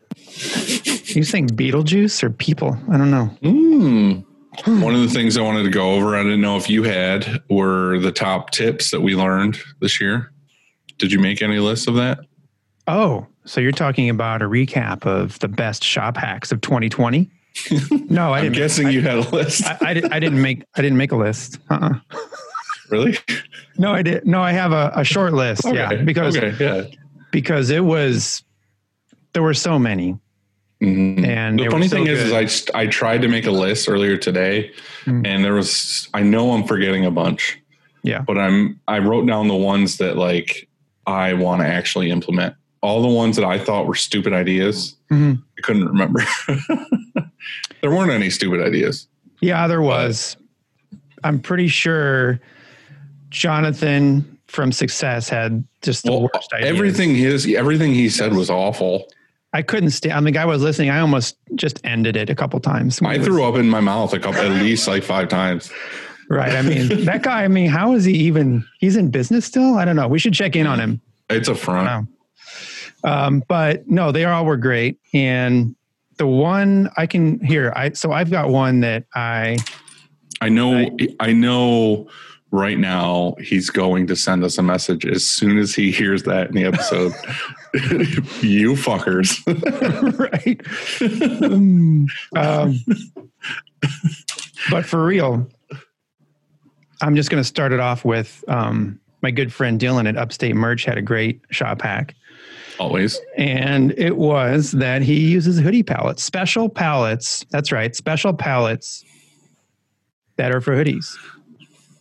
You 1.16 1.24
saying 1.24 1.47
Beetlejuice 1.49 2.24
or 2.24 2.30
people? 2.30 2.78
I 2.91 2.97
don't 2.97 3.12
know. 3.12 3.30
Mm. 3.41 4.26
One 4.82 4.95
of 4.95 5.01
the 5.01 5.07
things 5.10 5.38
I 5.38 5.41
wanted 5.41 5.64
to 5.64 5.70
go 5.70 5.93
over, 5.93 6.16
I 6.16 6.24
didn't 6.24 6.41
know 6.41 6.57
if 6.57 6.70
you 6.70 6.84
had, 6.84 7.41
were 7.49 7.99
the 7.99 8.12
top 8.12 8.51
tips 8.51 8.91
that 8.91 9.01
we 9.01 9.16
learned 9.16 9.60
this 9.80 10.01
year. 10.01 10.32
Did 10.97 11.12
you 11.12 11.20
make 11.20 11.41
any 11.41 11.60
lists 11.60 11.88
of 11.88 11.95
that? 11.95 12.20
Oh, 12.88 13.26
so 13.45 13.62
you're 13.62 13.72
talking 13.72 14.10
about 14.10 14.41
a 14.41 14.45
recap 14.45 15.05
of 15.05 15.39
the 15.39 15.47
best 15.47 15.84
shop 15.84 16.18
hacks 16.18 16.51
of 16.51 16.62
2020? 16.62 17.30
No, 18.10 18.34
I 18.34 18.39
I'm 18.39 18.45
didn't. 18.45 18.55
guessing 18.55 18.88
I, 18.88 18.89
you 18.89 19.01
had 19.01 19.18
a 19.18 19.30
list. 19.30 19.66
I, 19.66 19.78
I, 19.82 19.93
did, 19.93 20.12
I 20.12 20.20
didn't 20.20 20.41
make. 20.41 20.64
I 20.76 20.82
didn't 20.82 20.97
make 20.97 21.12
a 21.12 21.16
list. 21.16 21.60
Uh-uh. 21.70 21.93
really? 22.89 23.18
No, 23.78 23.91
I 23.91 24.01
did. 24.01 24.26
No, 24.26 24.41
I 24.41 24.51
have 24.51 24.72
a, 24.72 24.91
a 24.95 25.03
short 25.03 25.34
list. 25.34 25.62
Yeah, 25.66 25.93
because 25.95 26.36
okay, 26.36 26.55
yeah. 26.60 26.84
because 27.32 27.70
it 27.70 27.84
was 27.84 28.43
there 29.34 29.43
were 29.43 29.53
so 29.53 29.78
many, 29.78 30.18
Mhm. 30.82 31.28
and 31.28 31.60
the 31.60 31.70
funny 31.70 31.90
thing 31.90 32.08
is, 32.08 32.20
is. 32.32 32.70
I 32.74 32.80
I 32.80 32.88
tried 32.88 33.22
to 33.24 33.28
make 33.28 33.46
a 33.46 33.52
list 33.52 33.90
earlier 33.90 34.16
today, 34.16 34.72
Mm. 35.06 35.28
and 35.28 35.44
there 35.44 35.54
was 35.54 36.08
I 36.14 36.22
know 36.24 36.52
I'm 36.54 36.64
forgetting 36.66 37.06
a 37.06 37.12
bunch, 37.12 37.60
yeah, 38.04 38.22
but 38.22 38.38
I'm 38.38 38.80
I 38.88 39.00
wrote 39.00 39.28
down 39.28 39.48
the 39.50 39.56
ones 39.56 39.98
that 39.98 40.16
like 40.18 40.70
I 41.06 41.34
want 41.34 41.62
to 41.62 41.68
actually 41.68 42.10
implement. 42.12 42.56
All 42.82 43.02
the 43.02 43.10
ones 43.10 43.36
that 43.36 43.44
I 43.44 43.58
thought 43.60 43.88
were 43.88 43.96
stupid 43.96 44.32
ideas, 44.32 44.96
Mhm. 45.12 45.42
I 45.58 45.62
couldn't 45.64 45.86
remember. 45.86 46.24
there 47.82 47.92
weren't 47.92 48.12
any 48.12 48.30
stupid 48.30 48.62
ideas. 48.62 49.08
yeah, 49.42 49.68
there 49.68 49.82
was. 49.82 50.38
I'm 51.26 51.40
pretty 51.42 51.68
sure 51.68 52.40
Jonathan 53.30 54.38
from 54.48 54.72
Success 54.72 55.28
had 55.30 55.64
just 55.82 56.04
the 56.06 56.12
Well, 56.12 56.30
worst 56.34 56.54
ideas. 56.54 56.70
everything 56.70 57.16
his 57.16 57.46
everything 57.54 57.94
he 57.94 58.08
said 58.08 58.34
was 58.34 58.50
awful. 58.50 59.08
I 59.54 59.62
couldn't 59.62 59.89
stand. 59.91 60.14
I 60.14 60.18
mean, 60.18 60.26
the 60.26 60.32
guy 60.32 60.45
was 60.45 60.62
listening. 60.62 60.89
I 60.89 61.00
almost 61.00 61.38
just 61.56 61.80
ended 61.84 62.16
it 62.16 62.30
a 62.30 62.36
couple 62.36 62.60
times. 62.60 63.02
I 63.02 63.18
threw 63.18 63.43
up 63.43 63.56
in 63.56 63.68
my 63.68 63.80
mouth 63.80 64.14
a 64.14 64.20
couple, 64.20 64.41
at 64.41 64.62
least 64.62 64.88
like 64.88 65.04
five 65.04 65.28
times. 65.28 65.72
Right. 66.30 66.54
I 66.54 66.62
mean, 66.62 67.06
that 67.06 67.24
guy. 67.24 67.43
I 67.43 67.47
mean, 67.47 67.70
how 67.70 67.93
is 67.93 68.06
he 68.06 68.14
even? 68.14 68.64
He's 68.80 68.95
in 68.95 69.10
business 69.10 69.45
still. 69.45 69.78
I 69.78 69.86
don't 69.86 69.95
know. 69.95 70.08
We 70.08 70.20
should 70.20 70.34
check 70.34 70.56
in 70.56 70.68
on 70.68 70.80
him. 70.80 71.02
It's 71.30 71.47
a 71.47 71.56
front. 71.56 72.08
Um, 73.04 73.43
but 73.47 73.88
no, 73.88 74.12
they 74.12 74.26
all 74.26 74.45
were 74.45 74.58
great. 74.58 75.00
And 75.14 75.76
the 76.18 76.28
one 76.28 76.89
I 76.97 77.08
can 77.08 77.43
hear, 77.43 77.74
I 77.76 77.91
so 77.93 78.12
I've 78.12 78.30
got 78.30 78.50
one 78.50 78.82
that 78.82 79.06
I 79.16 79.58
I 80.41 80.50
know. 80.50 80.89
I 81.20 81.34
know. 81.34 82.10
Right 82.52 82.80
now, 82.80 83.36
he's 83.39 83.70
going 83.70 84.08
to 84.08 84.16
send 84.16 84.43
us 84.43 84.58
a 84.58 84.64
message 84.64 85.06
as 85.06 85.24
soon 85.24 85.60
as 85.60 85.76
he 85.76 85.91
hears 85.91 86.24
that 86.24 86.47
in 86.47 86.56
the 86.56 86.66
episode. 86.66 87.14
you 88.41 88.74
fuckers. 88.74 89.38
right. 90.18 90.60
um, 91.43 92.08
um, 92.36 92.80
but 94.72 94.86
for 94.86 95.06
real, 95.06 95.47
I'm 97.02 97.16
just 97.16 97.30
going 97.30 97.41
to 97.41 97.47
start 97.47 97.72
it 97.72 97.80
off 97.80 98.04
with 98.04 98.43
um, 98.47 99.00
my 99.22 99.32
good 99.32 99.54
friend 99.54 99.80
Dylan 99.80 100.08
at 100.08 100.18
Upstate 100.18 100.56
Merch 100.56 100.86
had 100.86 100.97
a 100.97 101.02
great 101.02 101.41
shop 101.52 101.82
hack. 101.82 102.16
Always. 102.80 103.20
And 103.38 103.91
it 103.97 104.18
was 104.18 104.72
that 104.72 105.02
he 105.02 105.30
uses 105.30 105.60
hoodie 105.60 105.84
pallets, 105.84 106.24
special 106.24 106.70
pallets. 106.70 107.45
That's 107.52 107.72
right, 107.72 107.95
special 107.95 108.34
pallets 108.34 109.04
that 110.38 110.54
are 110.54 110.62
for 110.62 110.74
hoodies. 110.74 111.14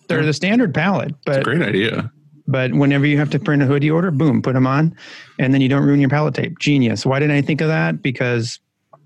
They're 0.09 0.25
the 0.27 0.33
standard 0.33 0.75
pallet, 0.75 1.15
but 1.27 1.45
Great 1.45 1.63
idea. 1.63 2.11
but 2.47 2.73
whenever 2.73 3.07
you 3.07 3.19
have 3.19 3.31
to 3.31 3.39
print 3.39 3.63
a 3.63 3.67
hoodie 3.67 3.91
order, 3.91 4.11
boom, 4.11 4.43
put 4.43 4.55
them 4.55 4.67
on, 4.67 4.97
and 5.39 5.53
then 5.55 5.61
you 5.61 5.69
don't 5.69 5.85
ruin 5.85 6.01
your 6.01 6.09
palette 6.11 6.35
tape. 6.35 6.59
Genius. 6.59 7.05
Why 7.07 7.19
didn't 7.21 7.37
I 7.37 7.43
think 7.43 7.61
of 7.61 7.69
that? 7.69 8.03
Because 8.03 8.59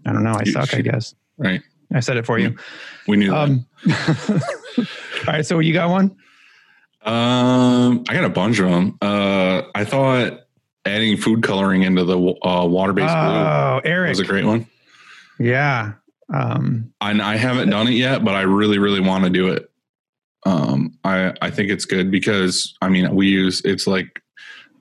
I 0.07 0.13
don't 0.13 0.25
know. 0.25 0.33
I 0.33 0.43
You 0.45 0.53
suck. 0.53 0.75
I 0.75 0.81
guess 0.81 1.15
Right. 1.39 1.61
I 1.95 2.01
said 2.01 2.17
it 2.17 2.25
for 2.25 2.39
you. 2.39 2.57
We 3.07 3.17
knew 3.19 3.35
Um, 3.35 3.67
all 3.99 4.85
right. 5.27 5.45
So 5.45 5.59
you 5.59 5.73
got 5.75 5.91
one? 5.91 6.17
Um, 7.05 8.05
I 8.09 8.15
got 8.15 8.25
a 8.25 8.29
bunch 8.31 8.59
of 8.61 8.69
them. 8.71 8.97
Uh, 9.03 9.63
I 9.75 9.85
thought 9.85 10.41
adding 10.85 11.17
food 11.17 11.43
coloring 11.43 11.83
into 11.83 12.05
the 12.05 12.17
uh, 12.17 12.65
water-based 12.67 13.13
Oh, 13.15 13.81
Eric. 13.85 14.11
was 14.11 14.21
a 14.21 14.25
great 14.25 14.45
one. 14.45 14.67
yeah. 15.39 15.95
Um, 16.33 16.93
and 17.01 17.21
I 17.21 17.37
haven't 17.37 17.69
done 17.71 17.89
it 17.89 17.93
yet, 17.95 18.25
but 18.25 18.35
I 18.35 18.43
really, 18.43 18.79
really 18.79 19.01
want 19.01 19.25
to 19.25 19.31
do 19.31 19.49
it. 19.49 19.71
Um, 20.47 20.92
I 21.05 21.33
I 21.41 21.51
think 21.51 21.71
it's 21.71 21.85
good 21.85 22.11
because 22.11 22.75
I 22.81 22.89
mean 22.89 23.15
we 23.15 23.29
use 23.29 23.63
it's 23.65 23.87
like 23.87 24.23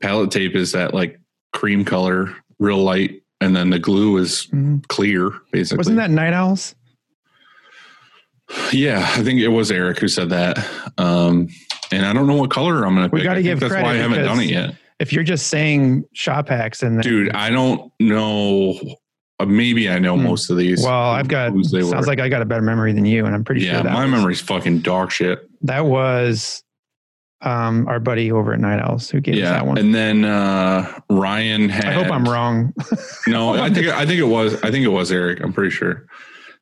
palette 0.02 0.32
tape 0.32 0.56
is 0.56 0.72
that 0.72 0.94
like 0.94 1.20
cream 1.54 1.84
color, 1.86 2.36
real 2.60 2.78
light, 2.78 3.22
and 3.40 3.56
then 3.56 3.70
the 3.70 3.80
glue 3.80 4.18
is 4.18 4.48
mhm. 4.48 4.86
clear, 4.88 5.32
basically. 5.52 5.78
wasn't 5.78 5.98
that 5.98 6.12
Night 6.12 6.34
Owls? 6.34 6.76
Yeah, 8.72 9.00
I 9.00 9.24
think 9.24 9.40
it 9.40 9.48
was 9.50 9.72
Eric 9.72 10.00
who 10.00 10.08
said 10.08 10.30
that. 10.30 10.58
Um, 10.98 11.48
and 11.92 12.06
I 12.06 12.14
don't 12.14 12.28
know 12.28 12.36
what 12.36 12.52
color 12.52 12.86
I'm 12.86 12.96
going 12.96 13.10
to 13.10 13.14
We 13.14 13.20
pick. 13.20 13.26
gotta 13.26 13.40
I 13.40 13.44
think 13.44 13.60
give 13.60 13.70
that's 13.70 13.74
why 13.82 13.92
I 13.92 13.96
haven't 13.96 14.24
done 14.24 14.40
it 14.40 14.50
yet, 14.50 14.76
If 15.00 15.14
you're 15.14 15.24
just 15.24 15.48
saying 15.48 16.04
shop 16.14 16.50
hacks 16.50 16.84
and 16.84 16.98
then, 16.98 17.04
dude. 17.04 17.32
I 17.32 17.50
don't 17.50 17.92
know. 18.00 18.80
Uh, 19.42 19.46
maybe 19.46 19.90
I 19.90 20.00
know 20.00 20.16
Hmm. 20.18 20.24
most 20.24 20.50
of 20.50 20.58
these. 20.58 20.84
well, 20.84 21.12
I've 21.12 21.28
got 21.28 21.52
sounds 21.66 21.74
were. 21.74 22.02
like 22.02 22.20
I 22.20 22.30
got 22.30 22.42
a 22.42 22.46
better 22.46 22.62
memory 22.62 22.94
than 22.94 23.06
you, 23.06 23.26
and 23.26 23.34
I'm 23.36 23.44
pretty 23.44 23.62
yeah, 23.62 23.74
sure 23.74 23.84
that 23.84 23.94
my 23.94 24.04
was, 24.06 24.12
memory's 24.12 24.42
fucking 24.42 24.80
dog 24.80 25.12
shit. 25.12 25.48
that 25.62 25.86
was 25.86 26.64
um, 27.42 27.88
our 27.88 28.00
buddy 28.00 28.32
over 28.32 28.54
at 28.54 28.60
Night 28.60 28.80
Owls 28.80 29.10
who 29.10 29.20
gave 29.20 29.36
us 29.44 29.50
that 29.50 29.66
one. 29.66 29.78
and 29.80 29.96
then 29.96 30.24
uh, 30.26 31.00
Ryan 31.10 31.70
had. 31.70 31.86
I 31.88 31.92
hope 31.94 32.12
I'm 32.12 32.26
wrong. 32.26 32.74
No, 33.28 33.54
I 33.64 33.70
think 33.74 33.88
I 33.88 34.06
think 34.06 34.20
it 34.20 34.28
was 34.28 34.56
I 34.64 34.70
think 34.72 34.86
it 34.86 34.90
was 34.90 35.12
Eric. 35.12 35.42
I'm 35.42 35.52
pretty 35.54 35.72
sure. 35.72 36.06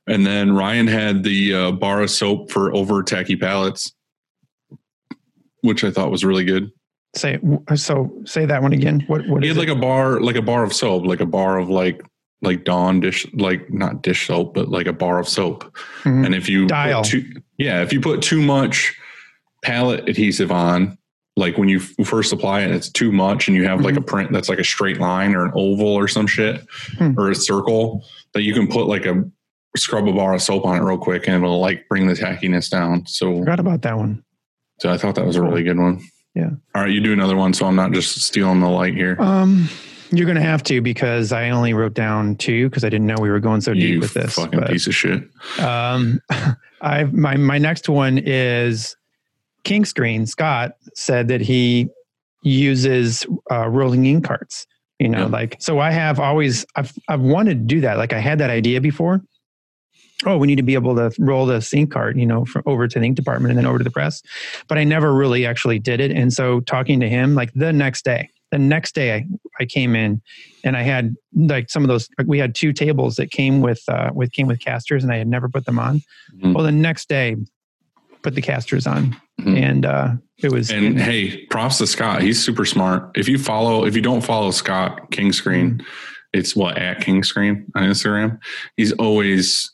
And 0.08 0.26
then 0.26 0.56
Ryan 0.56 0.88
had 0.88 1.24
the 1.24 1.54
uh, 1.54 1.72
bar 1.74 2.02
of 2.02 2.10
soap 2.10 2.50
for 2.52 2.74
over 2.74 3.04
tacky 3.04 3.36
pallets, 3.36 3.94
which 5.62 5.84
I 5.84 5.92
thought 5.92 6.10
was 6.12 6.24
really 6.26 6.46
good. 6.46 6.72
say 7.16 7.40
so. 7.76 8.12
Say 8.26 8.46
that 8.46 8.62
one 8.62 8.74
again. 8.74 9.04
What? 9.08 9.28
What 9.28 9.42
He 9.44 9.50
had 9.50 9.58
like 9.58 9.68
a 9.68 9.76
bar, 9.76 10.20
like 10.22 10.36
a 10.38 10.42
bar 10.42 10.64
of 10.64 10.74
soap, 10.74 11.06
like 11.06 11.20
a 11.20 11.26
bar 11.26 11.60
of 11.60 11.70
like 11.70 12.02
like 12.42 12.64
Dawn 12.64 13.00
dish, 13.02 13.26
like 13.34 13.72
not 13.74 14.02
dish 14.02 14.28
soap, 14.28 14.54
but 14.54 14.70
like 14.70 14.88
a 14.88 14.94
bar 14.94 15.20
of 15.20 15.28
soap. 15.28 15.64
Mhm. 16.04 16.26
And 16.26 16.36
if 16.36 16.48
you 16.50 16.68
Dial. 16.68 17.04
too, 17.04 17.26
yeah, 17.58 17.82
if 17.82 17.92
you 17.92 18.00
put 18.00 18.22
too 18.22 18.42
much 18.42 18.96
palette 19.64 20.08
adhesive 20.08 20.52
on, 20.52 20.98
like 21.36 21.58
when 21.58 21.70
you 21.70 21.80
first 21.80 22.32
apply 22.34 22.62
it, 22.62 22.72
it's 22.72 22.90
too 22.90 23.12
much, 23.12 23.48
and 23.48 23.56
you 23.58 23.66
have 23.66 23.82
like 23.82 23.96
a 23.98 24.02
print 24.02 24.32
that's 24.32 24.50
like 24.50 24.60
a 24.60 24.64
straight 24.64 25.00
line 25.00 25.36
or 25.36 25.46
an 25.46 25.52
oval 25.54 25.88
or 25.88 26.08
some 26.08 26.28
shit 26.28 26.66
Hmm. 26.98 27.12
or 27.18 27.30
a 27.30 27.36
circle 27.36 28.04
that 28.34 28.44
you 28.44 28.54
can 28.54 28.68
put 28.68 28.88
like 28.88 29.06
a 29.06 29.24
scrub 29.78 30.08
a 30.08 30.14
bar 30.14 30.34
of 30.34 30.42
soap 30.42 30.66
on 30.66 30.78
it 30.78 30.82
real 30.84 30.98
quick, 30.98 31.28
and 31.28 31.44
it'll 31.44 31.60
like 31.60 31.88
bring 31.90 32.08
the 32.08 32.14
tackiness 32.14 32.70
down. 32.70 33.06
So, 33.06 33.40
Forgot 33.40 33.60
about 33.60 33.82
that 33.84 33.98
one. 33.98 34.24
so 34.80 34.90
I 34.92 34.98
thought 34.98 35.16
that 35.16 35.26
was 35.26 35.36
a 35.36 35.42
really 35.44 35.64
good 35.64 35.78
one. 35.78 36.02
Yeah. 36.36 36.52
All 36.76 36.84
right, 36.84 36.92
you 36.92 37.02
do 37.02 37.12
another 37.14 37.36
one, 37.36 37.54
so 37.54 37.66
I'm 37.66 37.76
not 37.76 37.92
just 37.92 38.22
stealing 38.22 38.60
the 38.62 38.70
light 38.70 38.94
here. 38.96 39.18
Um, 39.20 39.68
you're 40.12 40.28
gonna 40.28 40.41
have 40.41 40.64
to 40.64 40.82
because 40.82 41.32
I 41.32 41.49
only 41.49 41.74
wrote 41.74 41.93
down 41.93 42.36
two 42.36 42.70
because 42.70 42.84
I 42.84 42.89
didn't 42.89 43.07
know 43.07 43.16
we 43.20 43.30
were 43.30 43.39
going 43.39 43.62
so 43.62 43.74
deep 43.74 43.84
you 43.84 43.99
with 43.99 44.14
this. 44.14 44.36
fucking 44.36 44.60
but- 44.60 44.70
piece 44.70 44.88
of 44.88 44.95
shit. 44.95 45.24
Um, 45.60 46.22
I 46.82 47.03
my 47.05 47.36
my 47.38 47.57
next 47.57 47.89
one 47.89 48.18
is 48.18 48.95
King 49.64 49.86
Screen 49.86 50.26
Scott 50.26 50.72
said 50.95 51.28
that 51.28 51.41
he 51.41 51.89
uses 52.41 53.26
uh, 53.51 53.68
rolling 53.68 54.05
ink 54.05 54.26
carts. 54.26 54.66
You 54.99 55.07
know, 55.10 55.20
Yeah. 55.20 55.26
like 55.28 55.55
so. 55.60 55.80
I 55.80 55.91
have 55.91 56.20
always 56.20 56.66
I've 56.76 56.91
I've 57.07 57.22
wanted 57.22 57.55
to 57.55 57.76
do 57.76 57.82
that. 57.82 57.97
Like 57.97 58.12
I 58.14 58.20
had 58.20 58.39
that 58.39 58.49
idea 58.49 58.82
before. 58.82 59.22
Oh, 60.26 60.38
we 60.38 60.47
need 60.47 60.57
to 60.57 60.64
be 60.64 60.74
able 60.74 60.95
to 60.97 61.14
roll 61.18 61.45
this 61.45 61.74
ink 61.74 61.91
cart, 61.93 62.18
you 62.18 62.26
know, 62.26 62.43
from 62.43 62.64
over 62.66 62.89
to 62.89 62.99
the 62.99 63.05
ink 63.05 63.16
department 63.16 63.51
and 63.51 63.57
then 63.57 63.66
over 63.66 63.78
to 63.78 63.84
the 63.86 63.89
press. 63.91 64.22
But 64.68 64.78
I 64.78 64.84
never 64.84 65.14
really 65.14 65.45
actually 65.45 65.80
did 65.80 66.01
it. 66.01 66.12
And 66.12 66.34
so 66.34 66.60
talking 66.60 66.99
to 66.99 67.07
him, 67.07 67.36
like 67.36 67.53
the 67.53 67.72
next 67.72 68.03
day, 68.03 68.30
the 68.52 68.58
next 68.60 68.95
day 68.95 69.16
I, 69.16 69.28
I 69.60 69.66
came 69.66 69.95
in 69.95 70.22
and 70.64 70.76
I 70.76 70.82
had 70.82 71.16
like 71.36 71.70
some 71.70 71.84
of 71.84 71.88
those. 71.88 72.10
We 72.26 72.39
had 72.39 72.56
two 72.56 72.74
tables 72.74 73.16
that 73.18 73.32
came 73.32 73.62
with 73.62 73.82
uh, 73.88 74.10
with 74.14 74.32
came 74.32 74.47
with 74.47 74.60
casters, 74.60 75.04
and 75.04 75.12
I 75.14 75.18
had 75.18 75.28
never 75.28 75.47
put 75.50 75.66
them 75.66 75.80
on. 75.80 76.02
Mhm. 76.38 76.54
Well, 76.56 76.64
the 76.64 76.72
next 76.72 77.10
day, 77.10 77.36
put 78.22 78.36
the 78.36 78.41
casters 78.41 78.86
on, 78.88 79.16
Mhm. 79.39 79.58
and 79.62 79.86
uh, 79.86 80.12
it 80.39 80.52
was 80.52 80.72
And 80.72 81.00
hey, 81.00 81.45
props 81.45 81.78
to 81.78 81.88
Scott. 81.88 82.22
He's 82.22 82.43
super 82.43 82.66
smart. 82.66 83.12
If 83.16 83.28
you 83.30 83.38
follow, 83.38 83.86
if 83.86 83.95
you 83.95 84.02
don't 84.02 84.22
follow 84.22 84.52
Scott 84.52 85.12
King 85.12 85.32
Screen, 85.32 85.76
Mm-hmm. 85.78 85.84
it's 86.34 86.56
what 86.56 86.78
at 86.78 87.02
King 87.02 87.24
Screen 87.24 87.66
on 87.76 87.84
Instagram. 87.84 88.39
He's 88.78 88.91
always 88.93 89.72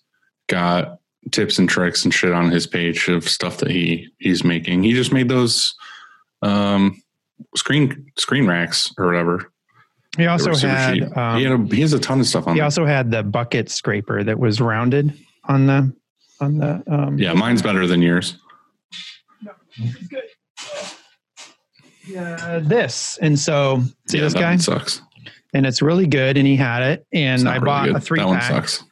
got 0.47 0.99
tips 1.31 1.57
and 1.57 1.67
tricks 1.67 2.05
and 2.05 2.13
shit 2.13 2.31
on 2.33 2.51
his 2.51 2.67
page 2.67 3.07
of 3.07 3.27
stuff 3.27 3.57
that 3.57 3.71
he 3.71 4.09
he's 4.19 4.43
making. 4.43 4.83
He 4.83 4.93
just 4.93 5.11
made 5.11 5.27
those 5.29 5.73
um 6.43 7.01
screen 7.55 8.11
screen 8.17 8.47
racks 8.47 8.91
or 8.97 9.05
whatever. 9.07 9.51
he 10.17 10.25
also 10.27 10.55
had 10.55 11.01
um, 11.17 11.37
he, 11.37 11.43
had 11.43 11.53
a, 11.59 11.75
he 11.75 11.81
has 11.81 11.93
a 11.93 11.99
ton 11.99 12.19
of 12.19 12.25
stuff 12.27 12.47
on 12.47 12.53
he 12.53 12.59
there. 12.59 12.65
also 12.65 12.85
had 12.85 13.11
the 13.11 13.23
bucket 13.23 13.69
scraper 13.69 14.23
that 14.23 14.39
was 14.39 14.59
rounded 14.61 15.13
on 15.45 15.67
the 15.67 15.93
on 16.41 16.57
the 16.57 16.83
um, 16.87 17.17
Yeah, 17.17 17.33
mine's 17.33 17.61
better 17.61 17.87
than 17.87 18.01
yours. 18.01 18.37
uh, 22.17 22.59
this 22.59 23.17
and 23.21 23.37
so 23.37 23.81
see 24.07 24.17
yeah, 24.17 24.23
this 24.23 24.33
that 24.33 24.39
guy 24.39 24.49
one 24.51 24.59
sucks. 24.59 25.01
and 25.53 25.65
it's 25.65 25.81
really 25.81 26.07
good 26.07 26.37
and 26.37 26.45
he 26.47 26.55
had 26.55 26.83
it 26.83 27.05
and 27.13 27.47
I 27.49 27.55
really 27.55 27.65
bought 27.65 27.85
good. 27.87 27.95
a 27.95 27.99
three 27.99 28.19
That 28.19 28.27
one 28.27 28.39
pack 28.39 28.51
sucks. 28.69 28.83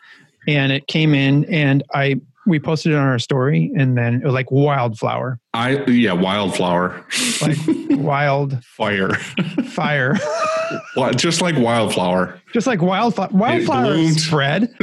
and 0.48 0.72
it 0.72 0.88
came 0.88 1.14
in 1.14 1.46
and 1.46 1.84
I 1.94 2.20
we 2.46 2.60
posted 2.60 2.92
it 2.92 2.96
on 2.96 3.06
our 3.08 3.20
story 3.20 3.72
and 3.78 3.98
then 3.98 4.16
it 4.16 4.24
was 4.24 4.34
like 4.34 4.52
wildflower 4.52 5.40
I 5.54 5.84
yeah, 5.86 6.14
wildflower. 6.14 7.06
like 7.42 7.58
wild 7.92 8.64
Fire. 8.66 9.14
fire 9.70 10.16
What 10.96 11.18
just 11.18 11.42
like 11.42 11.56
wildflower. 11.58 12.42
just 12.54 12.68
like 12.68 12.82
wildflower 12.82 13.30
wildflower 13.32 14.08
spread 14.10 14.74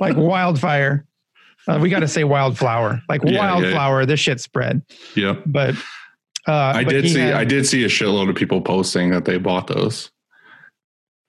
like 0.00 0.16
wildfire 0.16 1.04
uh, 1.68 1.78
we 1.80 1.90
got 1.90 2.00
to 2.00 2.08
say 2.08 2.24
wildflower 2.24 3.02
like 3.08 3.22
Yeah, 3.24 3.32
yeah. 3.32 3.52
wildflower 3.60 4.06
this 4.06 4.20
shit 4.20 4.40
spread 4.40 4.82
Yeah. 5.16 5.34
but 5.46 5.74
uh 6.48 6.52
I 6.76 6.84
but 6.84 6.90
did 6.92 7.10
see 7.10 7.18
had- 7.18 7.34
I 7.34 7.44
did 7.44 7.66
see 7.66 7.84
a 7.84 7.88
shitload 7.88 8.30
of 8.30 8.36
people 8.36 8.60
posting 8.62 9.10
that 9.10 9.24
they 9.26 9.36
bought 9.36 9.66
those. 9.66 10.10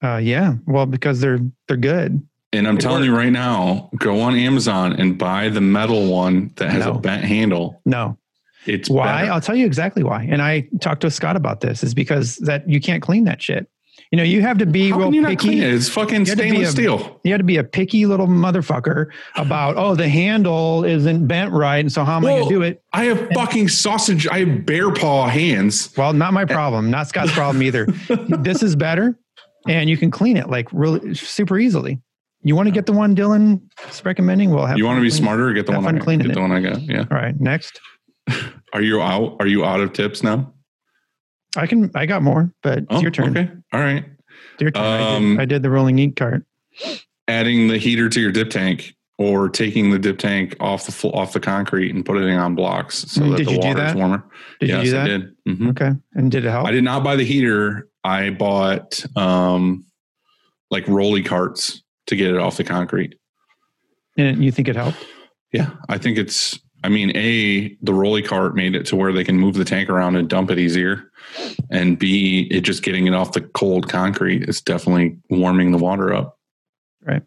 uh 0.04 0.18
yeah 0.24 0.54
well 0.66 0.86
because 0.86 1.20
they're 1.20 1.40
they're 1.68 1.78
good 1.78 2.26
And 2.54 2.68
I'm 2.68 2.76
They 2.76 2.82
telling 2.82 3.04
you 3.06 3.16
right 3.16 3.32
now, 3.32 3.90
go 3.98 4.20
on 4.22 4.36
Amazon 4.36 4.94
and 4.94 5.18
buy 5.18 5.48
the 5.50 5.62
metal 5.62 6.08
one 6.12 6.52
that 6.58 6.70
has 6.72 6.86
No. 6.86 6.94
a 6.94 7.00
bent 7.00 7.24
handle. 7.24 7.82
no 7.86 8.18
It's 8.66 8.90
why 8.90 9.22
better. 9.22 9.32
i'll 9.34 9.42
tell 9.42 9.56
you 9.56 9.66
exactly 9.66 10.04
why 10.04 10.28
and 10.30 10.40
i 10.42 10.68
talked 10.82 11.02
to 11.02 11.10
scott 11.10 11.36
about 11.36 11.62
this 11.62 11.82
is 11.84 11.94
because 11.96 12.36
that 12.38 12.70
you 12.70 12.80
can't 12.80 13.02
clean 13.02 13.24
that 13.24 13.42
shit 13.42 13.68
you 14.12 14.18
know 14.18 14.24
you 14.24 14.42
have 14.42 14.60
to 14.60 14.68
be 14.68 14.92
How 14.92 15.00
real 15.00 15.14
you 15.16 15.26
picky 15.26 15.62
it? 15.62 15.74
It's 15.74 15.90
fucking 15.90 16.26
You 16.26 16.32
had 16.32 16.38
to 16.38 16.44
be 16.44 16.50
stainless 16.50 16.70
a- 16.70 16.72
steel. 16.74 17.20
you 17.24 17.32
had 17.32 17.40
to 17.40 17.44
be 17.44 17.58
a 17.58 17.64
picky 17.64 18.06
little 18.06 18.28
motherfucker 18.28 19.08
about 19.36 19.78
oh 19.78 19.96
the 19.96 20.08
handle 20.10 20.84
isn't 20.84 21.26
bent 21.28 21.52
right 21.54 21.78
and 21.80 21.92
so 21.92 22.04
how 22.04 22.18
am 22.18 22.26
i 22.26 22.30
going 22.30 22.44
to 22.44 22.50
do 22.50 22.62
it 22.62 22.84
I 22.94 23.06
have 23.06 23.30
fucking 23.34 23.70
sausage. 23.70 24.28
I 24.28 24.40
have 24.40 24.66
bear 24.66 24.92
paw 24.92 25.28
hands. 25.28 25.92
well 25.98 26.14
not 26.14 26.34
my 26.34 26.46
problem 26.46 26.92
not 26.92 27.08
scott's 27.08 27.32
problem 27.42 27.64
either 27.64 27.86
this 28.40 28.62
is 28.62 28.76
better 28.76 29.18
and 29.68 29.90
you 29.90 29.98
can 29.98 30.12
clean 30.12 30.38
it 30.38 30.50
like 30.50 30.68
really 30.72 31.16
super 31.16 31.58
easily 31.58 32.00
you 32.44 32.56
want 32.56 32.68
to 32.68 32.72
get 32.72 32.86
the 32.86 32.92
one 32.94 33.16
dylan 33.16 33.62
is 33.90 34.04
recommending 34.06 34.50
We'll 34.52 34.66
have 34.66 34.78
You 34.78 34.86
want 34.86 34.98
to 34.98 35.02
be 35.02 35.10
cleaning- 35.10 35.24
smarter? 35.24 35.54
Get 35.54 35.66
the 35.68 35.74
have 35.74 35.84
one. 35.84 35.96
I, 35.98 36.00
cleaning 36.00 36.28
get 36.28 36.34
the 36.36 36.42
one 36.42 36.52
I 36.52 36.62
got. 36.62 36.82
Yeah. 36.82 37.06
all 37.12 37.18
right 37.18 37.40
next 37.40 37.80
Are 38.74 38.82
you 38.82 39.02
out? 39.02 39.38
Are 39.40 39.48
you 39.48 39.66
out 39.66 39.80
of 39.82 39.94
tips 39.94 40.24
now? 40.24 40.54
i 41.58 41.68
can 41.68 41.92
i 41.96 42.06
got 42.06 42.22
more 42.24 42.54
but 42.64 42.78
it's 42.80 42.88
Oh, 42.90 43.02
your 43.02 43.12
turn 43.12 43.38
Okay. 43.38 43.52
All 43.74 43.80
right. 43.82 44.06
It's 44.54 44.62
your 44.62 44.72
turn 44.72 44.84
I, 44.84 45.16
Um, 45.16 45.30
did, 45.36 45.42
I 45.42 45.46
did 45.46 45.64
the 45.64 45.70
rolling 45.70 46.00
ink 46.00 46.16
cart 46.16 46.46
Adding 47.28 47.68
the 47.68 47.78
heater 47.78 48.10
to 48.10 48.20
your 48.22 48.32
dip 48.32 48.50
tank, 48.50 48.94
or 49.18 49.48
taking 49.50 49.92
the 49.92 50.00
dip 50.00 50.18
tank 50.18 50.56
off 50.60 50.86
the 50.88 51.08
off 51.10 51.34
the 51.34 51.40
concrete 51.40 51.94
and 51.94 52.06
putting 52.06 52.28
it 52.28 52.36
on 52.36 52.56
blocks 52.56 53.00
so 53.12 53.22
Mm, 53.22 53.32
that 53.32 53.38
did 53.38 53.48
the 53.48 53.52
you 53.52 53.62
do 53.62 53.68
water 53.68 53.80
is 53.86 53.92
that? 53.94 53.96
warmer. 53.98 54.24
did 54.60 54.70
yes, 54.70 54.78
you 54.78 54.84
do 54.86 54.92
that 54.92 55.04
I 55.04 55.08
did. 55.08 55.36
Mhm. 55.48 55.70
okay 55.72 55.92
and 56.16 56.32
did 56.32 56.46
it 56.46 56.50
help 56.50 56.66
I 56.68 56.72
did 56.72 56.84
not 56.84 57.04
buy 57.04 57.16
the 57.18 57.24
heater. 57.26 57.90
I 58.04 58.30
bought 58.32 59.04
um 59.18 59.86
like 60.72 60.88
rolly 60.88 61.22
carts 61.24 61.81
to 62.08 62.16
get 62.16 62.32
it 62.32 62.38
off 62.38 62.58
the 62.58 62.64
concrete. 62.64 63.16
and 64.18 64.44
you 64.44 64.52
think 64.52 64.68
it 64.68 64.76
helped 64.76 65.06
Yeah, 65.52 65.72
I 65.90 65.98
think 65.98 66.18
it's. 66.18 66.60
I 66.84 66.90
mean, 66.90 67.16
a 67.16 67.78
the 67.84 67.94
rolly 67.94 68.24
cart 68.24 68.56
made 68.56 68.76
it 68.76 68.88
to 68.88 68.96
where 68.96 69.14
they 69.14 69.24
can 69.24 69.38
move 69.38 69.54
the 69.54 69.66
tank 69.66 69.88
around 69.88 70.16
and 70.16 70.28
dump 70.28 70.50
it 70.50 70.58
easier, 70.58 71.12
and 71.70 72.00
b 72.00 72.48
it 72.50 72.62
just 72.62 72.82
getting 72.82 73.06
it 73.06 73.14
off 73.14 73.34
the 73.34 73.42
cold 73.42 73.88
concrete 73.88 74.50
is 74.50 74.62
definitely 74.62 75.18
warming 75.30 75.72
the 75.72 75.78
water 75.78 76.12
up. 76.12 76.40
Right. 77.06 77.22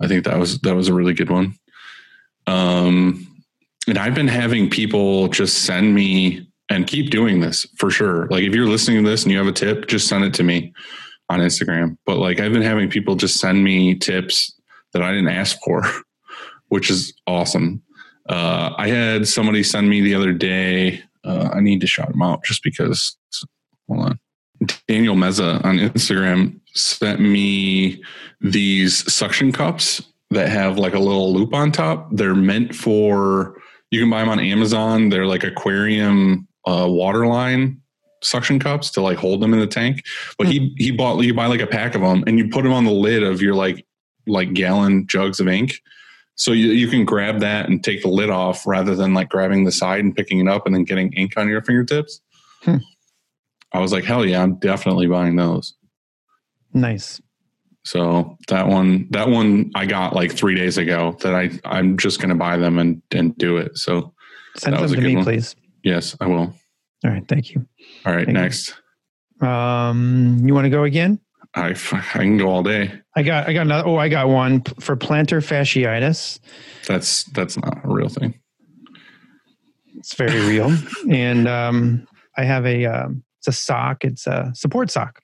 I 0.00 0.06
think 0.06 0.24
that 0.24 0.38
was 0.38 0.60
that 0.60 0.76
was 0.76 0.86
a 0.86 0.94
really 0.94 1.14
good 1.14 1.30
one. 1.30 1.54
Um, 2.46 3.26
and 3.88 3.98
I've 3.98 4.14
been 4.14 4.28
having 4.28 4.70
people 4.70 5.28
just 5.28 5.64
send 5.64 5.94
me 5.94 6.46
and 6.70 6.86
keep 6.86 7.10
doing 7.10 7.40
this 7.40 7.66
for 7.78 7.90
sure. 7.90 8.28
Like 8.28 8.44
if 8.44 8.54
you're 8.54 8.66
listening 8.66 9.02
to 9.02 9.10
this 9.10 9.24
and 9.24 9.32
you 9.32 9.38
have 9.38 9.46
a 9.46 9.52
tip, 9.52 9.88
just 9.88 10.06
send 10.06 10.24
it 10.24 10.34
to 10.34 10.42
me 10.42 10.72
on 11.28 11.40
Instagram. 11.40 11.96
But 12.06 12.18
like 12.18 12.40
I've 12.40 12.52
been 12.52 12.62
having 12.62 12.90
people 12.90 13.14
just 13.14 13.38
send 13.38 13.62
me 13.64 13.94
tips 13.94 14.54
that 14.92 15.02
I 15.02 15.12
didn't 15.12 15.28
ask 15.28 15.58
for, 15.64 15.82
which 16.68 16.90
is 16.90 17.12
awesome. 17.26 17.82
Uh, 18.28 18.74
I 18.76 18.88
had 18.88 19.26
somebody 19.26 19.62
send 19.62 19.88
me 19.88 20.00
the 20.00 20.14
other 20.14 20.32
day. 20.32 21.02
Uh, 21.24 21.50
I 21.52 21.60
need 21.60 21.80
to 21.80 21.86
shout 21.86 22.10
him 22.10 22.22
out 22.22 22.44
just 22.44 22.62
because. 22.62 23.16
Hold 23.88 24.04
on. 24.04 24.20
Daniel 24.86 25.14
Meza 25.14 25.64
on 25.64 25.78
Instagram 25.78 26.58
sent 26.74 27.20
me 27.20 28.02
these 28.40 29.10
suction 29.12 29.52
cups 29.52 30.02
that 30.30 30.48
have 30.48 30.78
like 30.78 30.94
a 30.94 30.98
little 30.98 31.32
loop 31.32 31.54
on 31.54 31.72
top. 31.72 32.08
They're 32.12 32.34
meant 32.34 32.74
for 32.74 33.56
you 33.90 34.00
can 34.00 34.10
buy 34.10 34.20
them 34.20 34.28
on 34.28 34.40
Amazon. 34.40 35.08
They're 35.08 35.26
like 35.26 35.44
aquarium 35.44 36.46
uh, 36.66 36.86
water 36.88 37.26
line 37.26 37.80
suction 38.22 38.58
cups 38.58 38.90
to 38.92 39.00
like 39.00 39.18
hold 39.18 39.40
them 39.40 39.52
in 39.52 39.60
the 39.60 39.66
tank. 39.66 40.02
But 40.36 40.48
he 40.48 40.74
he 40.78 40.90
bought 40.90 41.22
you 41.22 41.34
buy 41.34 41.46
like 41.46 41.60
a 41.60 41.66
pack 41.66 41.94
of 41.94 42.00
them 42.02 42.24
and 42.26 42.38
you 42.38 42.48
put 42.48 42.62
them 42.62 42.72
on 42.72 42.84
the 42.84 42.92
lid 42.92 43.22
of 43.22 43.40
your 43.42 43.54
like 43.54 43.84
like 44.26 44.52
gallon 44.52 45.06
jugs 45.06 45.40
of 45.40 45.48
ink. 45.48 45.72
So 46.36 46.52
you, 46.52 46.68
you 46.68 46.86
can 46.86 47.04
grab 47.04 47.40
that 47.40 47.68
and 47.68 47.82
take 47.82 48.02
the 48.02 48.08
lid 48.08 48.30
off 48.30 48.64
rather 48.64 48.94
than 48.94 49.12
like 49.12 49.28
grabbing 49.28 49.64
the 49.64 49.72
side 49.72 50.04
and 50.04 50.14
picking 50.14 50.38
it 50.38 50.48
up 50.48 50.66
and 50.66 50.74
then 50.74 50.84
getting 50.84 51.12
ink 51.14 51.32
on 51.36 51.48
your 51.48 51.62
fingertips. 51.62 52.20
Hmm. 52.62 52.76
I 53.72 53.80
was 53.80 53.92
like, 53.92 54.04
hell 54.04 54.24
yeah, 54.24 54.42
I'm 54.42 54.54
definitely 54.56 55.08
buying 55.08 55.34
those. 55.34 55.74
nice 56.72 57.20
So 57.84 58.38
that 58.48 58.68
one, 58.68 59.08
that 59.10 59.28
one 59.28 59.72
I 59.74 59.84
got 59.86 60.14
like 60.14 60.32
three 60.32 60.54
days 60.54 60.78
ago. 60.78 61.16
That 61.22 61.34
I 61.34 61.50
I'm 61.64 61.96
just 61.98 62.20
gonna 62.20 62.36
buy 62.36 62.56
them 62.56 62.78
and 62.78 63.02
and 63.10 63.36
do 63.36 63.56
it. 63.56 63.76
So 63.76 64.14
send 64.56 64.76
them 64.76 64.84
a 64.84 64.88
to 64.88 65.00
me 65.00 65.16
one. 65.16 65.24
please 65.24 65.56
yes, 65.82 66.16
I 66.20 66.26
will. 66.26 66.54
all 67.04 67.10
right 67.10 67.26
thank 67.26 67.50
you 67.50 67.66
All 68.06 68.12
right, 68.14 68.24
Thank 68.26 68.28
you. 68.36 68.42
next. 68.42 68.74
um 69.40 70.38
you 70.44 70.54
want 70.54 70.64
to 70.64 70.70
go 70.70 70.84
again 70.84 71.20
I 71.54 71.70
f- 71.70 71.94
I 71.94 72.00
can 72.22 72.36
go 72.36 72.48
all 72.48 72.62
day. 72.62 72.92
I 73.16 73.22
got 73.22 73.48
I 73.48 73.52
got 73.54 73.62
another. 73.62 73.88
Oh, 73.88 73.96
I 73.96 74.08
got 74.10 74.28
one 74.28 74.60
for 74.80 74.96
plantar 74.96 75.40
fasciitis. 75.42 76.38
That's 76.86 77.24
that's 77.24 77.56
not 77.56 77.84
a 77.84 77.88
real 77.88 78.08
thing. 78.10 78.38
It's 79.96 80.14
very 80.14 80.46
real, 80.46 80.76
and 81.10 81.48
um, 81.48 82.06
I 82.36 82.44
have 82.44 82.66
a 82.66 82.84
um, 82.84 83.24
it's 83.38 83.48
a 83.48 83.52
sock. 83.52 84.04
It's 84.04 84.26
a 84.26 84.52
support 84.54 84.90
sock, 84.90 85.20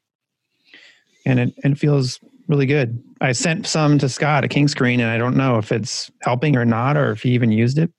and 1.27 1.39
it 1.39 1.55
and 1.63 1.75
it 1.75 1.79
feels 1.79 2.19
really 2.49 2.67
good. 2.67 3.01
I 3.21 3.33
sent 3.33 3.67
some 3.67 3.99
to 3.99 4.09
Scott 4.09 4.45
at 4.45 4.51
King 4.51 4.67
Screen, 4.67 5.01
and 5.01 5.11
I 5.11 5.19
don't 5.19 5.37
know 5.37 5.59
if 5.59 5.71
it's 5.73 6.11
helping 6.23 6.57
or 6.57 6.65
not, 6.65 6.97
or 6.97 7.13
if 7.13 7.23
he 7.23 7.31
even 7.33 7.53
used 7.53 7.79
it. 7.79 7.93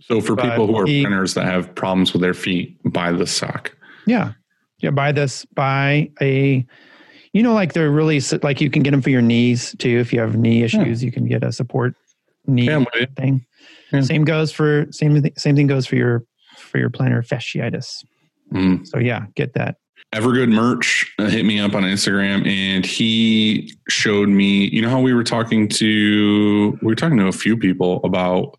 So 0.00 0.20
for 0.22 0.34
But 0.34 0.48
people 0.50 0.66
who 0.66 0.76
are 0.78 0.86
he- 0.86 1.02
printers 1.04 1.34
that 1.34 1.44
have 1.44 1.74
problems 1.74 2.14
with 2.14 2.22
their 2.22 2.34
feet, 2.34 2.78
buy 2.84 3.12
the 3.12 3.26
sock. 3.26 3.76
Yeah, 4.10 4.32
yeah. 4.80 4.90
Buy 4.90 5.12
this. 5.12 5.44
Buy 5.54 6.10
a. 6.20 6.66
You 7.32 7.44
know, 7.44 7.54
like 7.54 7.74
they're 7.74 7.90
really 7.92 8.20
like 8.42 8.60
you 8.60 8.70
can 8.70 8.82
get 8.82 8.90
them 8.90 9.02
for 9.02 9.10
your 9.10 9.22
knees 9.22 9.76
too. 9.78 10.00
If 10.00 10.12
you 10.12 10.18
have 10.18 10.34
knee 10.34 10.64
issues, 10.64 11.04
you 11.04 11.12
can 11.12 11.26
get 11.28 11.44
a 11.44 11.52
support 11.52 11.94
knee 12.46 12.66
Yeah, 12.66 12.84
you. 12.96 13.06
thing. 13.16 13.46
Yeah. 13.92 14.00
Same 14.00 14.24
goes 14.24 14.50
for 14.50 14.86
same 14.90 15.22
same 15.36 15.54
thing 15.54 15.68
goes 15.68 15.86
for 15.86 15.94
your 15.94 16.24
for 16.58 16.78
your 16.78 16.90
plantar 16.90 17.24
fasciitis. 17.24 18.04
Mm. 18.52 18.84
So 18.84 18.98
yeah, 18.98 19.26
get 19.36 19.54
that. 19.54 19.76
Evergood 20.12 20.50
merch 20.50 21.06
uh, 21.20 21.28
hit 21.28 21.44
me 21.44 21.60
up 21.60 21.74
on 21.74 21.84
Instagram 21.84 22.44
and 22.48 22.84
he 22.84 23.72
showed 23.88 24.28
me, 24.28 24.66
you 24.66 24.82
know 24.82 24.90
how 24.90 25.00
we 25.00 25.14
were 25.14 25.22
talking 25.22 25.68
to 25.68 26.76
we 26.82 26.86
were 26.86 26.96
talking 26.96 27.18
to 27.18 27.28
a 27.28 27.32
few 27.32 27.56
people 27.56 28.00
about 28.02 28.58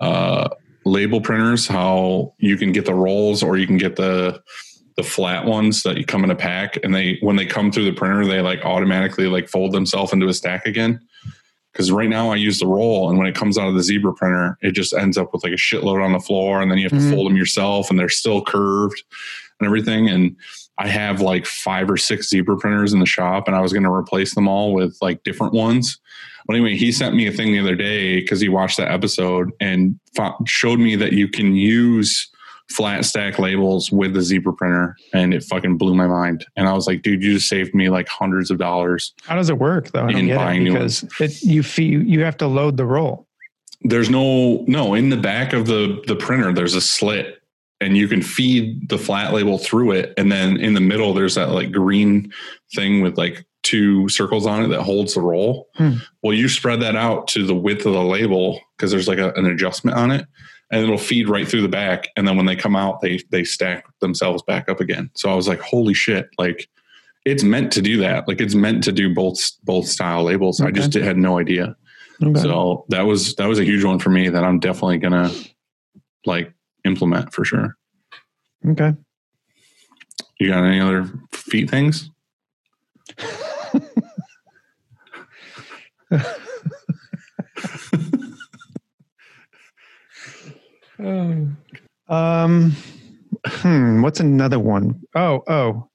uh 0.00 0.48
label 0.84 1.20
printers, 1.20 1.68
how 1.68 2.34
you 2.38 2.56
can 2.56 2.72
get 2.72 2.84
the 2.84 2.94
rolls 2.94 3.44
or 3.44 3.58
you 3.58 3.66
can 3.66 3.76
get 3.78 3.94
the 3.94 4.40
the 4.98 5.02
flat 5.04 5.44
ones 5.46 5.84
that 5.84 5.96
you 5.96 6.04
come 6.04 6.24
in 6.24 6.30
a 6.30 6.34
pack 6.34 6.76
and 6.82 6.92
they 6.92 7.16
when 7.20 7.36
they 7.36 7.46
come 7.46 7.70
through 7.70 7.84
the 7.84 7.92
printer 7.92 8.26
they 8.26 8.40
like 8.40 8.64
automatically 8.64 9.28
like 9.28 9.48
fold 9.48 9.70
themselves 9.72 10.12
into 10.12 10.26
a 10.26 10.34
stack 10.34 10.66
again. 10.66 11.00
Because 11.72 11.92
right 11.92 12.08
now 12.08 12.30
i 12.30 12.34
use 12.34 12.58
the 12.58 12.66
roll 12.66 13.08
and 13.08 13.16
when 13.16 13.28
it 13.28 13.36
comes 13.36 13.56
out 13.56 13.68
of 13.68 13.74
the 13.74 13.82
zebra 13.82 14.12
printer 14.14 14.58
it 14.60 14.72
just 14.72 14.92
ends 14.92 15.16
up 15.16 15.32
with 15.32 15.44
like 15.44 15.52
a 15.52 15.56
shitload 15.56 16.04
on 16.04 16.12
the 16.12 16.18
floor 16.18 16.60
and 16.60 16.68
then 16.68 16.78
you 16.78 16.84
have 16.88 16.98
to 16.98 17.04
Mhm. 17.06 17.10
fold 17.14 17.30
them 17.30 17.36
yourself 17.36 17.88
and 17.90 17.98
they're 17.98 18.08
still 18.08 18.42
curved 18.44 19.00
and 19.60 19.66
everything. 19.66 20.08
And 20.08 20.34
i 20.78 20.88
have 20.88 21.20
like 21.20 21.46
five 21.46 21.88
or 21.88 21.96
six 21.96 22.28
zebra 22.28 22.56
printers 22.58 22.92
in 22.92 22.98
the 22.98 23.06
shop 23.06 23.46
and 23.46 23.54
i 23.56 23.60
was 23.60 23.72
going 23.72 23.84
to 23.84 23.92
replace 23.92 24.34
them 24.34 24.48
all 24.48 24.74
with 24.74 24.98
like 25.00 25.22
different 25.22 25.52
ones. 25.54 25.96
But 26.48 26.56
anyway 26.56 26.76
he 26.76 26.90
sent 26.90 27.14
me 27.14 27.28
a 27.28 27.32
thing 27.32 27.52
the 27.52 27.60
other 27.60 27.76
day 27.76 28.18
because 28.20 28.40
he 28.40 28.48
watched 28.48 28.78
that 28.78 28.90
episode 28.90 29.52
and 29.60 29.96
fo- 30.16 30.38
showed 30.46 30.80
me 30.80 30.96
that 30.96 31.12
you 31.12 31.28
can 31.28 31.54
use 31.54 32.28
flat 32.70 33.04
stack 33.04 33.38
labels 33.38 33.90
with 33.90 34.12
the 34.14 34.20
zebra 34.22 34.52
printer 34.52 34.94
and 35.14 35.32
it 35.32 35.42
fucking 35.42 35.78
blew 35.78 35.94
my 35.94 36.06
mind 36.06 36.44
and 36.56 36.68
i 36.68 36.72
was 36.72 36.86
like 36.86 37.00
dude 37.02 37.22
you 37.22 37.32
just 37.34 37.48
saved 37.48 37.74
me 37.74 37.88
like 37.88 38.06
hundreds 38.08 38.50
of 38.50 38.58
dollars 38.58 39.14
How 39.24 39.36
does 39.36 39.48
it 39.48 39.58
work 39.58 39.90
though? 39.92 40.04
I 40.06 40.10
In 40.10 40.28
buying 40.34 40.60
it 40.62 40.64
new 40.64 40.72
because 40.74 41.02
it, 41.18 41.42
you 41.42 41.62
fee, 41.62 41.84
you 41.84 42.22
have 42.24 42.36
to 42.38 42.46
load 42.46 42.76
the 42.76 42.84
roll. 42.84 43.26
there's 43.82 44.10
no 44.10 44.64
no 44.66 44.94
in 44.94 45.08
the 45.08 45.16
back 45.16 45.52
of 45.52 45.66
the 45.66 46.02
the 46.06 46.16
printer 46.16 46.52
there's 46.52 46.74
a 46.74 46.80
slit 46.80 47.40
and 47.80 47.96
you 47.96 48.06
can 48.08 48.20
feed 48.22 48.88
the 48.88 48.98
flat 48.98 49.32
label 49.32 49.56
through 49.56 49.92
it 49.92 50.12
and 50.18 50.30
then 50.30 50.56
in 50.58 50.74
the 50.74 50.80
middle 50.80 51.14
there's 51.14 51.36
that 51.36 51.50
like 51.50 51.72
green 51.72 52.30
thing 52.74 53.00
with 53.02 53.16
like 53.16 53.46
two 53.62 54.08
circles 54.08 54.46
on 54.46 54.62
it 54.62 54.68
that 54.68 54.82
holds 54.82 55.14
the 55.14 55.20
roll 55.20 55.68
Hmm. 55.76 55.94
well 56.22 56.34
you 56.34 56.48
spread 56.48 56.80
that 56.82 56.96
out 56.96 57.28
to 57.28 57.46
the 57.46 57.54
width 57.54 57.86
of 57.86 57.92
the 57.94 58.02
label 58.02 58.60
because 58.76 58.90
there's 58.90 59.08
like 59.08 59.18
a, 59.18 59.32
an 59.34 59.46
adjustment 59.46 59.96
on 59.96 60.10
it 60.10 60.26
and 60.70 60.82
it'll 60.82 60.98
feed 60.98 61.28
right 61.28 61.48
through 61.48 61.62
the 61.62 61.68
back 61.68 62.08
and 62.16 62.26
then 62.28 62.36
when 62.36 62.46
they 62.46 62.56
come 62.56 62.76
out 62.76 63.00
they 63.00 63.18
they 63.30 63.44
stack 63.44 63.84
themselves 64.00 64.42
back 64.42 64.68
up 64.68 64.80
again 64.80 65.10
so 65.14 65.30
i 65.30 65.34
was 65.34 65.48
like 65.48 65.60
holy 65.60 65.94
shit 65.94 66.28
like 66.38 66.68
it's 67.24 67.42
meant 67.42 67.72
to 67.72 67.82
do 67.82 67.96
that 67.98 68.26
like 68.28 68.40
it's 68.40 68.54
meant 68.54 68.82
to 68.84 68.92
do 68.92 69.14
both 69.14 69.38
both 69.64 69.86
style 69.86 70.22
labels 70.24 70.60
i 70.60 70.70
just 70.70 70.94
had 70.94 71.16
no 71.16 71.38
idea 71.38 71.74
Okay. 72.20 72.40
so 72.40 72.84
that 72.88 73.02
was 73.02 73.36
that 73.36 73.46
was 73.46 73.60
a 73.60 73.64
huge 73.64 73.84
one 73.84 74.00
for 74.00 74.10
me 74.10 74.28
that 74.28 74.42
I'm 74.42 74.58
definitely 74.58 74.98
gonna 74.98 75.30
like 76.26 76.52
implement 76.84 77.32
for 77.32 77.44
sure. 77.44 77.76
okay. 78.70 78.92
You 80.40 80.48
got 80.48 80.64
any 80.64 80.80
other 80.80 81.08
feet 81.32 81.70
things? 81.70 82.10
Um, 92.10 92.74
hmm, 93.46 94.00
what's 94.00 94.18
another 94.18 94.58
one? 94.58 95.02
Oh, 95.14 95.42
oh, 95.46 95.90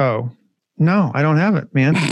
oh. 0.00 0.30
No, 0.78 1.12
I 1.14 1.22
don't 1.22 1.36
have 1.36 1.54
it, 1.56 1.72
man. 1.74 1.94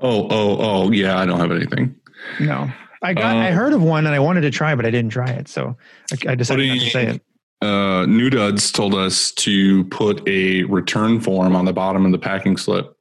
Oh, 0.00 0.26
oh, 0.28 0.56
oh, 0.58 0.90
yeah. 0.90 1.18
I 1.18 1.24
don't 1.24 1.38
have 1.38 1.52
anything. 1.52 1.94
no, 2.40 2.68
I 3.00 3.14
got. 3.14 3.36
Uh, 3.36 3.38
I 3.38 3.52
heard 3.52 3.72
of 3.72 3.80
one 3.80 4.04
and 4.06 4.14
I 4.14 4.18
wanted 4.18 4.42
to 4.42 4.50
try, 4.50 4.74
but 4.74 4.84
I 4.84 4.90
didn't 4.90 5.12
try 5.12 5.30
it, 5.30 5.46
so 5.48 5.76
I, 6.12 6.32
I 6.32 6.34
decided 6.34 6.68
not 6.68 6.80
to 6.80 6.90
say 6.90 7.06
it. 7.06 7.22
Uh, 7.62 8.04
New 8.04 8.28
Duds 8.28 8.70
told 8.72 8.94
us 8.94 9.30
to 9.32 9.84
put 9.84 10.26
a 10.28 10.64
return 10.64 11.20
form 11.20 11.56
on 11.56 11.64
the 11.64 11.72
bottom 11.72 12.04
of 12.04 12.12
the 12.12 12.18
packing 12.18 12.56
slip. 12.56 12.94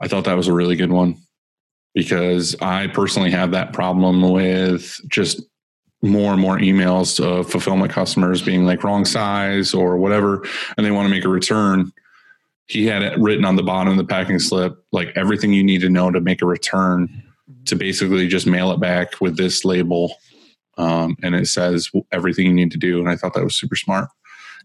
I 0.00 0.06
thought 0.06 0.24
that 0.24 0.36
was 0.36 0.46
a 0.46 0.52
really 0.52 0.76
good 0.76 0.92
one 0.92 1.16
because 1.94 2.54
I 2.60 2.86
personally 2.88 3.30
have 3.30 3.50
that 3.52 3.72
problem 3.72 4.30
with 4.30 5.00
just 5.08 5.40
more 6.08 6.32
and 6.32 6.40
more 6.40 6.58
emails 6.58 7.22
of 7.22 7.50
fulfillment 7.50 7.92
customers 7.92 8.42
being 8.42 8.66
like 8.66 8.84
wrong 8.84 9.04
size 9.04 9.74
or 9.74 9.96
whatever, 9.96 10.44
and 10.76 10.86
they 10.86 10.90
want 10.90 11.06
to 11.06 11.10
make 11.10 11.24
a 11.24 11.28
return. 11.28 11.92
He 12.66 12.86
had 12.86 13.02
it 13.02 13.18
written 13.18 13.44
on 13.44 13.56
the 13.56 13.62
bottom 13.62 13.92
of 13.92 13.96
the 13.98 14.04
packing 14.04 14.38
slip, 14.38 14.84
like 14.92 15.12
everything 15.14 15.52
you 15.52 15.62
need 15.62 15.80
to 15.82 15.88
know 15.88 16.10
to 16.10 16.20
make 16.20 16.42
a 16.42 16.46
return 16.46 17.22
to 17.66 17.76
basically 17.76 18.26
just 18.26 18.46
mail 18.46 18.72
it 18.72 18.80
back 18.80 19.20
with 19.20 19.36
this 19.36 19.64
label. 19.64 20.16
Um, 20.78 21.16
and 21.22 21.34
it 21.34 21.46
says 21.46 21.90
everything 22.12 22.46
you 22.46 22.52
need 22.52 22.72
to 22.72 22.78
do. 22.78 22.98
And 22.98 23.08
I 23.08 23.16
thought 23.16 23.34
that 23.34 23.44
was 23.44 23.56
super 23.56 23.76
smart. 23.76 24.08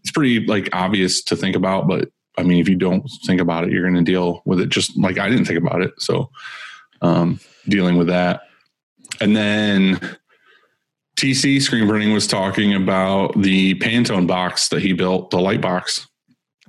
It's 0.00 0.10
pretty 0.10 0.44
like 0.46 0.68
obvious 0.72 1.22
to 1.24 1.36
think 1.36 1.54
about, 1.54 1.86
but 1.86 2.10
I 2.38 2.42
mean, 2.42 2.58
if 2.58 2.68
you 2.68 2.76
don't 2.76 3.08
think 3.26 3.40
about 3.40 3.64
it, 3.64 3.70
you're 3.70 3.88
going 3.88 4.04
to 4.04 4.10
deal 4.10 4.42
with 4.44 4.60
it 4.60 4.68
just 4.68 4.96
like 4.98 5.18
I 5.18 5.28
didn't 5.28 5.44
think 5.44 5.58
about 5.58 5.82
it. 5.82 5.92
So, 5.98 6.30
um, 7.02 7.40
dealing 7.68 7.96
with 7.96 8.08
that. 8.08 8.42
And 9.20 9.36
then 9.36 10.00
TC 11.22 11.62
Screen 11.62 11.88
Printing 11.88 12.12
was 12.12 12.26
talking 12.26 12.74
about 12.74 13.40
the 13.40 13.76
Pantone 13.76 14.26
box 14.26 14.68
that 14.70 14.82
he 14.82 14.92
built, 14.92 15.30
the 15.30 15.38
light 15.38 15.60
box. 15.60 16.08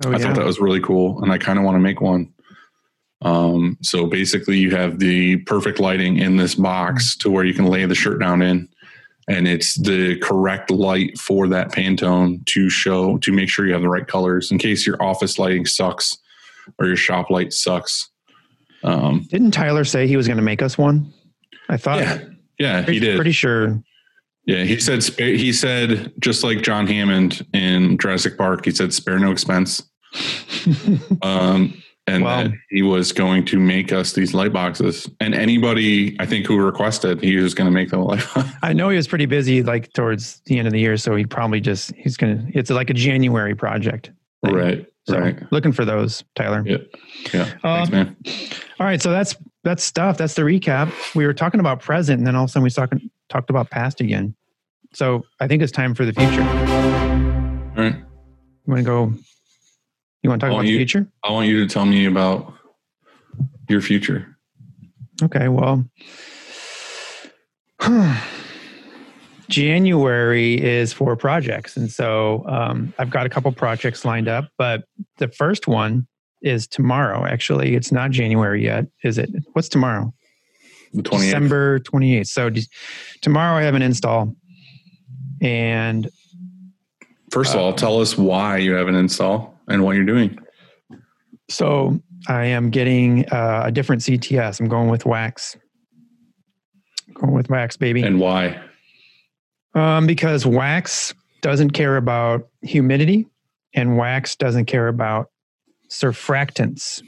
Oh 0.04 0.10
I 0.10 0.12
yeah. 0.12 0.18
thought 0.18 0.36
that 0.36 0.44
was 0.44 0.60
really 0.60 0.78
cool, 0.78 1.20
and 1.24 1.32
I 1.32 1.38
kind 1.38 1.58
of 1.58 1.64
want 1.64 1.74
to 1.74 1.80
make 1.80 2.00
one. 2.00 2.32
Um, 3.22 3.76
so 3.82 4.06
basically, 4.06 4.58
you 4.58 4.70
have 4.70 5.00
the 5.00 5.38
perfect 5.38 5.80
lighting 5.80 6.18
in 6.18 6.36
this 6.36 6.54
box 6.54 7.16
to 7.16 7.32
where 7.32 7.42
you 7.42 7.52
can 7.52 7.64
lay 7.64 7.84
the 7.84 7.96
shirt 7.96 8.20
down 8.20 8.42
in, 8.42 8.68
and 9.28 9.48
it's 9.48 9.74
the 9.74 10.20
correct 10.20 10.70
light 10.70 11.18
for 11.18 11.48
that 11.48 11.72
Pantone 11.72 12.46
to 12.46 12.70
show 12.70 13.18
to 13.18 13.32
make 13.32 13.48
sure 13.48 13.66
you 13.66 13.72
have 13.72 13.82
the 13.82 13.88
right 13.88 14.06
colors 14.06 14.52
in 14.52 14.58
case 14.58 14.86
your 14.86 15.02
office 15.02 15.36
lighting 15.36 15.66
sucks 15.66 16.16
or 16.78 16.86
your 16.86 16.96
shop 16.96 17.28
light 17.28 17.52
sucks. 17.52 18.08
Um, 18.84 19.26
Didn't 19.30 19.50
Tyler 19.50 19.82
say 19.82 20.06
he 20.06 20.16
was 20.16 20.28
going 20.28 20.36
to 20.36 20.44
make 20.44 20.62
us 20.62 20.78
one? 20.78 21.12
I 21.68 21.76
thought. 21.76 21.98
yeah, 21.98 22.20
yeah, 22.56 22.82
he 22.82 23.00
did. 23.00 23.16
Pretty 23.16 23.32
sure. 23.32 23.82
Yeah, 24.46 24.64
he 24.64 24.78
said 24.78 25.02
he 25.02 25.52
said 25.52 26.12
just 26.20 26.44
like 26.44 26.60
John 26.62 26.86
Hammond 26.86 27.46
in 27.54 27.96
Jurassic 27.98 28.36
Park, 28.36 28.64
he 28.66 28.70
said 28.72 28.92
spare 28.92 29.18
no 29.18 29.30
expense. 29.30 29.82
um, 31.22 31.80
and 32.06 32.22
Wow. 32.24 32.42
that 32.44 32.52
he 32.68 32.82
was 32.82 33.12
going 33.12 33.46
to 33.46 33.58
make 33.58 33.90
us 33.92 34.12
these 34.12 34.34
light 34.34 34.52
boxes. 34.52 35.08
And 35.20 35.34
anybody 35.34 36.14
I 36.20 36.26
think 36.26 36.46
who 36.46 36.58
requested, 36.58 37.22
he 37.22 37.36
was 37.36 37.54
going 37.54 37.64
to 37.66 37.70
make 37.70 37.88
them 37.90 38.00
a 38.00 38.04
light 38.04 38.24
box. 38.34 38.50
I 38.62 38.74
know 38.74 38.90
he 38.90 38.96
was 38.96 39.08
pretty 39.08 39.24
busy, 39.26 39.62
like 39.62 39.90
towards 39.94 40.40
the 40.44 40.58
end 40.58 40.66
of 40.68 40.72
the 40.72 40.80
year, 40.80 40.96
so 40.98 41.16
he 41.16 41.24
probably 41.24 41.60
just 41.60 41.94
he's 41.96 42.16
gonna. 42.18 42.44
It's 42.52 42.70
like 42.70 42.90
a 42.90 42.94
January 42.94 43.54
project. 43.54 44.10
thing. 44.44 44.54
right, 44.54 44.86
So 45.08 45.18
right. 45.18 45.38
looking 45.52 45.72
for 45.72 45.86
those, 45.86 46.22
Tyler. 46.34 46.62
Yeah, 46.66 46.76
yeah. 47.32 47.44
Thanks, 47.62 47.64
Um, 47.64 47.90
man. 47.90 48.16
All 48.78 48.86
right, 48.86 49.00
so 49.00 49.10
that's 49.10 49.34
that's 49.62 49.82
stuff. 49.82 50.18
That's 50.18 50.34
the 50.34 50.42
recap. 50.42 50.92
We 51.14 51.24
were 51.24 51.32
talking 51.32 51.60
about 51.60 51.80
present, 51.80 52.18
and 52.18 52.26
then 52.26 52.36
all 52.36 52.44
of 52.44 52.50
a 52.50 52.52
sudden 52.52 52.64
we 52.64 52.70
talked 52.70 52.92
talked 53.34 53.50
about 53.50 53.68
past 53.70 54.00
again. 54.00 54.34
So 54.92 55.24
I 55.40 55.48
think 55.48 55.60
it's 55.62 55.72
time 55.72 55.92
for 55.94 56.04
the 56.04 56.12
future. 56.12 56.42
All 56.42 57.82
right. 57.82 57.96
You 57.96 58.72
want 58.72 58.78
to 58.78 58.84
go? 58.84 59.12
You 60.22 60.30
want 60.30 60.40
to 60.40 60.46
talk 60.46 60.52
Oh, 60.52 60.58
about 60.58 60.66
you- 60.66 60.74
the 60.74 60.78
future? 60.78 61.06
I 61.24 61.32
want 61.32 61.48
you 61.48 61.60
to 61.66 61.72
tell 61.72 61.84
me 61.84 62.06
about 62.06 62.54
your 63.68 63.80
future. 63.80 64.28
Okay, 65.22 65.48
well, 65.48 65.84
January 69.48 70.54
is 70.62 70.92
for 70.92 71.14
projects. 71.16 71.76
And 71.76 71.90
so 71.90 72.44
um, 72.48 72.92
I've 72.98 73.10
got 73.10 73.26
a 73.26 73.28
couple 73.28 73.50
projects 73.52 74.04
lined 74.04 74.26
up, 74.28 74.48
but 74.58 74.84
the 75.18 75.28
first 75.28 75.68
one 75.68 76.06
is 76.42 76.66
tomorrow. 76.66 77.24
Actually, 77.26 77.74
it's 77.74 77.92
not 77.92 78.10
January 78.10 78.64
yet, 78.64 78.86
is 79.02 79.18
it? 79.18 79.30
What's 79.52 79.68
tomorrow? 79.68 80.12
The 80.94 81.02
28th. 81.02 81.20
December 81.20 81.78
28th. 81.80 82.26
So 82.28 82.50
de- 82.50 82.66
tomorrow 83.20 83.56
I 83.58 83.62
have 83.62 83.74
an 83.74 83.82
install. 83.82 84.34
And 85.42 86.08
First 87.30 87.54
of 87.54 87.60
all, 87.60 87.72
tell 87.72 88.00
us 88.00 88.16
why 88.16 88.58
you 88.58 88.72
have 88.74 88.86
an 88.86 88.94
install 88.94 89.58
and 89.66 89.82
what 89.82 89.96
you're 89.96 90.04
doing. 90.04 90.38
so 91.50 92.00
I 92.28 92.44
am 92.46 92.70
getting 92.70 93.26
uh, 93.30 93.64
a 93.66 93.72
different 93.72 94.02
CTS. 94.02 94.60
I'm 94.60 94.68
going 94.68 94.88
with 94.88 95.04
wax. 95.04 95.56
Going 97.14 97.32
with 97.34 97.50
wax, 97.50 97.76
baby. 97.76 98.02
And 98.02 98.20
why? 98.20 98.60
Um, 99.74 100.06
because 100.06 100.46
wax 100.46 101.12
doesn't 101.42 101.70
care 101.70 101.96
about 101.96 102.48
humidity 102.62 103.26
and 103.74 103.98
wax 103.98 104.36
doesn't 104.36 104.66
care 104.66 104.86
about 104.88 105.26
surfactants. 105.90 107.02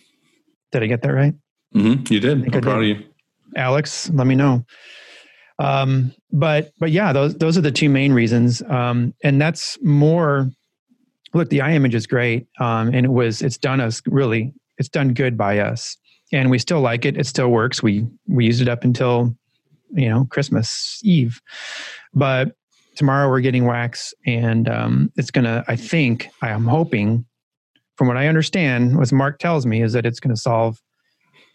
Did 0.73 0.83
I 0.83 0.87
get 0.87 1.03
that 1.03 1.13
right? 1.15 1.35
hmm 1.73 1.95
You 2.11 2.19
did. 2.21 2.43
I'm 2.43 2.55
I 2.55 2.61
proud 2.61 2.81
did. 2.81 2.91
of 2.91 2.99
you. 3.01 3.05
Alex, 3.57 4.11
let 4.11 4.27
me 4.27 4.35
know. 4.35 4.65
Um, 5.59 6.13
but 6.33 6.73
but 6.79 6.91
yeah, 6.91 7.13
those 7.13 7.35
those 7.37 7.57
are 7.57 7.63
the 7.63 7.73
two 7.73 7.89
main 7.89 8.13
reasons. 8.13 8.63
Um, 8.63 9.15
and 9.25 9.41
that's 9.41 9.79
more 9.83 10.51
look, 11.33 11.49
the 11.51 11.61
i-Image 11.61 11.95
is 11.95 12.07
great. 12.07 12.47
Um, 12.61 12.89
and 12.89 13.05
it 13.07 13.13
was 13.13 13.43
it's 13.43 13.59
done 13.59 13.81
us 13.81 14.03
really, 14.07 14.53
it's 14.79 14.89
done 14.89 15.15
good 15.15 15.37
by 15.37 15.59
us. 15.59 15.97
And 16.33 16.51
we 16.51 16.59
still 16.59 16.81
like 16.81 17.05
it. 17.05 17.17
It 17.17 17.27
still 17.27 17.49
works. 17.49 17.83
We 17.83 18.07
we 18.29 18.45
used 18.47 18.61
it 18.61 18.69
up 18.69 18.85
until 18.85 19.37
you 19.93 20.09
know 20.09 20.27
Christmas 20.31 21.01
Eve. 21.05 21.41
But 22.13 22.53
tomorrow 22.97 23.29
we're 23.29 23.41
getting 23.41 23.67
wax 23.67 24.13
and 24.27 24.69
um, 24.69 25.13
it's 25.17 25.31
gonna, 25.31 25.65
I 25.69 25.77
think, 25.77 26.29
I 26.43 26.49
am 26.49 26.65
hoping, 26.65 27.27
from 27.97 28.09
what 28.09 28.17
I 28.17 28.27
understand, 28.27 28.97
what 28.97 29.13
Mark 29.13 29.39
tells 29.39 29.67
me 29.67 29.83
is 29.83 29.93
that 29.93 30.07
it's 30.07 30.19
gonna 30.19 30.37
solve 30.37 30.81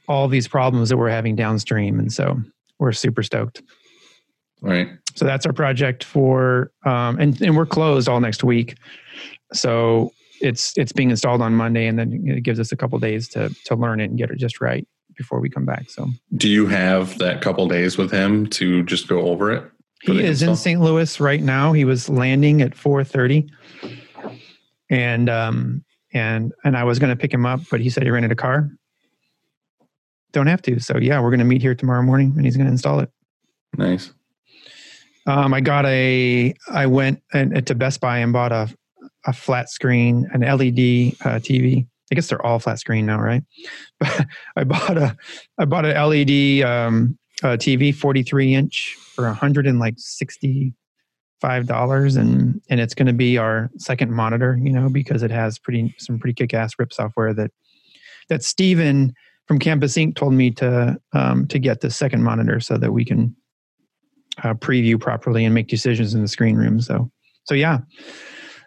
all 0.07 0.28
these 0.28 0.48
problems 0.48 0.90
that 0.90 0.98
we're 0.98 1.10
having 1.10 1.36
downstream. 1.36 1.99
And 1.99 2.11
so 2.11 2.40
we're 2.80 2.91
super 2.91 3.23
stoked. 3.23 3.61
Right. 4.61 4.90
So 5.15 5.26
that's 5.26 5.45
our 5.45 5.53
project 5.53 6.03
for, 6.03 6.72
um, 6.86 7.19
and 7.19 7.40
and 7.41 7.57
we're 7.57 7.65
closed 7.65 8.07
all 8.07 8.19
next 8.19 8.44
week. 8.44 8.78
So 9.53 10.11
it's 10.40 10.73
it's 10.78 10.91
being 10.91 11.10
installed 11.10 11.41
on 11.41 11.53
Monday, 11.56 11.88
and 11.88 11.98
then 11.98 12.23
it 12.28 12.41
gives 12.44 12.60
us 12.60 12.72
a 12.72 12.76
couple 12.76 12.98
days 12.99 13.28
to 13.30 13.49
to 13.65 13.76
learn 13.76 13.99
it 13.99 14.06
and 14.06 14.18
get 14.18 14.30
it 14.30 14.38
just 14.38 14.61
right 14.61 14.88
before 15.15 15.40
we 15.40 15.49
come 15.49 15.65
back. 15.65 15.90
So 15.90 16.07
Do 16.38 16.49
you 16.49 16.68
have 16.68 17.18
that 17.18 17.41
couple 17.41 17.68
days 17.68 17.98
with 17.98 18.11
him 18.11 18.48
to 18.48 18.84
just 18.84 19.07
go 19.07 19.22
over 19.22 19.52
it? 19.52 19.64
he 20.03 20.23
is 20.23 20.41
in? 20.41 20.56
St. 20.56 20.82
Louis 20.82 21.19
right 21.19 21.41
now. 21.41 21.73
He 21.73 21.86
was 21.86 22.10
landing 22.10 22.61
at 22.61 22.73
four 22.76 23.03
thirty, 23.03 23.49
and 24.90 25.30
um 25.30 25.84
and 26.14 26.53
and 26.64 26.78
I 26.78 26.84
was 26.84 26.99
going 26.99 27.10
to 27.10 27.15
pick 27.15 27.34
him 27.34 27.45
up, 27.45 27.61
but 27.69 27.80
he 27.82 27.90
said 27.90 28.03
he 28.03 28.10
rented 28.10 28.32
a 28.32 28.36
car. 28.36 28.69
Don't 30.32 30.48
have 30.48 30.62
to. 30.64 30.80
So 30.80 30.98
yeah, 30.98 31.20
we're 31.20 31.30
going 31.30 31.40
to 31.40 31.45
meet 31.45 31.62
here 31.62 31.76
tomorrow 31.76 32.02
morning, 32.03 32.34
and 32.36 32.45
he's 32.45 32.56
going 32.56 32.68
to 32.68 32.72
install 32.72 32.99
it. 32.99 33.10
Nice. 33.78 34.14
Um, 35.26 35.53
I 35.53 35.62
got 35.62 35.86
a. 35.86 36.53
I 36.70 36.86
went 36.86 37.22
and, 37.34 37.66
to 37.68 37.76
Best 37.76 38.02
Buy 38.02 38.20
and 38.20 38.34
bought 38.34 38.52
a 38.52 38.74
a 39.26 39.34
flat 39.34 39.70
screen, 39.70 40.28
an 40.34 40.41
LED 40.41 41.16
uh, 41.24 41.40
TV. 41.40 41.88
I 42.12 42.16
guess 42.16 42.28
they're 42.28 42.45
all 42.45 42.60
flat 42.60 42.80
screen 42.80 43.06
now, 43.06 43.20
right? 43.20 43.44
But 43.99 44.26
I 44.56 44.64
bought 44.64 44.98
a 44.98 45.16
I 45.58 45.66
bought 45.66 45.86
an 45.86 45.95
LED 45.95 46.64
um, 46.66 47.18
uh, 47.44 47.58
TV, 47.58 47.94
43 47.94 48.53
inch, 48.53 48.98
for 49.14 49.28
a 49.28 49.34
hundred 49.34 49.68
and 49.68 49.80
like 49.80 49.95
sixty 49.98 50.74
five 51.40 51.68
dollars, 51.68 52.16
and 52.16 52.62
and 52.70 52.80
it's 52.80 52.94
going 52.94 53.08
to 53.08 53.14
be 53.14 53.38
our 53.38 53.70
second 53.78 54.12
monitor, 54.12 54.58
you 54.62 54.72
know, 54.72 54.90
because 54.90 55.24
it 55.24 55.32
has 55.32 55.60
pretty 55.60 55.94
some 55.98 56.20
pretty 56.20 56.34
kick 56.34 56.53
ass 56.53 56.74
rip 56.78 56.94
software 56.94 57.34
that 57.34 57.52
that 58.30 58.44
Steven 58.44 59.14
from 59.52 59.60
Campus 59.60 59.98
Inc. 59.98 60.15
told 60.15 60.32
me 60.32 60.49
to 60.49 60.98
um, 61.11 61.45
to 61.48 61.60
get 61.60 61.82
the 61.82 61.91
second 61.91 62.23
monitor 62.23 62.61
so 62.61 62.78
that 62.78 62.94
we 62.94 63.03
can 63.03 63.36
uh, 64.45 64.53
preview 64.53 64.98
properly 64.98 65.44
and 65.44 65.53
make 65.53 65.68
decisions 65.68 66.14
in 66.14 66.22
the 66.22 66.28
screen 66.30 66.56
room. 66.56 66.80
So, 66.80 67.11
so 67.44 67.53
yeah, 67.53 67.80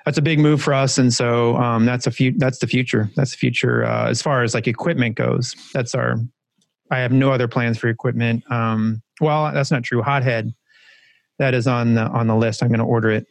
that's 0.05 0.19
a 0.19 0.21
big 0.21 0.39
move 0.39 0.61
for 0.61 0.75
us, 0.75 0.99
and 0.99 1.11
so 1.11 1.57
um, 1.57 1.87
that's 1.87 2.07
a 2.07 2.11
few. 2.11 2.33
That's 2.37 2.59
the 2.59 2.67
future. 2.67 3.09
That's 3.17 3.31
the 3.31 3.39
future 3.39 3.87
uh, 3.87 4.11
as 4.11 4.21
far 4.21 4.43
as 4.43 4.53
like 4.53 4.67
equipment 4.67 5.17
goes. 5.17 5.55
That's 5.73 5.95
our. 5.95 6.17
I 6.91 6.99
have 6.99 7.13
no 7.13 7.33
other 7.33 7.49
plans 7.49 7.79
for 7.79 7.89
equipment. 7.89 8.45
Um, 8.53 9.01
well, 9.23 9.51
that's 9.55 9.71
not 9.71 9.85
true. 9.85 10.03
Hothead, 10.03 10.53
that 11.39 11.55
is 11.55 11.67
on 11.67 11.95
the 11.95 12.03
on 12.09 12.27
the 12.27 12.37
list. 12.37 12.63
I'm 12.63 12.69
going 12.69 12.79
to 12.81 12.85
order 12.85 13.09
it. 13.09 13.27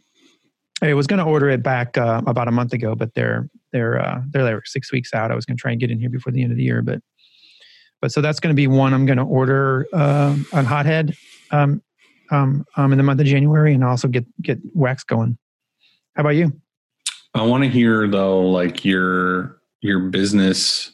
I 0.82 0.96
was 0.96 1.06
going 1.06 1.20
to 1.20 1.26
order 1.26 1.52
it 1.52 1.62
back 1.62 2.00
uh, 2.00 2.24
about 2.26 2.48
a 2.48 2.52
month 2.52 2.74
ago, 2.74 2.96
but 2.96 3.14
they're 3.14 3.48
they're 3.72 4.02
uh, 4.02 4.24
they're 4.32 4.44
like 4.44 4.66
six 4.66 4.92
weeks 4.92 5.14
out. 5.14 5.32
I 5.32 5.36
was 5.36 5.46
going 5.46 5.56
to 5.56 5.62
try 5.62 5.70
and 5.70 5.80
get 5.80 5.92
in 5.92 6.00
here 6.00 6.10
before 6.10 6.34
the 6.34 6.42
end 6.42 6.52
of 6.52 6.58
the 6.58 6.64
year, 6.64 6.82
but 6.82 7.00
but 8.04 8.12
so 8.12 8.20
that's 8.20 8.42
going 8.42 8.54
to 8.54 8.54
be 8.54 8.68
one 8.68 8.94
I'm 8.94 9.06
going 9.06 9.18
to 9.18 9.24
order 9.24 9.88
uh, 9.94 10.36
on 10.52 10.66
Hothead. 10.66 11.16
Um, 11.52 11.82
um, 12.32 12.66
um, 12.76 12.92
in 12.92 12.98
the 12.98 13.04
month 13.04 13.22
of 13.22 13.26
January 13.26 13.74
and 13.74 13.82
also 13.82 14.10
get 14.10 14.26
get 14.42 14.60
wax 14.74 15.06
going. 15.06 15.38
How 16.18 16.22
about 16.22 16.36
you? 16.36 16.52
I 17.34 17.44
want 17.44 17.64
to 17.64 17.70
hear 17.70 18.06
though, 18.10 18.42
like 18.42 18.84
your 18.84 19.62
your 19.80 20.10
business 20.10 20.92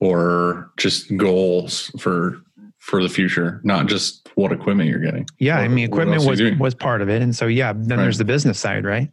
or 0.00 0.72
just 0.78 1.14
goals 1.18 1.90
for 2.00 2.40
for 2.78 3.02
the 3.02 3.10
future, 3.10 3.60
not 3.62 3.86
just 3.86 4.30
what 4.34 4.52
equipment 4.52 4.88
you're 4.88 5.00
getting. 5.00 5.26
Yeah, 5.38 5.58
I 5.58 5.68
mean, 5.68 5.84
equipment 5.84 6.22
else 6.22 6.40
are 6.40 6.42
you 6.42 6.52
was 6.52 6.60
was 6.60 6.74
part 6.74 7.02
of 7.02 7.10
it, 7.10 7.20
and 7.20 7.36
so 7.36 7.46
yeah. 7.46 7.74
Then 7.74 7.98
Right. 7.98 8.04
there's 8.04 8.16
the 8.16 8.24
business 8.24 8.58
side, 8.58 8.86
right? 8.86 9.10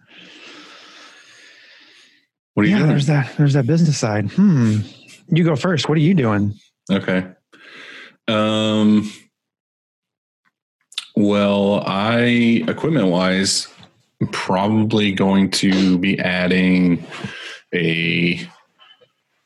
What 2.54 2.64
are 2.64 2.70
you 2.70 2.76
yeah, 2.76 2.78
doing? 2.78 2.90
there's 2.92 3.08
that. 3.08 3.36
There's 3.36 3.54
that 3.56 3.68
business 3.68 3.98
side. 3.98 4.32
Hmm. 4.32 4.78
You 5.28 5.44
go 5.44 5.58
first. 5.58 5.90
What 5.90 5.98
are 5.98 6.02
you 6.02 6.14
doing? 6.14 6.58
Okay. 6.90 7.28
Um. 8.28 9.12
Well, 11.16 11.84
I 11.86 12.64
equipment 12.68 13.08
wise, 13.08 13.68
probably 14.32 15.12
going 15.12 15.52
to 15.52 15.98
be 15.98 16.18
adding 16.20 17.06
a 17.74 18.40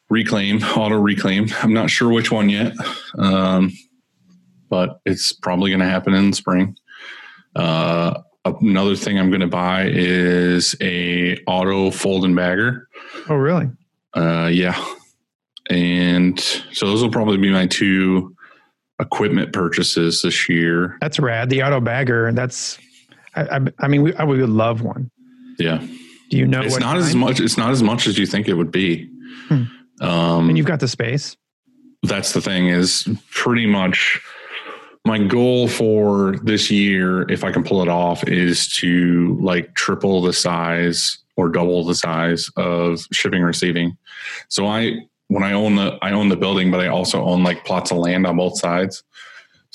reclaim, 0.09 0.61
auto 0.77 0.95
reclaim. 0.95 1.47
I'm 1.61 1.73
not 1.73 1.89
sure 1.89 2.11
which 2.11 2.31
one 2.31 2.49
yet, 2.49 2.73
um, 3.17 3.71
but 4.69 4.99
it's 5.05 5.33
probably 5.33 5.71
going 5.71 5.79
to 5.79 5.89
happen 5.89 6.13
in 6.13 6.29
the 6.29 6.35
spring. 6.35 6.75
Uh, 7.55 8.21
another 8.45 8.95
thing 8.95 9.17
I'm 9.17 9.29
going 9.29 9.41
to 9.41 9.47
buy 9.47 9.87
is 9.87 10.75
a 10.81 11.37
auto 11.47 11.91
fold 11.91 12.25
and 12.25 12.35
bagger. 12.35 12.87
Oh, 13.29 13.35
really? 13.35 13.69
Uh, 14.13 14.49
yeah. 14.51 14.83
And 15.69 16.39
so 16.39 16.87
those 16.87 17.01
will 17.01 17.11
probably 17.11 17.37
be 17.37 17.51
my 17.51 17.67
two 17.67 18.35
equipment 18.99 19.53
purchases 19.53 20.21
this 20.21 20.49
year. 20.49 20.97
That's 21.01 21.19
rad. 21.19 21.49
The 21.49 21.63
auto 21.63 21.79
bagger. 21.79 22.31
That's. 22.33 22.77
I. 23.35 23.43
I, 23.57 23.59
I 23.79 23.87
mean, 23.87 24.03
we, 24.03 24.13
I 24.15 24.23
would 24.23 24.39
love 24.49 24.81
one. 24.81 25.09
Yeah. 25.57 25.85
Do 26.29 26.37
you 26.37 26.47
know? 26.47 26.61
It's 26.61 26.73
what 26.73 26.81
not 26.81 26.97
as 26.97 27.15
much, 27.15 27.39
it's 27.39 27.57
not 27.57 27.71
as 27.71 27.81
much 27.83 28.07
as 28.07 28.17
you 28.17 28.25
think 28.25 28.47
it 28.47 28.53
would 28.55 28.71
be. 28.71 29.09
Hmm. 29.47 29.63
Um, 30.01 30.49
And 30.49 30.57
you've 30.57 30.67
got 30.67 30.79
the 30.79 30.87
space. 30.87 31.37
that's 32.03 32.33
the 32.33 32.41
thing 32.41 32.67
is 32.67 33.07
pretty 33.31 33.65
much 33.65 34.19
my 35.05 35.19
goal 35.19 35.67
for 35.67 36.37
this 36.43 36.71
year, 36.71 37.29
if 37.29 37.43
I 37.43 37.51
can 37.51 37.63
pull 37.63 37.81
it 37.81 37.89
off, 37.89 38.27
is 38.27 38.67
to 38.77 39.37
like 39.41 39.75
triple 39.75 40.21
the 40.21 40.33
size 40.33 41.17
or 41.35 41.49
double 41.49 41.83
the 41.83 41.95
size 41.95 42.49
of 42.57 43.05
shipping 43.11 43.43
receiving. 43.43 43.97
So 44.49 44.65
I 44.67 44.99
when 45.27 45.43
I 45.43 45.53
own 45.53 45.75
the 45.75 45.97
I 46.01 46.11
own 46.11 46.29
the 46.29 46.35
building, 46.35 46.71
but 46.71 46.79
I 46.79 46.87
also 46.87 47.23
own 47.23 47.43
like 47.43 47.65
plots 47.65 47.91
of 47.91 47.97
land 47.97 48.27
on 48.27 48.37
both 48.37 48.57
sides. 48.59 49.03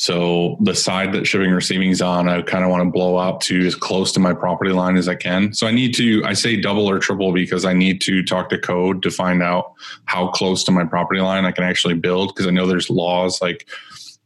So 0.00 0.56
the 0.60 0.76
side 0.76 1.12
that 1.14 1.26
shipping 1.26 1.50
receiving 1.50 1.90
is 1.90 2.00
on, 2.00 2.28
I 2.28 2.40
kind 2.42 2.62
of 2.62 2.70
want 2.70 2.84
to 2.84 2.90
blow 2.90 3.18
out 3.18 3.40
to 3.42 3.66
as 3.66 3.74
close 3.74 4.12
to 4.12 4.20
my 4.20 4.32
property 4.32 4.70
line 4.70 4.96
as 4.96 5.08
I 5.08 5.16
can. 5.16 5.52
So 5.52 5.66
I 5.66 5.72
need 5.72 5.92
to, 5.96 6.22
I 6.24 6.34
say 6.34 6.56
double 6.56 6.88
or 6.88 7.00
triple 7.00 7.32
because 7.32 7.64
I 7.64 7.72
need 7.72 8.00
to 8.02 8.22
talk 8.22 8.48
to 8.50 8.58
code 8.58 9.02
to 9.02 9.10
find 9.10 9.42
out 9.42 9.72
how 10.04 10.28
close 10.28 10.62
to 10.64 10.70
my 10.70 10.84
property 10.84 11.20
line 11.20 11.44
I 11.44 11.50
can 11.50 11.64
actually 11.64 11.94
build 11.94 12.32
because 12.32 12.46
I 12.46 12.50
know 12.50 12.68
there's 12.68 12.88
laws 12.88 13.42
like 13.42 13.66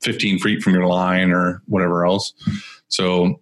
15 0.02 0.40
feet 0.40 0.62
from 0.62 0.74
your 0.74 0.86
line 0.86 1.30
or 1.30 1.62
whatever 1.68 2.04
else. 2.04 2.34
So 2.88 3.40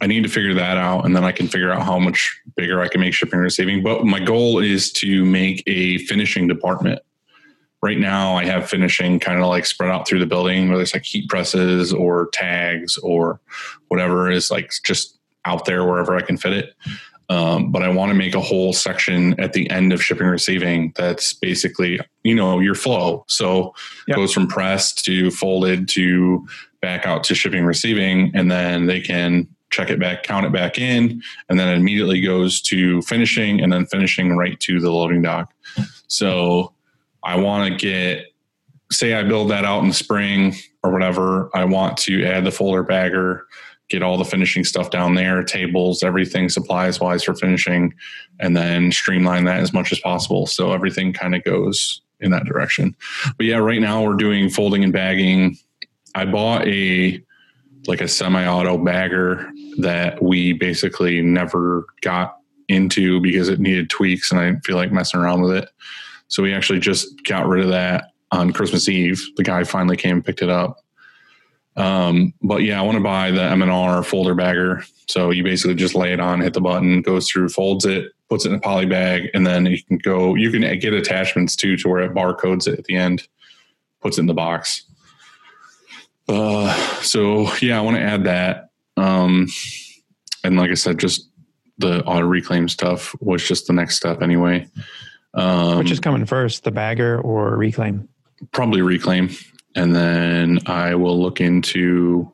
I 0.00 0.08
need 0.08 0.24
to 0.24 0.28
figure 0.28 0.54
that 0.54 0.76
out 0.76 1.04
and 1.06 1.14
then 1.14 1.22
I 1.22 1.30
can 1.30 1.46
figure 1.46 1.70
out 1.70 1.82
how 1.82 2.00
much 2.00 2.36
bigger 2.56 2.80
I 2.80 2.88
can 2.88 3.00
make 3.00 3.14
shipping 3.14 3.34
and 3.34 3.42
receiving. 3.42 3.80
But 3.80 4.04
my 4.04 4.18
goal 4.18 4.58
is 4.58 4.90
to 4.94 5.24
make 5.24 5.62
a 5.68 5.98
finishing 5.98 6.48
department. 6.48 7.00
Right 7.82 7.98
now, 7.98 8.36
I 8.36 8.44
have 8.44 8.68
finishing 8.68 9.18
kind 9.18 9.40
of 9.40 9.46
like 9.46 9.64
spread 9.64 9.90
out 9.90 10.06
through 10.06 10.20
the 10.20 10.26
building, 10.26 10.68
whether 10.68 10.82
it's 10.82 10.92
like 10.92 11.04
heat 11.04 11.28
presses 11.28 11.92
or 11.92 12.28
tags 12.32 12.98
or 12.98 13.40
whatever 13.88 14.30
is 14.30 14.50
like 14.50 14.70
just 14.84 15.18
out 15.46 15.64
there 15.64 15.86
wherever 15.86 16.14
I 16.14 16.20
can 16.20 16.36
fit 16.36 16.52
it. 16.52 16.74
Um, 17.30 17.70
but 17.70 17.82
I 17.82 17.88
want 17.88 18.10
to 18.10 18.14
make 18.14 18.34
a 18.34 18.40
whole 18.40 18.72
section 18.72 19.38
at 19.38 19.52
the 19.52 19.70
end 19.70 19.92
of 19.92 20.02
shipping 20.02 20.26
receiving 20.26 20.92
that's 20.96 21.32
basically, 21.32 22.00
you 22.24 22.34
know, 22.34 22.58
your 22.58 22.74
flow. 22.74 23.24
So 23.28 23.72
Yep. 24.08 24.16
goes 24.16 24.32
from 24.32 24.48
press 24.48 24.92
to 25.04 25.30
folded 25.30 25.88
to 25.90 26.46
back 26.82 27.06
out 27.06 27.22
to 27.24 27.34
shipping 27.34 27.64
receiving, 27.64 28.32
and 28.34 28.50
then 28.50 28.86
they 28.86 29.00
can 29.00 29.46
check 29.70 29.90
it 29.90 30.00
back, 30.00 30.24
count 30.24 30.44
it 30.44 30.52
back 30.52 30.76
in, 30.76 31.22
and 31.48 31.58
then 31.58 31.68
it 31.68 31.76
immediately 31.76 32.20
goes 32.20 32.60
to 32.62 33.00
finishing 33.02 33.60
and 33.60 33.72
then 33.72 33.86
finishing 33.86 34.36
right 34.36 34.58
to 34.60 34.80
the 34.80 34.90
loading 34.90 35.22
dock. 35.22 35.54
So 36.08 36.72
I 37.22 37.36
want 37.36 37.70
to 37.70 37.76
get, 37.76 38.26
say, 38.90 39.14
I 39.14 39.22
build 39.22 39.50
that 39.50 39.64
out 39.64 39.84
in 39.84 39.92
spring 39.92 40.54
or 40.82 40.90
whatever. 40.92 41.50
I 41.54 41.64
want 41.64 41.96
to 41.98 42.24
add 42.24 42.44
the 42.44 42.50
folder 42.50 42.82
bagger, 42.82 43.46
get 43.88 44.02
all 44.02 44.16
the 44.16 44.24
finishing 44.24 44.64
stuff 44.64 44.90
down 44.90 45.14
there, 45.14 45.42
tables, 45.42 46.02
everything 46.02 46.48
supplies 46.48 47.00
wise 47.00 47.24
for 47.24 47.34
finishing, 47.34 47.92
and 48.38 48.56
then 48.56 48.92
streamline 48.92 49.44
that 49.44 49.60
as 49.60 49.72
much 49.72 49.92
as 49.92 50.00
possible. 50.00 50.46
So 50.46 50.72
everything 50.72 51.12
kind 51.12 51.34
of 51.34 51.44
goes 51.44 52.00
in 52.20 52.30
that 52.30 52.44
direction. 52.44 52.94
But 53.36 53.46
yeah, 53.46 53.56
right 53.56 53.80
now 53.80 54.04
we're 54.04 54.14
doing 54.14 54.50
folding 54.50 54.84
and 54.84 54.92
bagging. 54.92 55.56
I 56.14 56.24
bought 56.24 56.66
a 56.66 57.22
like 57.86 58.02
a 58.02 58.08
semi-auto 58.08 58.76
bagger 58.78 59.50
that 59.78 60.22
we 60.22 60.52
basically 60.52 61.22
never 61.22 61.86
got 62.02 62.36
into 62.68 63.20
because 63.20 63.48
it 63.48 63.58
needed 63.58 63.88
tweaks 63.90 64.30
and 64.30 64.38
I 64.38 64.46
didn't 64.46 64.66
feel 64.66 64.76
like 64.76 64.92
messing 64.92 65.18
around 65.18 65.42
with 65.42 65.52
it. 65.52 65.70
So 66.30 66.42
we 66.42 66.54
actually 66.54 66.78
just 66.78 67.24
got 67.24 67.46
rid 67.46 67.62
of 67.62 67.70
that 67.70 68.12
on 68.30 68.52
Christmas 68.52 68.88
Eve. 68.88 69.22
The 69.36 69.42
guy 69.42 69.64
finally 69.64 69.96
came 69.96 70.16
and 70.16 70.24
picked 70.24 70.42
it 70.42 70.48
up. 70.48 70.78
Um, 71.76 72.32
but 72.40 72.62
yeah, 72.62 72.78
I 72.78 72.82
want 72.82 72.96
to 72.96 73.04
buy 73.04 73.30
the 73.30 73.42
M&R 73.42 74.02
folder 74.02 74.34
bagger. 74.34 74.84
So 75.08 75.30
you 75.30 75.42
basically 75.42 75.74
just 75.74 75.94
lay 75.94 76.12
it 76.12 76.20
on, 76.20 76.40
hit 76.40 76.54
the 76.54 76.60
button, 76.60 77.02
goes 77.02 77.28
through, 77.28 77.48
folds 77.48 77.84
it, 77.84 78.12
puts 78.28 78.46
it 78.46 78.50
in 78.50 78.56
a 78.56 78.60
poly 78.60 78.86
bag, 78.86 79.28
and 79.34 79.46
then 79.46 79.66
you 79.66 79.82
can 79.82 79.98
go, 79.98 80.34
you 80.36 80.50
can 80.50 80.62
get 80.78 80.92
attachments 80.92 81.56
too 81.56 81.76
to 81.78 81.88
where 81.88 82.00
it 82.00 82.14
barcodes 82.14 82.68
it 82.68 82.78
at 82.78 82.84
the 82.84 82.96
end, 82.96 83.26
puts 84.00 84.18
it 84.18 84.22
in 84.22 84.26
the 84.26 84.34
box. 84.34 84.84
Uh, 86.28 86.72
so 87.02 87.52
yeah, 87.56 87.76
I 87.76 87.82
want 87.82 87.96
to 87.96 88.02
add 88.02 88.24
that. 88.24 88.70
Um, 88.96 89.48
and 90.44 90.56
like 90.56 90.70
I 90.70 90.74
said, 90.74 90.98
just 90.98 91.28
the 91.78 92.04
auto 92.04 92.26
reclaim 92.26 92.68
stuff 92.68 93.16
was 93.20 93.46
just 93.46 93.66
the 93.66 93.72
next 93.72 93.96
step 93.96 94.22
anyway. 94.22 94.68
Um, 95.34 95.78
Which 95.78 95.90
is 95.90 96.00
coming 96.00 96.26
first, 96.26 96.64
the 96.64 96.70
bagger 96.70 97.20
or 97.20 97.56
reclaim? 97.56 98.08
probably 98.52 98.80
reclaim 98.80 99.28
and 99.76 99.94
then 99.94 100.58
i 100.64 100.94
will 100.94 101.20
look 101.20 101.42
into 101.42 102.32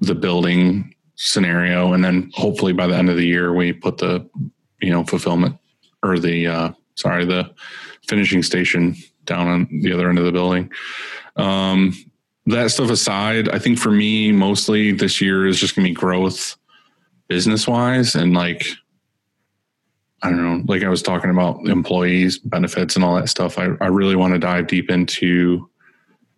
the 0.00 0.14
building 0.14 0.94
scenario, 1.16 1.92
and 1.92 2.04
then 2.04 2.30
hopefully 2.34 2.72
by 2.72 2.86
the 2.86 2.94
end 2.94 3.08
of 3.08 3.16
the 3.16 3.26
year 3.26 3.52
we 3.52 3.72
put 3.72 3.98
the 3.98 4.28
you 4.80 4.90
know 4.90 5.04
fulfillment 5.04 5.56
or 6.02 6.18
the 6.18 6.46
uh, 6.46 6.72
sorry 6.94 7.24
the 7.24 7.50
finishing 8.06 8.42
station 8.42 8.94
down 9.24 9.48
on 9.48 9.68
the 9.82 9.92
other 9.92 10.08
end 10.08 10.18
of 10.18 10.24
the 10.24 10.32
building. 10.32 10.70
Um, 11.36 11.94
that 12.46 12.70
stuff 12.70 12.90
aside, 12.90 13.48
I 13.48 13.58
think 13.58 13.78
for 13.78 13.90
me 13.90 14.30
mostly 14.30 14.92
this 14.92 15.20
year 15.20 15.46
is 15.46 15.58
just 15.58 15.74
gonna 15.74 15.88
be 15.88 15.94
growth 15.94 16.56
business 17.28 17.66
wise 17.66 18.14
and 18.14 18.34
like 18.34 18.68
I 20.26 20.30
don't 20.30 20.66
know, 20.66 20.72
like 20.72 20.82
I 20.82 20.88
was 20.88 21.02
talking 21.02 21.30
about 21.30 21.66
employees, 21.66 22.38
benefits, 22.38 22.96
and 22.96 23.04
all 23.04 23.16
that 23.16 23.28
stuff. 23.28 23.58
I, 23.58 23.68
I 23.80 23.86
really 23.86 24.16
want 24.16 24.34
to 24.34 24.38
dive 24.38 24.66
deep 24.66 24.90
into 24.90 25.68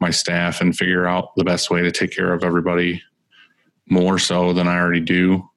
my 0.00 0.10
staff 0.10 0.60
and 0.60 0.76
figure 0.76 1.06
out 1.06 1.34
the 1.36 1.44
best 1.44 1.70
way 1.70 1.82
to 1.82 1.90
take 1.90 2.12
care 2.12 2.32
of 2.32 2.44
everybody 2.44 3.02
more 3.88 4.18
so 4.18 4.52
than 4.52 4.68
I 4.68 4.78
already 4.78 5.00
do. 5.00 5.48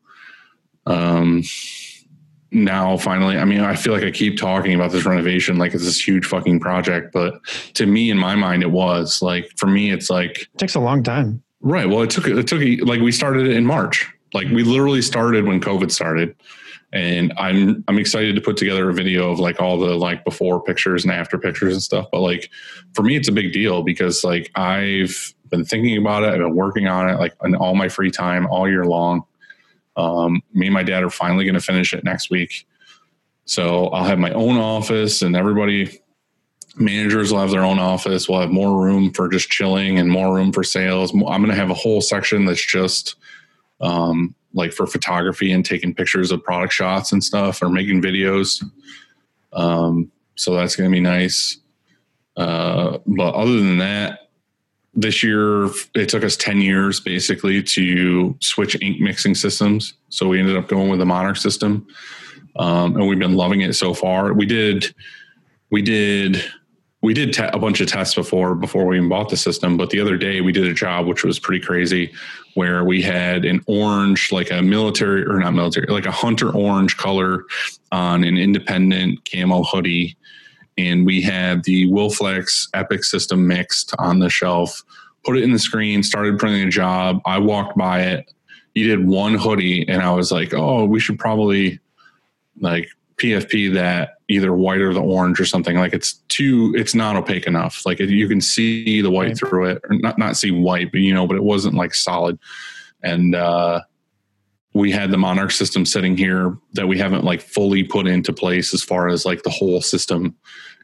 Um, 0.86 1.44
now, 2.52 2.98
finally, 2.98 3.38
I 3.38 3.46
mean, 3.46 3.62
I 3.62 3.76
feel 3.76 3.94
like 3.94 4.04
I 4.04 4.12
keep 4.12 4.38
talking 4.38 4.74
about 4.74 4.92
this 4.92 5.06
renovation 5.06 5.58
like 5.58 5.74
it's 5.74 5.86
this 5.86 6.06
huge 6.06 6.26
fucking 6.26 6.60
project, 6.60 7.14
but 7.14 7.40
to 7.76 7.86
me, 7.86 8.10
in 8.10 8.18
my 8.18 8.36
mind, 8.36 8.62
it 8.62 8.72
was 8.72 9.22
like 9.22 9.50
for 9.56 9.68
me, 9.68 9.92
it's 9.92 10.10
like 10.10 10.42
It 10.42 10.58
takes 10.58 10.76
a 10.76 10.80
long 10.80 11.02
time. 11.02 11.42
Right. 11.62 11.88
Well, 11.88 12.02
it 12.02 12.10
took 12.10 12.28
it 12.28 12.48
took 12.48 12.62
like 12.86 13.00
we 13.00 13.12
started 13.12 13.48
it 13.48 13.56
in 13.56 13.66
March. 13.66 14.12
Like 14.34 14.48
we 14.48 14.64
literally 14.64 15.02
started 15.02 15.46
when 15.46 15.62
COVID 15.62 15.92
started, 15.92 16.36
and 16.94 17.34
I'm 17.38 17.84
I'm 17.88 17.98
excited 17.98 18.36
to 18.36 18.42
put 18.42 18.58
together 18.58 18.90
a 18.90 18.94
video 18.94 19.32
of 19.32 19.40
like 19.40 19.62
all 19.62 19.80
the 19.80 19.96
like 19.96 20.26
before 20.26 20.62
pictures 20.62 21.04
and 21.04 21.14
after 21.14 21.38
pictures 21.38 21.74
and 21.74 21.82
stuff. 21.82 22.08
But 22.12 22.20
like 22.20 22.50
for 22.94 23.04
me, 23.04 23.16
it's 23.16 23.30
a 23.30 23.34
big 23.34 23.54
deal 23.54 23.84
because 23.84 24.24
like 24.24 24.52
I've 24.56 25.34
been 25.50 25.64
thinking 25.64 25.98
about 25.98 26.24
it. 26.24 26.30
I've 26.30 26.40
been 26.40 26.56
working 26.56 26.88
on 26.88 27.10
it 27.10 27.20
like 27.20 27.34
in 27.44 27.56
all 27.56 27.76
my 27.76 27.88
free 27.88 28.12
time 28.12 28.46
all 28.48 28.68
year 28.68 28.86
long. 28.86 29.24
Um, 29.96 30.42
me 30.54 30.68
and 30.68 30.74
my 30.74 30.84
dad 30.84 31.04
are 31.04 31.10
finally 31.10 31.46
going 31.46 31.56
to 31.56 31.62
finish 31.62 31.94
it 31.94 32.04
next 32.04 32.30
week. 32.30 32.68
So 33.46 33.88
I'll 33.88 34.06
have 34.06 34.20
my 34.20 34.32
own 34.32 34.58
office 34.58 35.22
and 35.22 35.36
everybody 35.36 36.02
managers 36.78 37.32
will 37.32 37.40
have 37.40 37.52
their 37.52 37.66
own 37.66 37.80
office. 37.80 38.30
We'll 38.30 38.40
have 38.40 38.52
more 38.52 38.82
room 38.82 39.12
for 39.12 39.28
just 39.28 39.50
chilling 39.50 40.00
and 40.00 40.10
more 40.10 40.34
room 40.34 40.54
for 40.54 40.64
sales. 40.64 41.12
I'm 41.14 41.22
going 41.22 41.48
to 41.48 41.56
have 41.56 41.70
a 41.70 41.76
whole 41.76 42.02
section 42.02 42.46
that's 42.46 42.66
just 42.66 43.16
um, 43.82 44.36
like 44.54 44.74
for 44.74 44.86
photography 44.86 45.52
and 45.52 45.66
taking 45.66 45.94
pictures 45.94 46.32
of 46.32 46.44
product 46.44 46.74
shots 46.74 47.12
and 47.12 47.24
stuff 47.24 47.62
or 47.62 47.70
making 47.70 48.02
videos. 48.02 48.64
Um, 49.54 50.12
so 50.36 50.54
that's 50.54 50.76
going 50.76 50.90
to 50.90 50.94
be 50.94 51.02
nice. 51.02 51.58
Uh, 52.38 52.98
but 53.06 53.34
other 53.36 53.58
than 53.58 53.78
that, 53.78 54.20
this 54.94 55.24
year 55.24 55.68
it 55.96 56.10
took 56.10 56.24
us 56.24 56.36
10 56.36 56.60
years 56.60 57.00
basically 57.00 57.64
to 57.64 58.36
switch 58.42 58.76
ink 58.82 59.00
mixing 59.00 59.36
systems. 59.36 59.94
So 60.10 60.28
we 60.28 60.40
ended 60.40 60.58
up 60.58 60.68
going 60.68 60.90
with 60.90 61.00
the 61.00 61.06
Monarch 61.06 61.38
system. 61.38 61.88
Um, 62.58 62.98
and 62.98 63.08
we've 63.08 63.20
been 63.20 63.36
loving 63.36 63.62
it 63.62 63.74
so 63.74 63.94
far. 63.94 64.34
We 64.34 64.46
did, 64.46 64.94
we 65.70 65.82
did 65.82 66.44
we 67.02 67.14
did 67.14 67.34
te- 67.34 67.50
a 67.52 67.58
bunch 67.58 67.82
of 67.82 67.88
tests 67.88 68.16
before 68.16 68.56
before 68.56 68.86
we 68.86 68.98
even 68.98 69.10
bought 69.10 69.30
the 69.30 69.38
system 69.38 69.76
but 69.76 69.90
the 69.90 70.00
other 70.00 70.18
day 70.18 70.42
we 70.42 70.52
did 70.52 70.68
a 70.68 70.74
job 70.74 71.08
which 71.08 71.24
was 71.24 71.40
pretty 71.40 71.64
crazy 71.64 72.14
where 72.56 72.84
we 72.84 73.02
had 73.02 73.46
an 73.46 73.62
orange 73.68 74.32
like 74.32 74.52
a 74.52 74.62
military 74.62 75.26
or 75.26 75.40
not 75.40 75.54
military 75.54 75.88
like 75.88 76.06
a 76.06 76.12
hunter 76.12 76.50
orange 76.50 76.98
color 76.98 77.46
on 77.92 78.24
an 78.24 78.38
independent 78.38 79.20
camo 79.30 79.64
hoodie. 79.64 80.18
And 80.78 81.06
we 81.06 81.22
had 81.22 81.64
the 81.66 81.88
Wilflex 81.88 82.68
Epic 82.74 83.04
system 83.04 83.48
mixed 83.48 83.94
on 84.00 84.20
the 84.20 84.30
shelf 84.30 84.84
put 85.24 85.38
it 85.38 85.44
in 85.44 85.52
the 85.52 85.60
screen 85.60 86.04
started 86.04 86.40
printing 86.40 86.68
a 86.68 86.72
job. 86.72 87.22
I 87.26 87.38
walked 87.40 87.78
by 87.78 88.02
it. 88.02 88.32
You 88.74 88.88
did 88.88 89.06
one 89.06 89.36
hoodie 89.36 89.86
and 89.88 90.02
i 90.02 90.12
was 90.12 90.32
like 90.32 90.54
oh 90.54 90.86
we 90.86 91.02
should 91.02 91.20
probably 91.20 91.80
like 92.62 92.88
PFP 93.22 93.74
that 93.76 94.16
either 94.28 94.54
white 94.54 94.82
or 94.82 94.94
the 94.94 95.02
orange 95.02 95.40
or 95.40 95.46
something 95.46 95.78
like 95.78 95.94
it's 95.94 96.14
too 96.28 96.74
it's 96.76 96.96
not 96.96 97.16
opaque 97.16 97.46
enough. 97.48 97.86
Like 97.86 98.00
you 98.00 98.28
can 98.28 98.42
see 98.42 99.02
the 99.02 99.12
white 99.12 99.28
Right. 99.30 99.38
through 99.38 99.66
it 99.66 99.82
or 99.90 99.96
not 99.98 100.18
not 100.18 100.38
see 100.38 100.52
white 100.52 100.92
but 100.92 101.02
you 101.02 101.14
know 101.14 101.28
but 101.28 101.36
it 101.38 101.44
wasn't 101.44 101.76
like 101.76 101.94
solid. 101.94 102.40
And 103.04 103.36
uh 103.36 103.82
we 104.74 104.90
had 104.90 105.12
the 105.12 105.18
monarch 105.18 105.52
system 105.52 105.86
sitting 105.86 106.16
here 106.16 106.58
that 106.74 106.88
we 106.88 106.98
haven't 106.98 107.26
like 107.26 107.42
fully 107.42 107.84
put 107.84 108.08
into 108.08 108.32
place 108.32 108.74
as 108.74 108.82
far 108.82 109.10
as 109.10 109.26
like 109.26 109.44
the 109.44 109.50
whole 109.50 109.82
system. 109.82 110.36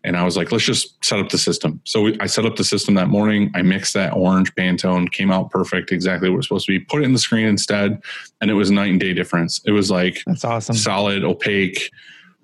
And 0.04 0.16
i 0.16 0.24
was 0.24 0.36
like 0.38 0.52
let's 0.52 0.66
just 0.66 1.04
set 1.04 1.20
up 1.20 1.30
the 1.30 1.38
system. 1.38 1.80
So 1.86 2.02
we, 2.02 2.18
i 2.20 2.28
set 2.28 2.46
up 2.46 2.56
the 2.58 2.64
system 2.64 2.94
that 2.96 3.08
morning. 3.08 3.50
I 3.56 3.62
mixed 3.62 3.94
that 3.94 4.14
orange 4.14 4.54
pantone 4.56 5.12
came 5.12 5.32
out 5.32 5.50
perfect 5.52 5.92
exactly 5.92 6.30
what 6.30 6.36
it 6.36 6.38
was 6.38 6.48
supposed 6.48 6.66
to 6.68 6.74
be 6.78 6.80
put 6.86 7.02
it 7.02 7.06
in 7.06 7.14
the 7.14 7.20
screen 7.20 7.46
instead 7.48 8.00
and 8.42 8.52
it 8.52 8.56
was 8.56 8.70
night 8.70 8.92
and 8.92 9.00
day 9.00 9.14
difference. 9.14 9.62
It 9.66 9.72
was 9.72 9.90
like 9.90 10.22
That's 10.28 10.44
awesome. 10.46 10.76
solid, 10.76 11.24
opaque, 11.24 11.90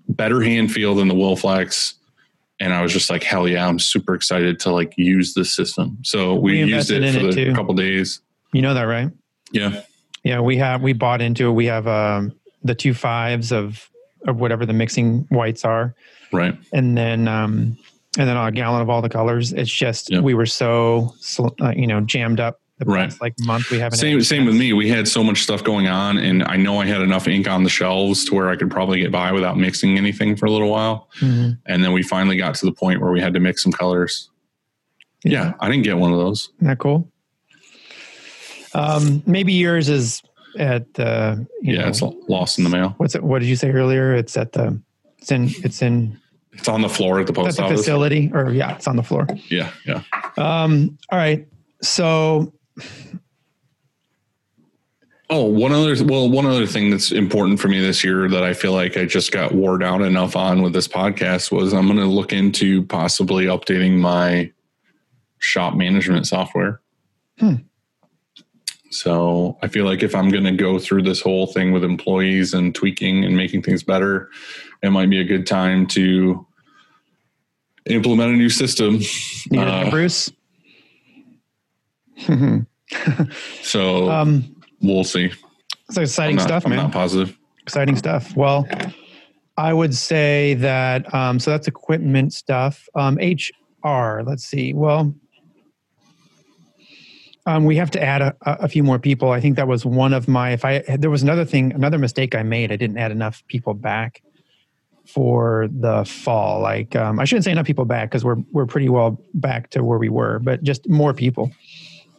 better 0.10 0.42
hand 0.42 0.72
feel 0.72 0.96
than 0.96 1.08
the 1.08 1.14
Wilflex. 1.16 1.94
And 2.60 2.74
I 2.74 2.82
was 2.82 2.94
just 2.94 3.10
like, 3.10 3.24
hell 3.24 3.48
yeah, 3.48 3.68
I'm 3.68 3.80
super 3.80 4.14
excited 4.16 4.60
to 4.62 4.72
like 4.72 4.94
use 4.98 5.34
this 5.34 5.52
system. 5.54 5.98
So 6.04 6.36
we, 6.36 6.64
We 6.64 6.74
used 6.74 6.92
it 6.92 7.14
for 7.14 7.32
too. 7.32 7.54
couple 7.54 7.74
days. 7.74 8.22
You 8.54 8.62
know 8.62 8.74
that, 8.74 8.84
right? 8.84 9.10
Yeah. 9.52 9.82
Yeah, 10.24 10.40
we 10.40 10.56
have 10.58 10.82
we 10.82 10.94
bought 10.94 11.22
into 11.22 11.50
it. 11.50 11.52
We 11.54 11.66
have 11.66 11.88
um, 11.88 12.32
the 12.64 12.76
two 12.76 12.94
fives 12.94 13.52
of 13.52 13.90
of 14.26 14.40
whatever 14.40 14.66
the 14.66 14.72
mixing 14.72 15.28
whites 15.30 15.66
are, 15.66 15.94
Right. 16.32 16.56
and 16.72 16.98
then 16.98 17.28
um, 17.28 17.78
and 18.18 18.30
then 18.30 18.38
a 18.38 18.50
gallon 18.54 18.82
of 18.82 18.90
all 18.90 19.02
the 19.02 19.10
colors. 19.10 19.52
It's 19.52 19.70
just 19.70 20.10
Yep. 20.12 20.24
we 20.24 20.34
were 20.34 20.46
so 20.46 21.14
uh, 21.60 21.74
you 21.76 21.88
know 21.88 22.00
jammed 22.02 22.40
up 22.40 22.62
the 22.88 22.92
Right. 22.94 23.10
past 23.10 23.22
like 23.22 23.34
month. 23.42 23.70
We 23.72 23.80
haven't 23.80 23.98
Same 24.00 24.22
same 24.22 24.46
with 24.46 24.56
me. 24.56 24.74
We 24.74 24.90
had 24.90 25.08
so 25.08 25.24
much 25.24 25.42
stuff 25.44 25.64
going 25.64 25.88
on 25.88 26.18
and 26.18 26.44
I 26.44 26.58
know 26.58 26.80
I 26.80 26.86
had 26.86 27.02
enough 27.02 27.28
ink 27.28 27.48
on 27.50 27.64
the 27.64 27.70
shelves 27.70 28.26
to 28.26 28.36
where 28.36 28.50
I 28.50 28.56
could 28.56 28.70
probably 28.72 29.00
get 29.02 29.12
by 29.12 29.32
without 29.32 29.58
mixing 29.58 29.98
anything 29.98 30.36
for 30.36 30.46
a 30.46 30.52
little 30.52 30.70
while. 30.70 31.10
Mhm. 31.20 31.58
And 31.66 31.84
then 31.84 31.92
we 31.94 32.04
finally 32.04 32.38
got 32.38 32.56
to 32.56 32.66
the 32.66 32.72
point 32.72 33.02
where 33.02 33.12
we 33.12 33.20
had 33.22 33.34
to 33.34 33.40
mix 33.40 33.64
some 33.64 33.72
colors. 33.72 34.30
Yeah, 35.24 35.54
I 35.60 35.70
didn't 35.70 35.84
get 35.84 35.98
one 35.98 36.12
of 36.12 36.18
those. 36.20 36.50
Isn't 36.58 36.68
that 36.68 36.80
cool? 36.80 37.08
Um, 38.74 39.22
maybe 39.26 39.54
yours 39.54 39.88
is 39.90 40.22
at 40.58 40.86
you 40.98 41.48
Yeah, 41.62 41.82
know, 41.82 41.88
it's 41.88 42.02
lost 42.28 42.58
in 42.58 42.64
the 42.64 42.70
mail. 42.70 42.94
what's 42.98 43.16
it? 43.16 43.24
What 43.24 43.40
did 43.40 43.48
you 43.48 43.56
say 43.56 43.70
earlier? 43.72 44.14
It's 44.16 44.36
at 44.38 44.52
the 44.54 44.80
it's 45.20 45.32
in 45.32 45.50
it's 45.64 45.82
in 45.82 46.18
It's 46.54 46.68
on 46.68 46.82
the 46.82 46.90
floor 46.90 47.20
at 47.20 47.28
the 47.28 47.32
at 47.34 47.36
post 47.36 47.58
the 47.58 47.64
office. 47.64 47.80
facility 47.82 48.30
or 48.34 48.52
yeah, 48.52 48.76
it's 48.76 48.88
on 48.88 48.96
the 48.96 49.04
floor. 49.04 49.28
Yeah, 49.50 49.70
yeah. 49.88 50.02
Um, 50.38 50.98
all 51.12 51.18
right, 51.18 51.48
so 51.82 52.54
Oh, 55.30 55.46
one 55.46 55.72
other 55.72 55.96
well, 56.06 56.30
one 56.30 56.46
other 56.46 56.68
thing 56.68 56.92
that's 56.92 57.12
important 57.12 57.60
for 57.60 57.68
me 57.68 57.80
this 57.80 58.04
year 58.04 58.30
that 58.30 58.44
I 58.44 58.54
feel 58.54 58.74
like 58.74 58.98
I 58.98 59.06
just 59.06 59.32
got 59.32 59.54
wore 59.54 59.78
down 59.78 60.04
enough 60.04 60.36
on 60.36 60.62
with 60.62 60.74
this 60.74 60.88
podcast 60.88 61.52
was 61.52 61.74
I'm 61.74 61.88
going 61.88 61.98
to 61.98 62.06
look 62.06 62.34
into 62.34 62.84
possibly 62.84 63.46
updating 63.46 63.98
my 63.98 64.52
shop 65.40 65.76
management 65.76 66.28
software. 66.28 66.82
Hmm. 67.40 67.56
So 68.92 69.58
I 69.64 69.70
feel 69.70 69.86
like 69.86 70.04
if 70.04 70.14
I'm 70.14 70.30
going 70.30 70.44
to 70.44 70.52
go 70.52 70.78
through 70.78 71.02
this 71.02 71.20
whole 71.20 71.48
thing 71.48 71.72
with 71.72 71.84
employees 71.84 72.54
and 72.54 72.76
tweaking 72.76 73.26
and 73.26 73.36
making 73.36 73.64
things 73.64 73.82
better, 73.82 74.30
it 74.84 74.92
might 74.92 75.10
be 75.10 75.20
a 75.20 75.24
good 75.24 75.48
time 75.48 75.88
to 75.88 76.46
implement 77.88 78.34
a 78.34 78.38
new 78.38 78.50
system. 78.50 79.00
you 79.50 79.60
Uh, 79.60 79.90
Bruce. 79.90 80.32
So 83.62 84.10
um, 84.10 84.56
we'll 84.82 85.04
see. 85.04 85.32
it's 85.90 85.98
exciting 85.98 86.36
not, 86.36 86.46
stuff, 86.48 86.66
I'm 86.66 86.72
man. 86.72 86.80
not 86.84 86.92
positive. 86.92 87.36
exciting 87.62 87.96
stuff. 87.96 88.36
Well, 88.36 88.68
I 89.58 89.74
would 89.74 89.96
say 89.96 90.56
that 90.56 91.12
um, 91.14 91.40
so 91.40 91.52
that's 91.52 91.68
equipment 91.68 92.34
stuff. 92.34 92.88
Um, 92.96 93.18
HR, 93.18 94.22
let's 94.26 94.44
see. 94.44 94.74
Well, 94.74 95.16
um, 97.46 97.66
we 97.66 97.76
have 97.76 97.92
to 97.92 98.02
add 98.02 98.22
a, 98.22 98.36
a 98.46 98.68
few 98.68 98.84
more 98.84 99.00
people. 99.00 99.32
I 99.32 99.40
think 99.40 99.56
that 99.58 99.68
was 99.68 99.86
one 99.86 100.14
of 100.14 100.28
my. 100.28 100.52
If 100.52 100.64
I 100.64 100.80
there 100.98 101.10
was 101.10 101.24
another 101.24 101.46
thing, 101.46 101.74
another 101.74 101.98
mistake 101.98 102.36
I 102.36 102.44
made. 102.44 102.72
I 102.72 102.76
didn't 102.76 102.98
add 102.98 103.12
enough 103.12 103.44
people 103.48 103.74
back 103.74 104.22
for 105.06 105.68
the 105.72 106.06
fall. 106.06 106.62
Like 106.62 106.96
um, 106.96 107.20
I 107.20 107.26
shouldn't 107.26 107.44
say 107.46 107.52
enough 107.52 107.66
people 107.66 107.86
back 107.86 108.10
because 108.10 108.24
we're 108.24 108.38
we're 108.52 108.66
pretty 108.66 108.90
well 108.90 109.22
back 109.34 109.70
to 109.72 109.84
where 109.84 110.00
we 110.00 110.10
were, 110.10 110.40
but 110.40 110.64
just 110.64 110.88
more 110.88 111.14
people. 111.14 111.52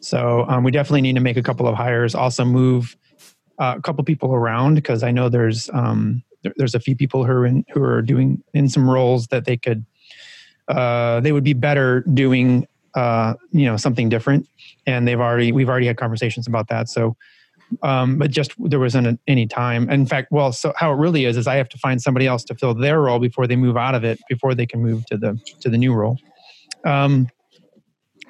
So 0.05 0.44
um, 0.48 0.64
we 0.64 0.70
definitely 0.70 1.01
need 1.01 1.14
to 1.14 1.20
make 1.20 1.36
a 1.36 1.43
couple 1.43 1.66
of 1.66 1.74
hires. 1.74 2.14
Also 2.14 2.44
move 2.44 2.97
uh, 3.59 3.74
a 3.78 3.81
couple 3.81 4.05
people 4.05 4.35
around 4.35 4.74
because 4.74 5.02
I 5.02 5.10
know 5.10 5.28
there's 5.28 5.70
um, 5.72 6.22
there, 6.43 6.52
there's 6.56 6.74
a 6.74 6.81
few 6.81 6.94
people 6.94 7.24
who 7.24 7.32
are 7.32 7.47
in, 7.47 7.64
who 7.72 7.82
are 7.82 8.02
doing 8.02 8.43
in 8.52 8.68
some 8.68 8.89
roles 8.89 9.28
that 9.28 9.47
they 9.47 9.56
could 9.56 9.85
uh, 10.68 11.20
they 11.20 11.32
would 11.32 11.44
be 11.44 11.55
better 11.55 12.02
doing 12.12 12.66
uh, 12.94 13.35
you 13.51 13.64
know 13.64 13.76
something 13.76 14.09
different, 14.09 14.47
and 14.86 15.09
they've 15.09 15.20
already 15.20 15.52
we've 15.52 15.70
already 15.70 15.86
had 15.86 15.97
conversations 15.97 16.47
about 16.47 16.68
that. 16.68 16.89
So, 16.89 17.16
um, 17.82 18.18
but 18.18 18.31
just 18.31 18.52
there 18.59 18.81
wasn't 18.81 19.18
any 19.26 19.47
time. 19.47 19.89
In 19.89 20.05
fact, 20.05 20.31
well, 20.31 20.52
so 20.52 20.74
how 20.76 20.93
it 20.93 20.97
really 20.97 21.24
is 21.24 21.39
is 21.39 21.47
I 21.47 21.56
have 21.56 21.68
to 21.70 21.78
find 21.78 22.01
somebody 22.01 22.26
else 22.26 22.44
to 22.44 22.55
fill 22.55 22.74
their 22.74 23.01
role 23.01 23.18
before 23.18 23.47
they 23.47 23.56
move 23.56 23.78
out 23.78 23.94
of 23.94 24.05
it 24.05 24.20
before 24.28 24.55
they 24.55 24.66
can 24.66 24.82
move 24.82 25.06
to 25.06 25.16
the 25.16 25.40
to 25.60 25.70
the 25.70 25.78
new 25.78 25.94
role. 25.94 26.18
Um, 26.85 27.28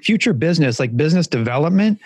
future 0.05 0.35
business 0.35 0.81
like 0.81 0.97
business 0.97 1.27
development 1.27 1.99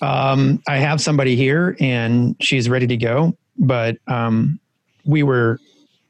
Um, 0.00 0.62
I 0.68 0.76
have 0.78 1.00
somebody 1.00 1.36
here 1.36 1.76
and 1.80 2.36
she's 2.40 2.68
ready 2.68 2.86
to 2.88 2.96
go, 2.96 3.36
but 3.58 3.96
um, 4.06 4.60
we 5.04 5.22
were, 5.22 5.60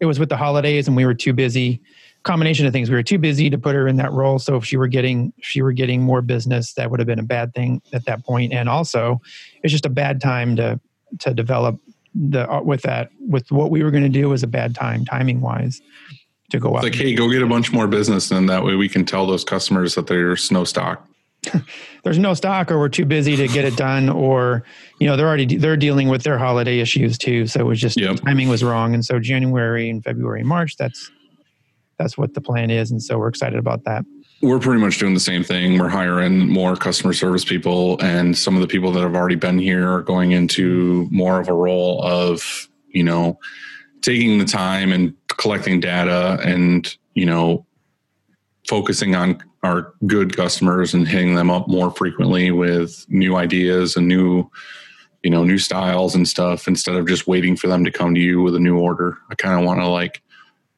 it 0.00 0.06
was 0.06 0.18
with 0.18 0.28
the 0.28 0.36
holidays 0.36 0.88
and 0.88 0.96
we 0.96 1.06
were 1.06 1.14
too 1.14 1.32
busy. 1.32 1.80
Combination 2.24 2.66
of 2.66 2.72
things. 2.72 2.90
We 2.90 2.96
were 2.96 3.02
too 3.04 3.18
busy 3.18 3.50
to 3.50 3.58
put 3.58 3.74
her 3.76 3.88
in 3.88 3.96
that 3.96 4.12
role. 4.12 4.38
So 4.38 4.56
if 4.56 4.64
she 4.64 4.76
were 4.76 4.88
getting, 4.88 5.32
if 5.38 5.46
she 5.46 5.62
were 5.62 5.72
getting 5.72 6.02
more 6.02 6.22
business, 6.22 6.74
that 6.74 6.90
would 6.90 7.00
have 7.00 7.06
been 7.06 7.20
a 7.20 7.24
bad 7.24 7.54
thing 7.54 7.82
at 7.92 8.04
that 8.06 8.24
point. 8.24 8.52
And 8.52 8.68
also, 8.68 9.20
it's 9.62 9.72
just 9.72 9.86
a 9.86 9.90
bad 9.90 10.20
time 10.20 10.56
to 10.56 10.80
to 11.20 11.34
develop 11.34 11.78
the 12.14 12.50
uh, 12.50 12.62
with 12.62 12.82
that 12.82 13.10
with 13.20 13.50
what 13.52 13.70
we 13.70 13.82
were 13.84 13.90
going 13.90 14.04
to 14.04 14.08
do 14.08 14.28
was 14.30 14.42
a 14.42 14.48
bad 14.48 14.74
time 14.74 15.04
timing 15.04 15.40
wise 15.42 15.80
to 16.50 16.58
go 16.58 16.76
out. 16.76 16.84
It's 16.84 16.96
like, 16.96 17.06
hey, 17.06 17.14
go 17.14 17.30
get 17.30 17.42
a 17.42 17.46
bunch 17.46 17.72
more 17.72 17.86
business, 17.86 18.30
and 18.30 18.48
that 18.48 18.64
way 18.64 18.74
we 18.74 18.88
can 18.88 19.04
tell 19.04 19.26
those 19.26 19.44
customers 19.44 19.94
that 19.94 20.06
there's 20.06 20.50
no 20.50 20.64
stock. 20.64 21.06
There's 22.04 22.18
no 22.18 22.32
stock, 22.32 22.70
or 22.70 22.78
we're 22.78 22.88
too 22.88 23.04
busy 23.04 23.36
to 23.36 23.48
get 23.48 23.66
it 23.66 23.76
done, 23.76 24.08
or 24.08 24.64
you 24.98 25.06
know 25.06 25.14
they're 25.14 25.26
already 25.26 25.58
they're 25.58 25.76
dealing 25.76 26.08
with 26.08 26.22
their 26.22 26.38
holiday 26.38 26.78
issues 26.80 27.18
too. 27.18 27.46
So 27.46 27.60
it 27.60 27.64
was 27.64 27.78
just 27.78 28.00
Yep. 28.00 28.20
timing 28.20 28.48
was 28.48 28.64
wrong, 28.64 28.94
and 28.94 29.04
so 29.04 29.18
January 29.18 29.90
and 29.90 30.02
February 30.02 30.40
and 30.40 30.48
March 30.48 30.76
that's 30.78 31.10
that's 31.98 32.16
what 32.16 32.32
the 32.34 32.40
plan 32.40 32.70
is, 32.70 32.90
and 32.90 33.02
so 33.02 33.18
we're 33.18 33.28
excited 33.28 33.58
about 33.58 33.84
that. 33.84 34.04
We're 34.42 34.58
pretty 34.58 34.80
much 34.80 34.98
doing 34.98 35.14
the 35.14 35.20
same 35.20 35.44
thing. 35.44 35.78
We're 35.78 35.88
hiring 35.88 36.48
more 36.48 36.76
customer 36.76 37.12
service 37.12 37.44
people, 37.44 37.98
and 38.02 38.36
some 38.36 38.54
of 38.54 38.60
the 38.62 38.66
people 38.68 38.90
that 38.92 39.00
have 39.00 39.14
already 39.14 39.36
been 39.36 39.58
here 39.58 39.90
are 39.90 40.02
going 40.02 40.32
into 40.32 41.08
more 41.10 41.40
of 41.40 41.48
a 41.48 41.54
role 41.54 42.02
of, 42.02 42.68
you 42.88 43.02
know, 43.04 43.38
taking 44.04 44.38
the 44.38 44.44
time 44.44 44.92
and 44.92 45.14
collecting 45.28 45.80
data 45.80 46.38
and, 46.44 46.94
you 47.14 47.24
know, 47.24 47.64
focusing 48.68 49.14
on 49.14 49.42
our 49.62 49.94
good 50.06 50.36
customers 50.36 50.92
and 50.92 51.08
hitting 51.08 51.34
them 51.34 51.50
up 51.50 51.68
more 51.68 51.90
frequently 51.90 52.50
with 52.50 53.06
new 53.08 53.34
ideas 53.34 53.96
and 53.96 54.06
new, 54.06 54.48
you 55.22 55.30
know, 55.30 55.42
new 55.42 55.56
styles 55.56 56.14
and 56.14 56.28
stuff 56.28 56.68
instead 56.68 56.96
of 56.96 57.08
just 57.08 57.26
waiting 57.26 57.56
for 57.56 57.66
them 57.66 57.82
to 57.82 57.90
come 57.90 58.14
to 58.14 58.20
you 58.20 58.42
with 58.42 58.54
a 58.54 58.60
new 58.60 58.78
order. 58.78 59.16
I 59.30 59.34
kind 59.36 59.58
of 59.58 59.64
want 59.64 59.80
to 59.80 59.88
like 59.88 60.20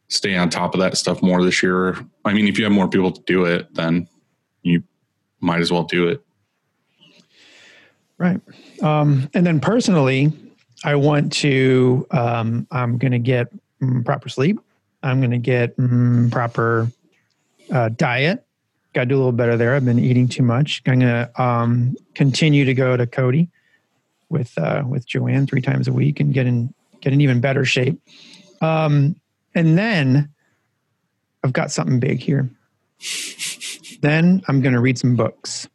stay 0.07 0.37
on 0.37 0.49
top 0.49 0.75
of 0.75 0.81
that 0.81 0.97
stuff 0.97 1.21
more 1.21 1.43
this 1.43 1.65
year. 1.65 1.99
I 2.25 2.33
mean, 2.33 2.47
if 2.47 2.59
you 2.59 2.65
have 2.65 2.73
more 2.73 2.89
people 2.89 3.11
to 3.11 3.23
do 3.23 3.45
it, 3.45 3.75
then 3.75 4.09
you 4.63 4.85
might 5.41 5.61
as 5.61 5.73
well 5.73 5.83
do 5.83 6.07
it. 6.07 6.25
Right. 8.19 8.41
Um, 8.83 9.29
and 9.35 9.45
then 9.45 9.59
personally, 9.59 10.33
I 10.87 10.95
want 10.95 11.33
to, 11.35 12.07
um, 12.13 12.69
I'm 12.71 12.97
going 12.97 13.11
to 13.11 13.19
get 13.19 13.49
mm, 13.83 14.05
proper 14.05 14.29
sleep. 14.29 14.61
I'm 15.03 15.19
going 15.19 15.33
to 15.33 15.39
get 15.39 15.77
mm, 15.77 16.31
proper 16.31 16.93
uh, 17.73 17.89
diet. 17.89 18.47
Got 18.95 19.03
to 19.03 19.07
do 19.07 19.17
a 19.17 19.19
little 19.19 19.33
better 19.33 19.57
there. 19.57 19.75
I've 19.75 19.85
been 19.85 19.99
eating 19.99 20.29
too 20.29 20.45
much. 20.45 20.83
I'm 20.87 21.01
going 21.01 21.13
to 21.13 21.43
um, 21.43 21.97
continue 22.15 22.65
to 22.65 22.73
go 22.73 22.97
to 22.97 23.05
Cody 23.05 23.49
with 24.29 24.57
uh, 24.57 24.85
with 24.87 25.07
Joanne 25.07 25.49
three 25.49 25.61
times 25.61 25.89
a 25.89 25.93
week 25.93 26.21
and 26.21 26.33
get 26.33 26.47
in 26.47 26.73
get 27.01 27.13
in 27.13 27.21
even 27.21 27.41
better 27.41 27.65
shape. 27.65 28.01
Um, 28.63 29.17
and 29.57 29.77
then 29.77 30.33
I've 31.43 31.53
got 31.53 31.73
something 31.73 31.99
big 31.99 32.21
here. 32.21 32.49
then 34.03 34.41
I'm 34.47 34.63
going 34.63 34.75
to 34.75 34.81
read 34.81 34.99
some 34.99 35.17
books. 35.17 35.69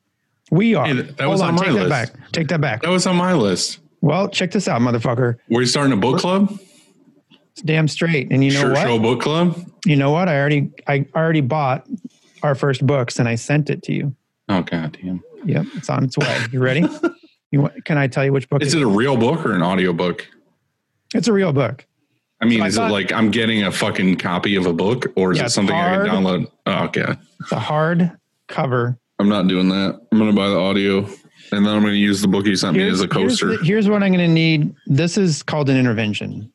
We 0.51 0.73
are. 0.73 0.87
Hey, 0.87 0.93
that 0.93 1.27
was 1.27 1.41
Hold 1.41 1.49
on 1.49 1.55
my 1.55 1.65
take 1.65 1.73
that 1.73 1.89
list. 1.89 1.89
back. 1.89 2.31
Take 2.31 2.47
that 2.47 2.61
back. 2.61 2.81
That 2.81 2.91
was 2.91 3.05
on 3.05 3.17
my 3.17 3.33
list. 3.33 3.80
Well, 4.01 4.29
check 4.29 4.51
this 4.51 4.67
out, 4.67 4.81
motherfucker. 4.81 5.37
Were 5.49 5.61
you 5.61 5.67
starting 5.67 5.93
a 5.93 5.97
book 5.97 6.19
club? 6.19 6.57
It's 7.51 7.61
damn 7.61 7.87
straight. 7.87 8.31
And 8.31 8.43
you 8.43 8.51
know 8.51 8.61
Shirt 8.61 8.73
what? 8.73 8.81
show 8.87 8.99
book 8.99 9.21
club? 9.21 9.55
You 9.85 9.95
know 9.95 10.11
what? 10.11 10.27
I 10.27 10.39
already 10.39 10.71
I 10.87 11.05
already 11.15 11.41
bought 11.41 11.87
our 12.43 12.55
first 12.55 12.85
books 12.85 13.19
and 13.19 13.27
I 13.27 13.35
sent 13.35 13.69
it 13.69 13.83
to 13.83 13.93
you. 13.93 14.15
Oh 14.49 14.61
god 14.63 14.97
damn. 15.01 15.21
Yep, 15.45 15.65
it's 15.75 15.89
on 15.89 16.03
its 16.05 16.17
way. 16.17 16.37
You 16.51 16.59
ready? 16.61 16.85
you 17.51 17.61
want, 17.61 17.83
can 17.85 17.97
I 17.97 18.07
tell 18.07 18.23
you 18.25 18.31
which 18.33 18.49
book? 18.49 18.61
Is 18.61 18.73
it 18.73 18.79
it 18.79 18.83
a 18.83 18.87
real 18.87 19.17
book 19.17 19.45
or 19.45 19.53
an 19.53 19.61
audio 19.61 19.91
book? 19.93 20.27
It's 21.13 21.27
a 21.27 21.33
real 21.33 21.51
book. 21.53 21.85
I 22.41 22.45
mean, 22.45 22.59
So 22.59 22.63
I 22.63 22.67
is 22.67 22.75
thought- 22.75 22.89
it 22.89 22.93
like 22.93 23.11
I'm 23.11 23.29
getting 23.31 23.63
a 23.63 23.71
fucking 23.71 24.17
copy 24.17 24.55
of 24.55 24.65
a 24.65 24.73
book 24.73 25.07
or 25.15 25.31
is 25.31 25.37
Yeah, 25.39 25.45
it 25.45 25.49
something 25.49 25.75
I 25.75 25.97
can 25.97 26.05
download? 26.07 26.51
Oh, 26.65 26.85
okay. 26.85 27.15
It's 27.41 27.51
a 27.51 27.59
hard 27.59 28.11
cover. 28.47 28.97
I'm 29.19 29.29
not 29.29 29.47
doing 29.47 29.69
that. 29.69 29.99
I'm 30.11 30.17
going 30.17 30.29
to 30.31 30.35
buy 30.35 30.47
the 30.49 30.57
audio 30.57 31.07
and 31.51 31.65
then 31.65 31.73
I'm 31.75 31.81
going 31.81 31.93
to 31.93 31.99
use 31.99 32.21
the 32.21 32.27
book 32.27 32.45
you 32.45 32.55
sent 32.55 32.77
me 32.77 32.87
as 32.87 33.01
a 33.01 33.03
here's, 33.03 33.39
coaster. 33.39 33.57
the- 33.57 33.63
here's 33.63 33.89
what 33.89 34.03
I'm 34.03 34.11
going 34.11 34.25
to 34.25 34.33
need. 34.33 34.73
This 34.87 35.17
is 35.17 35.43
called 35.43 35.69
an 35.69 35.77
intervention. 35.77 36.51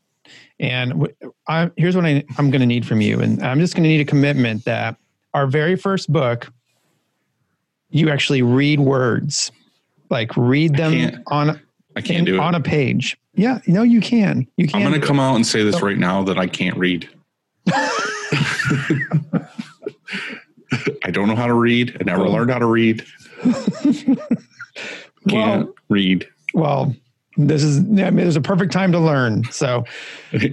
And 0.59 1.09
I, 1.49 1.71
here's 1.77 1.95
what 1.95 2.07
I, 2.07 2.25
I'm 2.39 2.51
going 2.51 2.61
to 2.61 2.67
need 2.67 2.87
from 2.87 3.01
you. 3.01 3.21
And 3.21 3.43
I'm 3.43 3.61
just 3.61 3.75
going 3.75 3.83
to 3.83 3.89
need 3.89 4.01
a 4.01 4.07
commitment 4.07 4.65
that 4.65 4.97
our 5.35 5.47
very 5.47 5.77
first 5.77 6.11
book, 6.11 6.51
you 7.91 8.09
actually 8.09 8.41
read 8.43 8.81
words, 8.81 9.53
like 10.09 10.35
read 10.37 10.77
them 10.77 11.23
on 11.27 11.61
I 11.95 12.01
can't 12.01 12.27
do 12.27 12.37
it. 12.37 12.41
on 12.41 12.55
a 12.55 12.61
page. 12.61 13.19
Yeah, 13.35 13.61
no, 13.67 13.83
you 13.83 14.01
can. 14.01 14.47
You 14.57 14.67
can. 14.67 14.77
I'm 14.77 14.89
going 14.89 14.99
to 14.99 15.05
it. 15.05 15.07
come 15.07 15.21
out 15.21 15.37
and 15.37 15.47
say 15.47 15.63
this 15.63 15.83
right 15.83 15.99
now 15.99 16.23
that 16.25 16.39
I 16.39 16.47
can't 16.47 16.77
read. 16.79 17.09
I 21.05 21.11
don't 21.11 21.29
know 21.29 21.37
how 21.37 21.47
to 21.47 21.55
read. 21.55 21.97
I 22.01 22.05
never 22.05 22.27
learned 22.29 22.51
how 22.51 22.59
to 22.59 22.67
read. 22.67 23.05
Can't 25.29 25.67
Well- 25.67 25.75
read. 25.89 26.27
Well, 26.55 26.95
this 27.37 27.63
is. 27.63 27.79
I 27.79 27.83
mean, 27.83 28.17
there's 28.17 28.37
a 28.37 28.41
perfect 28.41 28.73
time 28.73 28.93
to 28.93 28.99
learn. 28.99 29.45
So 29.51 29.85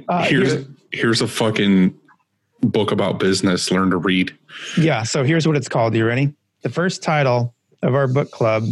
Uh, 0.10 0.24
here's 0.26 0.54
here- 0.54 0.66
here's 0.91 1.22
a 1.22 1.28
fucking 1.28 1.94
book 2.62 2.91
about 2.91 3.20
business. 3.20 3.72
Learn 3.72 3.90
to 3.91 3.98
read. 3.98 4.34
yeah. 4.78 5.04
So 5.04 5.24
here's 5.24 5.48
what 5.48 5.56
it's 5.56 5.70
called. 5.70 5.95
You 5.95 6.06
ready? 6.06 6.34
The 6.62 6.70
first 6.70 7.02
title 7.04 7.54
of 7.82 7.95
our 7.95 8.08
book 8.08 8.32
club. 8.32 8.64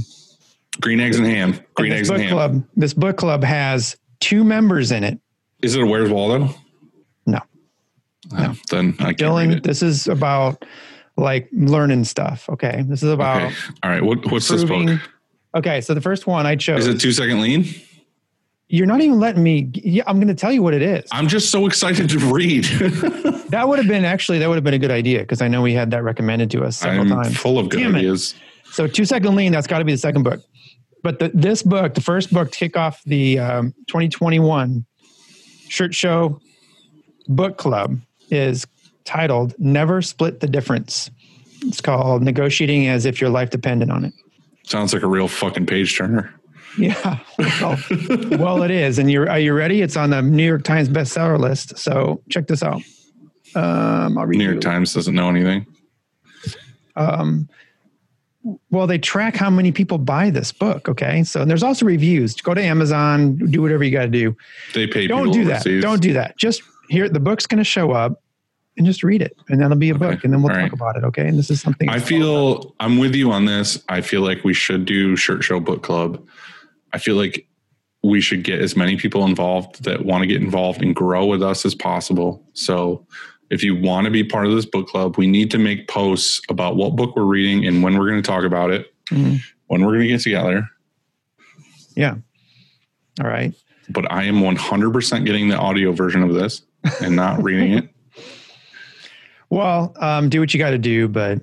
Green 0.80 0.99
eggs 0.99 1.18
and 1.18 1.28
ham. 1.28 1.60
Green 1.76 1.91
this 1.91 1.99
eggs 1.99 2.10
and 2.10 2.22
ham. 2.22 2.32
club. 2.32 2.64
This 2.76 2.94
book 2.94 3.18
club 3.18 3.44
has 3.44 3.98
two 4.19 4.44
members 4.44 4.91
in 4.91 5.03
it. 5.03 5.19
Is 5.61 5.76
it 5.76 5.82
a 5.84 5.86
Where's 5.86 6.10
Waldo? 6.10 6.53
No. 7.26 7.40
No. 8.32 8.53
Then 8.69 8.95
I 8.99 9.14
Dylan, 9.14 9.61
this 9.64 9.82
is 9.84 10.07
about 10.07 10.64
like 11.18 11.49
learning 11.52 12.06
stuff. 12.06 12.48
Okay. 12.49 12.84
This 12.88 13.03
is 13.03 13.11
about 13.11 13.41
Okay. 13.44 13.56
All 13.84 13.90
right. 13.91 14.03
What, 14.03 14.32
what's 14.32 14.48
this 14.48 14.64
book? 14.64 14.99
Okay. 15.56 15.82
So 15.82 15.94
the 15.94 16.02
first 16.02 16.28
one 16.28 16.45
I 16.45 16.56
chose. 16.56 16.88
Is 16.88 16.95
it 16.95 16.99
two 16.99 17.11
second 17.11 17.41
lean? 17.41 17.65
you're 18.72 18.88
not 18.88 19.02
even 19.02 19.19
letting 19.19 19.44
me. 19.44 19.69
Yeah, 19.73 20.03
I'm 20.07 20.15
going 20.15 20.30
to 20.30 20.34
tell 20.34 20.52
you 20.52 20.64
what 20.64 20.73
it 20.73 20.82
is. 20.82 21.03
I'm 21.11 21.28
just 21.28 21.52
so 21.52 21.68
excited 21.68 22.10
to 22.10 22.19
read. 22.34 22.65
That 23.52 23.68
would 23.68 23.80
have 23.80 23.88
been 23.90 24.06
actually 24.06 24.40
that 24.40 24.48
would 24.48 24.56
have 24.56 24.64
been 24.64 24.76
a 24.76 24.80
good 24.80 24.91
idea 24.91 25.19
because 25.19 25.41
I 25.41 25.49
know 25.49 25.61
we 25.61 25.73
had 25.73 25.91
that 25.91 26.03
recommended 26.03 26.49
to 26.52 26.64
us 26.64 26.78
several 26.78 27.02
I'm 27.02 27.23
times. 27.23 27.36
full 27.36 27.60
of 27.60 27.68
good 27.68 27.82
Damn 27.82 27.95
it. 27.95 27.99
ideas. 27.99 28.34
So 28.72 28.88
two 28.88 29.03
second 29.03 29.36
lean, 29.36 29.52
that's 29.52 29.68
got 29.68 29.80
to 29.80 29.84
be 29.84 29.91
the 29.91 29.98
second 29.98 30.23
book. 30.23 30.41
But 31.03 31.19
the, 31.19 31.32
this 31.34 31.61
book, 31.61 31.94
the 31.94 31.99
first 31.99 32.32
book 32.34 32.49
to 32.53 32.57
kick 32.57 32.78
off 32.78 33.03
the 33.03 33.40
um, 33.40 33.73
2021 33.88 34.86
Shirt 35.68 35.94
Show 35.94 36.40
Book 37.28 37.57
Club 37.57 37.99
is 38.30 38.65
titled 39.03 39.53
"Never 39.60 40.02
Split 40.02 40.40
the 40.40 40.48
Difference." 40.48 41.11
It's 41.64 41.82
called 41.82 42.23
"Negotiating 42.23 42.88
as 42.88 43.06
if 43.06 43.19
your 43.19 43.30
life 43.30 43.49
depended 43.49 43.90
on 43.90 44.06
it." 44.06 44.14
Sounds 44.72 44.93
like 44.93 45.03
a 45.03 45.07
real 45.07 45.27
fucking 45.27 45.65
page 45.65 45.98
turner. 45.98 46.34
Yeah, 46.77 47.19
well, 47.38 47.77
well, 48.39 48.64
it 48.64 48.72
is. 48.72 48.98
And 48.98 49.11
you're 49.11 49.30
are 49.30 49.38
you 49.39 49.52
ready? 49.52 49.81
It's 49.81 49.98
on 49.98 50.11
the 50.11 50.22
New 50.22 50.45
York 50.45 50.64
Times 50.64 50.88
bestseller 50.88 51.38
list. 51.38 51.77
So 51.77 52.22
check 52.30 52.48
this 52.48 52.64
out. 52.64 52.81
Um, 53.56 54.18
I'll 54.18 54.26
read 54.26 54.38
New 54.38 54.45
you. 54.45 54.52
York 54.52 54.61
Times 54.61 54.93
doesn't 54.93 55.14
know 55.14 55.27
anything. 55.27 55.65
um, 56.95 57.49
well, 58.69 58.88
they 58.88 58.98
track 58.98 59.35
how 59.35 59.49
many 59.49 59.73
people 59.73 59.98
buy 59.98 60.30
this 60.30 60.53
book. 60.53 60.88
Okay, 60.88 61.26
so 61.26 61.41
and 61.41 61.52
there's 61.52 61.61
also 61.61 61.85
reviews. 61.85 62.35
Go 62.35 62.53
to 62.53 62.64
Amazon, 62.64 63.35
do 63.35 63.61
whatever 63.61 63.84
you 63.84 63.91
got 63.91 64.03
to 64.03 64.07
do. 64.07 64.38
They 64.73 64.88
pay 64.88 65.07
Don't 65.07 65.31
do 65.31 65.43
that. 65.43 65.65
Don't 65.81 66.02
do 66.02 66.14
that. 66.14 66.38
Just 66.38 66.61
here, 66.88 67.10
the 67.10 67.19
book's 67.19 67.45
going 67.45 67.57
to 67.57 67.65
show 67.65 67.91
up, 67.91 68.20
and 68.81 68.87
just 68.87 69.03
read 69.03 69.21
it, 69.21 69.37
and 69.47 69.61
that'll 69.61 69.77
be 69.77 69.91
a 69.91 69.95
book, 69.95 70.23
and 70.23 70.33
then 70.33 70.41
we'll 70.41 70.51
All 70.51 70.55
talk 70.57 70.63
right. 70.63 70.73
about 70.73 70.95
it. 70.97 71.03
Okay, 71.03 71.27
and 71.27 71.37
this 71.37 71.51
is 71.51 71.61
something 71.61 71.87
I 71.87 71.99
feel 71.99 72.73
I'm 72.79 72.97
with 72.97 73.13
you 73.13 73.31
on 73.31 73.45
this. 73.45 73.77
I 73.89 74.01
feel 74.01 74.21
like 74.21 74.43
we 74.43 74.55
should 74.55 74.85
do 74.85 75.15
Shirt 75.15 75.43
Show 75.43 75.59
Book 75.59 75.83
Club. 75.83 76.25
I 76.91 76.97
feel 76.97 77.15
like 77.15 77.47
we 78.01 78.21
should 78.21 78.43
get 78.43 78.59
as 78.59 78.75
many 78.75 78.97
people 78.97 79.23
involved 79.25 79.83
that 79.83 80.03
want 80.03 80.23
to 80.23 80.27
get 80.27 80.41
involved 80.41 80.81
and 80.81 80.95
grow 80.95 81.27
with 81.27 81.43
us 81.43 81.63
as 81.63 81.75
possible. 81.75 82.43
So 82.53 83.05
if 83.51 83.63
you 83.63 83.75
want 83.79 84.05
to 84.05 84.11
be 84.11 84.23
part 84.23 84.47
of 84.47 84.53
this 84.53 84.65
book 84.65 84.87
club, 84.87 85.15
we 85.19 85.27
need 85.27 85.51
to 85.51 85.59
make 85.59 85.87
posts 85.87 86.41
about 86.49 86.75
what 86.75 86.95
book 86.95 87.15
we're 87.15 87.21
reading 87.25 87.67
and 87.67 87.83
when 87.83 87.99
we're 87.99 88.09
going 88.09 88.21
to 88.23 88.27
talk 88.27 88.43
about 88.43 88.71
it, 88.71 88.91
Mhm. 89.11 89.41
when 89.67 89.81
we're 89.81 89.91
going 89.93 90.01
to 90.01 90.07
get 90.07 90.21
together. 90.21 90.67
yeah. 91.95 92.15
All 93.21 93.27
right. 93.29 93.53
But 93.89 94.11
I 94.11 94.23
am 94.23 94.41
100% 94.41 95.23
getting 95.25 95.49
the 95.49 95.57
audio 95.57 95.91
version 95.91 96.23
of 96.23 96.33
this 96.33 96.63
and 97.03 97.15
not 97.15 97.43
reading 97.43 97.73
it. 97.73 97.90
Well, 99.52 99.94
um, 99.99 100.30
do 100.30 100.40
what 100.40 100.53
you 100.53 100.60
got 100.60 100.72
to 100.72 100.80
do, 100.80 101.07
but 101.10 101.40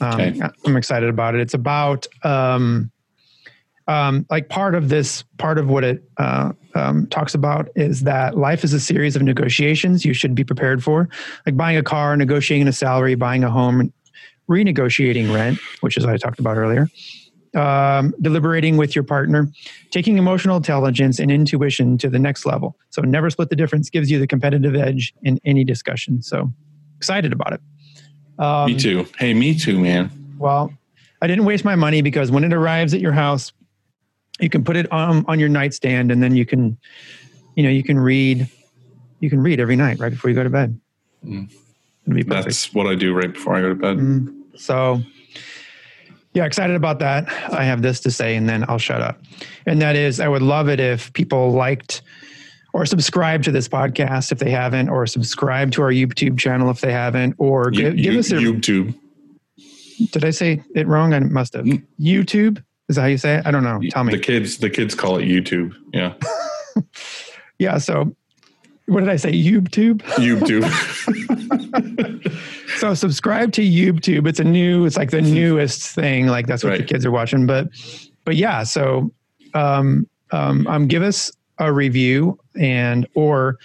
um, 0.00 0.20
Okay. 0.20 0.40
I'm 0.66 0.76
excited 0.76 1.08
about 1.08 1.34
it. 1.36 1.40
It's 1.40 1.54
about 1.54 2.06
um, 2.24 2.90
um, 3.88 4.26
like 4.30 4.48
part 4.48 4.74
of 4.74 4.88
this, 4.90 5.24
part 5.38 5.58
of 5.58 5.68
what 5.68 5.84
it 5.84 6.02
uh, 6.18 6.52
um, 6.74 7.06
talks 7.08 7.34
about 7.34 7.68
is 7.76 8.02
that 8.02 8.36
life 8.36 8.64
is 8.64 8.72
a 8.72 8.80
series 8.80 9.16
of 9.16 9.22
negotiations 9.22 10.04
you 10.04 10.14
should 10.14 10.34
be 10.34 10.44
prepared 10.44 10.84
for, 10.84 11.08
like 11.46 11.56
buying 11.56 11.76
a 11.78 11.82
car, 11.82 12.16
negotiating 12.16 12.68
a 12.68 12.72
salary, 12.72 13.14
buying 13.16 13.44
a 13.44 13.50
home, 13.50 13.92
renegotiating 14.50 15.30
rent, 15.30 15.60
which 15.80 15.96
is 15.96 16.04
what 16.06 16.14
I 16.14 16.18
talked 16.18 16.40
about 16.40 16.56
earlier. 16.58 16.90
um, 17.54 18.14
deliberating 18.22 18.76
with 18.78 18.94
your 18.94 19.04
partner, 19.04 19.50
taking 19.90 20.18
emotional 20.18 20.56
intelligence 20.56 21.18
and 21.18 21.30
intuition 21.30 21.98
to 21.98 22.08
the 22.08 22.18
next 22.18 22.46
level. 22.46 22.78
So 22.90 23.02
never 23.02 23.30
split 23.30 23.50
the 23.50 23.56
difference 23.56 23.90
gives 23.90 24.10
you 24.10 24.18
the 24.18 24.26
competitive 24.26 24.74
edge 24.74 25.14
in 25.22 25.38
any 25.44 25.64
discussion. 25.64 26.22
So 26.22 26.52
excited 27.02 27.32
about 27.32 27.52
it. 27.54 27.60
Um, 28.38 28.66
me 28.66 28.78
too. 28.78 29.06
Hey, 29.18 29.34
me 29.34 29.58
too, 29.58 29.80
man. 29.80 30.08
Well, 30.38 30.72
I 31.20 31.26
didn't 31.26 31.46
waste 31.46 31.64
my 31.64 31.74
money 31.74 32.00
because 32.00 32.30
when 32.30 32.44
it 32.44 32.52
arrives 32.52 32.94
at 32.94 33.00
your 33.00 33.10
house, 33.10 33.52
you 34.38 34.48
can 34.48 34.62
put 34.62 34.76
it 34.76 34.90
on 34.92 35.24
on 35.26 35.40
your 35.40 35.48
nightstand, 35.48 36.12
and 36.12 36.22
then 36.22 36.36
you 36.36 36.46
can, 36.46 36.78
you 37.56 37.64
know, 37.64 37.70
you 37.70 37.82
can 37.82 37.98
read, 37.98 38.48
you 39.18 39.28
can 39.28 39.40
read 39.40 39.58
every 39.58 39.74
night 39.74 39.98
right 39.98 40.12
before 40.12 40.30
you 40.30 40.36
go 40.36 40.44
to 40.44 40.50
bed. 40.50 40.80
Mm. 41.24 41.50
Be. 42.08 42.22
That's 42.22 42.72
what 42.72 42.86
I 42.86 42.94
do 42.94 43.12
right 43.14 43.32
before 43.32 43.56
I 43.56 43.60
go 43.60 43.68
to 43.70 43.74
bed. 43.74 43.96
Mm. 43.96 44.42
So, 44.56 45.02
yeah, 46.34 46.44
excited 46.44 46.76
about 46.76 47.00
that. 47.00 47.28
I 47.52 47.64
have 47.64 47.82
this 47.82 47.98
to 48.00 48.12
say, 48.12 48.36
and 48.36 48.48
then 48.48 48.64
I'll 48.68 48.78
shut 48.78 49.00
up. 49.00 49.20
And 49.66 49.82
that 49.82 49.96
is, 49.96 50.20
I 50.20 50.28
would 50.28 50.42
love 50.42 50.68
it 50.68 50.78
if 50.78 51.12
people 51.14 51.50
liked 51.50 52.02
or 52.72 52.86
subscribe 52.86 53.42
to 53.44 53.50
this 53.52 53.68
podcast 53.68 54.32
if 54.32 54.38
they 54.38 54.50
haven't, 54.50 54.88
or 54.88 55.06
subscribe 55.06 55.72
to 55.72 55.82
our 55.82 55.90
YouTube 55.90 56.38
channel 56.38 56.70
if 56.70 56.80
they 56.80 56.92
haven't, 56.92 57.34
or 57.38 57.70
You- 57.72 57.82
give, 57.82 57.96
give 57.96 58.12
you- 58.14 58.18
us 58.20 58.30
a. 58.32 58.34
YouTube. 58.36 58.94
did 60.12 60.24
I 60.24 60.30
say 60.30 60.62
it 60.74 60.86
wrong? 60.86 61.12
I 61.14 61.20
must 61.20 61.54
have. 61.54 61.64
Mm. 61.64 61.82
YouTube 62.00 62.62
is 62.88 62.96
that 62.96 63.02
how 63.02 63.08
you 63.08 63.18
say 63.18 63.36
it? 63.36 63.46
I 63.46 63.50
don't 63.50 63.62
know. 63.64 63.80
Tell 63.90 64.04
me. 64.04 64.12
The 64.14 64.18
kids, 64.20 64.58
the 64.58 64.68
kids 64.70 64.94
call 64.94 65.16
it 65.18 65.24
YouTube. 65.24 65.74
Yeah, 65.92 66.14
Yeah. 67.58 67.78
So, 67.78 68.14
what 68.86 69.00
did 69.00 69.08
I 69.08 69.16
say? 69.16 69.32
YouTube. 69.32 69.98
YouTube. 70.18 70.64
So 72.78 72.94
subscribe 72.94 73.52
to 73.52 73.62
YouTube. 73.62 74.26
It's 74.26 74.40
a 74.40 74.44
new. 74.44 74.84
It's 74.86 74.96
like 74.96 75.10
the 75.10 75.20
newest 75.22 75.94
thing. 75.94 76.26
Like 76.26 76.46
that's 76.48 76.64
what 76.64 76.78
the 76.78 76.82
kids 76.84 77.06
are 77.06 77.12
watching. 77.12 77.46
But, 77.46 77.68
but 78.24 78.34
yeah. 78.34 78.64
So, 78.64 79.12
um, 79.54 80.08
um, 80.32 80.66
um, 80.66 80.88
give 80.88 81.02
us 81.02 81.30
a 81.58 81.72
review 81.72 82.38
and 82.58 83.06
or, 83.14 83.58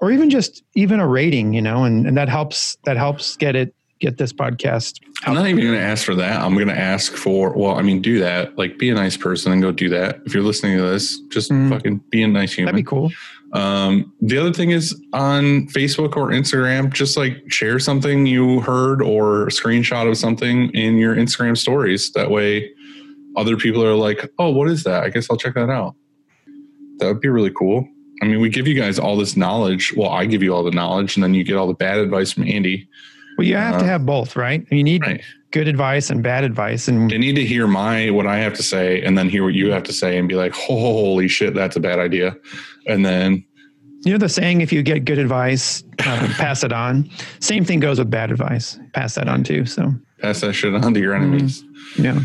or 0.00 0.10
even 0.12 0.30
just 0.30 0.62
even 0.74 1.00
a 1.00 1.06
rating. 1.06 1.54
You 1.54 1.62
know, 1.62 1.84
and 1.84 2.06
and 2.06 2.16
that 2.16 2.28
helps. 2.28 2.76
That 2.84 2.96
helps 2.96 3.36
get 3.36 3.56
it 3.56 3.74
get 3.98 4.18
this 4.18 4.30
podcast. 4.32 5.00
I'm 5.24 5.32
not 5.32 5.46
even 5.46 5.62
going 5.64 5.72
to 5.72 5.80
ask 5.80 6.04
for 6.04 6.14
that. 6.16 6.42
I'm 6.42 6.52
going 6.52 6.68
to 6.68 6.78
ask 6.78 7.14
for, 7.14 7.56
well, 7.56 7.76
I 7.76 7.82
mean, 7.82 8.02
do 8.02 8.20
that. 8.20 8.58
Like, 8.58 8.76
be 8.76 8.90
a 8.90 8.94
nice 8.94 9.16
person 9.16 9.52
and 9.52 9.62
go 9.62 9.72
do 9.72 9.88
that. 9.88 10.20
If 10.26 10.34
you're 10.34 10.42
listening 10.42 10.76
to 10.76 10.82
this, 10.82 11.18
just 11.30 11.50
Mm. 11.50 11.70
fucking 11.70 12.02
be 12.10 12.22
a 12.22 12.28
nice 12.28 12.52
human. 12.52 12.74
That'd 12.74 12.84
be 12.84 12.88
cool. 12.88 13.10
Um, 13.54 14.12
the 14.20 14.36
other 14.36 14.52
thing 14.52 14.68
is 14.70 14.94
on 15.14 15.68
Facebook 15.68 16.14
or 16.14 16.28
Instagram, 16.28 16.92
just 16.92 17.16
like 17.16 17.50
share 17.50 17.78
something 17.78 18.26
you 18.26 18.60
heard 18.60 19.00
or 19.00 19.44
a 19.46 19.50
screenshot 19.50 20.06
of 20.10 20.18
something 20.18 20.68
in 20.74 20.98
your 20.98 21.16
Instagram 21.16 21.56
stories. 21.56 22.12
That 22.12 22.30
way, 22.30 22.70
other 23.34 23.56
people 23.56 23.82
are 23.82 23.94
like, 23.94 24.30
oh, 24.38 24.50
what 24.50 24.68
is 24.68 24.84
that? 24.84 25.04
I 25.04 25.08
guess 25.08 25.28
I'll 25.30 25.38
check 25.38 25.54
that 25.54 25.70
out. 25.70 25.94
That 26.98 27.06
would 27.06 27.20
be 27.20 27.28
really 27.28 27.50
cool. 27.50 27.86
I 28.22 28.26
mean, 28.26 28.40
we 28.40 28.48
give 28.48 28.66
you 28.66 28.74
guys 28.74 28.98
all 28.98 29.16
this 29.16 29.36
knowledge. 29.36 29.92
Well, 29.96 30.08
I 30.10 30.24
give 30.24 30.42
you 30.42 30.54
all 30.54 30.62
the 30.62 30.70
knowledge, 30.70 31.16
and 31.16 31.22
then 31.24 31.34
you 31.34 31.44
get 31.44 31.56
all 31.56 31.66
the 31.66 31.74
bad 31.74 31.98
advice 31.98 32.32
from 32.32 32.44
Andy. 32.44 32.88
Well, 33.36 33.46
you 33.46 33.56
have 33.56 33.78
to 33.78 33.84
Uh, 33.84 33.88
have 33.88 34.06
both, 34.06 34.34
right? 34.36 34.64
You 34.70 34.82
need 34.82 35.02
Right. 35.02 35.20
good 35.50 35.68
advice 35.68 36.08
and 36.08 36.22
bad 36.22 36.42
advice, 36.42 36.88
and 36.88 37.10
They 37.10 37.18
need 37.18 37.36
to 37.36 37.44
hear 37.44 37.66
my 37.66 38.08
what 38.08 38.26
I 38.26 38.38
have 38.38 38.54
to 38.54 38.62
say, 38.62 39.02
and 39.02 39.18
then 39.18 39.28
hear 39.28 39.44
what 39.44 39.52
you 39.52 39.70
have 39.72 39.82
to 39.84 39.92
say, 39.92 40.16
and 40.16 40.26
be 40.26 40.34
like, 40.34 40.52
"Holy 40.54 41.28
shit, 41.28 41.54
that's 41.54 41.76
a 41.76 41.80
bad 41.80 41.98
idea." 41.98 42.34
And 42.86 43.04
then 43.04 43.44
you 44.06 44.12
know 44.12 44.18
the 44.18 44.30
saying: 44.30 44.62
if 44.62 44.72
you 44.72 44.82
get 44.82 45.04
good 45.04 45.18
advice, 45.18 45.84
uh, 45.98 46.28
pass 46.38 46.64
it 46.64 46.72
on. 46.72 47.10
Same 47.40 47.64
thing 47.66 47.80
goes 47.80 47.98
with 47.98 48.08
bad 48.10 48.30
advice. 48.30 48.78
Pass 48.94 49.16
that 49.16 49.28
on 49.28 49.44
too. 49.44 49.66
So, 49.66 49.92
pass 50.22 50.40
that 50.40 50.54
shit 50.54 50.74
on 50.74 50.94
to 50.94 51.00
your 51.00 51.14
enemies. 51.14 51.62
yeah. 51.98 52.20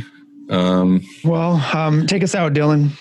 Um, 0.49 1.01
Well, 1.25 1.55
um, 1.75 2.07
take 2.07 2.23
us 2.23 2.35
out, 2.35 2.53
Dylan. 2.53 2.91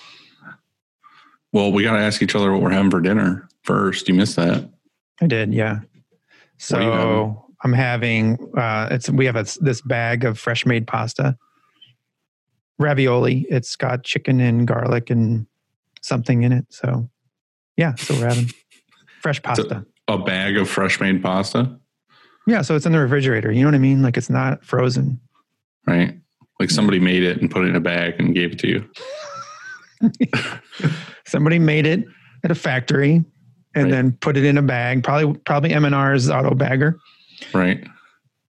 Well, 1.53 1.71
we 1.71 1.83
got 1.83 1.93
to 1.93 1.99
ask 1.99 2.21
each 2.21 2.35
other 2.35 2.51
what 2.51 2.61
we're 2.61 2.71
having 2.71 2.91
for 2.91 3.01
dinner 3.01 3.47
first. 3.63 4.07
You 4.07 4.13
missed 4.13 4.35
that. 4.35 4.69
I 5.21 5.27
did, 5.27 5.53
yeah. 5.53 5.79
You 6.69 6.75
having? 6.75 6.95
So 6.97 7.45
I'm 7.63 7.73
having 7.73 8.37
uh, 8.57 8.87
it's 8.91 9.09
we 9.09 9.25
have 9.25 9.35
a, 9.35 9.45
this 9.59 9.81
bag 9.81 10.25
of 10.25 10.39
fresh 10.39 10.65
made 10.65 10.87
pasta, 10.87 11.37
ravioli. 12.79 13.45
It's 13.49 13.75
got 13.75 14.03
chicken 14.03 14.39
and 14.39 14.67
garlic 14.67 15.09
and 15.09 15.47
something 16.01 16.43
in 16.43 16.51
it. 16.51 16.65
So 16.69 17.09
yeah, 17.77 17.95
so 17.95 18.13
we're 18.15 18.27
having 18.29 18.51
fresh 19.21 19.41
pasta. 19.41 19.85
A 20.07 20.17
bag 20.17 20.57
of 20.57 20.69
fresh 20.69 20.99
made 20.99 21.23
pasta, 21.23 21.79
yeah, 22.47 22.61
so 22.61 22.75
it's 22.75 22.85
in 22.85 22.91
the 22.91 22.99
refrigerator. 22.99 23.51
You 23.51 23.61
know 23.61 23.67
what 23.67 23.75
I 23.75 23.79
mean? 23.79 24.01
Like 24.01 24.17
it's 24.17 24.29
not 24.29 24.63
frozen. 24.63 25.19
right? 25.85 26.17
Like 26.59 26.69
somebody 26.69 26.99
made 26.99 27.23
it 27.23 27.41
and 27.41 27.49
put 27.49 27.63
it 27.63 27.69
in 27.69 27.75
a 27.75 27.79
bag 27.79 28.15
and 28.19 28.33
gave 28.33 28.53
it 28.53 28.59
to 28.59 28.67
you. 28.67 28.89
Somebody 31.25 31.59
made 31.59 31.85
it 31.85 32.03
at 32.43 32.51
a 32.51 32.55
factory 32.55 33.23
and 33.75 33.85
Right. 33.85 33.91
then 33.91 34.11
put 34.13 34.35
it 34.37 34.43
in 34.43 34.57
a 34.57 34.61
bag, 34.61 35.03
probably 35.03 35.37
probably 35.45 35.71
M&R's 35.73 36.29
auto 36.29 36.53
bagger, 36.55 36.99
Right. 37.53 37.85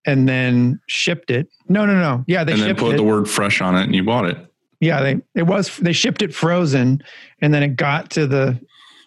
and 0.05 0.29
then 0.29 0.81
shipped 0.89 1.31
it. 1.31 1.49
No, 1.69 1.87
no, 1.87 1.95
no. 1.95 2.25
Yeah, 2.27 2.43
they 2.45 2.55
and 2.55 2.63
then 2.63 2.75
put 2.77 2.95
it. 2.95 2.97
the 2.97 3.05
word 3.05 3.29
fresh 3.29 3.61
on 3.61 3.77
it 3.77 3.83
and 3.85 3.95
you 3.95 4.03
bought 4.03 4.27
it. 4.27 4.37
Yeah, 4.81 5.01
they 5.01 5.21
it 5.37 5.45
was 5.45 5.77
they 5.77 5.93
shipped 5.93 6.23
it 6.23 6.35
frozen, 6.35 7.03
and 7.41 7.55
then 7.55 7.63
it 7.63 7.77
got 7.77 8.11
to 8.13 8.27
the 8.27 8.59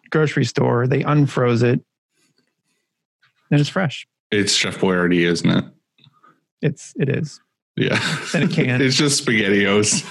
grocery 0.10 0.46
store. 0.46 0.88
They 0.88 1.02
unfroze 1.04 1.64
it, 1.64 1.82
and 3.52 3.60
it's 3.60 3.68
fresh. 3.70 4.08
It's 4.32 4.54
Chef 4.54 4.78
Boyardee, 4.78 5.26
isn't 5.28 5.50
it? 5.50 5.66
It's 6.62 6.94
it 6.96 7.10
is. 7.10 7.42
Yeah. 7.76 8.00
In 8.34 8.44
a 8.44 8.48
can. 8.48 8.82
it's 8.82 8.96
just 8.96 9.26
SpaghettiOs. 9.26 10.02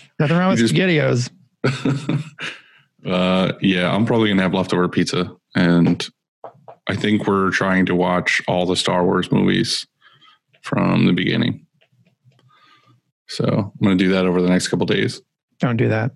Nothing 0.18 0.36
wrong 0.36 0.50
with 0.50 0.58
just- 0.60 0.74
spaghettios. 0.74 1.30
uh, 3.06 3.52
yeah, 3.60 3.94
I'm 3.94 4.04
probably 4.04 4.28
gonna 4.28 4.42
have 4.42 4.54
leftover 4.54 4.88
pizza, 4.88 5.34
and 5.54 6.06
I 6.88 6.94
think 6.94 7.26
we're 7.26 7.50
trying 7.50 7.86
to 7.86 7.94
watch 7.94 8.42
all 8.46 8.66
the 8.66 8.76
Star 8.76 9.04
Wars 9.04 9.32
movies 9.32 9.86
from 10.62 11.06
the 11.06 11.12
beginning. 11.12 11.66
So 13.28 13.44
I'm 13.46 13.72
gonna 13.82 13.96
do 13.96 14.10
that 14.10 14.26
over 14.26 14.42
the 14.42 14.48
next 14.48 14.68
couple 14.68 14.86
days. 14.86 15.22
Don't 15.58 15.76
do 15.76 15.88
that. 15.88 16.12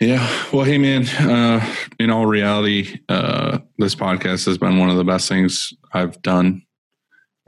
Yeah. 0.00 0.46
Well, 0.52 0.64
hey, 0.64 0.78
man. 0.78 1.06
Uh, 1.06 1.74
in 1.98 2.10
all 2.10 2.26
reality, 2.26 3.00
uh, 3.08 3.58
this 3.78 3.94
podcast 3.94 4.46
has 4.46 4.58
been 4.58 4.78
one 4.78 4.90
of 4.90 4.96
the 4.96 5.04
best 5.04 5.28
things 5.28 5.72
I've 5.92 6.20
done, 6.22 6.62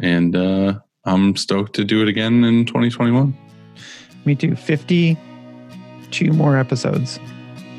and 0.01 0.35
uh, 0.35 0.79
I'm 1.05 1.37
stoked 1.37 1.75
to 1.75 1.85
do 1.85 2.03
it 2.03 2.09
again 2.09 2.45
in 2.45 2.67
2021 2.67 3.37
Me 4.27 4.35
too. 4.35 4.55
Fifty-two 4.57 6.33
more 6.33 6.59
episodes 6.59 7.19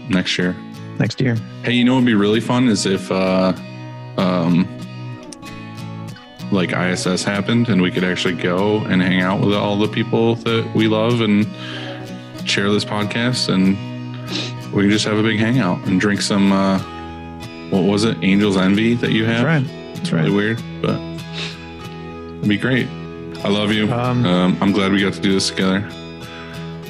next 0.09 0.37
year. 0.37 0.55
next 0.99 1.19
year. 1.21 1.35
Hey, 1.63 1.73
you 1.73 1.83
know 1.83 1.93
what'd 1.93 2.05
be 2.07 2.15
really 2.15 2.39
fun 2.39 2.67
is 2.69 2.85
if, 2.85 3.11
uh, 3.11 3.53
um, 4.17 4.65
like 6.51 6.71
ISS 6.71 7.23
happened, 7.23 7.67
and 7.69 7.81
we 7.81 7.91
could 7.91 8.03
actually 8.05 8.35
go 8.35 8.77
and 8.85 9.01
hang 9.01 9.21
out 9.21 9.41
with 9.45 9.53
all 9.55 9.77
the 9.77 9.87
people 9.89 10.35
that 10.35 10.71
we 10.73 10.87
love 10.87 11.19
and 11.21 11.45
share 12.49 12.71
this 12.71 12.85
podcast, 12.85 13.49
and 13.53 13.75
we 14.73 14.83
can 14.83 14.89
just 14.91 15.05
have 15.05 15.17
a 15.17 15.23
big 15.23 15.39
hangout 15.39 15.85
and 15.87 15.99
drink 15.99 16.21
some. 16.21 16.51
Uh, 16.53 16.79
what 17.69 17.83
was 17.83 18.05
it? 18.05 18.17
Angel's 18.23 18.55
Envy 18.55 18.93
that 18.93 19.11
you 19.11 19.25
That's 19.25 19.39
have. 19.39 19.45
right. 19.45 19.93
That's 19.95 20.11
really 20.13 20.29
right. 20.29 20.35
weird, 20.35 20.63
but 20.81 20.97
it'd 22.37 22.47
be 22.47 22.57
great. 22.57 22.87
I 23.43 23.49
love 23.49 23.73
you. 23.73 23.91
Um, 23.91 24.25
Um, 24.25 24.57
I'm 24.61 24.71
glad 24.71 24.93
we 24.93 25.01
got 25.01 25.13
to 25.13 25.19
do 25.21 25.33
this 25.33 25.49
together. 25.49 25.81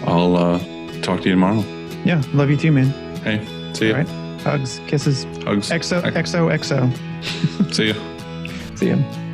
I'll 0.08 0.38
uh, 0.38 0.60
talk 1.02 1.20
to 1.22 1.26
you 1.26 1.36
tomorrow. 1.36 1.60
Yeah, 2.06 2.24
love 2.34 2.50
you 2.50 2.58
too, 2.58 2.72
man. 2.72 2.88
Hey, 3.18 3.46
see 3.74 3.88
you. 3.88 3.92
All 3.92 4.00
right. 4.00 4.42
Hugs, 4.42 4.80
kisses. 4.88 5.26
Hugs. 5.44 5.70
XO, 5.70 6.02
XO, 6.02 6.50
XO. 6.58 7.74
See 7.76 7.88
you. 7.88 8.78
See 8.78 8.90
ya. 8.90 8.98